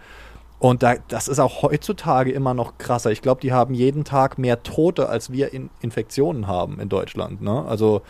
Und 0.58 0.82
da, 0.82 0.94
das 1.08 1.28
ist 1.28 1.38
auch 1.38 1.62
heutzutage 1.62 2.32
immer 2.32 2.54
noch 2.54 2.78
krasser. 2.78 3.10
Ich 3.10 3.20
glaube, 3.20 3.42
die 3.42 3.52
haben 3.52 3.74
jeden 3.74 4.04
Tag 4.04 4.38
mehr 4.38 4.62
Tote, 4.62 5.10
als 5.10 5.30
wir 5.30 5.52
in 5.52 5.68
Infektionen 5.82 6.46
haben 6.46 6.80
in 6.80 6.88
Deutschland. 6.88 7.42
Ne? 7.42 7.62
Also, 7.66 8.00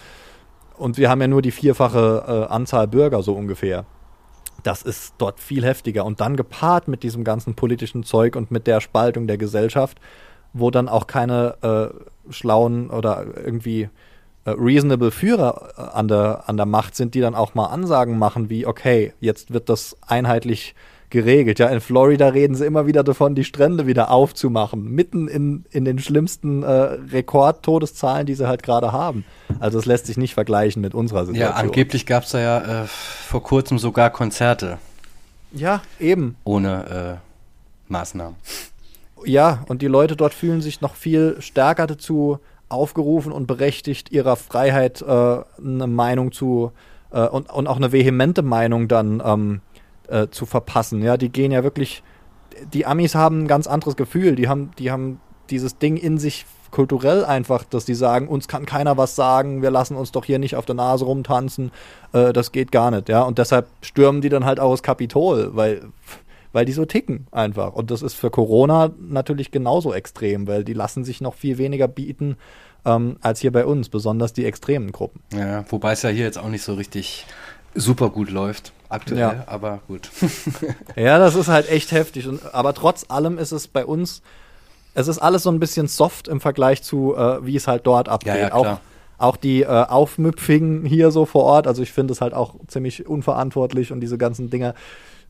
und 0.77 0.97
wir 0.97 1.11
haben 1.11 1.21
ja 1.21 1.27
nur 1.27 1.43
die 1.43 1.51
vierfache 1.51 2.47
äh, 2.49 2.53
Anzahl 2.53 2.87
Bürger 2.87 3.23
so 3.23 3.35
ungefähr 3.35 3.85
das 4.63 4.83
ist 4.83 5.15
dort 5.19 5.39
viel 5.39 5.65
heftiger. 5.65 6.05
Und 6.05 6.21
dann 6.21 6.37
gepaart 6.37 6.89
mit 6.89 7.03
diesem 7.03 7.25
ganzen 7.25 7.55
politischen 7.55 8.03
Zeug 8.03 8.37
und 8.37 8.51
mit 8.51 8.67
der 8.67 8.81
Spaltung 8.81 9.27
der 9.27 9.39
Gesellschaft, 9.39 10.01
wo 10.59 10.71
dann 10.71 10.89
auch 10.89 11.07
keine 11.07 11.57
äh, 11.63 12.33
schlauen 12.33 12.91
oder 12.91 13.25
irgendwie 13.45 13.89
äh, 14.45 14.51
reasonable 14.51 15.11
Führer 15.11 15.71
äh, 15.77 15.81
an, 15.81 16.09
der, 16.09 16.45
an 16.47 16.57
der 16.57 16.67
Macht 16.67 16.95
sind, 16.97 17.15
die 17.15 17.21
dann 17.21 17.35
auch 17.35 17.55
mal 17.55 17.67
Ansagen 17.67 18.19
machen 18.19 18.49
wie, 18.49 18.67
okay, 18.67 19.13
jetzt 19.21 19.53
wird 19.53 19.69
das 19.69 19.97
einheitlich 20.07 20.75
geregelt. 21.11 21.59
Ja, 21.59 21.69
in 21.69 21.81
Florida 21.81 22.29
reden 22.29 22.55
sie 22.55 22.65
immer 22.65 22.87
wieder 22.87 23.05
davon, 23.05 23.35
die 23.35 23.45
Strände 23.45 23.87
wieder 23.87 24.11
aufzumachen, 24.11 24.91
mitten 24.91 25.29
in, 25.29 25.65
in 25.71 25.85
den 25.85 25.99
schlimmsten 25.99 26.63
äh, 26.63 26.69
Rekordtodeszahlen, 26.69 28.27
die 28.27 28.35
sie 28.35 28.47
halt 28.49 28.63
gerade 28.63 28.93
haben. 28.93 29.25
Also 29.61 29.79
es 29.79 29.87
lässt 29.87 30.07
sich 30.07 30.17
nicht 30.17 30.35
vergleichen 30.35 30.83
mit 30.83 30.95
unserer 30.95 31.27
Situation. 31.27 31.55
Ja, 31.55 31.57
angeblich 31.57 32.07
gab 32.07 32.25
es 32.25 32.31
da 32.31 32.41
ja 32.41 32.83
äh, 32.83 32.87
vor 32.87 33.43
kurzem 33.43 33.79
sogar 33.79 34.11
Konzerte. 34.11 34.79
Ja, 35.53 35.83
eben. 36.01 36.37
Ohne 36.45 37.21
äh, 37.21 37.93
Maßnahmen. 37.93 38.37
Ja, 39.25 39.64
und 39.69 39.83
die 39.83 39.87
Leute 39.87 40.17
dort 40.17 40.35
fühlen 40.35 40.61
sich 40.61 40.81
noch 40.81 40.95
viel 40.95 41.37
stärker 41.41 41.87
dazu 41.87 42.39
aufgerufen 42.69 43.33
und 43.33 43.47
berechtigt, 43.47 44.11
ihrer 44.11 44.37
Freiheit 44.37 45.03
äh, 45.03 45.07
eine 45.07 45.87
Meinung 45.87 46.33
zu 46.33 46.73
äh, 47.11 47.27
und, 47.27 47.51
und 47.51 47.67
auch 47.67 47.77
eine 47.77 47.93
vehemente 47.93 48.43
Meinung 48.43 48.89
dann 48.89 49.23
ähm, 49.25 49.61
äh, 50.09 50.29
zu 50.29 50.47
verpassen. 50.47 51.03
Ja, 51.03 51.17
die 51.17 51.31
gehen 51.31 51.53
ja 51.53 51.62
wirklich. 51.62 52.03
Die 52.73 52.87
Amis 52.87 53.14
haben 53.14 53.45
ein 53.45 53.49
ganz 53.49 53.67
anderes 53.67 53.97
Gefühl. 53.97 54.35
Die 54.35 54.49
haben, 54.49 54.71
die 54.79 54.91
haben 54.91 55.21
dieses 55.51 55.79
Ding 55.79 55.97
in 55.97 56.19
sich 56.19 56.47
kulturell 56.71 57.25
einfach, 57.25 57.64
dass 57.64 57.85
die 57.85 57.95
sagen, 57.95 58.29
uns 58.29 58.49
kann 58.49 58.67
keiner 58.67 58.97
was 58.97 59.17
sagen, 59.17 59.62
wir 59.62 59.71
lassen 59.71 59.97
uns 59.97 60.12
doch 60.12 60.25
hier 60.25 60.39
nicht 60.39 60.57
auf 60.57 60.67
der 60.67 60.75
Nase 60.75 61.05
rumtanzen, 61.05 61.71
äh, 62.12 62.33
das 62.33 62.53
geht 62.53 62.73
gar 62.73 62.91
nicht, 62.91 63.09
ja. 63.09 63.23
Und 63.23 63.39
deshalb 63.39 63.69
stürmen 63.81 64.21
die 64.21 64.29
dann 64.29 64.45
halt 64.45 64.61
auch 64.61 64.73
das 64.73 64.83
Kapitol, 64.83 65.51
weil, 65.55 65.83
weil 66.57 66.65
die 66.65 66.73
so 66.73 66.87
ticken 66.87 67.27
einfach. 67.33 67.75
Und 67.75 67.91
das 67.91 68.01
ist 68.01 68.15
für 68.15 68.31
Corona 68.31 68.91
natürlich 68.99 69.51
genauso 69.51 69.93
extrem, 69.93 70.47
weil 70.47 70.65
die 70.65 70.73
lassen 70.73 71.05
sich 71.05 71.21
noch 71.21 71.35
viel 71.35 71.59
weniger 71.59 71.87
bieten 71.87 72.39
ähm, 72.87 73.19
als 73.21 73.41
hier 73.41 73.53
bei 73.53 73.67
uns, 73.67 73.91
besonders 73.91 74.33
die 74.33 74.47
extremen 74.47 74.91
Gruppen. 74.91 75.21
Ja, 75.35 75.67
wobei 75.69 75.93
es 75.93 76.01
ja 76.01 76.09
hier 76.09 76.25
jetzt 76.25 76.39
auch 76.39 76.49
nicht 76.49 76.63
so 76.63 76.73
richtig 76.73 77.27
super 77.75 78.09
gut 78.09 78.31
läuft 78.31 78.73
aktuell, 78.89 79.21
ja. 79.21 79.45
aber 79.49 79.81
gut. 79.87 80.09
ja, 80.97 81.19
das 81.19 81.35
ist 81.35 81.49
halt 81.49 81.69
echt 81.69 81.93
heftig. 81.93 82.27
Und, 82.27 82.55
aber 82.55 82.73
trotz 82.73 83.05
allem 83.11 83.37
ist 83.37 83.53
es 83.53 83.69
bei 83.69 83.85
uns 83.85 84.23
es 84.95 85.09
ist 85.09 85.19
alles 85.19 85.43
so 85.43 85.51
ein 85.51 85.61
bisschen 85.61 85.89
soft 85.89 86.27
im 86.27 86.41
Vergleich 86.41 86.83
zu, 86.83 87.15
äh, 87.15 87.45
wie 87.45 87.57
es 87.57 87.69
halt 87.69 87.87
dort 87.87 88.09
abgeht. 88.09 88.35
Ja, 88.35 88.41
ja, 88.49 88.55
auch, 88.55 88.81
auch 89.19 89.37
die 89.37 89.61
äh, 89.61 89.67
Aufmüpfigen 89.67 90.87
hier 90.87 91.11
so 91.11 91.27
vor 91.27 91.45
Ort, 91.45 91.67
also 91.67 91.83
ich 91.83 91.93
finde 91.93 92.13
es 92.13 92.23
halt 92.23 92.33
auch 92.33 92.55
ziemlich 92.67 93.07
unverantwortlich 93.07 93.93
und 93.93 94.01
diese 94.01 94.17
ganzen 94.17 94.49
Dinge, 94.49 94.75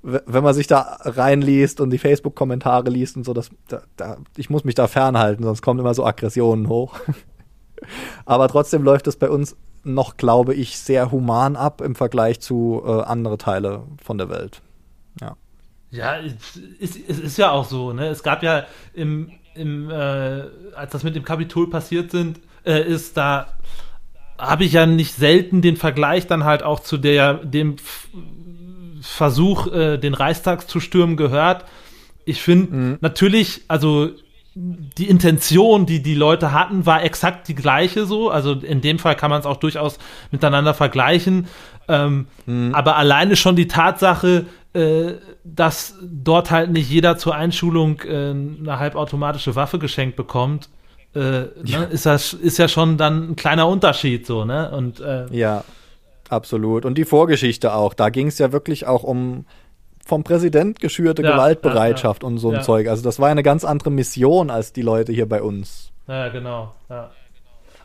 wenn 0.07 0.45
man 0.45 0.55
sich 0.55 0.69
da 0.69 0.99
reinliest 1.01 1.81
und 1.81 1.91
die 1.91 1.99
Facebook-Kommentare 1.99 2.91
liest 2.91 3.17
und 3.17 3.25
so, 3.25 3.33
das, 3.33 3.51
da, 3.67 3.83
da, 3.97 4.19
ich 4.37 4.51
muss 4.51 4.63
mich 4.63 4.77
da 4.77 4.87
fernhalten, 4.87 5.43
sonst 5.43 5.63
kommen 5.63 5.81
immer 5.81 5.95
so 5.95 6.05
Aggressionen 6.05 6.69
hoch. 6.69 6.95
Aber 8.25 8.47
trotzdem 8.47 8.85
läuft 8.85 9.09
es 9.09 9.17
bei 9.17 9.29
uns 9.29 9.57
noch, 9.83 10.17
glaube 10.17 10.55
ich, 10.55 10.79
sehr 10.79 11.11
human 11.11 11.57
ab 11.57 11.81
im 11.81 11.97
Vergleich 11.97 12.41
zu 12.41 12.83
äh, 12.87 13.03
andere 13.03 13.37
Teile 13.37 13.83
von 14.03 14.17
der 14.17 14.29
Welt. 14.29 14.63
Ja. 15.21 15.37
Ja, 15.91 16.19
es 16.19 16.57
ist, 16.79 17.09
es 17.09 17.19
ist 17.19 17.37
ja 17.37 17.51
auch 17.51 17.65
so, 17.65 17.93
ne? 17.93 18.07
Es 18.07 18.23
gab 18.23 18.43
ja 18.43 18.65
im, 18.95 19.33
im 19.55 19.91
äh, 19.91 20.43
als 20.75 20.93
das 20.93 21.03
mit 21.03 21.17
dem 21.17 21.25
Kapitol 21.25 21.69
passiert 21.69 22.13
sind, 22.13 22.41
äh, 22.65 22.83
ist, 22.83 23.17
da 23.17 23.49
habe 24.39 24.65
ich 24.65 24.73
ja 24.73 24.87
nicht 24.87 25.15
selten 25.15 25.63
den 25.63 25.77
Vergleich 25.77 26.27
dann 26.27 26.45
halt 26.45 26.63
auch 26.63 26.81
zu 26.81 26.97
der, 26.97 27.35
dem 27.35 27.77
Versuch, 29.07 29.73
äh, 29.73 29.99
den 29.99 30.15
Reichstag 30.15 30.69
zu 30.69 30.81
stürmen 30.81 31.17
gehört. 31.17 31.65
Ich 32.25 32.43
finde 32.43 32.99
natürlich, 33.01 33.63
also 33.69 34.11
die 34.55 35.09
Intention, 35.09 35.85
die 35.85 36.03
die 36.03 36.15
Leute 36.15 36.53
hatten, 36.53 36.87
war 36.87 37.05
exakt 37.05 37.47
die 37.47 37.55
gleiche 37.55 38.07
so. 38.07 38.31
Also 38.31 38.53
in 38.53 38.81
dem 38.81 38.99
Fall 38.99 39.15
kann 39.15 39.31
man 39.31 39.41
es 39.41 39.47
auch 39.47 39.59
durchaus 39.59 39.99
miteinander 40.31 40.73
vergleichen. 40.73 41.47
Ähm, 41.89 42.27
Aber 42.73 42.97
alleine 42.97 43.37
schon 43.37 43.55
die 43.55 43.69
Tatsache, 43.69 44.47
äh, 44.73 45.13
dass 45.45 45.95
dort 46.03 46.51
halt 46.51 46.71
nicht 46.71 46.91
jeder 46.91 47.19
zur 47.19 47.35
Einschulung 47.35 48.01
äh, 48.01 48.31
eine 48.31 48.79
halbautomatische 48.79 49.55
Waffe 49.55 49.79
geschenkt 49.79 50.17
bekommt, 50.17 50.69
äh, 51.15 51.21
ne, 51.21 51.89
ist 51.91 52.07
das 52.07 52.33
ist 52.33 52.59
ja 52.59 52.67
schon 52.69 52.97
dann 52.97 53.31
ein 53.31 53.37
kleiner 53.37 53.69
Unterschied 53.69 54.27
so, 54.27 54.45
ne? 54.45 54.71
Und 54.71 55.01
äh, 55.01 55.27
Ja, 55.31 55.65
absolut. 56.31 56.85
Und 56.85 56.97
die 56.99 57.05
Vorgeschichte 57.05 57.75
auch. 57.75 57.95
Da 57.95 58.09
ging 58.11 58.29
es 58.29 58.39
ja 58.39 58.53
wirklich 58.53 58.87
auch 58.87 59.03
um 59.03 59.45
vom 60.05 60.23
Präsident 60.23 60.79
geschürte 60.79 61.23
Ja, 61.23 61.33
Gewaltbereitschaft 61.33 62.23
und 62.23 62.39
so 62.39 62.49
ein 62.51 62.57
Ja. 62.57 62.63
Zeug. 62.63 62.89
Also 62.89 63.03
das 63.03 63.19
war 63.19 63.29
eine 63.29 63.43
ganz 63.43 63.65
andere 63.65 63.91
Mission 63.91 64.51
als 64.51 64.73
die 64.73 64.83
Leute 64.83 65.13
hier 65.13 65.29
bei 65.29 65.43
uns. 65.43 65.91
ja, 66.07 66.29
genau. 66.29 66.73
Ja. 66.89 67.11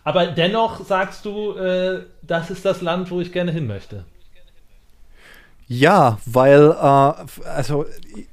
Aber 0.03 0.27
dennoch 0.27 0.83
sagst 0.85 1.25
du, 1.25 1.53
äh, 1.55 2.03
das 2.23 2.49
ist 2.49 2.65
das 2.65 2.81
Land, 2.81 3.11
wo 3.11 3.21
ich 3.21 3.31
gerne 3.31 3.51
hin 3.51 3.67
möchte. 3.67 4.05
Ja, 5.67 6.17
weil, 6.25 6.71
äh, 6.71 7.47
also 7.47 7.85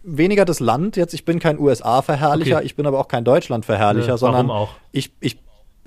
weniger 0.03 0.45
das 0.45 0.61
Land 0.61 0.97
jetzt, 0.97 1.15
ich 1.15 1.25
bin 1.25 1.39
kein 1.39 1.59
USA-Verherrlicher, 1.59 2.57
Okay. 2.57 2.67
ich 2.67 2.75
bin 2.75 2.87
aber 2.87 2.99
auch 2.99 3.07
kein 3.09 3.25
Deutschland-Verherrlicher, 3.25 4.19
sondern 4.19 4.51
auch? 4.51 4.71
Ich, 4.93 5.13
ich, 5.21 5.39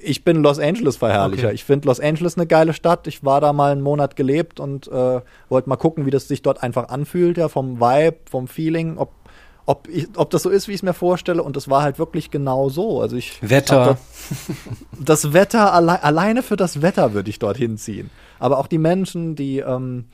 ich 0.04 0.24
bin 0.24 0.42
Los 0.44 0.60
Angeles-Verherrlicher. 0.60 1.48
Okay. 1.48 1.56
Ich 1.56 1.64
finde 1.64 1.88
Los 1.88 2.00
Angeles 2.00 2.38
eine 2.38 2.48
geile 2.48 2.74
Stadt. 2.74 3.08
Ich 3.08 3.24
war 3.24 3.42
da 3.42 3.54
mal 3.54 3.72
einen 3.72 3.82
Monat 3.82 4.16
gelebt 4.16 4.60
und 4.60 4.88
äh, 4.88 5.22
wollte 5.50 5.70
mal 5.70 5.76
gucken, 5.78 6.06
wie 6.06 6.12
das 6.12 6.28
sich 6.28 6.42
dort 6.42 6.64
einfach 6.64 6.90
anfühlt, 6.90 7.38
ja, 7.38 7.50
vom 7.50 7.80
Vibe, 7.80 8.18
vom 8.30 8.48
Feeling, 8.48 8.98
ob, 8.98 9.12
ob, 9.66 9.88
ich, 9.90 10.08
ob 10.16 10.30
das 10.32 10.44
so 10.44 10.50
ist, 10.50 10.68
wie 10.68 10.72
ich 10.72 10.78
es 10.78 10.84
mir 10.84 10.94
vorstelle. 10.94 11.44
Und 11.44 11.56
es 11.58 11.70
war 11.70 11.84
halt 11.84 12.00
wirklich 12.00 12.32
genau 12.32 12.70
so. 12.70 13.02
Also 13.02 13.16
ich 13.16 13.38
Wetter. 13.48 13.86
dort- 13.86 13.98
das 15.00 15.34
Wetter, 15.34 15.74
alle, 15.74 16.04
alleine 16.04 16.44
für 16.44 16.56
das 16.58 16.82
Wetter 16.82 17.14
würde 17.14 17.30
ich 17.30 17.40
dorthin 17.40 17.78
ziehen. 17.78 18.10
Aber 18.40 18.58
auch 18.58 18.68
die 18.68 18.80
Menschen, 18.80 19.36
die, 19.36 19.60
ähm, 19.60 20.06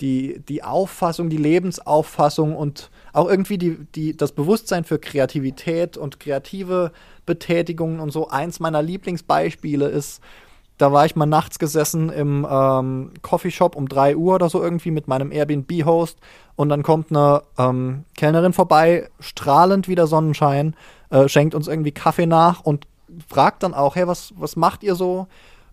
die, 0.00 0.40
die 0.48 0.62
Auffassung, 0.62 1.28
die 1.28 1.36
Lebensauffassung 1.36 2.54
und 2.54 2.90
auch 3.12 3.28
irgendwie 3.28 3.58
die, 3.58 3.78
die, 3.94 4.16
das 4.16 4.30
Bewusstsein 4.32 4.84
für 4.84 4.98
Kreativität 4.98 5.96
und 5.96 6.20
kreative 6.20 6.92
Betätigungen 7.28 8.00
und 8.00 8.10
so. 8.10 8.28
Eins 8.28 8.58
meiner 8.58 8.82
Lieblingsbeispiele 8.82 9.86
ist, 9.86 10.20
da 10.78 10.92
war 10.92 11.04
ich 11.04 11.14
mal 11.14 11.26
nachts 11.26 11.58
gesessen 11.58 12.08
im 12.08 12.46
ähm, 12.48 13.12
Coffeeshop 13.22 13.76
um 13.76 13.88
3 13.88 14.16
Uhr 14.16 14.36
oder 14.36 14.48
so 14.48 14.62
irgendwie 14.62 14.90
mit 14.90 15.06
meinem 15.06 15.30
Airbnb-Host 15.30 16.18
und 16.56 16.68
dann 16.70 16.82
kommt 16.82 17.10
eine 17.10 17.42
ähm, 17.58 18.04
Kellnerin 18.16 18.52
vorbei, 18.52 19.10
strahlend 19.20 19.88
wie 19.88 19.96
der 19.96 20.06
Sonnenschein, 20.06 20.74
äh, 21.10 21.28
schenkt 21.28 21.54
uns 21.54 21.68
irgendwie 21.68 21.92
Kaffee 21.92 22.26
nach 22.26 22.60
und 22.60 22.86
fragt 23.28 23.62
dann 23.62 23.74
auch, 23.74 23.96
hey, 23.96 24.06
was, 24.06 24.32
was 24.36 24.56
macht 24.56 24.82
ihr 24.82 24.94
so? 24.94 25.26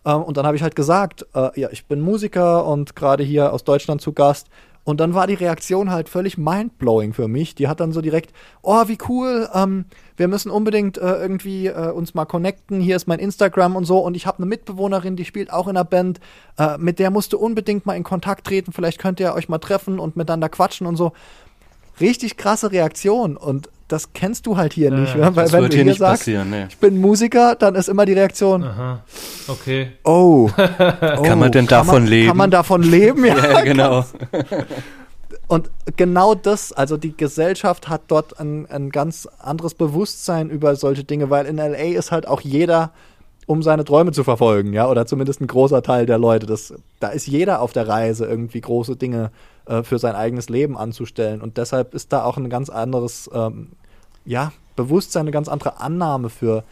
Ähm, 0.05 0.23
und 0.23 0.37
dann 0.37 0.45
habe 0.45 0.57
ich 0.57 0.63
halt 0.63 0.75
gesagt, 0.75 1.25
äh, 1.33 1.59
ja, 1.59 1.69
ich 1.71 1.85
bin 1.85 2.01
Musiker 2.01 2.65
und 2.65 2.95
gerade 2.95 3.23
hier 3.23 3.53
aus 3.53 3.63
Deutschland 3.63 4.01
zu 4.01 4.11
Gast. 4.13 4.47
Und 4.85 4.99
dann 4.99 5.15
war 5.15 5.25
die 5.25 5.33
Reaktion 5.33 5.89
halt 5.89 6.09
völlig 6.09 6.37
mindblowing 6.37 7.13
für 7.13 7.27
mich. 7.27 7.55
Die 7.55 7.67
hat 7.67 7.79
dann 7.79 7.91
so 7.91 8.01
direkt, 8.01 8.33
oh, 8.61 8.87
wie 8.87 8.99
cool, 9.09 9.49
ähm, 9.51 9.85
wir 10.15 10.27
müssen 10.27 10.51
unbedingt 10.51 10.99
äh, 10.99 11.15
irgendwie 11.15 11.67
äh, 11.67 11.89
uns 11.89 12.13
mal 12.13 12.25
connecten. 12.25 12.79
Hier 12.79 12.95
ist 12.95 13.07
mein 13.07 13.17
Instagram 13.17 13.75
und 13.75 13.85
so. 13.85 13.97
Und 13.97 14.15
ich 14.15 14.27
habe 14.27 14.37
eine 14.37 14.45
Mitbewohnerin, 14.45 15.15
die 15.15 15.25
spielt 15.25 15.51
auch 15.51 15.67
in 15.67 15.75
einer 15.75 15.85
Band. 15.85 16.19
Äh, 16.59 16.77
mit 16.77 16.99
der 16.99 17.09
musst 17.09 17.33
du 17.33 17.39
unbedingt 17.39 17.87
mal 17.87 17.95
in 17.95 18.03
Kontakt 18.03 18.45
treten. 18.45 18.71
Vielleicht 18.71 18.99
könnt 18.99 19.19
ihr 19.19 19.33
euch 19.33 19.49
mal 19.49 19.57
treffen 19.57 19.99
und 19.99 20.15
miteinander 20.15 20.49
quatschen 20.49 20.85
und 20.85 20.97
so. 20.97 21.13
Richtig 21.99 22.37
krasse 22.37 22.71
Reaktion. 22.71 23.37
Und 23.37 23.69
das 23.87 24.13
kennst 24.13 24.45
du 24.47 24.57
halt 24.57 24.73
hier 24.73 24.89
Ja, 24.89 24.97
nicht. 24.99 25.15
ne? 25.15 25.35
Weil 25.35 25.43
Das 25.45 25.53
wenn 25.53 25.61
wird 25.61 25.73
du 25.73 25.75
hier 25.77 25.83
hier 25.83 25.91
nicht 25.91 25.99
sagst, 25.99 26.21
passieren, 26.21 26.49
ne. 26.49 26.67
ich 26.69 26.77
bin 26.77 26.99
Musiker, 26.99 27.55
dann 27.55 27.75
ist 27.75 27.87
immer 27.87 28.05
die 28.05 28.13
Reaktion, 28.13 28.63
Aha. 28.63 29.03
Okay. 29.47 29.91
Oh. 30.03 30.49
Kann 30.57 31.37
man 31.39 31.51
denn 31.51 31.67
kann 31.67 31.85
davon 31.85 32.03
man, 32.03 32.07
leben? 32.07 32.27
Kann 32.29 32.37
man 32.37 32.51
davon 32.51 32.81
leben? 32.83 33.25
Ja. 33.25 33.35
Ja, 33.37 33.61
genau. 33.63 34.05
Und 35.47 35.69
genau 35.95 36.33
das, 36.33 36.73
also 36.73 36.97
die 36.97 37.15
Gesellschaft 37.15 37.87
hat 37.87 38.01
dort 38.07 38.39
ein, 38.39 38.65
ein 38.69 38.89
ganz 38.89 39.27
anderes 39.39 39.75
Bewusstsein 39.75 40.49
über 40.49 40.75
solche 40.75 41.03
Dinge, 41.03 41.29
weil 41.29 41.45
in 41.45 41.57
LA 41.57 41.95
ist 41.97 42.11
halt 42.11 42.27
auch 42.27 42.41
jeder, 42.41 42.91
um 43.45 43.61
seine 43.61 43.85
Träume 43.85 44.11
zu 44.11 44.23
verfolgen, 44.23 44.73
ja, 44.73 44.89
oder 44.89 45.05
zumindest 45.05 45.41
ein 45.41 45.47
großer 45.47 45.83
Teil 45.83 46.07
der 46.07 46.17
Leute. 46.17 46.47
Das, 46.47 46.73
da 46.99 47.09
ist 47.09 47.27
jeder 47.27 47.61
auf 47.61 47.73
der 47.73 47.87
Reise, 47.87 48.25
irgendwie 48.25 48.61
große 48.61 48.95
Dinge 48.95 49.25
äh, 49.25 49.29
für 49.83 49.99
sein 49.99 50.15
eigenes 50.15 50.49
Leben 50.49 50.77
anzustellen. 50.77 51.41
Und 51.41 51.57
deshalb 51.57 51.93
ist 51.93 52.13
da 52.13 52.23
auch 52.23 52.37
ein 52.37 52.49
ganz 52.49 52.69
anderes, 52.69 53.29
ähm, 53.33 53.71
ja, 54.25 54.51
Bewusstsein, 54.75 55.21
eine 55.21 55.31
ganz 55.31 55.47
andere 55.47 55.79
Annahme 55.79 56.29
für, 56.29 56.63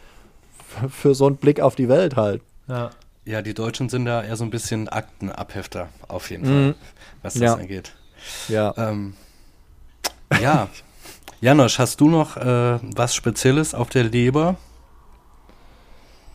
für, 0.80 0.88
für 0.88 1.14
so 1.14 1.26
einen 1.26 1.36
Blick 1.36 1.60
auf 1.60 1.74
die 1.74 1.88
Welt 1.88 2.16
halt. 2.16 2.42
Ja. 2.68 2.90
Ja, 3.26 3.40
die 3.40 3.54
Deutschen 3.54 3.88
sind 3.88 4.04
da 4.04 4.22
eher 4.22 4.36
so 4.36 4.44
ein 4.44 4.50
bisschen 4.50 4.88
Aktenabhefter, 4.90 5.88
auf 6.08 6.28
jeden 6.30 6.44
Mhm. 6.44 6.72
Fall, 6.72 6.74
was 7.22 7.32
das 7.34 7.42
Ja. 7.42 7.54
angeht. 7.54 7.94
Ja. 8.48 8.74
Ähm, 8.76 9.14
ja. 10.42 10.68
Janosch, 11.40 11.78
hast 11.78 12.00
du 12.00 12.08
noch 12.10 12.36
äh, 12.36 12.78
was 12.94 13.14
Spezielles 13.14 13.74
auf 13.74 13.88
der 13.88 14.04
Leber? 14.04 14.56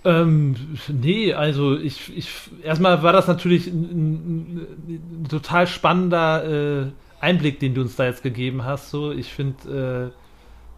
Ähm, 0.05 0.55
nee, 0.87 1.33
also 1.33 1.77
ich, 1.77 2.15
ich 2.17 2.29
erstmal 2.63 3.03
war 3.03 3.11
das 3.11 3.27
natürlich 3.27 3.67
ein, 3.67 3.81
ein, 3.83 5.23
ein 5.23 5.27
total 5.29 5.67
spannender 5.67 6.83
äh, 6.83 6.85
Einblick, 7.19 7.59
den 7.59 7.73
du 7.73 7.81
uns 7.81 7.95
da 7.97 8.05
jetzt 8.05 8.23
gegeben 8.23 8.63
hast. 8.63 8.91
So, 8.91 9.11
ich 9.11 9.33
finde 9.33 10.13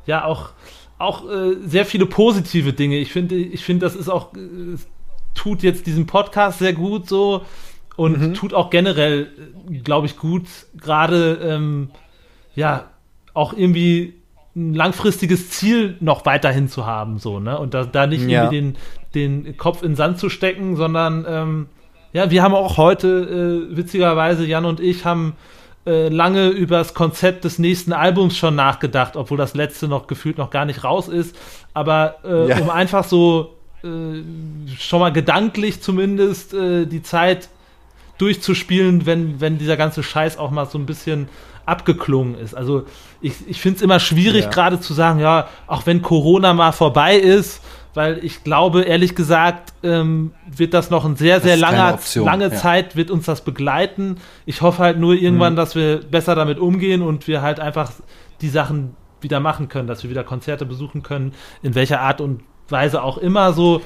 äh, 0.05 0.09
ja 0.09 0.25
auch 0.25 0.51
auch 0.97 1.27
äh, 1.29 1.55
sehr 1.65 1.85
viele 1.85 2.05
positive 2.05 2.73
Dinge. 2.73 2.97
Ich 2.97 3.11
finde, 3.11 3.35
ich 3.35 3.63
finde, 3.63 3.85
das 3.85 3.95
ist 3.95 4.09
auch 4.09 4.33
es 4.35 4.87
tut 5.33 5.63
jetzt 5.63 5.87
diesem 5.87 6.05
Podcast 6.07 6.59
sehr 6.59 6.73
gut 6.73 7.07
so 7.07 7.45
und 7.95 8.33
tut 8.35 8.53
auch 8.53 8.69
generell, 8.69 9.27
glaube 9.83 10.07
ich, 10.07 10.17
gut. 10.17 10.45
Gerade 10.79 11.39
ähm, 11.43 11.89
ja 12.55 12.89
auch 13.33 13.53
irgendwie 13.53 14.15
ein 14.55 14.73
langfristiges 14.73 15.49
Ziel 15.49 15.95
noch 15.99 16.25
weiterhin 16.25 16.67
zu 16.67 16.85
haben, 16.85 17.17
so, 17.19 17.39
ne? 17.39 17.57
Und 17.57 17.73
da, 17.73 17.85
da 17.85 18.07
nicht 18.07 18.27
Ja. 18.27 18.43
irgendwie 18.43 18.55
den, 18.55 18.77
den 19.15 19.57
Kopf 19.57 19.81
in 19.83 19.89
den 19.91 19.95
Sand 19.95 20.19
zu 20.19 20.29
stecken, 20.29 20.75
sondern 20.75 21.25
ähm, 21.27 21.65
ja, 22.13 22.29
wir 22.31 22.43
haben 22.43 22.53
auch 22.53 22.77
heute, 22.77 23.67
äh, 23.71 23.75
witzigerweise, 23.77 24.45
Jan 24.45 24.65
und 24.65 24.79
ich 24.79 25.05
haben 25.05 25.33
äh, 25.85 26.09
lange 26.09 26.49
über 26.49 26.77
das 26.77 26.93
Konzept 26.93 27.43
des 27.43 27.57
nächsten 27.57 27.93
Albums 27.93 28.37
schon 28.37 28.55
nachgedacht, 28.55 29.15
obwohl 29.15 29.37
das 29.37 29.53
letzte 29.55 29.87
noch 29.87 30.07
gefühlt 30.07 30.37
noch 30.37 30.49
gar 30.49 30.65
nicht 30.65 30.83
raus 30.83 31.07
ist. 31.07 31.35
Aber 31.73 32.15
äh, 32.23 32.49
Ja. 32.49 32.57
um 32.59 32.69
einfach 32.69 33.03
so 33.03 33.53
äh, 33.83 33.87
schon 34.77 34.99
mal 34.99 35.11
gedanklich 35.11 35.81
zumindest 35.81 36.53
äh, 36.53 36.85
die 36.85 37.01
Zeit 37.01 37.49
durchzuspielen, 38.17 39.05
wenn, 39.05 39.41
wenn 39.41 39.57
dieser 39.57 39.77
ganze 39.77 40.03
Scheiß 40.03 40.37
auch 40.37 40.51
mal 40.51 40.65
so 40.67 40.77
ein 40.77 40.85
bisschen 40.85 41.29
abgeklungen 41.65 42.35
ist. 42.37 42.53
Also 42.55 42.83
ich, 43.21 43.33
ich 43.47 43.61
finde 43.61 43.77
es 43.77 43.81
immer 43.81 43.99
schwierig, 43.99 44.45
Ja. 44.45 44.49
gerade 44.49 44.79
zu 44.79 44.93
sagen, 44.93 45.19
ja, 45.19 45.47
auch 45.67 45.85
wenn 45.85 46.01
Corona 46.01 46.53
mal 46.53 46.71
vorbei 46.71 47.15
ist, 47.15 47.61
weil 47.93 48.23
ich 48.23 48.43
glaube, 48.43 48.83
ehrlich 48.83 49.15
gesagt, 49.15 49.73
ähm, 49.83 50.31
wird 50.45 50.73
das 50.73 50.89
noch 50.89 51.03
ein 51.05 51.15
sehr, 51.15 51.41
sehr 51.41 51.57
langer, 51.57 51.93
Option, 51.95 52.25
lange 52.25 52.45
ja. 52.45 52.51
Zeit 52.51 52.95
wird 52.95 53.11
uns 53.11 53.25
das 53.25 53.43
begleiten. 53.43 54.17
Ich 54.45 54.61
hoffe 54.61 54.81
halt 54.83 54.97
nur 54.99 55.13
Mhm. 55.15 55.19
irgendwann, 55.21 55.55
dass 55.55 55.75
wir 55.75 55.97
besser 56.01 56.35
damit 56.35 56.59
umgehen 56.59 57.01
und 57.01 57.27
wir 57.27 57.41
halt 57.41 57.59
einfach 57.59 57.91
die 58.41 58.49
Sachen 58.49 58.95
wieder 59.19 59.39
machen 59.39 59.67
können, 59.69 59.87
dass 59.87 60.03
wir 60.03 60.09
wieder 60.09 60.23
Konzerte 60.23 60.65
besuchen 60.65 61.03
können, 61.03 61.33
in 61.61 61.75
welcher 61.75 62.01
Art 62.01 62.21
und 62.21 62.41
Weise 62.69 63.03
auch 63.03 63.17
immer 63.17 63.53
so. 63.53 63.81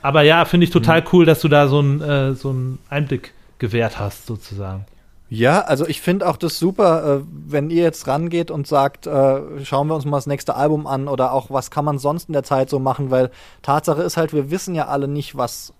Aber 0.00 0.22
ja, 0.22 0.44
finde 0.44 0.64
ich 0.64 0.70
Mhm. 0.70 0.74
total 0.74 1.04
cool, 1.12 1.24
dass 1.26 1.40
du 1.40 1.48
da 1.48 1.66
so 1.68 1.80
einen 1.80 2.00
äh, 2.00 2.34
so 2.34 2.50
einen 2.50 2.78
Einblick 2.88 3.34
gewährt 3.58 3.98
hast, 3.98 4.26
sozusagen. 4.26 4.86
Ja, 5.30 5.60
also 5.60 5.86
ich 5.86 6.00
finde 6.00 6.26
auch 6.26 6.38
das 6.38 6.58
super, 6.58 7.18
äh, 7.18 7.20
wenn 7.46 7.70
ihr 7.70 7.82
jetzt 7.82 8.06
rangeht 8.06 8.50
und 8.50 8.66
sagt, 8.66 9.06
äh, 9.06 9.64
schauen 9.64 9.88
wir 9.88 9.94
uns 9.94 10.06
mal 10.06 10.16
das 10.16 10.26
nächste 10.26 10.54
Album 10.54 10.86
an 10.86 11.06
oder 11.06 11.32
auch 11.32 11.50
was 11.50 11.70
kann 11.70 11.84
man 11.84 11.98
sonst 11.98 12.28
in 12.28 12.32
der 12.32 12.44
Zeit 12.44 12.70
so 12.70 12.78
machen, 12.78 13.10
weil 13.10 13.30
Tatsache 13.62 14.02
ist 14.02 14.16
halt, 14.16 14.32
wir 14.32 14.50
wissen 14.50 14.74
ja 14.74 14.86
alle 14.86 15.06
nicht, 15.06 15.36
was 15.36 15.74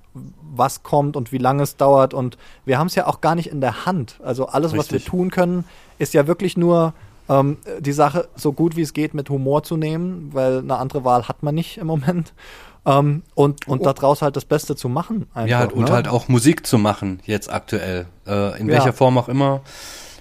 was 0.55 0.83
kommt 0.83 1.17
und 1.17 1.33
wie 1.33 1.39
lange 1.39 1.63
es 1.63 1.77
dauert 1.77 2.13
und 2.13 2.39
wir 2.65 2.79
haben 2.79 2.89
es 2.89 2.95
ja 2.95 3.07
auch 3.07 3.21
gar 3.21 3.35
nicht 3.35 3.51
in 3.51 3.61
der 3.61 3.87
Hand. 3.87 4.19
Also 4.23 4.47
alles, 4.47 4.73
Richtig. 4.73 4.79
was 4.79 4.93
wir 4.93 5.05
tun 5.05 5.31
können, 5.31 5.65
ist 5.99 6.15
ja 6.15 6.27
wirklich 6.27 6.57
nur 6.57 6.93
ähm, 7.29 7.59
die 7.79 7.93
Sache 7.93 8.29
so 8.35 8.53
gut 8.53 8.77
wie 8.77 8.83
es 8.83 8.95
geht 8.95 9.15
mit 9.15 9.31
Humor 9.31 9.63
zu 9.63 9.77
nehmen, 9.77 10.31
weil 10.33 10.59
eine 10.59 10.77
andere 10.77 11.05
Wahl 11.05 11.29
hat 11.29 11.43
man 11.43 11.55
nicht 11.55 11.79
im 11.79 11.87
Moment. 11.87 12.33
Ähm, 12.87 13.23
und 13.35 13.67
und 13.69 13.81
oh. 13.81 13.93
daraus 13.93 14.23
halt 14.23 14.37
das 14.37 14.45
Beste 14.45 14.77
zu 14.77 14.89
machen. 14.89 15.27
Einfach, 15.35 15.49
ja, 15.49 15.65
und 15.65 15.85
ne? 15.85 15.93
halt 15.93 16.09
auch 16.09 16.29
Musik 16.29 16.67
zu 16.67 16.79
machen, 16.79 17.21
jetzt 17.25 17.53
aktuell. 17.53 18.07
Äh, 18.27 18.61
in 18.61 18.69
ja. 18.69 18.75
welcher 18.75 18.93
Form 18.93 19.19
auch 19.19 19.29
immer, 19.29 19.61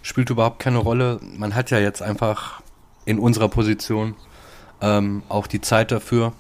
spielt 0.01 0.30
überhaupt 0.30 0.60
keine 0.60 0.78
Rolle. 0.78 1.20
Man 1.38 1.55
hat 1.55 1.72
ja 1.72 1.80
jetzt 1.80 2.01
einfach 2.01 2.62
in 3.05 3.20
unserer 3.20 3.49
Position 3.49 4.16
ähm, 4.82 5.24
auch 5.30 5.47
die 5.47 5.62
Zeit 5.62 5.91
dafür, 5.91 6.34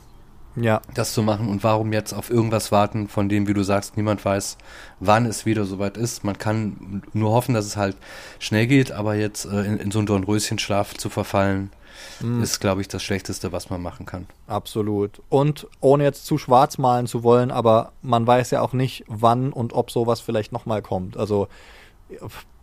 ja. 0.55 0.81
das 0.93 1.13
zu 1.13 1.23
machen. 1.23 1.47
Und 1.47 1.63
warum 1.63 1.93
jetzt 1.93 2.13
auf 2.13 2.29
irgendwas 2.29 2.71
warten, 2.71 3.07
von 3.07 3.29
dem, 3.29 3.47
wie 3.47 3.53
du 3.53 3.63
sagst, 3.63 3.97
niemand 3.97 4.23
weiß, 4.23 4.57
wann 4.99 5.25
es 5.25 5.45
wieder 5.45 5.65
soweit 5.65 5.97
ist. 5.97 6.23
Man 6.23 6.37
kann 6.37 7.03
nur 7.13 7.31
hoffen, 7.31 7.53
dass 7.53 7.65
es 7.65 7.77
halt 7.77 7.95
schnell 8.39 8.67
geht, 8.67 8.91
aber 8.91 9.15
jetzt 9.15 9.45
äh, 9.45 9.61
in, 9.61 9.77
in 9.77 9.91
so 9.91 9.99
einen 9.99 10.07
Dornröschenschlaf 10.07 10.95
zu 10.95 11.09
verfallen, 11.09 11.71
mhm. 12.19 12.41
ist, 12.41 12.59
glaube 12.59 12.81
ich, 12.81 12.87
das 12.87 13.03
Schlechteste, 13.03 13.51
was 13.51 13.69
man 13.69 13.81
machen 13.81 14.05
kann. 14.05 14.27
Absolut. 14.47 15.21
Und 15.29 15.67
ohne 15.79 16.03
jetzt 16.03 16.25
zu 16.25 16.37
schwarz 16.37 16.77
malen 16.77 17.07
zu 17.07 17.23
wollen, 17.23 17.51
aber 17.51 17.91
man 18.01 18.25
weiß 18.25 18.51
ja 18.51 18.61
auch 18.61 18.73
nicht, 18.73 19.03
wann 19.07 19.51
und 19.51 19.73
ob 19.73 19.91
sowas 19.91 20.19
vielleicht 20.19 20.51
nochmal 20.51 20.81
kommt. 20.81 21.17
Also 21.17 21.47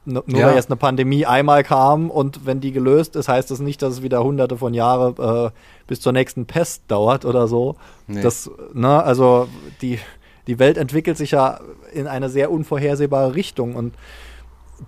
nur 0.06 0.24
ja. 0.26 0.46
weil 0.46 0.54
jetzt 0.54 0.70
eine 0.70 0.76
Pandemie 0.76 1.24
einmal 1.24 1.64
kam 1.64 2.10
und 2.10 2.44
wenn 2.44 2.60
die 2.60 2.72
gelöst 2.72 3.16
ist, 3.16 3.28
heißt 3.28 3.50
das 3.50 3.60
nicht, 3.60 3.80
dass 3.80 3.94
es 3.94 4.02
wieder 4.02 4.22
hunderte 4.22 4.58
von 4.58 4.74
Jahren 4.74 5.16
äh, 5.18 5.50
bis 5.86 6.00
zur 6.00 6.12
nächsten 6.12 6.46
Pest 6.46 6.82
dauert 6.88 7.24
oder 7.24 7.48
so. 7.48 7.76
Nee. 8.06 8.20
Das, 8.20 8.50
ne, 8.74 9.02
also 9.02 9.48
die, 9.80 9.98
die 10.46 10.58
Welt 10.58 10.76
entwickelt 10.76 11.16
sich 11.16 11.30
ja 11.30 11.60
in 11.92 12.06
eine 12.06 12.28
sehr 12.28 12.50
unvorhersehbare 12.50 13.34
Richtung 13.34 13.76
und 13.76 13.94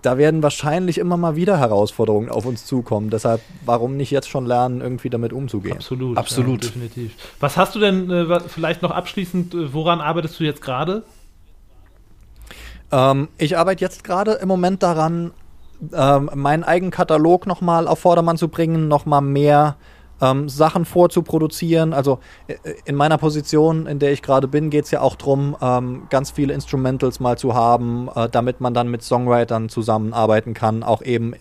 da 0.01 0.17
werden 0.17 0.43
wahrscheinlich 0.43 0.97
immer 0.97 1.17
mal 1.17 1.35
wieder 1.35 1.57
Herausforderungen 1.57 2.29
auf 2.29 2.45
uns 2.45 2.65
zukommen. 2.65 3.09
Deshalb, 3.09 3.41
warum 3.65 3.97
nicht 3.97 4.11
jetzt 4.11 4.29
schon 4.29 4.45
lernen, 4.45 4.81
irgendwie 4.81 5.09
damit 5.09 5.33
umzugehen? 5.33 5.77
Absolut. 5.77 6.17
Absolut. 6.17 6.63
Ja, 6.65 6.71
definitiv. 6.71 7.13
Was 7.39 7.57
hast 7.57 7.75
du 7.75 7.79
denn 7.79 8.09
äh, 8.09 8.39
vielleicht 8.47 8.81
noch 8.81 8.91
abschließend, 8.91 9.53
äh, 9.53 9.73
woran 9.73 10.01
arbeitest 10.01 10.39
du 10.39 10.43
jetzt 10.43 10.61
gerade? 10.61 11.03
Ähm, 12.91 13.29
ich 13.37 13.57
arbeite 13.57 13.83
jetzt 13.83 14.03
gerade 14.03 14.33
im 14.33 14.47
Moment 14.47 14.83
daran, 14.83 15.31
ähm, 15.93 16.29
meinen 16.33 16.63
eigenen 16.63 16.91
Katalog 16.91 17.47
nochmal 17.47 17.87
auf 17.87 17.99
Vordermann 17.99 18.37
zu 18.37 18.47
bringen, 18.47 18.87
nochmal 18.87 19.21
mehr 19.21 19.75
ähm, 20.21 20.49
Sachen 20.49 20.85
vorzuproduzieren. 20.85 21.93
Also 21.93 22.19
äh, 22.47 22.55
in 22.85 22.95
meiner 22.95 23.17
Position, 23.17 23.85
in 23.87 23.99
der 23.99 24.11
ich 24.11 24.21
gerade 24.21 24.47
bin, 24.47 24.69
geht 24.69 24.85
es 24.85 24.91
ja 24.91 25.01
auch 25.01 25.15
darum, 25.15 25.55
ähm, 25.61 26.07
ganz 26.09 26.31
viele 26.31 26.53
Instrumentals 26.53 27.19
mal 27.19 27.37
zu 27.37 27.53
haben, 27.53 28.09
äh, 28.15 28.29
damit 28.29 28.61
man 28.61 28.73
dann 28.73 28.89
mit 28.89 29.03
Songwritern 29.03 29.69
zusammenarbeiten 29.69 30.53
kann, 30.53 30.83
auch 30.83 31.01
eben 31.01 31.33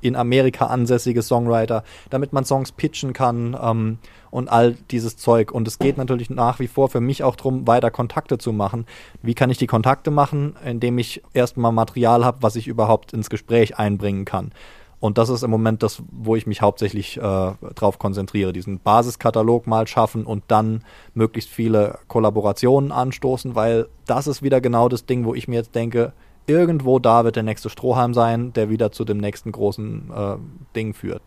in 0.00 0.16
Amerika 0.16 0.66
ansässige 0.66 1.22
Songwriter, 1.22 1.84
damit 2.10 2.32
man 2.32 2.44
Songs 2.44 2.72
pitchen 2.72 3.12
kann 3.12 3.56
ähm, 3.60 3.98
und 4.30 4.48
all 4.48 4.76
dieses 4.90 5.16
Zeug. 5.16 5.52
Und 5.52 5.66
es 5.68 5.78
geht 5.78 5.98
natürlich 5.98 6.30
nach 6.30 6.60
wie 6.60 6.68
vor 6.68 6.88
für 6.88 7.00
mich 7.00 7.22
auch 7.22 7.36
darum, 7.36 7.66
weiter 7.66 7.90
Kontakte 7.90 8.38
zu 8.38 8.52
machen. 8.52 8.86
Wie 9.22 9.34
kann 9.34 9.50
ich 9.50 9.58
die 9.58 9.66
Kontakte 9.66 10.10
machen? 10.10 10.56
Indem 10.64 10.98
ich 10.98 11.22
erstmal 11.34 11.72
Material 11.72 12.24
habe, 12.24 12.38
was 12.42 12.56
ich 12.56 12.68
überhaupt 12.68 13.12
ins 13.12 13.30
Gespräch 13.30 13.78
einbringen 13.78 14.24
kann. 14.24 14.52
Und 15.00 15.16
das 15.16 15.30
ist 15.30 15.42
im 15.42 15.50
Moment 15.50 15.82
das, 15.82 16.02
wo 16.10 16.36
ich 16.36 16.46
mich 16.46 16.60
hauptsächlich 16.60 17.16
äh, 17.16 17.20
drauf 17.20 17.98
konzentriere. 17.98 18.52
Diesen 18.52 18.80
Basiskatalog 18.80 19.66
mal 19.66 19.86
schaffen 19.86 20.26
und 20.26 20.44
dann 20.48 20.84
möglichst 21.14 21.50
viele 21.50 21.98
Kollaborationen 22.06 22.92
anstoßen, 22.92 23.54
weil 23.54 23.88
das 24.06 24.26
ist 24.26 24.42
wieder 24.42 24.60
genau 24.60 24.90
das 24.90 25.06
Ding, 25.06 25.24
wo 25.24 25.34
ich 25.34 25.48
mir 25.48 25.56
jetzt 25.56 25.74
denke, 25.74 26.12
irgendwo 26.46 26.98
da 26.98 27.24
wird 27.24 27.36
der 27.36 27.42
nächste 27.42 27.70
Strohhalm 27.70 28.12
sein, 28.12 28.52
der 28.52 28.68
wieder 28.68 28.92
zu 28.92 29.04
dem 29.06 29.18
nächsten 29.18 29.52
großen 29.52 30.10
äh, 30.14 30.36
Ding 30.76 30.92
führt. 30.92 31.22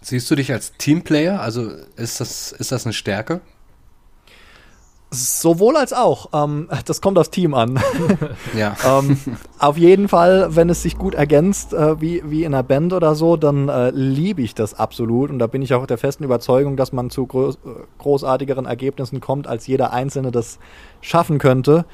Siehst 0.00 0.30
du 0.30 0.34
dich 0.34 0.50
als 0.52 0.72
Teamplayer? 0.78 1.40
Also 1.40 1.70
ist 1.96 2.20
das, 2.20 2.52
ist 2.52 2.72
das 2.72 2.86
eine 2.86 2.92
Stärke? 2.92 3.42
Sowohl 5.14 5.76
als 5.76 5.92
auch. 5.92 6.30
Ähm, 6.32 6.68
das 6.86 7.02
kommt 7.02 7.18
aufs 7.18 7.28
Team 7.28 7.52
an. 7.52 7.78
ja. 8.56 8.74
ähm, 8.98 9.18
auf 9.58 9.76
jeden 9.76 10.08
Fall, 10.08 10.56
wenn 10.56 10.70
es 10.70 10.82
sich 10.82 10.96
gut 10.96 11.14
ergänzt, 11.14 11.74
äh, 11.74 12.00
wie, 12.00 12.22
wie 12.24 12.44
in 12.44 12.54
einer 12.54 12.62
Band 12.62 12.94
oder 12.94 13.14
so, 13.14 13.36
dann 13.36 13.68
äh, 13.68 13.90
liebe 13.90 14.40
ich 14.40 14.54
das 14.54 14.72
absolut. 14.72 15.30
Und 15.30 15.38
da 15.38 15.46
bin 15.46 15.60
ich 15.60 15.74
auch 15.74 15.86
der 15.86 15.98
festen 15.98 16.24
Überzeugung, 16.24 16.78
dass 16.78 16.92
man 16.92 17.10
zu 17.10 17.26
groß, 17.26 17.58
großartigeren 17.98 18.64
Ergebnissen 18.64 19.20
kommt, 19.20 19.46
als 19.46 19.66
jeder 19.66 19.92
Einzelne 19.92 20.30
das 20.30 20.58
schaffen 21.02 21.38
könnte. 21.38 21.84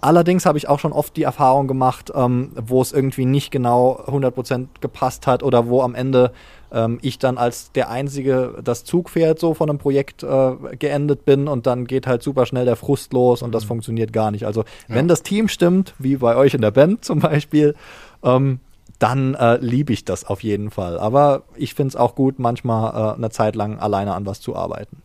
Allerdings 0.00 0.46
habe 0.46 0.58
ich 0.58 0.68
auch 0.68 0.78
schon 0.78 0.92
oft 0.92 1.16
die 1.16 1.22
Erfahrung 1.22 1.66
gemacht, 1.66 2.12
ähm, 2.14 2.52
wo 2.54 2.82
es 2.82 2.92
irgendwie 2.92 3.24
nicht 3.24 3.50
genau 3.50 4.00
100% 4.06 4.66
gepasst 4.80 5.26
hat 5.26 5.42
oder 5.42 5.68
wo 5.68 5.82
am 5.82 5.94
Ende 5.94 6.32
ähm, 6.72 6.98
ich 7.02 7.18
dann 7.18 7.38
als 7.38 7.72
der 7.72 7.90
Einzige 7.90 8.58
das 8.62 8.84
Zugpferd 8.84 9.38
so 9.38 9.54
von 9.54 9.70
einem 9.70 9.78
Projekt 9.78 10.22
äh, 10.22 10.52
geendet 10.78 11.24
bin 11.24 11.48
und 11.48 11.66
dann 11.66 11.86
geht 11.86 12.06
halt 12.06 12.22
super 12.22 12.46
schnell 12.46 12.64
der 12.64 12.76
Frust 12.76 13.12
los 13.12 13.42
und 13.42 13.52
das 13.52 13.64
mhm. 13.64 13.68
funktioniert 13.68 14.12
gar 14.12 14.30
nicht. 14.30 14.46
Also 14.46 14.62
ja. 14.88 14.94
wenn 14.94 15.08
das 15.08 15.22
Team 15.22 15.48
stimmt, 15.48 15.94
wie 15.98 16.16
bei 16.16 16.36
euch 16.36 16.54
in 16.54 16.60
der 16.60 16.70
Band 16.70 17.04
zum 17.04 17.20
Beispiel, 17.20 17.74
ähm, 18.22 18.60
dann 18.98 19.34
äh, 19.34 19.56
liebe 19.58 19.92
ich 19.92 20.04
das 20.04 20.24
auf 20.24 20.42
jeden 20.42 20.70
Fall. 20.70 20.98
Aber 20.98 21.42
ich 21.54 21.74
finde 21.74 21.88
es 21.88 21.96
auch 21.96 22.14
gut, 22.14 22.38
manchmal 22.38 23.12
äh, 23.12 23.16
eine 23.16 23.30
Zeit 23.30 23.56
lang 23.56 23.78
alleine 23.78 24.14
an 24.14 24.26
was 24.26 24.40
zu 24.40 24.56
arbeiten. 24.56 25.02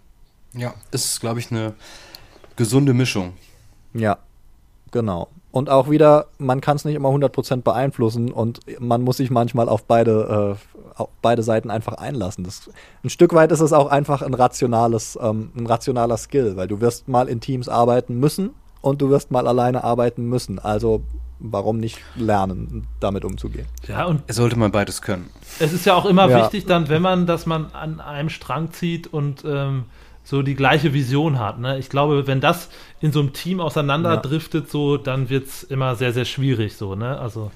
Ja, 0.53 0.73
ist, 0.91 1.19
glaube 1.21 1.39
ich, 1.39 1.51
eine 1.51 1.73
gesunde 2.55 2.93
Mischung. 2.93 3.33
Ja, 3.93 4.17
genau. 4.91 5.29
Und 5.51 5.69
auch 5.69 5.89
wieder, 5.89 6.27
man 6.37 6.61
kann 6.61 6.77
es 6.77 6.85
nicht 6.85 6.95
immer 6.95 7.09
100% 7.09 7.61
beeinflussen 7.61 8.31
und 8.31 8.59
man 8.79 9.01
muss 9.01 9.17
sich 9.17 9.29
manchmal 9.29 9.67
auf 9.67 9.83
beide, 9.83 10.57
äh, 10.57 11.01
auf 11.01 11.09
beide 11.21 11.43
Seiten 11.43 11.69
einfach 11.69 11.95
einlassen. 11.95 12.45
Das, 12.45 12.69
ein 13.03 13.09
Stück 13.09 13.33
weit 13.33 13.51
ist 13.51 13.59
es 13.59 13.73
auch 13.73 13.87
einfach 13.87 14.21
ein 14.21 14.33
rationales, 14.33 15.19
ähm, 15.21 15.51
ein 15.57 15.67
rationaler 15.67 16.17
Skill, 16.17 16.55
weil 16.55 16.67
du 16.67 16.79
wirst 16.79 17.09
mal 17.09 17.27
in 17.27 17.41
Teams 17.41 17.67
arbeiten 17.67 18.17
müssen 18.17 18.51
und 18.79 19.01
du 19.01 19.09
wirst 19.09 19.31
mal 19.31 19.45
alleine 19.45 19.83
arbeiten 19.83 20.25
müssen. 20.25 20.57
Also 20.57 21.03
warum 21.41 21.79
nicht 21.79 21.99
lernen, 22.15 22.87
damit 22.99 23.25
umzugehen? 23.25 23.67
Ja, 23.87 24.05
und 24.05 24.21
sollte 24.31 24.57
man 24.57 24.71
beides 24.71 25.01
können. 25.01 25.29
Es 25.59 25.73
ist 25.73 25.85
ja 25.85 25.95
auch 25.95 26.05
immer 26.05 26.29
ja. 26.29 26.43
wichtig 26.43 26.65
dann, 26.65 26.87
wenn 26.87 27.01
man, 27.01 27.25
dass 27.25 27.45
man 27.45 27.71
an 27.73 27.99
einem 27.99 28.29
Strang 28.29 28.71
zieht 28.71 29.07
und 29.07 29.43
ähm, 29.45 29.85
so 30.23 30.41
die 30.41 30.55
gleiche 30.55 30.93
Vision 30.93 31.39
hat. 31.39 31.59
Ne? 31.59 31.77
Ich 31.79 31.89
glaube, 31.89 32.27
wenn 32.27 32.41
das 32.41 32.69
in 33.01 33.11
so 33.11 33.19
einem 33.19 33.33
Team 33.33 33.59
auseinanderdriftet, 33.59 34.65
ja. 34.65 34.71
so, 34.71 34.97
dann 34.97 35.29
wird 35.29 35.47
es 35.47 35.63
immer 35.63 35.95
sehr, 35.95 36.13
sehr 36.13 36.25
schwierig, 36.25 36.75
so, 36.75 36.95
ne? 36.95 37.19
Also 37.19 37.51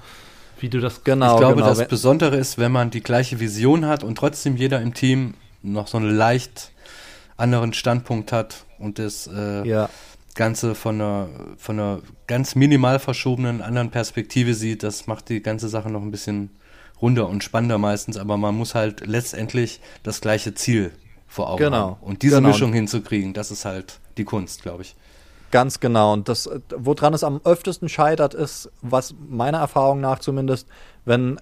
wie 0.59 0.69
du 0.69 0.79
das 0.79 1.03
genau 1.03 1.33
ich 1.33 1.39
glaube 1.39 1.55
genau. 1.55 1.67
das 1.67 1.85
Besondere 1.89 2.37
ist 2.37 2.57
wenn 2.57 2.71
man 2.71 2.89
die 2.89 3.01
gleiche 3.01 3.41
Vision 3.41 3.85
hat 3.85 4.05
und 4.05 4.17
trotzdem 4.17 4.55
jeder 4.55 4.81
im 4.81 4.93
Team 4.93 5.33
noch 5.61 5.87
so 5.87 5.97
einen 5.97 6.15
leicht 6.15 6.71
anderen 7.37 7.73
Standpunkt 7.73 8.31
hat 8.31 8.65
und 8.79 8.99
das 8.99 9.27
äh, 9.27 9.67
ja. 9.67 9.89
Ganze 10.35 10.75
von 10.75 10.95
einer, 10.95 11.29
von 11.57 11.79
einer 11.79 12.01
ganz 12.27 12.55
minimal 12.55 12.99
verschobenen 12.99 13.61
anderen 13.61 13.89
Perspektive 13.89 14.53
sieht, 14.53 14.83
das 14.83 15.07
macht 15.07 15.29
die 15.29 15.41
ganze 15.41 15.69
Sache 15.69 15.89
noch 15.89 16.01
ein 16.01 16.11
bisschen 16.11 16.51
runder 17.01 17.27
und 17.27 17.43
spannender 17.43 17.77
meistens, 17.77 18.17
aber 18.17 18.37
man 18.37 18.55
muss 18.55 18.75
halt 18.75 19.05
letztendlich 19.05 19.81
das 20.03 20.21
gleiche 20.21 20.53
Ziel 20.53 20.91
vor 21.36 21.49
Augen 21.49 21.64
genau. 21.64 21.78
haben. 21.78 21.98
Und 22.02 22.22
diese 22.24 22.38
genau. 22.38 22.49
Mischung 22.49 22.74
hinzukriegen, 22.74 23.34
das 23.34 23.52
ist 23.52 23.66
halt 23.66 23.99
die 24.18 24.24
Kunst, 24.24 24.64
glaube 24.64 24.84
ich. 24.84 24.95
Ganz 25.52 25.80
genau. 25.80 26.14
Und 26.14 26.28
das, 26.28 26.49
woran 26.76 27.14
es 27.14 27.24
am 27.24 27.41
öftesten 27.44 27.90
scheitert, 27.90 28.34
ist, 28.34 28.72
was 28.82 29.14
meiner 29.30 29.60
Erfahrung 29.60 30.02
nach 30.02 30.20
zumindest, 30.20 30.68
wenn 31.03 31.40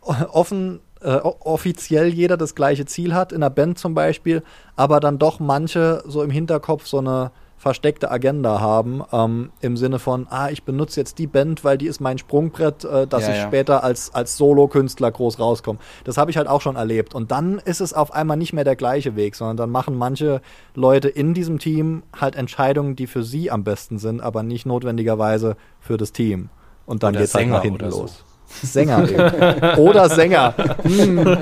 offen 0.00 0.80
äh, 1.00 1.16
offiziell 1.16 2.08
jeder 2.08 2.36
das 2.36 2.54
gleiche 2.54 2.86
Ziel 2.86 3.14
hat, 3.14 3.32
in 3.32 3.40
der 3.40 3.50
Band 3.50 3.78
zum 3.78 3.94
Beispiel, 3.94 4.42
aber 4.76 5.00
dann 5.00 5.18
doch 5.18 5.40
manche 5.40 6.02
so 6.06 6.22
im 6.22 6.30
Hinterkopf 6.30 6.86
so 6.86 6.98
eine 6.98 7.30
versteckte 7.56 8.10
Agenda 8.10 8.60
haben, 8.60 9.02
ähm, 9.12 9.50
im 9.60 9.76
Sinne 9.76 9.98
von, 9.98 10.26
ah, 10.28 10.50
ich 10.50 10.64
benutze 10.64 11.00
jetzt 11.00 11.18
die 11.18 11.26
Band, 11.26 11.64
weil 11.64 11.78
die 11.78 11.86
ist 11.86 12.00
mein 12.00 12.18
Sprungbrett, 12.18 12.84
äh, 12.84 13.06
dass 13.06 13.22
ja, 13.22 13.30
ich 13.30 13.36
ja. 13.38 13.46
später 13.46 13.82
als, 13.82 14.14
als 14.14 14.36
Solo-Künstler 14.36 15.10
groß 15.10 15.38
rauskomme. 15.38 15.78
Das 16.04 16.18
habe 16.18 16.30
ich 16.30 16.36
halt 16.36 16.46
auch 16.46 16.60
schon 16.60 16.76
erlebt. 16.76 17.14
Und 17.14 17.30
dann 17.30 17.58
ist 17.58 17.80
es 17.80 17.94
auf 17.94 18.12
einmal 18.12 18.36
nicht 18.36 18.52
mehr 18.52 18.64
der 18.64 18.76
gleiche 18.76 19.16
Weg, 19.16 19.34
sondern 19.34 19.56
dann 19.56 19.70
machen 19.70 19.96
manche 19.96 20.42
Leute 20.74 21.08
in 21.08 21.32
diesem 21.32 21.58
Team 21.58 22.02
halt 22.18 22.36
Entscheidungen, 22.36 22.96
die 22.96 23.06
für 23.06 23.22
sie 23.22 23.50
am 23.50 23.64
besten 23.64 23.98
sind, 23.98 24.20
aber 24.20 24.42
nicht 24.42 24.66
notwendigerweise 24.66 25.56
für 25.80 25.96
das 25.96 26.12
Team. 26.12 26.50
Und 26.86 27.02
dann 27.02 27.14
geht 27.14 27.22
es 27.22 27.34
halt 27.34 27.48
nach 27.48 27.62
hinten 27.62 27.88
los. 27.88 28.18
So. 28.18 28.33
Sänger 28.62 29.08
eben. 29.08 29.78
Oder 29.78 30.08
Sänger. 30.08 30.54
Hm. 30.82 31.38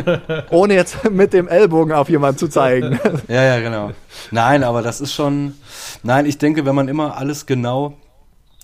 Ohne 0.51 0.75
jetzt 0.75 1.11
mit 1.11 1.33
dem 1.33 1.49
Ellbogen 1.49 1.93
auf 1.93 2.09
jemanden 2.09 2.39
zu 2.39 2.49
zeigen. 2.49 2.99
Ja, 3.29 3.43
ja, 3.43 3.61
genau. 3.61 3.93
Nein, 4.31 4.65
aber 4.65 4.83
das 4.83 5.01
ist 5.01 5.13
schon. 5.13 5.55
Nein, 6.03 6.27
ich 6.27 6.39
denke, 6.39 6.65
wenn 6.65 6.75
man 6.75 6.89
immer 6.89 7.17
alles 7.17 7.47
genau 7.47 7.97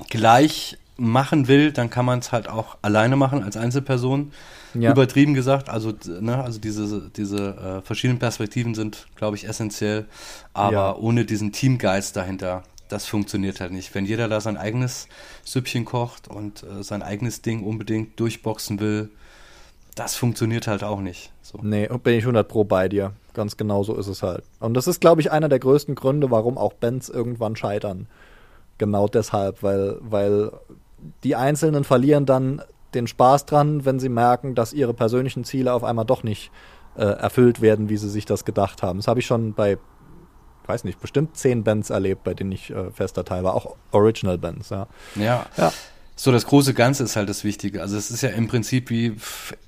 gleich 0.08 0.78
machen 0.96 1.48
will, 1.48 1.72
dann 1.72 1.90
kann 1.90 2.04
man 2.04 2.18
es 2.18 2.32
halt 2.32 2.48
auch 2.48 2.76
alleine 2.82 3.16
machen 3.16 3.42
als 3.42 3.56
Einzelperson. 3.56 4.32
Ja. 4.74 4.90
Übertrieben 4.92 5.32
gesagt, 5.32 5.70
also, 5.70 5.94
ne, 6.20 6.44
also 6.44 6.58
diese, 6.60 7.10
diese 7.16 7.80
äh, 7.80 7.86
verschiedenen 7.86 8.18
Perspektiven 8.18 8.74
sind, 8.74 9.06
glaube 9.16 9.36
ich, 9.36 9.48
essentiell, 9.48 10.04
aber 10.52 10.72
ja. 10.72 10.94
ohne 10.94 11.24
diesen 11.24 11.52
Teamgeist 11.52 12.16
dahinter, 12.16 12.64
das 12.88 13.06
funktioniert 13.06 13.60
halt 13.60 13.72
nicht. 13.72 13.94
Wenn 13.94 14.06
jeder 14.06 14.28
da 14.28 14.40
sein 14.40 14.56
eigenes 14.56 15.08
Süppchen 15.44 15.84
kocht 15.84 16.28
und 16.28 16.62
äh, 16.62 16.82
sein 16.82 17.02
eigenes 17.02 17.42
Ding 17.42 17.62
unbedingt 17.62 18.18
durchboxen 18.18 18.80
will, 18.80 19.10
das 19.94 20.14
funktioniert 20.14 20.66
halt 20.66 20.84
auch 20.84 21.00
nicht. 21.00 21.32
So. 21.42 21.58
Nee, 21.62 21.88
bin 22.02 22.14
ich 22.14 22.24
100 22.24 22.46
pro 22.46 22.64
bei 22.64 22.88
dir. 22.88 23.12
Ganz 23.34 23.56
genau 23.56 23.82
so 23.82 23.96
ist 23.96 24.06
es 24.06 24.22
halt. 24.22 24.44
Und 24.60 24.74
das 24.74 24.86
ist, 24.86 25.00
glaube 25.00 25.20
ich, 25.20 25.32
einer 25.32 25.48
der 25.48 25.58
größten 25.58 25.94
Gründe, 25.94 26.30
warum 26.30 26.56
auch 26.56 26.72
Bands 26.72 27.08
irgendwann 27.08 27.56
scheitern. 27.56 28.06
Genau 28.78 29.08
deshalb, 29.08 29.62
weil, 29.62 29.96
weil 30.00 30.52
die 31.24 31.34
Einzelnen 31.34 31.84
verlieren 31.84 32.26
dann 32.26 32.62
den 32.94 33.06
Spaß 33.06 33.46
dran, 33.46 33.84
wenn 33.84 33.98
sie 33.98 34.08
merken, 34.08 34.54
dass 34.54 34.72
ihre 34.72 34.94
persönlichen 34.94 35.44
Ziele 35.44 35.72
auf 35.72 35.84
einmal 35.84 36.04
doch 36.04 36.22
nicht 36.22 36.50
äh, 36.96 37.04
erfüllt 37.04 37.60
werden, 37.60 37.88
wie 37.88 37.96
sie 37.96 38.08
sich 38.08 38.24
das 38.24 38.44
gedacht 38.44 38.82
haben. 38.82 38.98
Das 38.98 39.08
habe 39.08 39.20
ich 39.20 39.26
schon 39.26 39.52
bei, 39.52 39.78
weiß 40.68 40.84
nicht, 40.84 41.00
bestimmt 41.00 41.36
zehn 41.36 41.64
Bands 41.64 41.90
erlebt, 41.90 42.24
bei 42.24 42.34
denen 42.34 42.52
ich 42.52 42.70
äh, 42.70 42.90
fester 42.90 43.24
Teil 43.24 43.44
war, 43.44 43.54
auch 43.54 43.76
Original 43.92 44.38
Bands, 44.38 44.70
ja. 44.70 44.86
Ja. 45.16 45.46
ja. 45.56 45.72
So, 46.14 46.32
das 46.32 46.46
große 46.46 46.74
Ganze 46.74 47.04
ist 47.04 47.16
halt 47.16 47.28
das 47.28 47.44
Wichtige. 47.44 47.80
Also 47.80 47.96
es 47.96 48.10
ist 48.10 48.22
ja 48.22 48.30
im 48.30 48.48
Prinzip 48.48 48.90
wie 48.90 49.16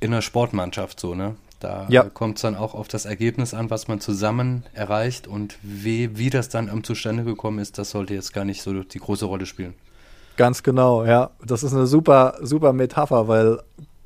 in 0.01 0.13
einer 0.13 0.23
Sportmannschaft 0.23 0.99
so, 0.99 1.15
ne? 1.15 1.37
Da 1.61 1.87
ja. 1.91 2.05
kommt 2.05 2.39
es 2.39 2.43
dann 2.43 2.57
auch 2.57 2.75
auf 2.75 2.89
das 2.89 3.05
Ergebnis 3.05 3.53
an, 3.53 3.69
was 3.71 3.87
man 3.87 4.01
zusammen 4.01 4.65
erreicht 4.73 5.29
und 5.29 5.59
wie, 5.63 6.17
wie 6.17 6.31
das 6.31 6.49
dann 6.49 6.71
am 6.71 6.83
zustande 6.83 7.23
gekommen 7.23 7.59
ist, 7.59 7.77
das 7.77 7.91
sollte 7.91 8.15
jetzt 8.15 8.33
gar 8.33 8.47
nicht 8.47 8.63
so 8.63 8.83
die 8.83 8.99
große 8.99 9.27
Rolle 9.27 9.45
spielen. 9.45 9.75
Ganz 10.37 10.63
genau, 10.63 11.05
ja. 11.05 11.31
Das 11.45 11.63
ist 11.63 11.75
eine 11.75 11.87
super, 11.87 12.39
super 12.41 12.73
Metapher, 12.73 13.29
weil 13.29 13.61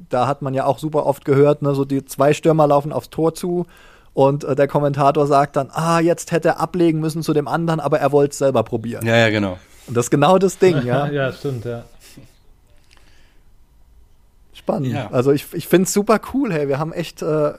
da 0.09 0.27
hat 0.27 0.43
man 0.43 0.53
ja 0.53 0.67
auch 0.67 0.81
super 0.81 1.07
oft 1.07 1.25
gehört, 1.25 1.63
ne, 1.63 1.75
so 1.75 1.85
die 1.85 2.05
zwei 2.05 2.35
Stürmer 2.35 2.67
laufen 2.67 2.93
aufs 2.93 3.11
Tor 3.11 3.35
zu 3.35 3.67
und 4.15 4.45
äh, 4.45 4.55
der 4.55 4.69
Kommentator 4.69 5.27
sagt 5.27 5.57
dann, 5.57 5.71
ah, 5.73 5.99
jetzt 5.99 6.33
hätte 6.33 6.49
er 6.49 6.61
ablegen 6.61 7.01
müssen 7.01 7.23
zu 7.23 7.35
dem 7.35 7.49
anderen, 7.49 7.81
aber 7.81 7.99
er 7.99 8.13
wollte 8.13 8.31
es 8.31 8.39
selber 8.39 8.63
probieren. 8.63 9.05
Ja, 9.05 9.17
ja, 9.17 9.29
genau. 9.29 9.59
Und 9.87 9.97
das 9.97 10.07
ist 10.07 10.11
genau 10.11 10.39
das 10.39 10.59
Ding, 10.59 10.83
ja. 10.87 11.09
ja, 11.09 11.33
stimmt, 11.33 11.65
ja. 11.65 11.85
Spannend. 14.55 14.93
Ja. 14.93 15.11
Also 15.11 15.33
ich, 15.33 15.53
ich 15.53 15.67
finde 15.67 15.85
es 15.85 15.93
super 15.93 16.21
cool, 16.33 16.53
hey. 16.53 16.69
Wir 16.69 16.79
haben 16.79 16.93
echt, 16.93 17.23
äh, 17.23 17.53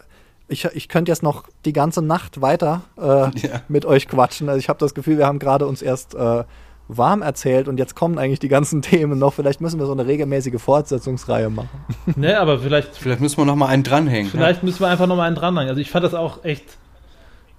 ich, 0.48 0.65
ich 0.65 0.88
könnte 0.88 1.11
jetzt 1.11 1.23
noch 1.23 1.44
die 1.65 1.73
ganze 1.73 2.02
Nacht 2.02 2.41
weiter 2.41 2.84
äh, 2.98 3.02
ja. 3.40 3.61
mit 3.68 3.86
euch 3.86 4.07
quatschen. 4.07 4.48
Also 4.48 4.57
ich 4.57 4.69
habe 4.69 4.80
das 4.80 4.95
Gefühl, 4.95 5.18
wir 5.18 5.27
haben 5.27 5.40
gerade 5.40 5.68
uns 5.68 5.82
erst 5.82 6.15
äh, 6.15 6.45
warm 6.88 7.22
erzählt 7.22 7.68
und 7.68 7.78
jetzt 7.78 7.95
kommen 7.95 8.18
eigentlich 8.18 8.40
die 8.40 8.48
ganzen 8.48 8.82
Themen 8.84 9.20
noch. 9.20 9.34
Vielleicht 9.34 9.62
müssen 9.62 9.80
wir 9.80 9.86
so 9.86 9.91
eine 9.91 10.06
regelmäßige 10.06 10.62
Fortsetzungsreihe 10.62 11.49
machen. 11.49 11.70
Ne, 12.16 12.40
aber 12.40 12.60
vielleicht. 12.60 12.95
Vielleicht 12.95 13.20
müssen 13.20 13.38
wir 13.38 13.45
noch 13.45 13.56
mal 13.56 13.68
einen 13.68 13.84
dranhängen. 13.84 14.30
Vielleicht 14.30 14.62
ja? 14.62 14.66
müssen 14.66 14.80
wir 14.80 14.88
einfach 14.88 15.07
noch 15.07 15.16
mal 15.16 15.26
einen 15.26 15.36
dranhängen. 15.36 15.70
Also 15.70 15.82
ich 15.82 15.90
fand 15.90 16.06
das 16.06 16.14
auch 16.14 16.44
echt. 16.44 16.64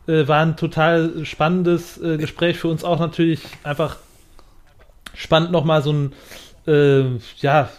Äh, 0.07 0.29
war 0.29 0.41
ein 0.41 0.57
total 0.57 1.25
spannendes 1.25 2.01
äh, 2.01 2.17
Gespräch 2.17 2.59
für 2.59 2.69
uns 2.69 2.85
auch 2.85 3.01
natürlich 3.01 3.43
einfach 3.65 3.97
spannend 5.15 5.51
noch 5.51 5.65
mal 5.65 5.83
so 5.83 5.93
ein 5.93 6.13
äh, 6.67 7.05
ja 7.39 7.71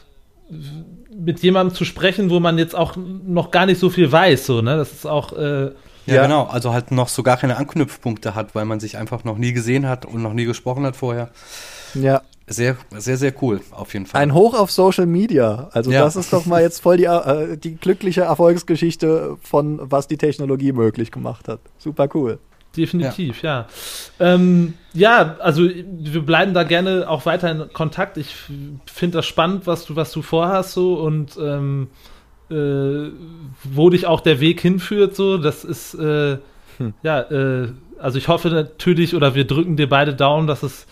mit 1.16 1.40
jemandem 1.40 1.76
zu 1.76 1.86
sprechen, 1.86 2.30
wo 2.30 2.40
man 2.40 2.58
jetzt 2.58 2.76
auch 2.76 2.96
noch 2.98 3.52
gar 3.52 3.66
nicht 3.66 3.80
so 3.80 3.90
viel 3.90 4.12
weiß, 4.12 4.46
so 4.46 4.62
ne. 4.62 4.78
Das 4.78 4.92
ist 4.92 5.06
auch 5.06 5.34
äh, 5.34 5.72
ja, 6.08 6.16
ja, 6.16 6.24
genau. 6.24 6.46
Also 6.46 6.74
halt 6.74 6.92
noch 6.92 7.10
so 7.10 7.22
gar 7.24 7.38
keine 7.38 7.58
Anknüpfpunkte 7.58 8.34
hat, 8.34 8.56
weil 8.56 8.66
man 8.66 8.80
sich 8.80 8.98
einfach 8.98 9.24
noch 9.24 9.38
nie 9.38 9.54
gesehen 9.54 9.88
hat 9.88 10.06
und 10.06 10.22
noch 10.22 10.34
nie 10.34 10.46
gesprochen 10.46 10.86
hat 10.86 10.96
vorher. 10.96 11.30
Ja. 11.94 12.22
Sehr, 12.50 12.78
sehr, 12.92 13.18
sehr 13.18 13.34
cool, 13.42 13.60
auf 13.72 13.94
jeden 13.94 14.06
Fall. 14.06 14.22
Ein 14.22 14.34
Hoch 14.34 14.58
auf 14.58 14.72
Social 14.72 15.06
Media. 15.06 15.70
Also 15.74 15.92
ja. 15.92 16.02
das 16.02 16.16
ist 16.16 16.32
doch 16.32 16.46
mal 16.46 16.62
jetzt 16.62 16.80
voll 16.80 16.96
die, 16.96 17.04
äh, 17.04 17.58
die 17.58 17.76
glückliche 17.76 18.22
Erfolgsgeschichte 18.22 19.36
von 19.42 19.80
was 19.82 20.08
die 20.08 20.16
Technologie 20.16 20.72
möglich 20.72 21.12
gemacht 21.12 21.50
hat. 21.50 21.60
Super 21.78 22.08
cool. 22.14 22.40
Definitiv, 22.78 23.42
ja. 23.42 23.68
Ja, 24.20 24.34
ähm, 24.34 24.76
ja 24.94 25.36
also 25.40 25.64
wir 25.64 26.22
bleiben 26.22 26.54
da 26.54 26.64
gerne 26.64 27.10
auch 27.10 27.26
weiter 27.26 27.52
in 27.52 27.74
Kontakt. 27.74 28.16
Ich 28.16 28.34
finde 28.86 29.18
das 29.18 29.26
spannend, 29.26 29.68
was 29.68 29.86
du, 29.86 29.98
was 29.98 30.12
du 30.14 30.22
vorhast 30.22 30.72
so 30.72 30.96
und 30.96 31.38
ähm, 31.42 31.90
äh, 32.50 33.12
wo 33.64 33.90
dich 33.90 34.06
auch 34.06 34.22
der 34.22 34.40
Weg 34.40 34.62
hinführt, 34.62 35.16
so, 35.16 35.38
das 35.38 35.64
ist, 35.64 35.94
äh, 35.96 36.38
hm. 36.78 36.94
ja, 37.04 37.22
äh, 37.22 37.70
also 38.00 38.18
ich 38.18 38.28
hoffe 38.28 38.50
natürlich, 38.50 39.16
oder 39.16 39.36
wir 39.36 39.46
drücken 39.46 39.76
dir 39.76 39.90
beide 39.90 40.14
Daumen, 40.14 40.48
dass 40.48 40.64
es, 40.64 40.86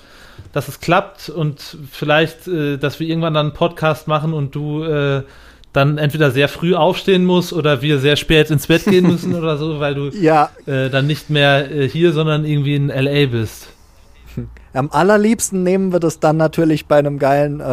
dass 0.51 0.67
es 0.67 0.79
klappt 0.79 1.29
und 1.29 1.77
vielleicht, 1.91 2.47
äh, 2.47 2.77
dass 2.77 2.99
wir 2.99 3.07
irgendwann 3.07 3.33
dann 3.33 3.47
einen 3.47 3.55
Podcast 3.55 4.07
machen 4.07 4.33
und 4.33 4.55
du 4.55 4.83
äh, 4.83 5.23
dann 5.71 5.97
entweder 5.97 6.31
sehr 6.31 6.47
früh 6.47 6.73
aufstehen 6.73 7.25
musst 7.25 7.51
oder 7.53 7.81
wir 7.81 7.99
sehr 7.99 8.15
spät 8.15 8.49
ins 8.49 8.67
Bett 8.67 8.85
gehen 8.85 9.07
müssen 9.07 9.35
oder 9.41 9.57
so, 9.57 9.79
weil 9.79 9.95
du 9.95 10.09
ja. 10.09 10.49
äh, 10.65 10.89
dann 10.89 11.07
nicht 11.07 11.29
mehr 11.29 11.67
hier, 11.87 12.13
sondern 12.13 12.45
irgendwie 12.45 12.75
in 12.75 12.87
LA 12.87 13.27
bist. 13.27 13.67
Am 14.73 14.89
allerliebsten 14.91 15.63
nehmen 15.63 15.93
wir 15.93 16.01
das 16.01 16.19
dann 16.19 16.35
natürlich 16.35 16.87
bei 16.87 16.97
einem 16.97 17.17
geilen 17.17 17.63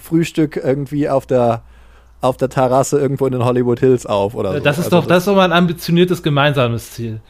Frühstück 0.00 0.56
irgendwie 0.56 1.08
auf 1.08 1.24
der 1.24 1.62
auf 2.20 2.36
der 2.36 2.48
Terrasse 2.48 2.98
irgendwo 2.98 3.26
in 3.26 3.32
den 3.32 3.44
Hollywood 3.44 3.80
Hills 3.80 4.06
auf 4.06 4.34
oder 4.34 4.54
so. 4.54 4.60
Das 4.60 4.78
ist 4.78 4.86
also 4.86 5.00
doch, 5.00 5.06
das 5.06 5.18
ist 5.18 5.28
doch 5.28 5.36
mal 5.36 5.44
ein 5.44 5.52
ambitioniertes 5.52 6.22
gemeinsames 6.22 6.92
Ziel. 6.92 7.20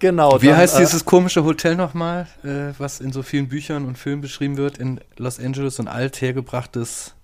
Genau. 0.00 0.40
Wie 0.40 0.46
dann, 0.48 0.56
heißt 0.56 0.76
äh, 0.76 0.80
dieses 0.80 1.04
komische 1.04 1.44
Hotel 1.44 1.74
nochmal, 1.74 2.26
äh, 2.44 2.72
was 2.78 3.00
in 3.00 3.12
so 3.12 3.22
vielen 3.22 3.48
Büchern 3.48 3.84
und 3.84 3.98
Filmen 3.98 4.22
beschrieben 4.22 4.56
wird 4.56 4.78
in 4.78 5.00
Los 5.16 5.40
Angeles, 5.40 5.78
und 5.80 5.88
althergebrachtes 5.88 7.14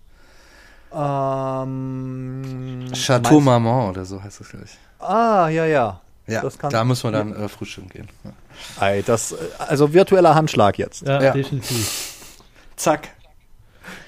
ähm, 0.92 2.84
Chateau 2.92 3.40
Marmont 3.40 3.96
oder 3.96 4.04
so 4.04 4.22
heißt 4.22 4.40
das, 4.40 4.48
glaube 4.48 4.66
ich. 4.66 4.78
Ah, 5.00 5.48
ja, 5.48 5.66
ja. 5.66 6.00
Ja, 6.26 6.42
da 6.70 6.84
müssen 6.84 7.04
wir 7.04 7.12
dann 7.12 7.36
äh, 7.36 7.48
frühstücken 7.48 7.90
gehen. 7.90 8.08
Ja. 8.24 8.86
Ey, 8.86 9.02
das, 9.02 9.32
äh, 9.32 9.36
also 9.58 9.92
virtueller 9.92 10.34
Handschlag 10.34 10.78
jetzt. 10.78 11.06
Ja, 11.06 11.22
ja. 11.22 11.32
definitiv. 11.32 12.30
Zack. 12.76 13.10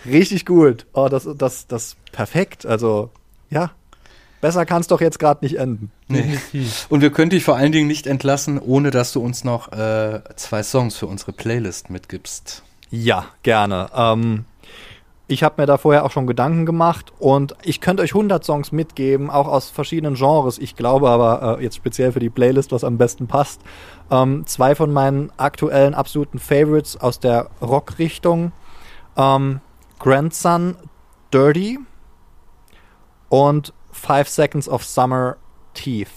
Richtig 0.05 0.47
gut. 0.47 0.87
Oh, 0.93 1.09
das, 1.09 1.29
das, 1.37 1.67
das 1.67 1.97
perfekt. 2.13 2.67
Also, 2.67 3.11
ja. 3.51 3.73
Besser 4.41 4.67
kann 4.67 4.81
es 4.81 4.87
doch 4.87 5.01
jetzt 5.01 5.19
gerade 5.19 5.45
nicht 5.45 5.57
enden. 5.57 5.91
Nee. 6.09 6.39
Und 6.89 7.01
wir 7.01 7.11
können 7.11 7.31
dich 7.31 7.43
vor 7.43 7.57
allen 7.57 7.73
Dingen 7.73 7.89
nicht 7.89 8.07
entlassen, 8.07 8.59
ohne 8.59 8.91
dass 8.91 9.13
du 9.13 9.21
uns 9.21 9.45
noch 9.45 9.73
äh, 9.73 10.21
zwei 10.37 10.63
Songs 10.63 10.97
für 10.97 11.07
unsere 11.07 11.33
Playlist 11.33 11.91
mitgibst. 11.91 12.63
Ja, 12.91 13.27
gerne. 13.43 13.89
Ähm, 13.95 14.45
ich 15.29 15.43
habe 15.43 15.61
mir 15.61 15.67
da 15.67 15.77
vorher 15.77 16.05
auch 16.05 16.13
schon 16.13 16.29
Gedanken 16.29 16.67
gemacht 16.67 17.13
und 17.19 17.57
ich 17.65 17.81
könnte 17.81 18.03
euch 18.05 18.15
100 18.15 18.45
Songs 18.45 18.71
mitgeben, 18.71 19.29
auch 19.29 19.49
aus 19.49 19.71
verschiedenen 19.71 20.15
Genres. 20.15 20.59
Ich 20.59 20.77
glaube 20.77 21.11
aber 21.11 21.59
äh, 21.59 21.65
jetzt 21.65 21.75
speziell 21.75 22.13
für 22.13 22.21
die 22.21 22.31
Playlist, 22.31 22.71
was 22.71 22.85
am 22.85 22.97
besten 22.97 23.27
passt. 23.27 23.61
Ähm, 24.11 24.47
zwei 24.47 24.77
von 24.77 24.93
meinen 24.93 25.33
aktuellen 25.37 25.95
absoluten 25.95 26.39
Favorites 26.39 26.97
aus 26.97 27.19
der 27.19 27.51
Rockrichtung. 27.61 28.53
Ähm, 29.17 29.61
Grandson 29.99 30.77
Dirty 31.31 31.79
und 33.29 33.73
Five 33.91 34.29
Seconds 34.29 34.69
of 34.69 34.85
Summer 34.85 35.37
Teeth. 35.75 36.09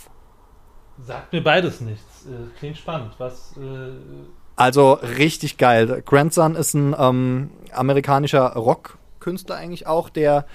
Sagt 1.01 1.31
mir 1.31 1.43
beides 1.43 1.81
nichts. 1.81 2.25
Äh, 2.25 2.57
klingt 2.57 2.77
spannend. 2.77 3.13
Was. 3.17 3.55
Äh 3.57 3.91
also 4.55 4.93
richtig 4.93 5.57
geil. 5.57 6.03
Grandson 6.05 6.55
ist 6.55 6.73
ein 6.73 6.93
ähm, 6.99 7.51
amerikanischer 7.71 8.53
Rockkünstler 8.53 9.55
eigentlich 9.55 9.87
auch, 9.87 10.09
der 10.09 10.45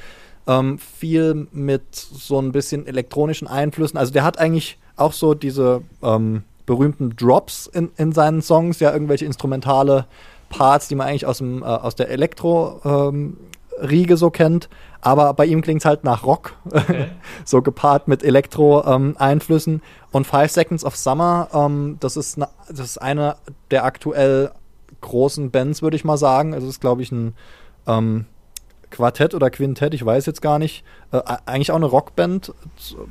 ähm, 0.46 0.78
viel 0.78 1.48
mit 1.52 1.94
so 1.94 2.38
ein 2.38 2.52
bisschen 2.52 2.86
elektronischen 2.86 3.48
Einflüssen, 3.48 3.96
also 3.96 4.12
der 4.12 4.24
hat 4.24 4.38
eigentlich 4.38 4.78
auch 4.96 5.12
so 5.12 5.32
diese 5.32 5.82
ähm, 6.02 6.44
berühmten 6.66 7.16
Drops 7.16 7.66
in, 7.66 7.92
in 7.96 8.12
seinen 8.12 8.42
Songs, 8.42 8.80
ja 8.80 8.92
irgendwelche 8.92 9.24
instrumentale 9.24 10.06
Parts, 10.48 10.88
die 10.88 10.94
man 10.94 11.08
eigentlich 11.08 11.26
aus, 11.26 11.38
dem, 11.38 11.62
äh, 11.62 11.66
aus 11.66 11.94
der 11.94 12.10
Elektro-Riege 12.10 14.12
ähm, 14.12 14.16
so 14.16 14.30
kennt. 14.30 14.68
Aber 15.00 15.34
bei 15.34 15.44
ihm 15.44 15.60
klingt 15.60 15.82
es 15.82 15.84
halt 15.84 16.04
nach 16.04 16.24
Rock, 16.24 16.54
okay. 16.64 17.08
so 17.44 17.60
gepaart 17.60 18.08
mit 18.08 18.22
Elektro-Einflüssen. 18.22 19.74
Ähm, 19.74 19.80
und 20.12 20.26
Five 20.26 20.50
Seconds 20.50 20.84
of 20.84 20.96
Summer, 20.96 21.48
ähm, 21.52 21.98
das, 22.00 22.16
ist 22.16 22.38
ne, 22.38 22.48
das 22.68 22.80
ist 22.80 22.98
eine 22.98 23.36
der 23.70 23.84
aktuell 23.84 24.50
großen 25.02 25.50
Bands, 25.50 25.82
würde 25.82 25.96
ich 25.96 26.04
mal 26.04 26.16
sagen. 26.16 26.54
Also, 26.54 26.66
es 26.66 26.74
ist, 26.74 26.80
glaube 26.80 27.02
ich, 27.02 27.12
ein 27.12 27.34
ähm, 27.86 28.24
Quartett 28.94 29.34
oder 29.34 29.50
Quintett, 29.50 29.92
ich 29.92 30.04
weiß 30.04 30.24
jetzt 30.24 30.40
gar 30.40 30.58
nicht. 30.58 30.84
Äh, 31.12 31.20
eigentlich 31.46 31.72
auch 31.72 31.76
eine 31.76 31.86
Rockband, 31.86 32.54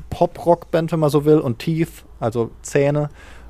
Pop-Rockband, 0.10 0.92
wenn 0.92 1.00
man 1.00 1.10
so 1.10 1.26
will. 1.26 1.40
Und 1.40 1.60
Teeth, 1.60 2.06
also 2.20 2.52
Zähne, 2.62 3.10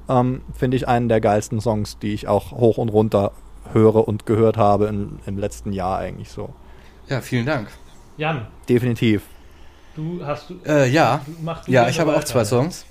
ähm, 0.10 0.42
finde 0.54 0.76
ich 0.76 0.88
einen 0.88 1.10
der 1.10 1.22
geilsten 1.22 1.62
Songs, 1.62 2.00
die 2.00 2.14
ich 2.14 2.28
auch 2.28 2.52
hoch 2.52 2.78
und 2.78 2.90
runter 2.90 3.32
höre 3.72 4.08
und 4.08 4.26
gehört 4.26 4.58
habe 4.58 4.88
in, 4.88 5.20
im 5.26 5.38
letzten 5.38 5.72
Jahr 5.72 6.00
eigentlich 6.00 6.30
so. 6.30 6.54
Ja, 7.08 7.22
vielen 7.22 7.46
Dank. 7.46 7.70
Jan. 8.18 8.48
Definitiv. 8.68 9.24
Du 9.96 10.26
hast 10.26 10.50
du. 10.50 10.60
Äh, 10.66 10.90
ja. 10.90 11.22
Du, 11.26 11.72
ja, 11.72 11.88
ich 11.88 12.00
habe 12.00 12.12
weiter. 12.12 12.20
auch 12.20 12.24
zwei 12.24 12.46
Songs. 12.46 12.86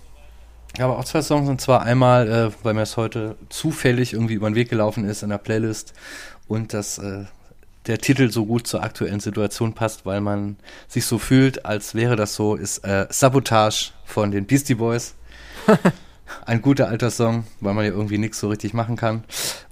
Ich 0.74 0.81
habe 0.81 0.97
auch 0.97 1.05
zwei 1.05 1.23
Songs 1.23 1.49
und 1.49 1.61
zwar 1.61 1.82
einmal, 1.82 2.28
äh, 2.28 2.51
weil 2.62 2.74
mir 2.74 2.82
es 2.82 2.97
heute 2.97 3.36
zufällig 3.49 4.15
irgendwie 4.15 4.35
über 4.35 4.49
den 4.49 4.55
Weg 4.55 4.70
gelaufen 4.70 5.05
ist 5.05 5.23
in 5.23 5.28
der 5.28 5.39
Playlist 5.39 5.93
und 6.49 6.73
das 6.73 6.99
äh, 6.99 7.24
der 7.86 7.99
Titel 7.99 8.31
so 8.31 8.47
gut 8.47 8.66
zur 8.66 8.82
aktuellen 8.82 9.20
Situation 9.20 9.74
passt, 9.74 10.07
weil 10.07 10.20
man 10.20 10.57
sich 10.89 11.05
so 11.05 11.19
fühlt, 11.19 11.66
als 11.66 11.94
wäre 11.94 12.16
das 12.16 12.35
so, 12.35 12.55
ist 12.55 12.78
äh, 12.85 13.07
Sabotage 13.11 13.90
von 14.05 14.31
den 14.31 14.47
Beastie 14.47 14.74
Boys. 14.74 15.15
Ein 16.47 16.63
guter 16.63 16.89
alter 16.89 17.11
Song, 17.11 17.45
weil 17.61 17.75
man 17.75 17.85
ja 17.85 17.91
irgendwie 17.93 18.19
nichts 18.19 18.41
so 18.41 18.49
richtig 18.49 18.75
machen 18.75 18.97
kann. 18.97 19.25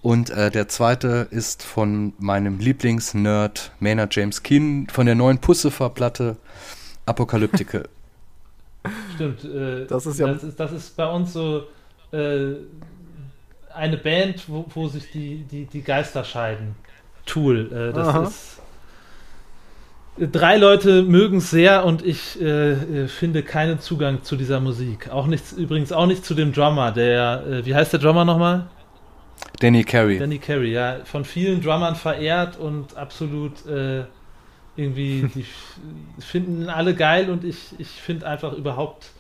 Und 0.03 0.31
äh, 0.31 0.51
der 0.51 0.69
zweite 0.69 1.27
ist 1.31 1.63
von 1.63 2.13
meinem 2.19 2.59
Lieblingsnerd 2.59 3.73
Maynard 3.81 4.15
James 4.15 4.43
Keen 4.43 4.87
von 4.91 5.07
der 5.07 5.15
neuen 5.15 5.39
Pussefer-Platte 5.39 6.37
Apokalyptike. 7.07 7.89
Stimmt, 9.15 9.45
äh, 9.45 9.87
Das 9.87 10.07
ist 10.07 10.19
ja- 10.19 10.29
das, 10.29 10.43
ist, 10.45 10.59
das 10.61 10.73
ist 10.73 10.97
bei 10.97 11.07
uns 11.11 11.33
so 11.33 11.65
äh, 12.13 12.55
eine 13.75 13.97
Band, 13.97 14.49
wo, 14.49 14.65
wo 14.75 14.89
sich 14.89 15.11
die, 15.11 15.45
die, 15.51 15.67
die 15.67 15.83
Geister 15.83 16.25
scheiden. 16.25 16.75
Tool. 17.27 17.71
Äh, 17.73 17.93
das 17.95 18.09
Aha. 18.09 18.23
ist. 18.25 18.60
Drei 20.21 20.59
Leute 20.59 21.03
mögen 21.03 21.39
es 21.39 21.51
sehr 21.51 21.87
und 21.87 22.05
ich 22.05 22.39
äh, 22.43 22.73
äh, 22.73 23.09
finde 23.09 23.43
keinen 23.43 23.81
Zugang 23.81 24.23
zu 24.23 24.37
dieser 24.37 24.61
Musik. 24.61 25.09
Auch 25.11 25.27
nichts, 25.27 25.53
übrigens 25.53 25.93
auch 25.93 26.05
nicht 26.05 26.27
zu 26.27 26.35
dem 26.35 26.53
Drummer, 26.53 26.93
der, 26.93 27.43
äh, 27.47 27.65
wie 27.65 27.75
heißt 27.75 27.95
der 27.95 28.01
Drummer 28.01 28.27
nochmal? 28.27 28.69
Danny 29.61 29.83
Carey. 29.83 30.19
Danny 30.19 30.39
Carey, 30.39 30.73
ja, 30.73 30.99
von 31.05 31.25
vielen 31.25 31.63
Drummern 31.63 31.97
verehrt 31.97 32.59
und 32.59 32.99
absolut 32.99 33.65
äh, 33.67 34.05
irgendwie, 34.77 35.23
die 35.35 35.47
finden 36.21 36.69
alle 36.69 36.95
geil 36.95 37.31
und 37.31 37.43
ich, 37.43 37.75
ich 37.79 37.89
finde 37.89 38.27
einfach 38.27 38.53
überhaupt 38.53 39.13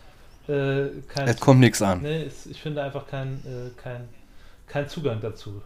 äh, 0.48 0.89
kein, 1.09 1.28
Es 1.28 1.40
kommt 1.40 1.60
nichts 1.60 1.81
an. 1.81 2.02
nee, 2.02 2.28
ich 2.51 2.60
finde 2.60 2.82
einfach 2.82 3.06
kein, 3.06 3.40
äh, 3.47 3.70
kein, 3.82 4.06
kein 4.66 4.86
Zugang 4.86 5.18
dazu. 5.22 5.62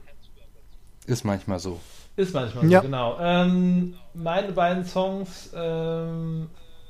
Ist 1.06 1.24
manchmal 1.24 1.58
so. 1.58 1.80
Ist 2.16 2.32
manchmal 2.34 2.66
Ja. 2.70 2.80
so, 2.80 2.86
genau. 2.86 3.16
Ähm, 3.20 3.94
meine 4.14 4.52
beiden 4.52 4.84
Songs, 4.84 5.50
ähm, 5.54 6.48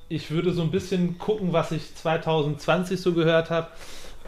ich 0.08 0.30
würde 0.30 0.52
so 0.52 0.62
ein 0.62 0.70
bisschen 0.70 1.18
gucken, 1.18 1.52
was 1.52 1.72
ich 1.72 1.94
2020 1.94 3.00
so 3.00 3.14
gehört 3.14 3.48
habe. 3.50 3.68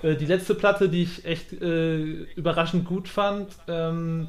Äh, 0.03 0.17
die 0.17 0.25
letzte 0.27 0.55
Platte, 0.55 0.89
die 0.89 1.03
ich 1.03 1.25
echt 1.27 1.53
äh, 1.53 1.97
überraschend 2.35 2.87
gut 2.87 3.09
fand, 3.09 3.49
ähm, 3.69 4.29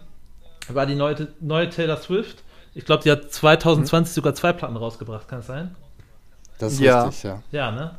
war 0.68 0.86
die 0.86 0.96
neue, 0.96 1.30
neue 1.40 1.70
Taylor 1.70 1.98
Swift. 1.98 2.44
Ich 2.76 2.84
glaube, 2.86 3.04
die 3.04 3.12
hat 3.12 3.32
2020 3.32 4.14
sogar 4.14 4.36
zwei 4.36 4.52
Platten 4.54 4.76
rausgebracht, 4.76 5.28
kann 5.28 5.40
es 5.40 5.48
sein? 5.48 5.74
Das 6.60 6.74
ist 6.74 6.80
Ja. 6.82 7.06
richtig, 7.06 7.24
ja. 7.24 7.42
Ja, 7.52 7.72
ne? 7.72 7.92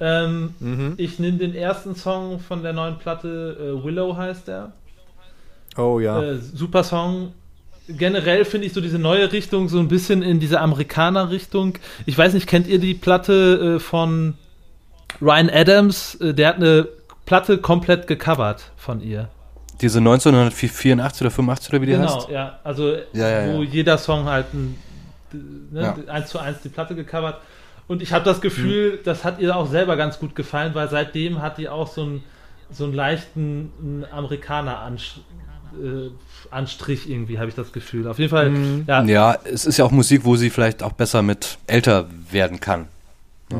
Ähm, 0.00 0.54
Mhm. 0.58 0.94
ich 0.96 1.20
nehme 1.20 1.38
den 1.38 1.54
ersten 1.54 1.94
Song 1.94 2.40
von 2.40 2.64
der 2.64 2.72
neuen 2.72 2.98
Platte, 2.98 3.56
äh, 3.78 3.84
Willow 3.84 4.16
heißt 4.16 4.48
der. 4.48 4.72
Oh 5.76 6.00
ja. 6.00 6.20
Äh, 6.20 6.38
super 6.38 6.82
Song. 6.82 7.32
Generell 7.88 8.44
finde 8.44 8.66
ich 8.66 8.72
so 8.72 8.80
diese 8.80 8.98
neue 8.98 9.32
Richtung 9.32 9.68
so 9.68 9.78
ein 9.78 9.88
bisschen 9.88 10.22
in 10.22 10.40
diese 10.40 10.60
Amerikaner-Richtung. 10.60 11.78
Ich 12.06 12.16
weiß 12.16 12.32
nicht, 12.32 12.46
kennt 12.46 12.66
ihr 12.66 12.78
die 12.78 12.94
Platte 12.94 13.76
äh, 13.76 13.80
von 13.80 14.34
Ryan 15.20 15.50
Adams? 15.50 16.14
Äh, 16.16 16.32
der 16.32 16.48
hat 16.48 16.56
eine 16.56 16.88
Platte 17.26 17.58
komplett 17.58 18.06
gecovert 18.06 18.72
von 18.76 19.02
ihr. 19.02 19.28
Diese 19.80 19.98
1984 19.98 21.22
oder 21.22 21.30
85 21.30 21.72
oder 21.72 21.82
wie 21.82 21.86
die 21.86 21.92
genau, 21.92 22.16
heißt? 22.16 22.28
ja. 22.28 22.58
Also 22.64 22.94
Ja, 23.12 23.28
ja, 23.28 23.52
wo 23.52 23.62
ja. 23.62 23.68
jeder 23.68 23.98
Song 23.98 24.26
halt 24.26 24.54
ein, 24.54 24.78
ne, 25.70 25.94
eins 26.06 26.30
zu 26.30 26.38
eins 26.38 26.60
die 26.62 26.68
Platte 26.68 26.94
gecovert. 26.94 27.40
Und 27.86 28.00
ich 28.00 28.12
habe 28.12 28.24
das 28.24 28.40
Gefühl, 28.40 29.00
das 29.04 29.24
hat 29.24 29.40
ihr 29.40 29.54
auch 29.54 29.66
selber 29.66 29.96
ganz 29.96 30.18
gut 30.18 30.34
gefallen, 30.34 30.74
weil 30.74 30.88
seitdem 30.88 31.42
hat 31.42 31.58
die 31.58 31.68
auch 31.68 31.88
so 31.88 32.02
einen, 32.02 32.24
so 32.70 32.84
einen 32.84 32.94
leichten 32.94 33.72
einen 33.78 34.06
Amerikaner-Anstrich 34.10 35.22
äh, 35.82 36.10
Anstrich 36.50 37.08
irgendwie, 37.08 37.38
habe 37.38 37.48
ich 37.48 37.54
das 37.54 37.72
Gefühl. 37.72 38.06
Auf 38.08 38.18
jeden 38.18 38.30
Fall, 38.30 38.50
Mhm. 38.50 38.84
ja, 38.86 39.02
Ja, 39.04 39.36
es 39.44 39.64
ist 39.66 39.78
ja 39.78 39.84
auch 39.84 39.90
Musik, 39.90 40.24
wo 40.24 40.36
sie 40.36 40.50
vielleicht 40.50 40.82
auch 40.82 40.92
besser 40.92 41.22
mit 41.22 41.58
älter 41.66 42.06
werden 42.30 42.60
kann. 42.60 42.88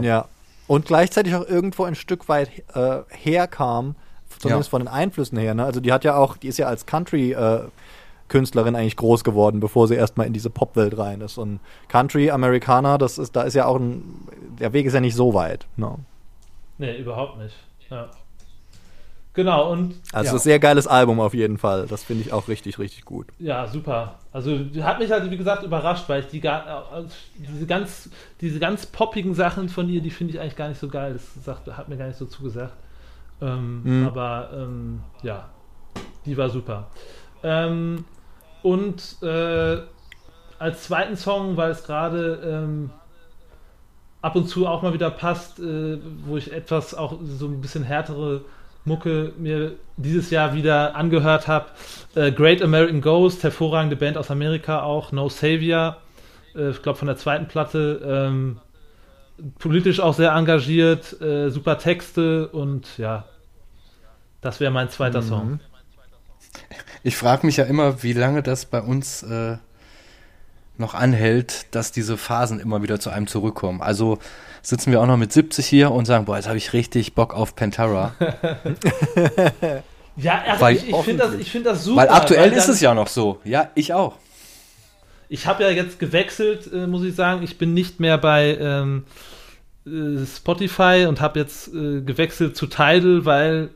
Ja. 0.02 0.26
Und 0.66 0.86
gleichzeitig 0.86 1.34
auch 1.34 1.46
irgendwo 1.46 1.84
ein 1.84 1.94
Stück 1.94 2.28
weit 2.28 2.50
äh, 2.74 3.00
herkam, 3.10 3.96
zumindest 4.38 4.68
Ja. 4.68 4.70
von 4.70 4.80
den 4.82 4.88
Einflüssen 4.88 5.38
her. 5.38 5.54
Ne? 5.54 5.64
Also 5.64 5.80
die 5.80 5.92
hat 5.92 6.04
ja 6.04 6.16
auch, 6.16 6.36
die 6.36 6.48
ist 6.48 6.58
ja 6.58 6.66
als 6.66 6.86
Country-Künstlerin 6.86 8.74
eigentlich 8.76 8.96
groß 8.96 9.24
geworden, 9.24 9.60
bevor 9.60 9.88
sie 9.88 9.94
erstmal 9.94 10.26
in 10.26 10.32
diese 10.32 10.50
Popwelt 10.50 10.96
rein 10.98 11.20
ist. 11.20 11.38
Und 11.38 11.60
Country, 11.88 12.30
Amerikaner, 12.30 12.98
das 12.98 13.18
ist, 13.18 13.36
da 13.36 13.42
ist 13.42 13.54
ja 13.54 13.66
auch 13.66 13.76
ein, 13.78 14.02
der 14.58 14.72
Weg 14.72 14.86
ist 14.86 14.94
ja 14.94 15.00
nicht 15.00 15.14
so 15.16 15.34
weit. 15.34 15.66
Ne? 15.76 15.96
nee, 16.78 16.96
überhaupt 16.98 17.38
nicht. 17.38 17.54
Ja. 17.90 18.10
Genau, 19.34 19.72
und 19.72 19.96
Also 20.12 20.36
Ja. 20.36 20.38
sehr 20.38 20.58
geiles 20.60 20.86
Album 20.86 21.18
auf 21.18 21.34
jeden 21.34 21.58
Fall. 21.58 21.86
Das 21.88 22.04
finde 22.04 22.22
ich 22.22 22.32
auch 22.32 22.46
richtig, 22.46 22.78
richtig 22.78 23.04
gut. 23.04 23.26
Ja, 23.38 23.66
super. 23.66 24.20
Also 24.32 24.56
hat 24.80 25.00
mich 25.00 25.10
halt, 25.10 25.28
wie 25.30 25.36
gesagt, 25.36 25.64
überrascht, 25.64 26.08
weil 26.08 26.20
ich 26.20 26.28
die 26.28 26.40
gar, 26.40 27.00
äh, 27.00 27.04
diese 27.36 27.66
ganz, 27.66 28.10
diese 28.40 28.60
ganz 28.60 28.86
poppigen 28.86 29.34
Sachen 29.34 29.68
von 29.68 29.88
ihr, 29.88 30.00
die 30.00 30.10
finde 30.10 30.34
ich 30.34 30.40
eigentlich 30.40 30.56
gar 30.56 30.68
nicht 30.68 30.80
so 30.80 30.88
geil. 30.88 31.14
Das 31.14 31.44
sagt, 31.44 31.66
hat 31.76 31.88
mir 31.88 31.96
gar 31.96 32.06
nicht 32.06 32.18
so 32.18 32.26
zugesagt. 32.26 32.74
Ähm, 33.42 33.82
Mhm. 33.82 34.06
Aber 34.06 34.50
ähm, 34.54 35.00
ja, 35.22 35.48
die 36.24 36.36
war 36.36 36.48
super. 36.48 36.86
Ähm, 37.42 38.04
und 38.62 39.20
äh, 39.20 39.78
als 40.60 40.84
zweiten 40.84 41.16
Song, 41.16 41.56
weil 41.56 41.72
es 41.72 41.82
gerade 41.82 42.40
ähm, 42.44 42.90
ab 44.22 44.36
und 44.36 44.46
zu 44.48 44.66
auch 44.66 44.82
mal 44.82 44.94
wieder 44.94 45.10
passt, 45.10 45.58
äh, 45.58 45.98
wo 46.24 46.36
ich 46.36 46.52
etwas 46.52 46.94
auch 46.94 47.18
so 47.24 47.46
ein 47.46 47.60
bisschen 47.60 47.82
härtere 47.82 48.42
Mucke 48.84 49.32
mir 49.38 49.76
dieses 49.96 50.30
Jahr 50.30 50.54
wieder 50.54 50.94
angehört 50.96 51.48
habe. 51.48 51.66
Äh, 52.14 52.32
Great 52.32 52.62
American 52.62 53.00
Ghost, 53.00 53.42
hervorragende 53.42 53.96
Band 53.96 54.16
aus 54.18 54.30
Amerika 54.30 54.82
auch, 54.82 55.12
No 55.12 55.28
Savior, 55.28 55.96
äh, 56.54 56.70
ich 56.70 56.82
glaube 56.82 56.98
von 56.98 57.06
der 57.08 57.16
zweiten 57.16 57.48
Platte, 57.48 58.00
ähm, 58.04 58.58
politisch 59.58 60.00
auch 60.00 60.14
sehr 60.14 60.32
engagiert, 60.32 61.20
äh, 61.20 61.50
super 61.50 61.78
Texte 61.78 62.48
und 62.48 62.98
ja, 62.98 63.24
das 64.40 64.60
wäre 64.60 64.70
mein 64.70 64.90
zweiter 64.90 65.22
Mhm. 65.22 65.26
Song. 65.26 65.60
Ich 67.02 67.16
frage 67.16 67.46
mich 67.46 67.56
ja 67.56 67.64
immer, 67.64 68.02
wie 68.02 68.12
lange 68.12 68.42
das 68.42 68.66
bei 68.66 68.80
uns 68.80 69.22
äh, 69.22 69.56
noch 70.76 70.94
anhält, 70.94 71.66
dass 71.74 71.92
diese 71.92 72.16
Phasen 72.16 72.58
immer 72.60 72.82
wieder 72.82 72.98
zu 73.00 73.10
einem 73.10 73.26
zurückkommen. 73.26 73.80
Also 73.80 74.18
sitzen 74.62 74.90
wir 74.90 75.00
auch 75.00 75.06
noch 75.06 75.16
mit 75.16 75.32
70 75.32 75.64
hier 75.66 75.90
und 75.92 76.04
sagen, 76.06 76.24
boah, 76.24 76.36
jetzt 76.36 76.48
habe 76.48 76.58
ich 76.58 76.72
richtig 76.72 77.14
Bock 77.14 77.34
auf 77.34 77.54
Pantera. 77.54 78.14
Ja, 80.16 80.42
also 80.46 80.60
Weil- 80.60 80.76
ich, 80.76 80.88
ich 80.88 80.96
finde 80.96 81.24
das, 81.24 81.34
ich 81.34 81.50
find 81.50 81.66
das 81.66 81.82
super. 81.84 82.02
Weil 82.02 82.08
aktuell 82.10 82.52
ist 82.52 82.66
dann- 82.68 82.74
es 82.74 82.80
ja 82.80 82.94
noch 82.94 83.08
so. 83.08 83.40
Ja, 83.42 83.70
ich 83.74 83.92
auch. 83.92 84.16
Ich 85.28 85.46
habe 85.48 85.64
ja 85.64 85.70
jetzt 85.70 85.98
gewechselt, 85.98 86.72
äh, 86.72 86.86
muss 86.86 87.02
ich 87.02 87.16
sagen. 87.16 87.42
Ich 87.42 87.58
bin 87.58 87.74
nicht 87.74 87.98
mehr 87.98 88.16
bei 88.18 88.56
ähm, 88.60 89.04
äh, 89.86 90.24
Spotify 90.24 91.06
und 91.08 91.20
habe 91.20 91.40
jetzt 91.40 91.66
äh, 91.74 92.00
gewechselt 92.02 92.56
zu 92.56 92.66
Tidal, 92.68 93.24
weil 93.24 93.70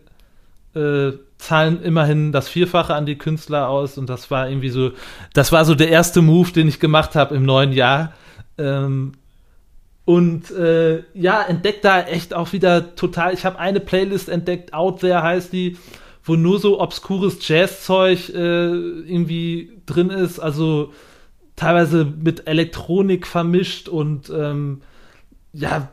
äh, 0.77 1.11
zahlen 1.39 1.83
immerhin 1.83 2.33
das 2.33 2.49
Vierfache 2.49 2.95
an 2.95 3.07
die 3.07 3.17
Künstler 3.17 3.69
aus 3.69 3.97
und 3.97 4.09
das 4.09 4.31
war 4.31 4.49
irgendwie 4.49 4.71
so, 4.71 4.91
das 5.35 5.53
war 5.53 5.65
so 5.65 5.75
der 5.75 5.89
erste 5.89 6.21
Move, 6.21 6.51
den 6.53 6.69
ich 6.69 6.81
gemacht 6.81 7.15
habe 7.15 7.35
im 7.35 7.45
neuen 7.45 7.73
Jahr. 7.73 8.13
Ähm, 8.59 9.13
und 10.05 10.51
äh, 10.51 11.03
ja, 11.15 11.43
entdeckt 11.43 11.85
da 11.85 12.03
echt 12.03 12.35
auch 12.35 12.53
wieder 12.53 12.95
total. 12.97 13.35
Ich 13.35 13.45
habe 13.45 13.59
eine 13.59 13.79
Playlist 13.79 14.29
entdeckt, 14.29 14.73
Out 14.73 15.01
There 15.01 15.23
heißt 15.23 15.53
die, 15.53 15.77
wo 16.25 16.35
nur 16.35 16.59
so 16.59 16.81
obskures 16.81 17.47
Jazzzeug 17.47 18.31
äh, 18.31 18.69
irgendwie 18.69 19.73
drin 19.87 20.11
ist. 20.11 20.39
Also 20.39 20.93
teilweise 21.57 22.05
mit 22.05 22.47
Elektronik 22.47 23.27
vermischt 23.27 23.89
und 23.89 24.31
ähm, 24.31 24.81
ja, 25.53 25.89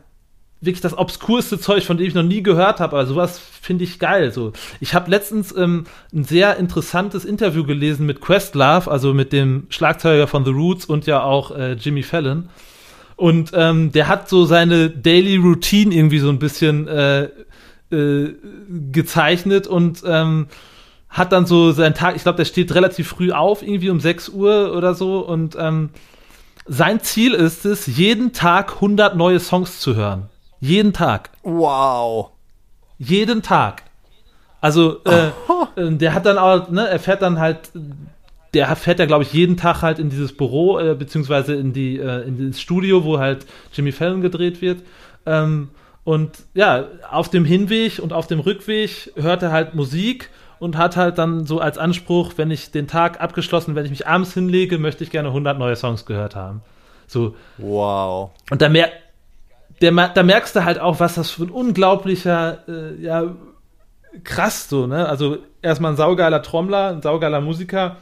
wirklich 0.66 0.82
das 0.82 0.98
obskurste 0.98 1.60
Zeug, 1.60 1.84
von 1.86 1.98
dem 1.98 2.08
ich 2.08 2.14
noch 2.14 2.24
nie 2.24 2.44
gehört 2.44 2.80
habe. 2.80 2.98
Aber 2.98 3.06
sowas 3.06 3.40
finde 3.40 3.84
ich 3.84 4.00
geil. 4.00 4.32
So. 4.32 4.54
Ich 4.80 4.94
habe 4.94 5.10
letztens 5.10 5.56
ähm, 5.56 5.86
ein 6.14 6.24
sehr 6.24 6.58
interessantes 6.58 7.26
Interview 7.26 7.64
gelesen 7.64 8.06
mit 8.06 8.22
Questlove, 8.22 8.90
also 8.90 9.14
mit 9.14 9.34
dem 9.34 9.68
Schlagzeuger 9.70 10.28
von 10.28 10.46
The 10.46 10.52
Roots 10.52 10.86
und 10.86 11.06
ja 11.06 11.24
auch 11.24 11.52
äh, 11.52 11.74
Jimmy 11.74 12.04
Fallon. 12.04 12.50
Und 13.16 13.52
ähm, 13.54 13.92
der 13.92 14.08
hat 14.08 14.28
so 14.28 14.46
seine 14.46 14.90
Daily 14.90 15.38
Routine 15.38 15.96
irgendwie 15.96 16.20
so 16.20 16.30
ein 16.30 16.40
bisschen 16.40 16.88
äh, 16.88 17.30
äh, 17.92 18.34
gezeichnet 18.92 19.68
und 19.68 20.04
ähm, 20.06 20.48
hat 21.10 21.32
dann 21.32 21.46
so 21.46 21.72
seinen 21.72 21.94
Tag, 21.94 22.18
ich 22.18 22.24
glaube, 22.24 22.38
der 22.38 22.46
steht 22.46 22.76
relativ 22.76 23.08
früh 23.08 23.32
auf, 23.32 23.62
irgendwie 23.62 23.90
um 23.90 24.02
6 24.02 24.30
Uhr 24.30 24.76
oder 24.76 24.96
so. 24.96 25.20
Und 25.20 25.56
ähm, 25.58 25.92
sein 26.66 27.00
Ziel 27.02 27.34
ist 27.34 27.66
es, 27.66 27.88
jeden 27.88 28.34
Tag 28.34 28.76
100 28.76 29.16
neue 29.16 29.40
Songs 29.40 29.80
zu 29.80 29.96
hören. 29.96 30.30
Jeden 30.60 30.94
Tag. 30.94 31.30
Wow. 31.44 32.32
Jeden 32.98 33.42
Tag. 33.42 33.84
Also, 34.62 35.04
äh, 35.04 35.28
äh, 35.76 35.92
der 35.92 36.14
hat 36.14 36.26
dann 36.26 36.38
auch, 36.38 36.70
ne, 36.70 36.88
er 36.88 37.00
fährt 37.00 37.22
dann 37.22 37.40
halt, 37.40 37.72
der 38.54 38.76
fährt 38.76 39.00
ja, 39.00 39.06
glaube 39.06 39.24
ich, 39.24 39.34
jeden 39.34 39.58
Tag 39.58 39.82
halt 39.82 40.00
in 40.00 40.10
dieses 40.10 40.36
Büro, 40.36 40.80
äh, 40.80 40.96
beziehungsweise 40.96 41.56
in, 41.56 41.74
die, 41.74 42.00
äh, 42.00 42.28
in 42.28 42.50
das 42.50 42.60
Studio, 42.60 43.04
wo 43.04 43.20
halt 43.20 43.46
Jimmy 43.74 43.92
Fallon 43.92 44.22
gedreht 44.22 44.62
wird. 44.62 44.82
Ähm, 45.26 45.70
und 46.04 46.44
ja, 46.54 46.86
auf 47.12 47.30
dem 47.30 47.46
Hinweg 47.46 48.00
und 48.00 48.14
auf 48.14 48.28
dem 48.28 48.40
Rückweg 48.40 49.12
hört 49.16 49.44
er 49.44 49.52
halt 49.52 49.76
Musik 49.76 50.30
und 50.60 50.78
hat 50.78 50.96
halt 50.96 51.18
dann 51.18 51.46
so 51.46 51.60
als 51.60 51.78
Anspruch, 51.78 52.34
wenn 52.38 52.52
ich 52.52 52.72
den 52.72 52.88
Tag 52.88 53.22
abgeschlossen, 53.22 53.76
wenn 53.76 53.86
ich 53.86 53.92
mich 53.92 54.08
abends 54.08 54.34
hinlege, 54.34 54.78
möchte 54.78 55.04
ich 55.04 55.12
gerne 55.12 55.30
100 55.30 55.58
neue 55.60 55.76
Songs 55.76 56.06
gehört 56.06 56.36
haben. 56.36 56.62
So. 57.08 57.36
Wow. 57.58 58.32
Und 58.50 58.62
da, 58.62 58.70
mer 58.70 58.90
der, 59.86 60.10
da 60.10 60.24
merkst 60.24 60.56
du 60.56 60.66
halt 60.66 60.80
auch, 60.80 61.00
was 61.00 61.16
das 61.16 61.30
für 61.30 61.44
ein 61.44 61.50
unglaublicher, 61.50 62.68
äh, 62.68 63.02
ja, 63.02 63.36
krass 64.24 64.70
so, 64.70 64.88
ne? 64.88 65.08
Also 65.08 65.38
erstmal 65.62 65.94
ein 65.94 65.98
saugeiler 65.98 66.42
Trommler, 66.42 66.90
ein 66.90 67.02
saugeiler 67.02 67.42
Musiker, 67.42 67.98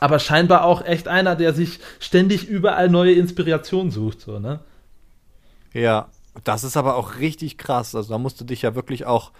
aber 0.00 0.18
scheinbar 0.18 0.64
auch 0.64 0.84
echt 0.84 1.08
einer, 1.08 1.36
der 1.36 1.52
sich 1.52 1.80
ständig 1.98 2.46
überall 2.46 2.88
neue 2.88 3.12
Inspirationen 3.12 3.90
sucht, 3.90 4.20
so, 4.20 4.38
ne? 4.38 4.60
Ja, 5.72 6.08
das 6.44 6.64
ist 6.64 6.76
aber 6.76 6.96
auch 6.96 7.18
richtig 7.18 7.58
krass. 7.58 7.94
Also 7.94 8.12
da 8.12 8.18
musst 8.18 8.40
du 8.40 8.44
dich 8.44 8.62
ja 8.62 8.74
wirklich 8.74 9.06
auch 9.06 9.32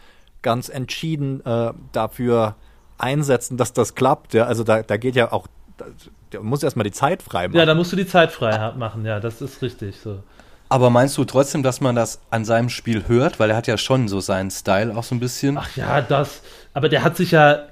ganz 0.42 0.68
entschieden 0.68 1.44
äh, 1.44 1.72
dafür 1.92 2.56
einsetzen, 2.98 3.56
dass 3.56 3.72
das 3.72 3.94
klappt. 3.94 4.34
Ja? 4.34 4.44
Also 4.44 4.64
da, 4.64 4.82
da 4.82 4.96
geht 4.96 5.16
ja 5.16 5.32
auch, 5.32 5.46
da, 5.76 5.86
da 6.30 6.40
muss 6.40 6.62
erstmal 6.62 6.84
die 6.84 6.92
Zeit 6.92 7.22
frei 7.22 7.48
machen. 7.48 7.58
Ja, 7.58 7.66
da 7.66 7.74
musst 7.74 7.92
du 7.92 7.96
die 7.96 8.06
Zeit 8.06 8.30
frei 8.30 8.72
machen, 8.76 9.04
ja, 9.04 9.20
das 9.20 9.40
ist 9.40 9.62
richtig 9.62 9.98
so. 10.00 10.22
Aber 10.68 10.90
meinst 10.90 11.16
du 11.18 11.24
trotzdem, 11.24 11.62
dass 11.62 11.80
man 11.80 11.94
das 11.94 12.20
an 12.30 12.44
seinem 12.44 12.68
Spiel 12.68 13.06
hört? 13.06 13.38
Weil 13.38 13.50
er 13.50 13.56
hat 13.56 13.66
ja 13.66 13.78
schon 13.78 14.08
so 14.08 14.20
seinen 14.20 14.50
Style 14.50 14.96
auch 14.96 15.04
so 15.04 15.14
ein 15.14 15.20
bisschen. 15.20 15.58
Ach 15.58 15.76
ja, 15.76 16.00
das. 16.00 16.42
Aber 16.72 16.88
der 16.88 17.02
hat 17.02 17.16
sich 17.16 17.32
ja. 17.32 17.66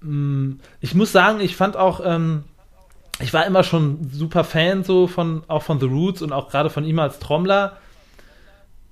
Mh, 0.00 0.10
mm, 0.10 0.60
ich 0.80 0.94
muss 0.94 1.12
sagen, 1.12 1.40
ich 1.40 1.56
fand 1.56 1.76
auch. 1.76 2.00
Ähm, 2.04 2.44
ich 3.18 3.32
war 3.32 3.46
immer 3.46 3.64
schon 3.64 4.10
super 4.12 4.44
Fan 4.44 4.84
so 4.84 5.06
von 5.06 5.42
auch 5.48 5.62
von 5.62 5.80
The 5.80 5.86
Roots 5.86 6.20
und 6.20 6.32
auch 6.32 6.50
gerade 6.50 6.70
von 6.70 6.84
ihm 6.84 6.98
als 6.98 7.18
Trommler. 7.18 7.78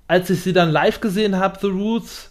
Als 0.08 0.30
ich 0.30 0.42
sie 0.42 0.52
dann 0.52 0.70
live 0.70 1.00
gesehen 1.00 1.36
habe, 1.36 1.58
The 1.60 1.66
Roots, 1.66 2.30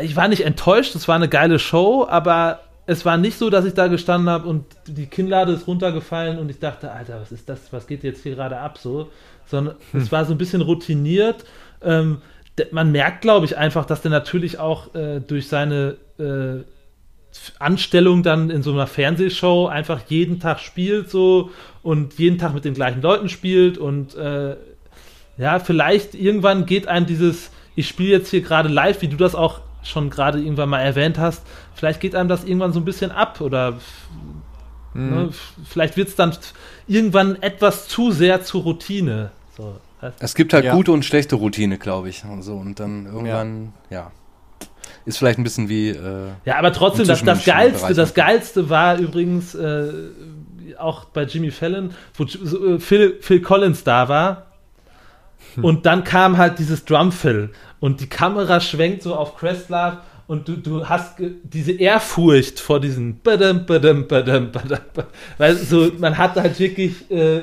ich 0.00 0.16
war 0.16 0.28
nicht 0.28 0.44
enttäuscht, 0.44 0.94
es 0.94 1.08
war 1.08 1.16
eine 1.16 1.28
geile 1.28 1.58
Show, 1.58 2.06
aber 2.08 2.60
es 2.86 3.04
war 3.04 3.16
nicht 3.16 3.38
so, 3.38 3.50
dass 3.50 3.64
ich 3.64 3.74
da 3.74 3.86
gestanden 3.86 4.28
habe 4.28 4.48
und 4.48 4.66
die 4.86 5.06
Kinnlade 5.06 5.52
ist 5.52 5.66
runtergefallen 5.66 6.38
und 6.38 6.50
ich 6.50 6.58
dachte, 6.58 6.90
Alter, 6.90 7.20
was 7.20 7.32
ist 7.32 7.48
das, 7.48 7.72
was 7.72 7.86
geht 7.86 8.04
jetzt 8.04 8.22
hier 8.22 8.34
gerade 8.34 8.58
ab 8.58 8.78
so? 8.78 9.10
Sondern 9.46 9.76
hm. 9.92 10.00
es 10.00 10.12
war 10.12 10.24
so 10.24 10.32
ein 10.32 10.38
bisschen 10.38 10.60
routiniert. 10.60 11.44
Ähm, 11.82 12.18
man 12.70 12.92
merkt, 12.92 13.22
glaube 13.22 13.46
ich, 13.46 13.56
einfach, 13.56 13.84
dass 13.84 14.02
der 14.02 14.10
natürlich 14.10 14.58
auch 14.58 14.94
äh, 14.94 15.20
durch 15.20 15.48
seine 15.48 15.96
äh, 16.18 16.62
Anstellung 17.58 18.22
dann 18.22 18.50
in 18.50 18.62
so 18.62 18.72
einer 18.72 18.86
Fernsehshow 18.86 19.66
einfach 19.66 20.02
jeden 20.08 20.38
Tag 20.38 20.60
spielt 20.60 21.10
so 21.10 21.50
und 21.82 22.18
jeden 22.18 22.38
Tag 22.38 22.54
mit 22.54 22.64
den 22.64 22.74
gleichen 22.74 23.02
Leuten 23.02 23.28
spielt 23.28 23.76
und 23.76 24.14
äh, 24.14 24.56
ja, 25.36 25.58
vielleicht 25.58 26.14
irgendwann 26.14 26.64
geht 26.64 26.86
einem 26.86 27.06
dieses, 27.06 27.50
ich 27.74 27.88
spiele 27.88 28.10
jetzt 28.10 28.30
hier 28.30 28.40
gerade 28.40 28.68
live, 28.68 29.02
wie 29.02 29.08
du 29.08 29.16
das 29.16 29.34
auch 29.34 29.60
schon 29.82 30.10
gerade 30.10 30.38
irgendwann 30.38 30.68
mal 30.68 30.80
erwähnt 30.80 31.18
hast, 31.18 31.44
vielleicht 31.74 32.00
geht 32.00 32.14
einem 32.14 32.28
das 32.28 32.44
irgendwann 32.44 32.72
so 32.72 32.80
ein 32.80 32.84
bisschen 32.84 33.10
ab 33.10 33.40
oder 33.40 33.78
mhm. 34.92 35.10
ne, 35.10 35.28
vielleicht 35.64 35.96
wird 35.96 36.08
es 36.08 36.16
dann 36.16 36.36
irgendwann 36.86 37.40
etwas 37.42 37.88
zu 37.88 38.10
sehr 38.10 38.42
zur 38.42 38.62
Routine. 38.62 39.30
So, 39.56 39.76
es 40.18 40.34
gibt 40.34 40.52
halt 40.52 40.64
ja. 40.64 40.74
gute 40.74 40.92
und 40.92 41.04
schlechte 41.04 41.36
Routine, 41.36 41.78
glaube 41.78 42.08
ich. 42.08 42.24
Und, 42.24 42.42
so, 42.42 42.56
und 42.56 42.80
dann 42.80 43.06
irgendwann, 43.06 43.72
ja. 43.90 43.96
ja. 43.96 44.10
Ist 45.06 45.18
vielleicht 45.18 45.38
ein 45.38 45.44
bisschen 45.44 45.68
wie. 45.68 45.90
Äh, 45.90 46.28
ja, 46.44 46.56
aber 46.56 46.72
trotzdem, 46.72 47.06
das, 47.06 47.22
das 47.22 47.44
Geilste, 47.44 47.94
das 47.94 48.14
Geilste 48.14 48.70
war 48.70 48.96
übrigens 48.96 49.54
äh, 49.54 49.92
auch 50.78 51.04
bei 51.06 51.24
Jimmy 51.24 51.50
Fallon, 51.50 51.94
wo 52.14 52.24
äh, 52.24 52.78
Phil, 52.78 53.18
Phil 53.20 53.42
Collins 53.42 53.84
da 53.84 54.08
war. 54.08 54.46
Hm. 55.56 55.64
Und 55.64 55.86
dann 55.86 56.04
kam 56.04 56.38
halt 56.38 56.58
dieses 56.58 56.84
Drumfill 56.84 57.50
und 57.80 58.00
die 58.00 58.08
Kamera 58.08 58.60
schwenkt 58.60 59.02
so 59.02 59.14
auf 59.14 59.36
Questlove 59.36 59.98
und 60.26 60.48
du, 60.48 60.56
du 60.56 60.88
hast 60.88 61.16
diese 61.42 61.72
Ehrfurcht 61.72 62.60
vor 62.60 62.80
diesen 62.80 63.20
badam, 63.20 63.66
badam, 63.66 64.06
badam, 64.06 64.52
badam, 64.52 64.80
weil 65.38 65.56
so 65.56 65.90
man 65.98 66.16
hat 66.16 66.36
halt 66.36 66.58
wirklich 66.58 67.10
äh, 67.10 67.42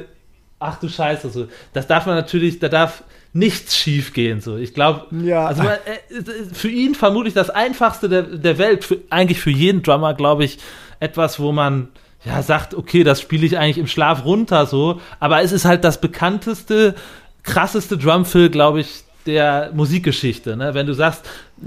ach 0.59 0.79
du 0.79 0.87
Scheiße 0.87 1.29
so. 1.29 1.47
Das 1.73 1.87
darf 1.87 2.05
man 2.05 2.15
natürlich 2.15 2.59
da 2.59 2.69
darf 2.69 3.03
nichts 3.33 3.75
schief 3.77 4.13
gehen 4.13 4.41
so. 4.41 4.57
Ich 4.57 4.73
glaube 4.73 5.05
ja. 5.23 5.45
also 5.45 5.63
man, 5.63 5.73
äh, 5.73 6.53
für 6.53 6.69
ihn 6.69 6.95
vermutlich 6.95 7.33
das 7.33 7.49
einfachste 7.49 8.09
der, 8.09 8.23
der 8.23 8.57
Welt 8.57 8.83
für, 8.83 8.99
eigentlich 9.09 9.39
für 9.39 9.51
jeden 9.51 9.83
Drummer 9.83 10.13
glaube 10.13 10.43
ich 10.43 10.57
etwas 10.99 11.39
wo 11.39 11.51
man 11.51 11.89
ja 12.25 12.41
sagt 12.41 12.73
okay 12.73 13.03
das 13.03 13.21
spiele 13.21 13.45
ich 13.45 13.57
eigentlich 13.57 13.77
im 13.77 13.87
Schlaf 13.87 14.25
runter 14.25 14.65
so. 14.65 14.99
Aber 15.19 15.41
es 15.43 15.51
ist 15.51 15.65
halt 15.65 15.83
das 15.83 16.01
bekannteste 16.01 16.95
krasseste 17.43 17.97
Drumfill 17.97 18.49
glaube 18.49 18.81
ich 18.81 19.03
der 19.25 19.71
Musikgeschichte. 19.73 20.55
Ne? 20.55 20.73
Wenn 20.73 20.87
du 20.87 20.93
sagst, 20.93 21.25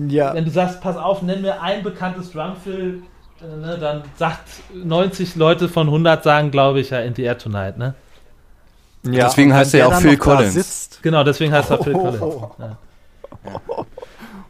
ja. 0.08 0.34
wenn 0.34 0.44
du 0.44 0.50
sagst, 0.50 0.80
pass 0.80 0.96
auf, 0.96 1.22
nenn 1.22 1.42
mir 1.42 1.60
ein 1.60 1.82
bekanntes 1.82 2.32
Drumfill, 2.32 3.02
äh, 3.40 3.56
ne, 3.56 3.78
dann 3.78 4.02
sagt 4.16 4.48
90 4.74 5.36
Leute 5.36 5.68
von 5.68 5.86
100 5.86 6.22
sagen, 6.24 6.50
glaube 6.50 6.80
ich, 6.80 6.90
ja, 6.90 7.00
In 7.00 7.14
the 7.14 7.22
Air 7.22 7.38
Tonight. 7.38 7.78
Ne? 7.78 7.94
Ja, 9.04 9.26
deswegen 9.26 9.52
heißt 9.52 9.74
er 9.74 9.80
ja 9.80 9.86
auch 9.86 10.00
Phil 10.00 10.16
Collins. 10.16 10.98
Genau, 11.02 11.24
deswegen 11.24 11.52
heißt 11.52 11.70
er 11.70 11.80
oh, 11.80 11.84
Phil 11.84 11.92
Collins. 11.92 12.20
Ja. 12.58 12.78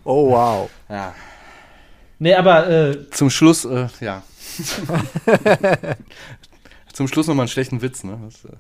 Oh, 0.05 0.31
wow. 0.31 0.71
Ja. 0.89 1.15
Nee, 2.19 2.35
aber 2.35 2.69
äh, 2.69 3.11
zum 3.11 3.31
Schluss, 3.31 3.65
äh, 3.65 3.89
ja. 4.01 4.23
zum 6.93 7.09
Schluss 7.09 7.27
nochmal 7.27 7.45
einen 7.45 7.49
schlechten 7.49 7.83
Witz, 7.83 8.05
ne? 8.05 8.19
Das, 8.25 8.45
äh 8.45 8.57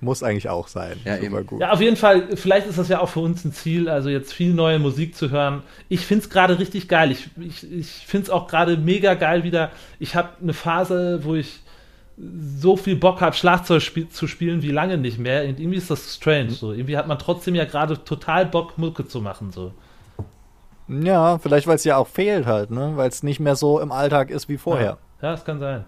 muss 0.00 0.22
eigentlich 0.22 0.48
auch 0.48 0.68
sein. 0.68 0.98
Ja, 1.04 1.20
Super 1.20 1.44
gut. 1.44 1.60
Ja, 1.60 1.72
auf 1.72 1.80
jeden 1.80 1.96
Fall, 1.96 2.36
vielleicht 2.36 2.66
ist 2.66 2.78
das 2.78 2.88
ja 2.88 3.00
auch 3.00 3.08
für 3.08 3.20
uns 3.20 3.44
ein 3.44 3.52
Ziel, 3.52 3.88
also 3.88 4.08
jetzt 4.08 4.32
viel 4.32 4.54
neue 4.54 4.78
Musik 4.78 5.14
zu 5.14 5.30
hören. 5.30 5.62
Ich 5.88 6.06
finde 6.06 6.24
es 6.24 6.30
gerade 6.30 6.58
richtig 6.58 6.88
geil. 6.88 7.10
Ich, 7.10 7.28
ich, 7.38 7.70
ich 7.70 7.88
finde 8.06 8.24
es 8.24 8.30
auch 8.30 8.46
gerade 8.46 8.76
mega 8.76 9.14
geil 9.14 9.44
wieder. 9.44 9.70
Ich 9.98 10.14
habe 10.14 10.30
eine 10.40 10.54
Phase, 10.54 11.20
wo 11.22 11.34
ich 11.34 11.60
so 12.56 12.76
viel 12.76 12.96
Bock 12.96 13.20
habe, 13.20 13.34
Schlagzeug 13.34 13.80
sp 13.80 14.08
zu 14.10 14.26
spielen 14.26 14.62
wie 14.62 14.70
lange 14.70 14.98
nicht 14.98 15.18
mehr. 15.18 15.42
Und 15.44 15.60
irgendwie 15.60 15.78
ist 15.78 15.90
das 15.90 16.14
strange. 16.14 16.50
So. 16.50 16.72
Irgendwie 16.72 16.96
hat 16.96 17.06
man 17.06 17.18
trotzdem 17.18 17.54
ja 17.54 17.64
gerade 17.64 18.02
total 18.04 18.46
Bock, 18.46 18.78
Mucke 18.78 19.06
zu 19.06 19.20
machen. 19.20 19.50
So. 19.52 19.72
Ja, 20.88 21.38
vielleicht 21.38 21.66
weil 21.66 21.76
es 21.76 21.84
ja 21.84 21.96
auch 21.96 22.08
fehlt 22.08 22.46
halt, 22.46 22.70
ne? 22.70 22.92
Weil 22.96 23.08
es 23.08 23.22
nicht 23.22 23.40
mehr 23.40 23.56
so 23.56 23.80
im 23.80 23.92
Alltag 23.92 24.30
ist 24.30 24.48
wie 24.48 24.58
vorher. 24.58 24.98
Ja, 25.22 25.28
ja 25.28 25.32
das 25.32 25.44
kann 25.44 25.60
sein. 25.60 25.84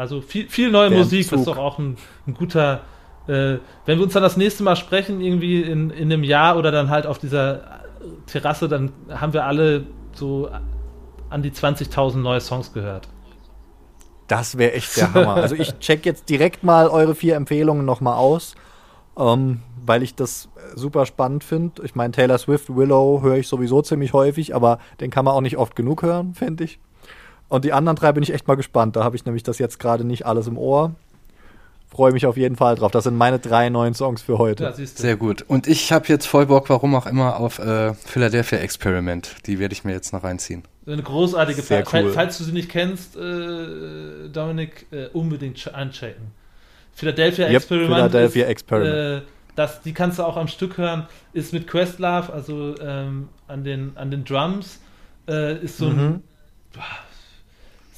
Also 0.00 0.22
viel, 0.22 0.48
viel 0.48 0.70
neue 0.70 0.88
Der 0.88 0.98
Musik, 0.98 1.24
Zug. 1.24 1.32
das 1.32 1.40
ist 1.40 1.46
doch 1.46 1.58
auch 1.58 1.78
ein, 1.78 1.98
ein 2.26 2.32
guter. 2.32 2.80
Äh, 3.26 3.58
wenn 3.84 3.98
wir 3.98 4.02
uns 4.02 4.14
dann 4.14 4.22
das 4.22 4.38
nächste 4.38 4.62
Mal 4.62 4.74
sprechen, 4.74 5.20
irgendwie 5.20 5.60
in, 5.60 5.90
in 5.90 6.10
einem 6.10 6.24
Jahr 6.24 6.56
oder 6.56 6.70
dann 6.70 6.88
halt 6.88 7.06
auf 7.06 7.18
dieser 7.18 7.80
Terrasse, 8.26 8.66
dann 8.66 8.92
haben 9.10 9.34
wir 9.34 9.44
alle 9.44 9.84
so 10.14 10.48
an 11.28 11.42
die 11.42 11.50
20.000 11.50 12.16
neue 12.16 12.40
Songs 12.40 12.72
gehört. 12.72 13.08
Das 14.26 14.56
wäre 14.56 14.72
echt 14.72 14.96
der 14.96 15.12
Hammer. 15.14 15.34
Also 15.34 15.54
ich 15.54 15.78
check 15.80 16.06
jetzt 16.06 16.30
direkt 16.30 16.64
mal 16.64 16.88
eure 16.88 17.14
vier 17.14 17.36
Empfehlungen 17.36 17.84
nochmal 17.84 18.16
aus, 18.16 18.54
ähm, 19.18 19.60
weil 19.84 20.02
ich 20.02 20.14
das 20.14 20.48
super 20.76 21.04
spannend 21.04 21.44
finde. 21.44 21.82
Ich 21.84 21.94
meine, 21.94 22.12
Taylor 22.12 22.38
Swift, 22.38 22.74
Willow 22.74 23.20
höre 23.20 23.36
ich 23.36 23.48
sowieso 23.48 23.82
ziemlich 23.82 24.14
häufig, 24.14 24.54
aber 24.54 24.78
den 24.98 25.10
kann 25.10 25.26
man 25.26 25.34
auch 25.34 25.42
nicht 25.42 25.58
oft 25.58 25.76
genug 25.76 26.02
hören, 26.02 26.32
finde 26.32 26.64
ich. 26.64 26.80
Und 27.50 27.64
die 27.64 27.72
anderen 27.72 27.96
drei 27.96 28.12
bin 28.12 28.22
ich 28.22 28.32
echt 28.32 28.46
mal 28.46 28.54
gespannt. 28.54 28.96
Da 28.96 29.04
habe 29.04 29.16
ich 29.16 29.26
nämlich 29.26 29.42
das 29.42 29.58
jetzt 29.58 29.80
gerade 29.80 30.04
nicht 30.04 30.24
alles 30.24 30.46
im 30.46 30.56
Ohr. 30.56 30.94
Freue 31.88 32.12
mich 32.12 32.24
auf 32.24 32.36
jeden 32.36 32.54
Fall 32.54 32.76
drauf. 32.76 32.92
Das 32.92 33.02
sind 33.02 33.16
meine 33.16 33.40
drei 33.40 33.68
neuen 33.68 33.92
Songs 33.94 34.22
für 34.22 34.38
heute. 34.38 34.62
Ja, 34.62 34.72
Sehr 34.72 35.16
gut. 35.16 35.44
Und 35.48 35.66
ich 35.66 35.92
habe 35.92 36.06
jetzt 36.06 36.26
voll 36.26 36.46
Bock, 36.46 36.70
warum 36.70 36.94
auch 36.94 37.06
immer, 37.06 37.40
auf 37.40 37.58
äh, 37.58 37.92
Philadelphia 37.94 38.58
Experiment. 38.58 39.34
Die 39.46 39.58
werde 39.58 39.72
ich 39.72 39.82
mir 39.82 39.92
jetzt 39.92 40.12
noch 40.12 40.22
reinziehen. 40.22 40.62
Eine 40.86 41.02
großartige 41.02 41.60
Sehr 41.60 41.80
cool. 41.80 41.84
falls, 41.86 42.14
falls, 42.14 42.38
du 42.38 42.44
sie 42.44 42.52
nicht 42.52 42.68
kennst, 42.68 43.16
äh, 43.16 44.28
Dominik, 44.32 44.86
äh, 44.92 45.08
unbedingt 45.08 45.74
anchecken. 45.74 46.28
Philadelphia 46.92 47.46
yep, 47.46 47.56
Experiment. 47.56 48.12
Philadelphia 48.12 48.44
ist, 48.44 48.50
Experiment. 48.50 49.22
Äh, 49.24 49.26
das, 49.56 49.82
die 49.82 49.92
kannst 49.92 50.20
du 50.20 50.22
auch 50.22 50.36
am 50.36 50.46
Stück 50.46 50.78
hören. 50.78 51.08
Ist 51.32 51.52
mit 51.52 51.66
Questlove, 51.66 52.32
also 52.32 52.76
ähm, 52.80 53.28
an, 53.48 53.64
den, 53.64 53.96
an 53.96 54.12
den 54.12 54.24
Drums. 54.24 54.78
Äh, 55.28 55.56
ist 55.64 55.78
so 55.78 55.88
mhm. 55.88 55.98
ein 55.98 56.22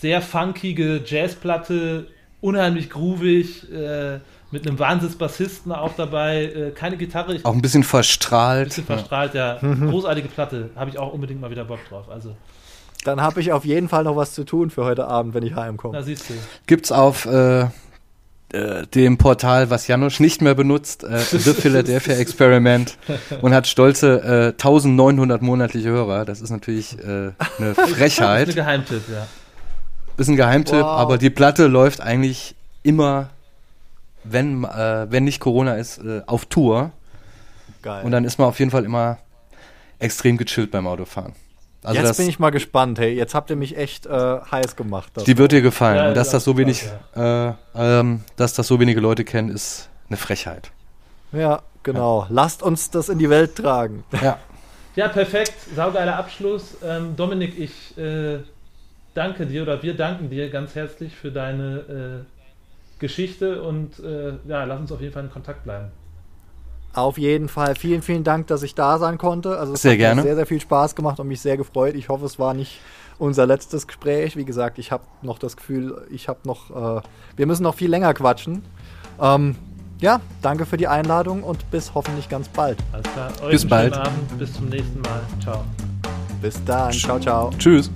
sehr 0.03 0.21
funkige 0.21 1.01
Jazzplatte, 1.07 2.09
unheimlich 2.41 2.91
groovig, 2.91 3.73
äh, 3.73 4.19
mit 4.51 4.67
einem 4.67 4.79
Wahnsinnsbassisten 4.79 5.73
auch 5.73 5.95
dabei, 5.97 6.45
äh, 6.45 6.71
keine 6.73 6.97
Gitarre. 6.97 7.39
auch 7.45 7.55
ein 7.55 7.63
bisschen 7.63 7.85
verstrahlt. 7.85 8.65
Ein 8.65 8.69
bisschen 8.69 8.85
verstrahlt, 8.85 9.35
ja. 9.35 9.59
ja. 9.63 9.75
Großartige 9.75 10.29
Platte, 10.29 10.71
habe 10.77 10.91
ich 10.91 10.99
auch 10.99 11.13
unbedingt 11.13 11.41
mal 11.41 11.51
wieder 11.51 11.65
Bock 11.65 11.79
drauf. 11.89 12.11
Also. 12.11 12.35
Dann 13.05 13.21
habe 13.21 13.41
ich 13.41 13.53
auf 13.53 13.65
jeden 13.65 13.89
Fall 13.89 14.03
noch 14.05 14.17
was 14.17 14.33
zu 14.35 14.45
tun 14.45 14.71
für 14.71 14.85
heute 14.85 15.07
Abend, 15.07 15.35
wenn 15.35 15.45
ich 15.45 15.55
heimkomme. 15.55 15.97
Da 15.97 16.03
siehst 16.03 16.29
du. 16.29 16.35
Gibt's 16.67 16.91
auf 16.91 17.25
äh, 17.25 17.63
äh, 17.63 18.87
dem 18.95 19.19
Portal, 19.19 19.71
was 19.71 19.87
Janusz 19.87 20.19
nicht 20.19 20.43
mehr 20.43 20.55
benutzt, 20.55 21.05
äh, 21.05 21.19
The 21.19 21.55
Philadelphia 21.55 22.17
Experiment 22.17 22.99
und 23.41 23.55
hat 23.55 23.69
stolze 23.69 24.21
äh, 24.21 24.63
1900 24.63 25.43
monatliche 25.43 25.91
Hörer. 25.91 26.25
Das 26.25 26.41
ist 26.41 26.51
natürlich 26.51 26.99
äh, 26.99 27.31
eine 27.59 27.75
Frechheit. 27.75 28.49
das 28.49 28.55
ist 28.55 28.59
ein 28.59 28.65
Geheimtipp, 28.65 29.03
ja. 29.09 29.27
Ist 30.23 30.29
ein 30.29 30.37
Geheimtipp, 30.37 30.83
wow. 30.83 31.01
aber 31.01 31.19
die 31.19 31.31
Platte 31.31 31.67
läuft 31.67 32.01
eigentlich 32.01 32.55
immer, 32.85 33.31
wenn, 34.23 34.63
äh, 34.63 35.11
wenn 35.11 35.25
nicht 35.25 35.41
Corona 35.41 35.75
ist, 35.75 35.99
äh, 35.99 36.23
auf 36.27 36.47
Tour. 36.47 36.93
Geil. 37.83 38.05
Und 38.05 38.13
dann 38.13 38.25
ist 38.25 38.39
man 38.39 38.47
auf 38.47 38.61
jeden 38.61 38.71
Fall 38.71 38.85
immer 38.85 39.19
extrem 39.99 40.37
gechillt 40.37 40.71
beim 40.71 40.87
Autofahren. 40.87 41.33
Also 41.83 41.99
jetzt 41.99 42.11
das, 42.11 42.17
bin 42.19 42.29
ich 42.29 42.39
mal 42.39 42.51
gespannt, 42.51 43.01
hey. 43.01 43.13
Jetzt 43.13 43.35
habt 43.35 43.51
ihr 43.51 43.57
mich 43.57 43.77
echt 43.77 44.07
äh, 44.07 44.39
heiß 44.49 44.77
gemacht. 44.77 45.11
Die 45.27 45.37
wird 45.39 45.51
dir 45.51 45.61
gefallen. 45.61 45.97
Ja, 45.97 46.15
dass 46.15 46.29
ja, 46.29 46.35
das 46.35 46.45
so 46.45 46.57
wenig, 46.57 46.85
war's, 47.15 47.57
äh, 47.75 47.99
ähm, 47.99 48.21
dass 48.37 48.55
das 48.55 48.69
so 48.69 48.79
wenige 48.79 49.01
Leute 49.01 49.25
kennen, 49.25 49.49
ist 49.49 49.89
eine 50.09 50.19
Frechheit. 50.19 50.71
ja, 51.33 51.63
genau. 51.83 52.27
Lasst 52.29 52.63
uns 52.63 52.91
das 52.91 53.09
in 53.09 53.19
die 53.19 53.29
Welt 53.29 53.57
tragen. 53.57 54.05
Ja. 54.23 54.39
Ja, 54.95 55.09
perfekt. 55.09 55.55
Saugeiler 55.75 56.17
Abschluss. 56.17 56.77
Ähm, 56.85 57.17
Dominik, 57.17 57.59
ich 57.59 57.97
äh, 57.97 58.41
danke 59.15 59.47
dir 59.47 59.63
oder 59.63 59.83
wir 59.83 59.95
danken 59.95 60.31
dir 60.31 60.51
ganz 60.51 60.75
herzlich 60.75 61.15
für 61.15 61.31
deine 61.31 62.25
äh, 62.27 62.99
Geschichte 62.99 63.63
und 63.63 63.99
äh, 63.99 64.35
ja, 64.47 64.65
lass 64.65 64.81
uns 64.81 64.93
auf 64.93 65.01
jeden 65.01 65.13
Fall 65.13 65.25
in 65.25 65.31
Kontakt 65.31 65.65
bleiben. 65.65 65.91
Auf 66.95 67.17
jeden 67.17 67.49
Fall. 67.49 67.75
Vielen, 67.75 68.03
vielen 68.03 68.23
Dank, 68.23 68.49
dass 68.49 68.63
ich 68.63 68.75
da 68.75 68.99
sein 68.99 69.17
konnte. 69.17 69.59
Also 69.59 69.73
es 69.73 69.83
Sehr 69.83 69.93
hat 69.93 69.99
gerne. 69.99 70.17
mir 70.17 70.23
sehr, 70.23 70.37
sehr 70.37 70.47
viel 70.47 70.61
Spaß 70.61 70.95
gemacht 70.95 71.19
und 71.21 71.27
mich 71.27 71.41
sehr 71.41 71.57
gefreut. 71.57 71.95
Ich 71.95 72.11
hoffe, 72.11 72.27
es 72.27 72.39
war 72.39 72.53
nicht 72.53 72.81
unser 73.19 73.47
letztes 73.47 73.87
Gespräch. 73.87 74.37
Wie 74.37 74.45
gesagt, 74.45 74.79
ich 74.79 74.93
habe 74.93 75.05
noch 75.23 75.39
das 75.39 75.57
Gefühl, 75.57 76.07
ich 76.11 76.29
habe 76.29 76.41
noch, 76.45 76.71
äh, 76.99 77.01
wir 77.37 77.47
müssen 77.47 77.63
noch 77.63 77.75
viel 77.75 77.91
länger 77.91 78.13
quatschen. 78.13 78.63
Ähm, 79.21 79.57
ja, 80.01 80.21
danke 80.43 80.67
für 80.67 80.77
die 80.77 80.89
Einladung 80.89 81.45
und 81.45 81.71
bis 81.71 81.95
hoffentlich 81.95 82.29
ganz 82.29 82.49
bald. 82.49 82.77
Alles 82.93 83.07
klar. 83.13 83.31
Euch 83.43 83.53
Bis 83.53 83.63
einen 83.63 83.71
bald. 83.71 83.95
Abend. 83.95 84.39
Bis 84.39 84.53
zum 84.53 84.69
nächsten 84.69 85.01
Mal. 85.01 85.21
Ciao. 85.41 85.65
Bis 86.43 86.63
dann. 86.65 86.93
Ciao, 86.93 87.19
ciao. 87.21 87.51
Tschüss. 87.57 87.91